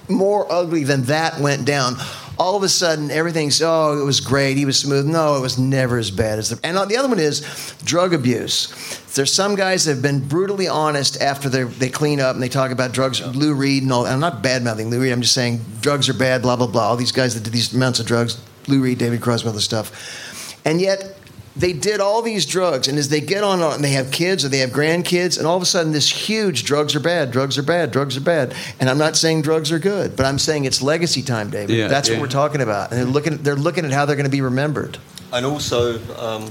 more 0.09 0.51
ugly 0.51 0.85
than 0.85 1.03
that 1.05 1.41
went 1.41 1.65
down. 1.65 1.97
All 2.39 2.57
of 2.57 2.63
a 2.63 2.69
sudden, 2.69 3.11
everything's 3.11 3.63
oh, 3.63 4.01
it 4.01 4.05
was 4.05 4.21
great. 4.21 4.57
He 4.57 4.65
was 4.65 4.79
smooth. 4.79 5.07
No, 5.07 5.37
it 5.37 5.41
was 5.41 5.59
never 5.59 5.99
as 5.99 6.11
bad 6.11 6.39
as 6.39 6.51
the. 6.51 6.61
And 6.67 6.77
the 6.77 6.97
other 6.97 7.09
one 7.09 7.19
is 7.19 7.75
drug 7.85 8.13
abuse. 8.13 9.01
There's 9.15 9.33
some 9.33 9.55
guys 9.55 9.87
that 9.87 9.95
have 9.95 10.03
been 10.03 10.27
brutally 10.27 10.69
honest 10.69 11.21
after 11.23 11.49
they 11.49 11.65
they 11.65 11.89
clean 11.89 12.21
up 12.21 12.35
and 12.35 12.43
they 12.43 12.51
talk 12.51 12.71
about 12.71 12.93
drugs. 12.93 13.25
Lou 13.35 13.55
Reed 13.55 13.83
and 13.83 13.93
all. 13.93 14.05
And 14.05 14.13
I'm 14.13 14.21
not 14.21 14.43
bad 14.43 14.63
mouthing 14.63 14.91
Lou 14.91 15.01
Reed. 15.01 15.13
I'm 15.13 15.23
just 15.23 15.35
saying 15.35 15.65
drugs 15.81 16.09
are 16.09 16.15
bad. 16.15 16.43
Blah 16.43 16.57
blah 16.57 16.67
blah. 16.67 16.89
All 16.89 16.97
these 16.97 17.13
guys 17.13 17.35
that 17.35 17.45
did 17.45 17.53
these 17.53 17.73
amounts 17.75 18.01
of 18.01 18.07
drugs. 18.07 18.39
Lou 18.69 18.83
Reed, 18.83 18.99
David 18.99 19.21
Crosby, 19.21 19.49
all 19.49 19.55
this 19.55 19.65
stuff. 19.65 20.61
And 20.67 20.81
yet 20.81 21.16
they 21.57 21.73
did 21.73 22.01
all 22.01 22.21
these 22.23 22.45
drugs, 22.45 22.87
and 22.89 22.99
as 22.99 23.09
they 23.09 23.21
get 23.21 23.43
on 23.43 23.63
and 23.63 23.83
they 23.83 23.91
have 23.93 24.11
kids 24.11 24.45
or 24.45 24.49
they 24.49 24.59
have 24.59 24.71
grandkids, 24.71 25.39
and 25.39 25.47
all 25.47 25.57
of 25.57 25.63
a 25.63 25.67
sudden 25.67 25.93
this 25.93 26.09
huge 26.11 26.65
drugs 26.65 26.95
are 26.95 27.01
bad, 27.01 27.31
drugs 27.31 27.57
are 27.57 27.63
bad, 27.63 27.91
drugs 27.91 28.17
are 28.17 28.21
bad. 28.21 28.55
And 28.79 28.91
I'm 28.91 28.99
not 28.99 29.17
saying 29.17 29.43
drugs 29.43 29.73
are 29.73 29.79
good, 29.79 30.17
but 30.17 30.27
I'm 30.27 30.39
saying 30.39 30.67
it's 30.67 30.83
legacy 30.83 31.23
time, 31.23 31.49
David. 31.51 31.75
Yeah, 31.77 31.89
That's 31.89 32.09
yeah. 32.09 32.17
what 32.17 32.23
we're 32.23 32.29
talking 32.29 32.61
about. 32.61 32.91
And 32.91 32.99
they're 33.01 33.07
looking, 33.07 33.39
they're 33.39 33.57
looking 33.57 33.85
at 33.87 33.93
how 33.93 34.05
they're 34.05 34.17
going 34.17 34.25
to 34.25 34.31
be 34.31 34.43
remembered. 34.43 34.99
and 35.33 35.47
also 35.47 35.99
um, 36.19 36.51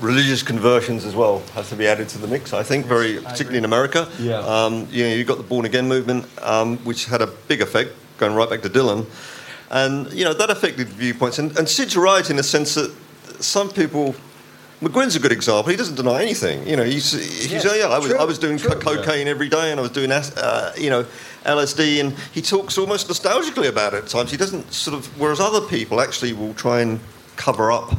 religious 0.00 0.42
conversions 0.42 1.04
as 1.04 1.14
well 1.14 1.40
has 1.54 1.68
to 1.68 1.76
be 1.76 1.86
added 1.86 2.08
to 2.10 2.18
the 2.18 2.26
mix. 2.26 2.52
I 2.52 2.62
think 2.62 2.86
very 2.86 3.18
particularly 3.18 3.58
in 3.58 3.64
America. 3.64 4.08
Yeah. 4.18 4.38
Um, 4.38 4.86
you 4.90 5.04
know, 5.04 5.14
you've 5.14 5.26
got 5.26 5.36
the 5.38 5.42
born 5.44 5.66
again 5.66 5.88
movement, 5.88 6.26
um, 6.42 6.78
which 6.78 7.04
had 7.06 7.20
a 7.20 7.26
big 7.48 7.60
effect, 7.60 7.90
going 8.18 8.34
right 8.34 8.48
back 8.48 8.62
to 8.62 8.70
Dylan, 8.70 9.06
and 9.70 10.10
you 10.12 10.24
know 10.24 10.32
that 10.34 10.50
affected 10.50 10.88
viewpoints. 10.88 11.38
And, 11.38 11.56
and 11.58 11.68
Sid's 11.68 11.96
right 11.96 12.28
in 12.30 12.36
the 12.36 12.42
sense 12.42 12.74
that 12.74 12.90
some 13.40 13.70
people. 13.70 14.14
McGuinn's 14.80 15.14
a 15.14 15.20
good 15.20 15.32
example. 15.32 15.70
He 15.70 15.76
doesn't 15.76 15.96
deny 15.96 16.22
anything. 16.22 16.66
You 16.66 16.74
know, 16.74 16.84
he's, 16.84 17.12
he's 17.12 17.66
oh, 17.66 17.74
yeah, 17.74 17.88
I 17.88 17.98
was, 17.98 18.14
I 18.14 18.24
was 18.24 18.38
doing 18.38 18.58
co- 18.58 18.78
cocaine 18.78 19.28
every 19.28 19.50
day, 19.50 19.70
and 19.70 19.78
I 19.78 19.82
was 19.82 19.90
doing, 19.90 20.10
uh, 20.10 20.72
you 20.78 20.88
know, 20.88 21.04
LSD, 21.44 22.00
and 22.00 22.14
he 22.32 22.40
talks 22.40 22.78
almost 22.78 23.08
nostalgically 23.08 23.68
about 23.68 23.92
it 23.92 24.04
at 24.04 24.08
times. 24.08 24.30
He 24.30 24.38
doesn't 24.38 24.72
sort 24.72 24.96
of, 24.96 25.06
whereas 25.20 25.38
other 25.38 25.60
people 25.60 26.00
actually 26.00 26.32
will 26.32 26.54
try 26.54 26.80
and 26.80 26.98
cover 27.36 27.70
up 27.70 27.92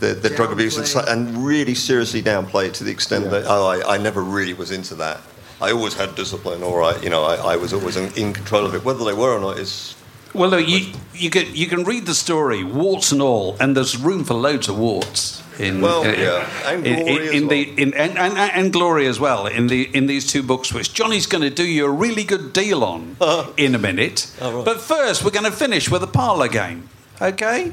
the, 0.00 0.32
drug 0.34 0.52
abuse 0.52 0.94
and, 0.94 1.08
and 1.08 1.44
really 1.44 1.74
seriously 1.74 2.22
downplay 2.22 2.66
it 2.66 2.74
to 2.74 2.84
the 2.84 2.90
extent 2.90 3.30
that 3.30 3.44
oh, 3.46 3.66
I, 3.66 3.94
I 3.94 3.98
never 3.98 4.22
really 4.22 4.54
was 4.54 4.70
into 4.70 4.94
that. 4.96 5.20
I 5.60 5.72
always 5.72 5.94
had 5.94 6.14
discipline, 6.14 6.62
or 6.62 6.82
I, 6.82 6.96
you 7.00 7.10
know, 7.10 7.24
I, 7.24 7.54
I 7.54 7.56
was 7.56 7.72
always 7.72 7.96
in, 7.96 8.12
in 8.14 8.32
control 8.32 8.64
of 8.64 8.74
it. 8.74 8.84
Whether 8.84 9.04
they 9.04 9.12
were 9.12 9.36
or 9.36 9.40
not 9.40 9.58
is 9.58 9.96
Well, 10.34 10.50
look, 10.50 10.68
you, 10.68 10.92
you, 11.14 11.30
can, 11.30 11.54
you 11.54 11.66
can 11.66 11.84
read 11.84 12.06
the 12.06 12.14
story, 12.14 12.62
warts 12.62 13.12
and 13.12 13.22
all, 13.22 13.56
and 13.58 13.76
there's 13.76 13.96
room 13.96 14.24
for 14.24 14.34
loads 14.34 14.68
of 14.68 14.78
warts. 14.78 15.42
In, 15.58 15.80
Well, 15.80 16.04
yeah, 16.04 16.48
and 16.66 16.86
in, 16.86 17.04
glory 17.04 17.16
in, 17.16 17.22
as 17.22 17.34
in 17.34 17.48
the 17.48 17.66
well. 17.66 17.78
in, 17.78 17.94
and, 17.94 18.18
and, 18.18 18.38
and 18.38 18.72
glory 18.72 19.06
as 19.08 19.18
well 19.18 19.46
in 19.48 19.66
the 19.66 19.90
in 19.96 20.06
these 20.06 20.24
two 20.30 20.42
books, 20.44 20.72
which 20.72 20.94
Johnny's 20.94 21.26
going 21.26 21.42
to 21.42 21.50
do 21.50 21.64
you 21.64 21.84
a 21.86 21.90
really 21.90 22.22
good 22.22 22.52
deal 22.52 22.84
on 22.84 23.16
in 23.56 23.74
a 23.74 23.78
minute. 23.78 24.30
Oh, 24.40 24.58
right. 24.58 24.64
But 24.64 24.80
first, 24.80 25.24
we're 25.24 25.32
going 25.32 25.50
to 25.50 25.56
finish 25.56 25.90
with 25.90 26.02
a 26.04 26.06
parlour 26.06 26.46
game. 26.46 26.88
Okay? 27.20 27.72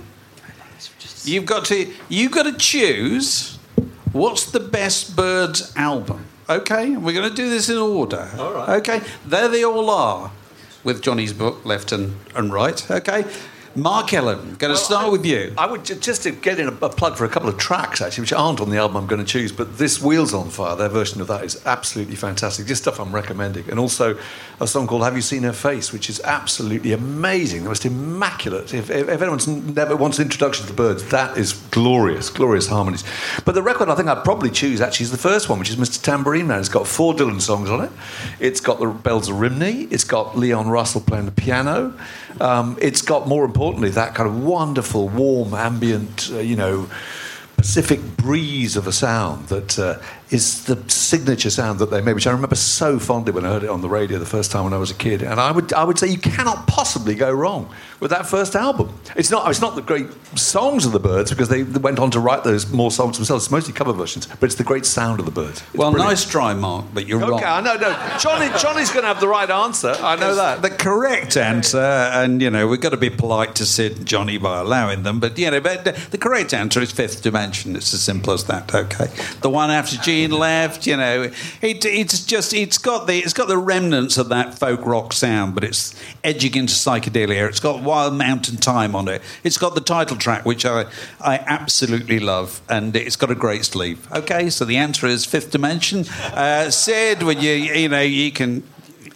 You've 1.25 1.45
got 1.45 1.65
to 1.65 1.91
you've 2.09 2.31
got 2.31 2.43
to 2.43 2.53
choose 2.53 3.57
what's 4.13 4.49
the 4.49 4.59
best 4.59 5.15
Byrds 5.15 5.71
album. 5.75 6.25
Okay, 6.49 6.95
we're 6.95 7.13
going 7.13 7.29
to 7.29 7.35
do 7.35 7.49
this 7.49 7.69
in 7.69 7.77
order. 7.77 8.29
All 8.37 8.53
right. 8.53 8.69
Okay, 8.79 9.01
there 9.25 9.47
they 9.47 9.63
all 9.63 9.89
are, 9.89 10.31
with 10.85 11.01
Johnny's 11.01 11.33
book 11.33 11.65
left 11.65 11.91
and, 11.91 12.15
and 12.33 12.53
right. 12.53 12.89
Okay, 12.89 13.25
Mark 13.75 14.13
Ellen, 14.13 14.55
going 14.55 14.73
to 14.73 14.79
start 14.79 15.11
with 15.11 15.25
you. 15.25 15.53
I 15.57 15.65
would 15.65 15.83
just 15.83 16.23
to 16.23 16.31
get 16.31 16.59
in 16.61 16.69
a, 16.69 16.71
a 16.71 16.89
plug 16.89 17.17
for 17.17 17.25
a 17.25 17.29
couple 17.29 17.49
of 17.49 17.57
tracks 17.57 18.01
actually, 18.01 18.21
which 18.21 18.31
aren't 18.31 18.61
on 18.61 18.69
the 18.69 18.77
album 18.77 18.95
I'm 18.95 19.05
going 19.05 19.23
to 19.23 19.27
choose, 19.27 19.51
but 19.51 19.77
this 19.77 20.01
"Wheels 20.01 20.33
on 20.33 20.49
Fire," 20.49 20.77
their 20.77 20.87
version 20.87 21.19
of 21.19 21.27
that 21.27 21.43
is 21.43 21.61
absolutely 21.65 22.15
fantastic. 22.15 22.67
Just 22.67 22.83
stuff 22.83 23.01
I'm 23.01 23.13
recommending, 23.13 23.69
and 23.69 23.77
also 23.77 24.17
a 24.61 24.67
song 24.67 24.87
called 24.87 25.03
"Have 25.03 25.15
You 25.17 25.21
Seen 25.21 25.43
Her 25.43 25.51
Face," 25.51 25.91
which 25.91 26.09
is 26.09 26.21
absolutely 26.21 26.93
amazing. 26.93 27.63
The 27.63 27.69
most 27.69 27.85
immaculate. 27.85 28.73
If, 28.73 28.89
if, 28.89 29.09
if 29.09 29.21
anyone's 29.21 29.47
never 29.47 29.97
wants 29.97 30.19
an 30.19 30.23
introduction 30.23 30.65
to 30.65 30.71
the 30.71 30.77
Byrds, 30.77 31.03
that 31.09 31.37
is 31.37 31.51
glorious, 31.71 32.29
glorious 32.29 32.67
harmonies. 32.67 33.03
But 33.43 33.55
the 33.55 33.61
record 33.61 33.89
I 33.89 33.95
think 33.95 34.07
I'd 34.07 34.23
probably 34.23 34.51
choose 34.51 34.79
actually 34.79 35.05
is 35.05 35.11
the 35.11 35.17
first 35.17 35.49
one, 35.49 35.59
which 35.59 35.69
is 35.69 35.75
Mr. 35.75 36.01
Tambourine 36.01 36.47
Man. 36.47 36.59
It's 36.59 36.69
got 36.69 36.87
four 36.87 37.13
Dylan 37.13 37.41
songs 37.41 37.69
on 37.69 37.83
it. 37.83 37.91
It's 38.39 38.61
got 38.61 38.79
the 38.79 38.87
Bells 38.87 39.27
of 39.27 39.41
Rhymney. 39.41 39.89
It's 39.91 40.05
got 40.05 40.37
Leon 40.37 40.69
Russell 40.69 41.01
playing 41.01 41.25
the 41.25 41.31
piano. 41.33 41.93
Um, 42.41 42.77
it's 42.81 43.01
got, 43.01 43.27
more 43.27 43.45
importantly, 43.45 43.89
that 43.91 44.15
kind 44.15 44.29
of 44.29 44.43
wonderful, 44.43 45.09
warm, 45.09 45.53
ambient, 45.53 46.29
uh, 46.31 46.39
you 46.39 46.55
know, 46.55 46.89
Pacific 47.57 48.01
breeze 48.17 48.75
of 48.75 48.85
a 48.85 48.91
sound 48.91 49.47
that 49.47 49.79
uh, 49.79 49.97
is 50.29 50.65
the 50.65 50.77
signature 50.89 51.49
sound 51.49 51.79
that 51.79 51.89
they 51.89 52.01
made, 52.01 52.13
which 52.13 52.27
I 52.27 52.31
remember 52.31 52.55
so 52.55 52.99
fondly 52.99 53.31
when 53.31 53.45
I 53.45 53.49
heard 53.49 53.63
it 53.63 53.69
on 53.69 53.81
the 53.81 53.87
radio 53.87 54.19
the 54.19 54.25
first 54.25 54.51
time 54.51 54.65
when 54.65 54.73
I 54.73 54.77
was 54.77 54.91
a 54.91 54.95
kid. 54.95 55.23
And 55.23 55.39
I 55.39 55.51
would, 55.51 55.71
I 55.71 55.83
would 55.83 55.97
say 55.97 56.07
you 56.07 56.17
cannot 56.17 56.67
possibly 56.67 57.15
go 57.15 57.31
wrong 57.31 57.73
with 57.99 58.11
that 58.11 58.25
first 58.25 58.55
album. 58.55 58.97
It's 59.15 59.31
not, 59.31 59.49
it's 59.49 59.61
not 59.61 59.75
the 59.75 59.81
great 59.81 60.07
songs 60.37 60.85
of 60.85 60.91
the 60.91 60.99
Byrds 60.99 61.31
because 61.31 61.49
they 61.49 61.63
went 61.63 61.99
on 61.99 62.11
to 62.11 62.19
write 62.19 62.43
those 62.43 62.71
more 62.71 62.91
songs 62.91 63.17
themselves. 63.17 63.45
It's 63.45 63.51
mostly 63.51 63.73
cover 63.73 63.93
versions, 63.93 64.27
but 64.27 64.43
it's 64.43 64.55
the 64.55 64.63
great 64.63 64.85
sound 64.85 65.19
of 65.19 65.25
the 65.25 65.31
Byrds. 65.31 65.61
It's 65.61 65.73
well, 65.73 65.91
brilliant. 65.91 66.11
nice 66.11 66.25
try, 66.29 66.53
Mark, 66.53 66.85
but 66.93 67.07
you're 67.07 67.19
wrong. 67.19 67.33
Okay, 67.35 67.45
I 67.45 67.61
know, 67.61 67.75
no. 67.75 68.17
Johnny, 68.19 68.47
Johnny's 68.59 68.89
going 68.91 69.03
to 69.03 69.07
have 69.07 69.19
the 69.19 69.27
right 69.27 69.49
answer. 69.49 69.95
I 69.99 70.15
know 70.15 70.35
that. 70.35 70.61
The 70.61 70.69
correct 70.69 71.37
answer, 71.37 71.79
and 71.79 72.41
you 72.41 72.49
know, 72.49 72.67
we've 72.67 72.81
got 72.81 72.89
to 72.89 72.97
be 72.97 73.09
polite 73.09 73.55
to 73.55 73.65
Sid 73.65 73.97
and 73.97 74.05
Johnny 74.05 74.37
by 74.37 74.59
allowing 74.59 75.03
them, 75.03 75.19
but 75.19 75.37
you 75.37 75.49
know, 75.51 75.59
but 75.61 75.83
the- 75.85 75.91
the 76.11 76.17
correct 76.17 76.53
answer 76.53 76.81
is 76.81 76.91
Fifth 76.91 77.21
Dimension. 77.23 77.75
It's 77.75 77.93
as 77.93 78.01
simple 78.01 78.33
as 78.33 78.43
that. 78.45 78.73
Okay, 78.73 79.07
the 79.41 79.49
one 79.49 79.71
after 79.71 79.97
Gene 79.97 80.31
left, 80.31 80.85
you 80.85 80.97
know, 80.97 81.31
it, 81.61 81.85
it's 81.85 82.25
just 82.25 82.53
it's 82.53 82.77
got 82.77 83.07
the 83.07 83.17
it's 83.19 83.33
got 83.33 83.47
the 83.47 83.57
remnants 83.57 84.17
of 84.17 84.29
that 84.29 84.57
folk 84.57 84.85
rock 84.85 85.13
sound, 85.13 85.55
but 85.55 85.63
it's 85.63 85.95
edging 86.23 86.55
into 86.55 86.73
psychedelia. 86.73 87.47
It's 87.47 87.59
got 87.59 87.81
Wild 87.85 88.15
Mountain 88.15 88.57
Thyme 88.57 88.95
on 88.95 89.07
it. 89.07 89.21
It's 89.43 89.57
got 89.57 89.75
the 89.75 89.81
title 89.81 90.17
track, 90.17 90.45
which 90.45 90.65
I 90.65 90.85
I 91.21 91.37
absolutely 91.45 92.19
love, 92.19 92.61
and 92.67 92.95
it's 92.95 93.15
got 93.15 93.31
a 93.31 93.35
great 93.35 93.65
sleeve. 93.65 94.07
Okay, 94.11 94.49
so 94.49 94.65
the 94.65 94.77
answer 94.77 95.07
is 95.07 95.25
Fifth 95.25 95.51
Dimension. 95.51 96.05
Uh, 96.33 96.69
Sid, 96.69 97.23
when 97.23 97.39
you 97.39 97.51
you 97.51 97.89
know 97.89 98.01
you 98.01 98.31
can 98.31 98.63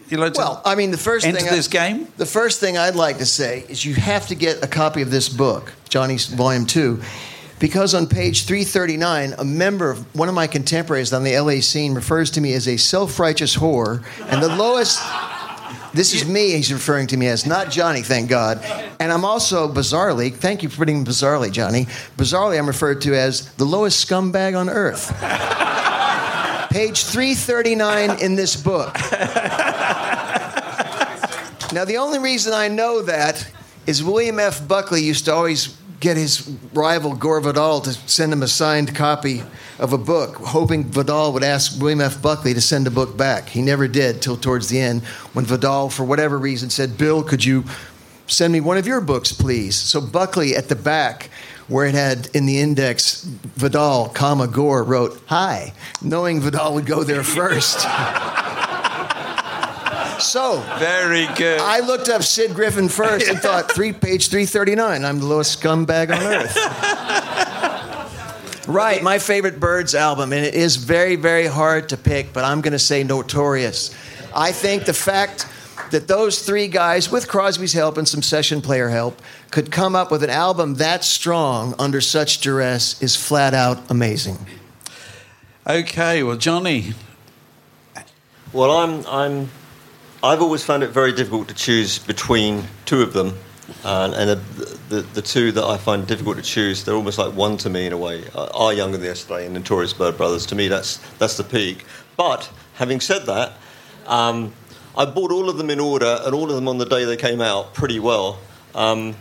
You 0.09 0.17
like 0.17 0.35
Well, 0.35 0.61
I 0.65 0.75
mean, 0.75 0.91
the 0.91 0.97
first 0.97 1.25
thing 1.25 1.35
this 1.35 1.67
I, 1.67 1.71
game? 1.71 2.07
The 2.17 2.25
first 2.25 2.59
thing 2.59 2.77
I'd 2.77 2.95
like 2.95 3.17
to 3.19 3.25
say 3.25 3.65
is 3.69 3.85
you 3.85 3.95
have 3.95 4.27
to 4.27 4.35
get 4.35 4.63
a 4.63 4.67
copy 4.67 5.01
of 5.01 5.11
this 5.11 5.29
book, 5.29 5.73
Johnny's 5.87 6.25
Volume 6.25 6.65
Two, 6.65 7.01
because 7.59 7.93
on 7.93 8.07
page 8.07 8.45
339, 8.45 9.35
a 9.37 9.45
member 9.45 9.91
of 9.91 10.15
one 10.15 10.29
of 10.29 10.35
my 10.35 10.47
contemporaries 10.47 11.13
on 11.13 11.23
the 11.23 11.37
LA 11.37 11.59
scene 11.61 11.93
refers 11.93 12.31
to 12.31 12.41
me 12.41 12.53
as 12.53 12.67
a 12.67 12.77
self-righteous 12.77 13.57
whore, 13.57 14.03
and 14.31 14.41
the 14.41 14.55
lowest. 14.55 14.99
This 15.93 16.13
is 16.13 16.27
me 16.27 16.51
he's 16.51 16.71
referring 16.71 17.07
to 17.07 17.17
me 17.17 17.27
as, 17.27 17.45
not 17.45 17.69
Johnny, 17.71 18.01
thank 18.01 18.29
God. 18.29 18.63
And 18.99 19.11
I'm 19.11 19.25
also 19.25 19.71
bizarrely, 19.71 20.33
thank 20.33 20.63
you 20.63 20.69
for 20.69 20.77
putting 20.77 21.03
bizarrely, 21.03 21.51
Johnny. 21.51 21.85
Bizarrely, 22.17 22.57
I'm 22.57 22.67
referred 22.67 23.01
to 23.01 23.15
as 23.15 23.51
the 23.53 23.65
lowest 23.65 24.07
scumbag 24.07 24.57
on 24.57 24.69
earth. 24.69 25.09
Page 26.71 27.03
339 27.05 28.21
in 28.21 28.35
this 28.35 28.55
book. 28.55 28.95
Now, 31.71 31.85
the 31.85 31.97
only 31.97 32.17
reason 32.17 32.51
I 32.51 32.67
know 32.67 33.03
that 33.03 33.47
is 33.85 34.03
William 34.03 34.39
F. 34.39 34.67
Buckley 34.67 35.03
used 35.03 35.25
to 35.25 35.33
always 35.33 35.77
get 35.99 36.17
his 36.17 36.49
rival 36.73 37.15
Gore 37.15 37.41
Vidal 37.41 37.81
to 37.81 37.91
send 37.91 38.31
him 38.31 38.41
a 38.41 38.47
signed 38.47 38.95
copy 38.95 39.43
of 39.77 39.93
a 39.93 39.97
book, 39.97 40.35
hoping 40.35 40.85
Vidal 40.85 41.33
would 41.33 41.43
ask 41.43 41.79
William 41.79 42.01
F. 42.01 42.21
Buckley 42.21 42.53
to 42.53 42.61
send 42.61 42.87
a 42.87 42.91
book 42.91 43.17
back. 43.17 43.49
He 43.49 43.61
never 43.61 43.87
did 43.87 44.21
till 44.21 44.37
towards 44.37 44.69
the 44.69 44.79
end 44.79 45.03
when 45.33 45.45
Vidal, 45.45 45.89
for 45.89 46.03
whatever 46.03 46.37
reason, 46.37 46.69
said, 46.69 46.97
Bill, 46.97 47.23
could 47.23 47.43
you 47.43 47.65
send 48.27 48.53
me 48.53 48.61
one 48.61 48.77
of 48.77 48.87
your 48.87 49.01
books, 49.01 49.31
please? 49.31 49.75
So 49.75 49.99
Buckley 49.99 50.55
at 50.55 50.69
the 50.69 50.75
back, 50.75 51.29
where 51.67 51.85
it 51.85 51.95
had 51.95 52.29
in 52.33 52.45
the 52.45 52.59
index 52.59 53.23
Vidal, 53.23 54.09
comma 54.09 54.47
Gore, 54.47 54.83
wrote 54.83 55.21
hi, 55.27 55.73
knowing 56.01 56.39
Vidal 56.39 56.75
would 56.75 56.85
go 56.85 57.03
there 57.03 57.23
first. 57.39 57.85
So 60.19 60.61
Very 60.77 61.27
good. 61.35 61.59
I 61.61 61.79
looked 61.79 62.09
up 62.09 62.23
Sid 62.23 62.53
Griffin 62.53 62.89
first 62.89 63.27
and 63.27 63.39
thought, 63.39 63.71
three 63.71 63.93
page 63.93 64.29
339, 64.29 65.05
I'm 65.05 65.19
the 65.19 65.25
lowest 65.25 65.61
scumbag 65.61 66.15
on 66.15 66.21
earth. 66.21 66.55
right, 68.67 69.01
my 69.01 69.19
favorite 69.19 69.59
Byrds 69.59 69.95
album, 69.95 70.33
and 70.33 70.45
it 70.45 70.53
is 70.53 70.75
very, 70.75 71.15
very 71.15 71.47
hard 71.47 71.89
to 71.89 71.97
pick, 71.97 72.33
but 72.33 72.43
I'm 72.43 72.61
going 72.61 72.73
to 72.73 72.79
say 72.79 73.03
Notorious. 73.03 73.95
I 74.35 74.51
think 74.51 74.85
the 74.85 74.93
fact 74.93 75.47
that 75.91 76.07
those 76.07 76.45
three 76.45 76.67
guys, 76.67 77.11
with 77.11 77.27
Crosby's 77.27 77.73
help 77.73 77.97
and 77.97 78.07
some 78.07 78.21
session 78.21 78.61
player 78.61 78.89
help, 78.89 79.21
could 79.51 79.71
come 79.71 79.95
up 79.95 80.11
with 80.11 80.23
an 80.23 80.29
album 80.29 80.75
that 80.75 81.03
strong 81.03 81.73
under 81.79 82.01
such 82.01 82.41
duress 82.41 83.01
is 83.01 83.15
flat 83.15 83.53
out 83.53 83.89
amazing. 83.89 84.37
okay, 85.65 86.21
well, 86.23 86.37
Johnny, 86.37 86.93
Well, 88.51 88.71
I'm, 88.71 89.05
I'm, 89.07 89.49
I've 90.21 90.41
always 90.41 90.65
found 90.65 90.83
it 90.83 90.89
very 90.89 91.13
difficult 91.13 91.47
to 91.47 91.53
choose 91.53 91.97
between 91.97 92.65
two 92.83 93.01
of 93.01 93.13
them. 93.13 93.37
Uh, 93.85 94.11
and 94.17 94.29
the, 94.29 94.79
the, 94.89 95.01
the 95.01 95.21
two 95.21 95.53
that 95.53 95.63
I 95.63 95.77
find 95.77 96.05
difficult 96.05 96.35
to 96.35 96.43
choose, 96.43 96.83
they're 96.83 96.95
almost 96.95 97.17
like 97.17 97.33
one 97.33 97.55
to 97.57 97.69
me 97.69 97.85
in 97.85 97.93
a 97.93 97.97
way. 97.97 98.25
Uh, 98.35 98.49
are 98.53 98.73
Younger 98.73 98.97
than 98.97 99.05
Yesterday 99.05 99.45
and 99.45 99.53
Notorious 99.53 99.93
Byrd 99.93 100.17
Brothers. 100.17 100.45
To 100.47 100.55
me, 100.55 100.67
that's, 100.67 100.97
that's 101.19 101.37
the 101.37 101.45
peak. 101.45 101.85
But 102.17 102.51
having 102.73 102.99
said 102.99 103.27
that, 103.27 103.53
um, 104.07 104.51
I 104.97 105.05
bought 105.05 105.31
all 105.31 105.49
of 105.49 105.57
them 105.57 105.69
in 105.69 105.79
order 105.79 106.19
and 106.25 106.35
all 106.35 106.49
of 106.49 106.55
them 106.55 106.67
on 106.67 106.79
the 106.79 106.85
day 106.85 107.05
they 107.05 107.15
came 107.15 107.39
out 107.39 107.73
pretty 107.73 107.99
well. 107.99 108.39
Um, 108.75 109.15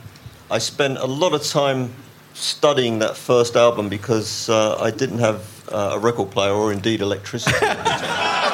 I 0.50 0.58
spent 0.58 0.98
a 0.98 1.06
lot 1.06 1.32
of 1.32 1.44
time 1.44 1.94
studying 2.34 2.98
that 2.98 3.16
first 3.16 3.54
album 3.54 3.88
because 3.88 4.48
uh, 4.48 4.76
I 4.80 4.90
didn't 4.90 5.20
have 5.20 5.68
uh, 5.70 5.92
a 5.94 5.98
record 6.00 6.32
player 6.32 6.52
or 6.52 6.72
indeed 6.72 7.02
electricity. 7.02 7.54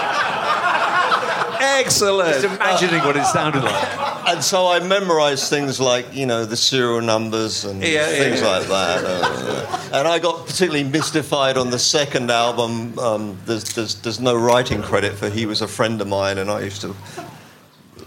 excellent. 1.81 2.41
Just 2.41 2.45
imagining 2.57 3.01
what 3.03 3.17
it 3.17 3.25
sounded 3.27 3.63
like. 3.63 3.99
and 4.29 4.43
so 4.43 4.69
I 4.69 4.81
memorized 4.81 5.49
things 5.51 5.81
like, 5.81 6.15
you 6.15 6.27
know, 6.27 6.45
the 6.45 6.57
serial 6.57 7.01
numbers 7.01 7.65
and 7.65 7.83
Yeah, 7.83 7.89
yeah, 7.89 8.07
things 8.19 8.41
yeah. 8.41 8.49
like 8.49 8.67
that. 8.69 9.05
Uh, 9.05 9.89
and 9.93 10.09
I 10.09 10.19
got 10.19 10.47
particularly 10.47 10.85
mystified 10.85 11.57
on 11.57 11.71
the 11.71 11.79
second 11.79 12.31
album. 12.31 12.99
Um, 12.99 13.39
there's, 13.47 13.65
there's, 13.75 13.95
there's 13.97 14.21
no 14.21 14.35
writing 14.37 14.83
credit 14.83 15.15
for 15.15 15.29
He 15.29 15.47
Was 15.47 15.63
a 15.63 15.69
Friend 15.69 16.01
of 16.01 16.09
Mine, 16.09 16.39
and 16.39 16.51
I 16.51 16.61
used 16.63 16.81
to 16.83 16.95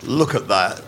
look 0.03 0.35
at 0.35 0.47
that. 0.47 0.81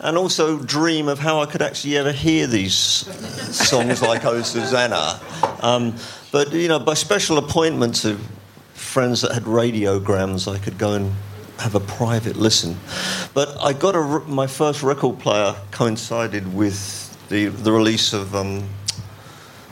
And 0.00 0.16
also 0.18 0.58
dream 0.58 1.06
of 1.06 1.20
how 1.20 1.40
I 1.40 1.46
could 1.46 1.62
actually 1.62 1.96
ever 1.96 2.10
hear 2.10 2.48
these 2.48 2.74
songs 2.74 4.02
like 4.02 4.24
Oh 4.24 4.42
Susanna. 4.42 5.20
Um, 5.60 5.94
but, 6.32 6.52
you 6.52 6.66
know, 6.66 6.80
by 6.80 6.94
special 6.94 7.38
appointment 7.38 7.94
to 8.02 8.18
friends 8.74 9.20
that 9.20 9.32
had 9.32 9.44
radiograms, 9.44 10.52
I 10.52 10.58
could 10.58 10.76
go 10.76 10.94
and 10.94 11.12
have 11.58 11.74
a 11.74 11.80
private 11.80 12.36
listen. 12.36 12.76
But 13.34 13.56
I 13.60 13.72
got 13.72 13.94
a, 13.94 14.02
my 14.28 14.46
first 14.46 14.82
record 14.82 15.18
player 15.18 15.54
coincided 15.70 16.54
with 16.54 17.08
the, 17.28 17.46
the 17.46 17.70
release 17.72 18.12
of 18.12 18.34
um, 18.34 18.64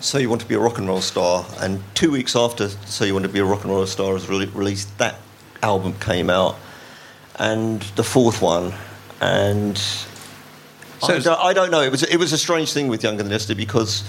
So 0.01 0.19
You 0.19 0.29
Want 0.29 0.41
to 0.43 0.47
Be 0.49 0.55
a 0.55 0.59
Rock 0.59 0.79
and 0.79 0.87
Roll 0.89 1.01
Star. 1.01 1.45
And 1.59 1.83
two 1.95 2.11
weeks 2.11 2.37
after 2.37 2.69
So 2.69 3.05
You 3.05 3.15
Want 3.15 3.25
to 3.25 3.33
Be 3.33 3.41
a 3.41 3.45
Rock 3.45 3.63
and 3.65 3.73
Roll 3.73 3.87
Star 3.87 4.13
was 4.13 4.29
re- 4.29 4.47
released, 4.47 4.97
that 4.99 5.17
album 5.63 5.95
came 6.01 6.31
out. 6.31 6.57
And 7.39 7.81
the 7.97 8.05
fourth 8.05 8.41
one. 8.43 8.73
And 9.21 9.77
So- 9.79 11.15
I, 11.15 11.19
don't, 11.19 11.41
I 11.41 11.53
don't 11.53 11.71
know. 11.71 11.81
It 11.83 11.91
was, 11.91 12.03
it 12.03 12.17
was 12.19 12.33
a 12.33 12.39
strange 12.39 12.73
thing 12.73 12.89
with 12.89 13.03
Younger 13.03 13.23
Than 13.23 13.33
Yesterday 13.33 13.59
because 13.59 14.05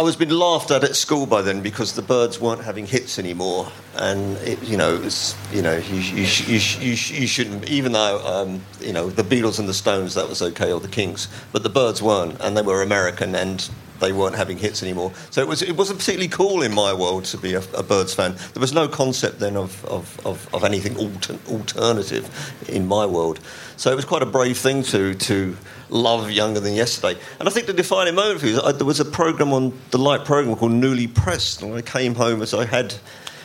I 0.00 0.02
was 0.02 0.16
being 0.16 0.30
laughed 0.30 0.70
at 0.70 0.82
at 0.82 0.96
school 0.96 1.26
by 1.26 1.42
then 1.42 1.60
because 1.60 1.92
the 1.92 2.00
Byrds 2.00 2.40
weren't 2.40 2.64
having 2.64 2.86
hits 2.86 3.18
anymore, 3.18 3.70
and 3.96 4.38
it, 4.38 4.62
you 4.62 4.78
know, 4.78 4.94
it 4.94 5.02
was, 5.02 5.36
you 5.52 5.60
know, 5.60 5.76
you, 5.76 6.00
you, 6.00 6.22
you, 6.46 6.58
you, 6.58 6.90
you 6.92 7.26
shouldn't. 7.26 7.68
Even 7.68 7.92
though 7.92 8.26
um, 8.26 8.62
you 8.80 8.94
know 8.94 9.10
the 9.10 9.22
Beatles 9.22 9.58
and 9.58 9.68
the 9.68 9.74
Stones 9.74 10.14
that 10.14 10.26
was 10.26 10.40
okay, 10.40 10.72
or 10.72 10.80
the 10.80 10.88
Kinks, 10.88 11.28
but 11.52 11.64
the 11.64 11.68
Byrds 11.68 12.00
weren't, 12.00 12.40
and 12.40 12.56
they 12.56 12.62
were 12.62 12.80
American, 12.80 13.34
and 13.34 13.68
they 14.00 14.12
weren't 14.12 14.36
having 14.36 14.58
hits 14.58 14.82
anymore. 14.82 15.12
So 15.30 15.40
it 15.40 15.48
was 15.48 15.62
it 15.62 15.76
wasn't 15.76 15.98
particularly 15.98 16.28
cool 16.28 16.62
in 16.62 16.74
my 16.74 16.92
world 16.92 17.24
to 17.26 17.38
be 17.38 17.54
a, 17.54 17.62
a 17.74 17.82
Byrds 17.82 18.14
fan. 18.14 18.34
There 18.54 18.60
was 18.60 18.72
no 18.72 18.88
concept 18.88 19.38
then 19.38 19.56
of 19.56 19.84
of, 19.84 20.26
of, 20.26 20.54
of 20.54 20.64
anything 20.64 20.96
alter, 20.96 21.38
alternative 21.48 22.28
in 22.68 22.86
my 22.86 23.06
world. 23.06 23.40
So 23.76 23.90
it 23.90 23.96
was 23.96 24.04
quite 24.04 24.22
a 24.22 24.26
brave 24.26 24.58
thing 24.58 24.82
to 24.84 25.14
to 25.14 25.56
love 25.90 26.30
younger 26.30 26.60
than 26.60 26.74
yesterday. 26.74 27.20
And 27.38 27.48
I 27.48 27.52
think 27.52 27.66
the 27.66 27.72
defining 27.72 28.14
moment 28.14 28.40
for 28.40 28.46
you 28.46 28.54
is 28.54 28.60
I, 28.60 28.72
there 28.72 28.86
was 28.86 29.00
a 29.00 29.04
program 29.04 29.52
on 29.52 29.72
the 29.90 29.98
light 29.98 30.24
program 30.24 30.56
called 30.56 30.72
Newly 30.72 31.06
Pressed, 31.06 31.62
and 31.62 31.74
I 31.74 31.82
came 31.82 32.14
home 32.14 32.42
as 32.42 32.54
I 32.54 32.64
had 32.64 32.94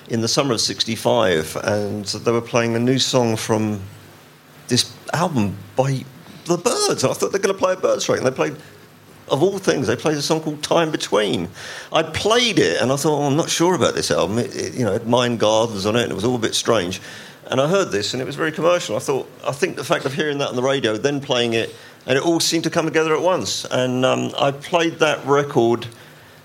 in 0.09 0.21
the 0.21 0.27
summer 0.27 0.53
of 0.53 0.61
'65, 0.61 1.57
and 1.63 2.05
they 2.05 2.31
were 2.31 2.41
playing 2.41 2.75
a 2.75 2.79
new 2.79 2.99
song 2.99 3.35
from 3.35 3.81
this 4.67 4.91
album 5.13 5.57
by 5.75 6.03
the 6.45 6.57
Byrds. 6.57 7.03
And 7.03 7.11
I 7.11 7.15
thought 7.15 7.31
they're 7.31 7.41
going 7.41 7.55
to 7.55 7.59
play 7.59 7.73
a 7.73 7.77
Byrds 7.77 8.05
track, 8.05 8.19
and 8.19 8.27
they 8.27 8.31
played. 8.31 8.55
Of 9.27 9.41
all 9.41 9.57
things, 9.57 9.87
they 9.87 9.95
played 9.95 10.17
a 10.17 10.21
song 10.21 10.41
called 10.41 10.61
"Time 10.61 10.91
Between." 10.91 11.49
I 11.91 12.03
played 12.03 12.59
it, 12.59 12.79
and 12.81 12.91
I 12.91 12.95
thought, 12.95 13.19
oh, 13.19 13.23
"I'm 13.23 13.35
not 13.35 13.49
sure 13.49 13.73
about 13.73 13.95
this 13.95 14.11
album." 14.11 14.37
It, 14.37 14.55
it, 14.55 14.73
you 14.75 14.85
know, 14.85 14.93
it 14.93 15.07
Mind 15.07 15.39
Gardens 15.39 15.85
on 15.85 15.95
it, 15.95 16.03
and 16.03 16.11
it 16.11 16.15
was 16.15 16.23
all 16.23 16.35
a 16.35 16.39
bit 16.39 16.53
strange. 16.53 17.01
And 17.47 17.59
I 17.59 17.67
heard 17.67 17.91
this, 17.91 18.13
and 18.13 18.21
it 18.21 18.25
was 18.25 18.35
very 18.35 18.51
commercial. 18.51 18.95
I 18.95 18.99
thought, 18.99 19.29
I 19.47 19.51
think 19.51 19.75
the 19.75 19.83
fact 19.83 20.05
of 20.05 20.13
hearing 20.13 20.39
that 20.39 20.49
on 20.49 20.55
the 20.55 20.63
radio, 20.63 20.97
then 20.97 21.21
playing 21.21 21.53
it, 21.53 21.75
and 22.05 22.17
it 22.17 22.23
all 22.23 22.39
seemed 22.39 22.63
to 22.65 22.69
come 22.69 22.85
together 22.85 23.15
at 23.15 23.21
once. 23.21 23.65
And 23.65 24.05
um, 24.05 24.31
I 24.37 24.51
played 24.51 24.99
that 24.99 25.25
record 25.25 25.87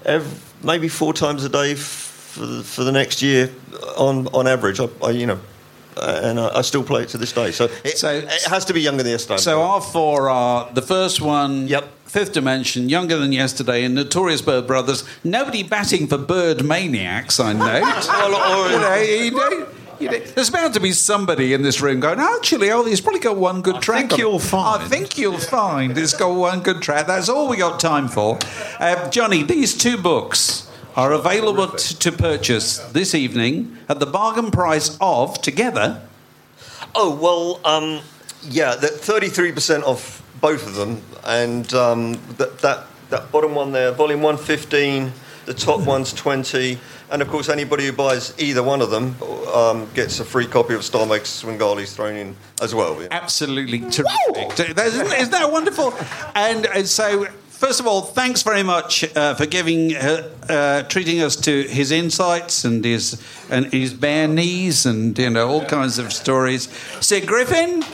every, 0.04 0.38
maybe 0.62 0.88
four 0.88 1.12
times 1.12 1.44
a 1.44 1.48
day 1.48 1.74
for 1.74 2.46
the, 2.46 2.62
for 2.62 2.84
the 2.84 2.92
next 2.92 3.22
year, 3.22 3.50
on 3.96 4.26
on 4.28 4.46
average. 4.46 4.80
I, 4.80 4.88
I 5.02 5.10
you 5.10 5.26
know, 5.26 5.40
and 5.96 6.38
I, 6.40 6.58
I 6.58 6.62
still 6.62 6.82
play 6.84 7.02
it 7.02 7.08
to 7.10 7.18
this 7.18 7.32
day. 7.32 7.50
So 7.52 7.64
it, 7.84 7.98
So- 7.98 8.10
it 8.10 8.42
has 8.48 8.64
to 8.66 8.72
be 8.72 8.80
younger 8.80 9.02
than 9.02 9.12
yesterday. 9.12 9.38
So 9.38 9.62
our 9.62 9.80
four 9.80 10.28
are 10.30 10.68
the 10.72 10.82
first 10.82 11.20
one. 11.20 11.68
Yep. 11.68 11.88
Fifth 12.10 12.32
Dimension, 12.32 12.88
Younger 12.88 13.18
Than 13.18 13.30
Yesterday, 13.30 13.84
and 13.84 13.94
Notorious 13.94 14.42
Byrd 14.42 14.66
Brothers. 14.66 15.04
Nobody 15.22 15.62
batting 15.62 16.08
for 16.08 16.18
Byrdmaniax, 16.18 17.38
I 17.42 17.52
note. 17.52 18.70
You 18.72 18.78
know, 18.80 18.96
you 18.96 19.30
know, 19.30 19.66
you 20.00 20.10
know, 20.10 20.18
there's 20.34 20.50
bound 20.50 20.74
to 20.74 20.80
be 20.80 20.92
somebody 20.92 21.52
in 21.52 21.62
this 21.62 21.80
room 21.80 22.00
going, 22.00 22.18
actually, 22.18 22.70
oh, 22.72 22.84
he's 22.84 23.00
probably 23.00 23.20
got 23.20 23.36
one 23.36 23.62
good 23.62 23.80
track. 23.80 24.00
think 24.00 24.12
on 24.14 24.18
you'll 24.18 24.38
find. 24.38 24.82
I 24.82 24.88
think 24.88 25.18
you'll 25.18 25.38
find 25.38 25.96
it's 25.96 26.14
got 26.16 26.34
one 26.34 26.60
good 26.62 26.82
track. 26.82 27.06
That's 27.06 27.28
all 27.28 27.48
we 27.48 27.56
got 27.56 27.78
time 27.78 28.08
for. 28.08 28.38
Uh, 28.78 29.08
Johnny, 29.10 29.42
these 29.42 29.76
two 29.76 29.96
books 29.96 30.66
are 30.96 31.12
available 31.12 31.68
t- 31.68 31.94
to 31.94 32.12
purchase 32.12 32.78
this 32.78 33.14
evening 33.14 33.76
at 33.88 34.00
the 34.00 34.06
bargain 34.06 34.50
price 34.50 34.96
of, 35.00 35.40
together, 35.40 36.02
Oh 36.94 37.14
well, 37.14 37.60
um, 37.64 38.00
yeah, 38.42 38.72
thirty-three 38.74 39.52
percent 39.52 39.84
off 39.84 40.22
both 40.40 40.66
of 40.66 40.74
them, 40.74 41.02
and 41.24 41.72
um, 41.74 42.14
that, 42.38 42.58
that 42.60 42.86
that 43.10 43.30
bottom 43.30 43.54
one 43.54 43.70
there, 43.72 43.92
volume 43.92 44.22
one 44.22 44.36
fifteen, 44.36 45.12
the 45.46 45.54
top 45.54 45.80
one's 45.86 46.12
twenty, 46.12 46.78
and 47.10 47.22
of 47.22 47.28
course 47.28 47.48
anybody 47.48 47.86
who 47.86 47.92
buys 47.92 48.34
either 48.40 48.62
one 48.62 48.80
of 48.82 48.90
them 48.90 49.14
um, 49.54 49.88
gets 49.94 50.18
a 50.18 50.24
free 50.24 50.46
copy 50.46 50.74
of 50.74 50.82
Star 50.84 51.06
Makes 51.06 51.42
Svengali's 51.44 51.94
thrown 51.94 52.16
in 52.16 52.34
as 52.60 52.74
well. 52.74 53.00
yeah. 53.00 53.08
absolutely 53.12 53.80
terrific. 53.80 54.58
Isn't 54.58 55.12
isn't 55.12 55.30
that 55.30 55.52
wonderful? 55.52 55.94
And, 56.34 56.66
and 56.66 56.88
so 56.88 57.28
first 57.60 57.78
of 57.78 57.86
all, 57.86 58.00
thanks 58.00 58.42
very 58.42 58.62
much 58.62 59.04
uh, 59.14 59.34
for 59.34 59.44
giving, 59.44 59.94
uh, 59.94 60.28
uh, 60.48 60.82
treating 60.84 61.20
us 61.20 61.36
to 61.36 61.62
his 61.64 61.90
insights 61.92 62.64
and 62.64 62.82
his 62.84 63.20
and 63.50 63.66
his 63.72 63.92
bare 63.92 64.26
knees 64.26 64.86
and 64.86 65.18
you 65.18 65.28
know 65.28 65.46
all 65.46 65.64
kinds 65.66 65.98
of 65.98 66.12
stories. 66.12 66.68
Sid 67.00 67.26
Griffin. 67.26 67.84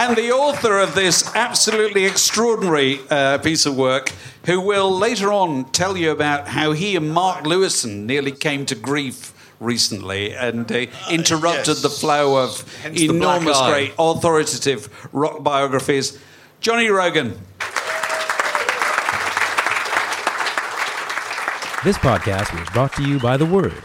and 0.00 0.16
the 0.16 0.30
author 0.30 0.78
of 0.78 0.94
this 0.94 1.34
absolutely 1.34 2.06
extraordinary 2.06 2.98
uh, 3.10 3.36
piece 3.38 3.66
of 3.66 3.76
work, 3.76 4.10
who 4.46 4.58
will 4.58 4.90
later 4.90 5.30
on 5.30 5.64
tell 5.72 5.98
you 5.98 6.10
about 6.10 6.48
how 6.48 6.72
he 6.72 6.96
and 6.96 7.12
Mark 7.12 7.44
Lewisohn 7.44 8.06
nearly 8.06 8.32
came 8.32 8.64
to 8.64 8.74
grief 8.74 9.34
recently 9.60 10.34
and 10.34 10.70
uh, 10.70 10.86
interrupted 11.10 11.66
yes. 11.66 11.82
the 11.82 11.90
flow 11.90 12.42
of 12.42 12.80
Hence 12.82 13.00
enormous, 13.00 13.60
great, 13.62 13.92
authoritative 13.98 15.08
rock 15.12 15.42
biographies. 15.42 16.18
Johnny 16.60 16.88
Rogan. 16.88 17.38
This 21.84 21.96
podcast 21.98 22.58
was 22.58 22.68
brought 22.70 22.92
to 22.94 23.02
you 23.02 23.20
by 23.20 23.36
The 23.36 23.46
Word. 23.46 23.84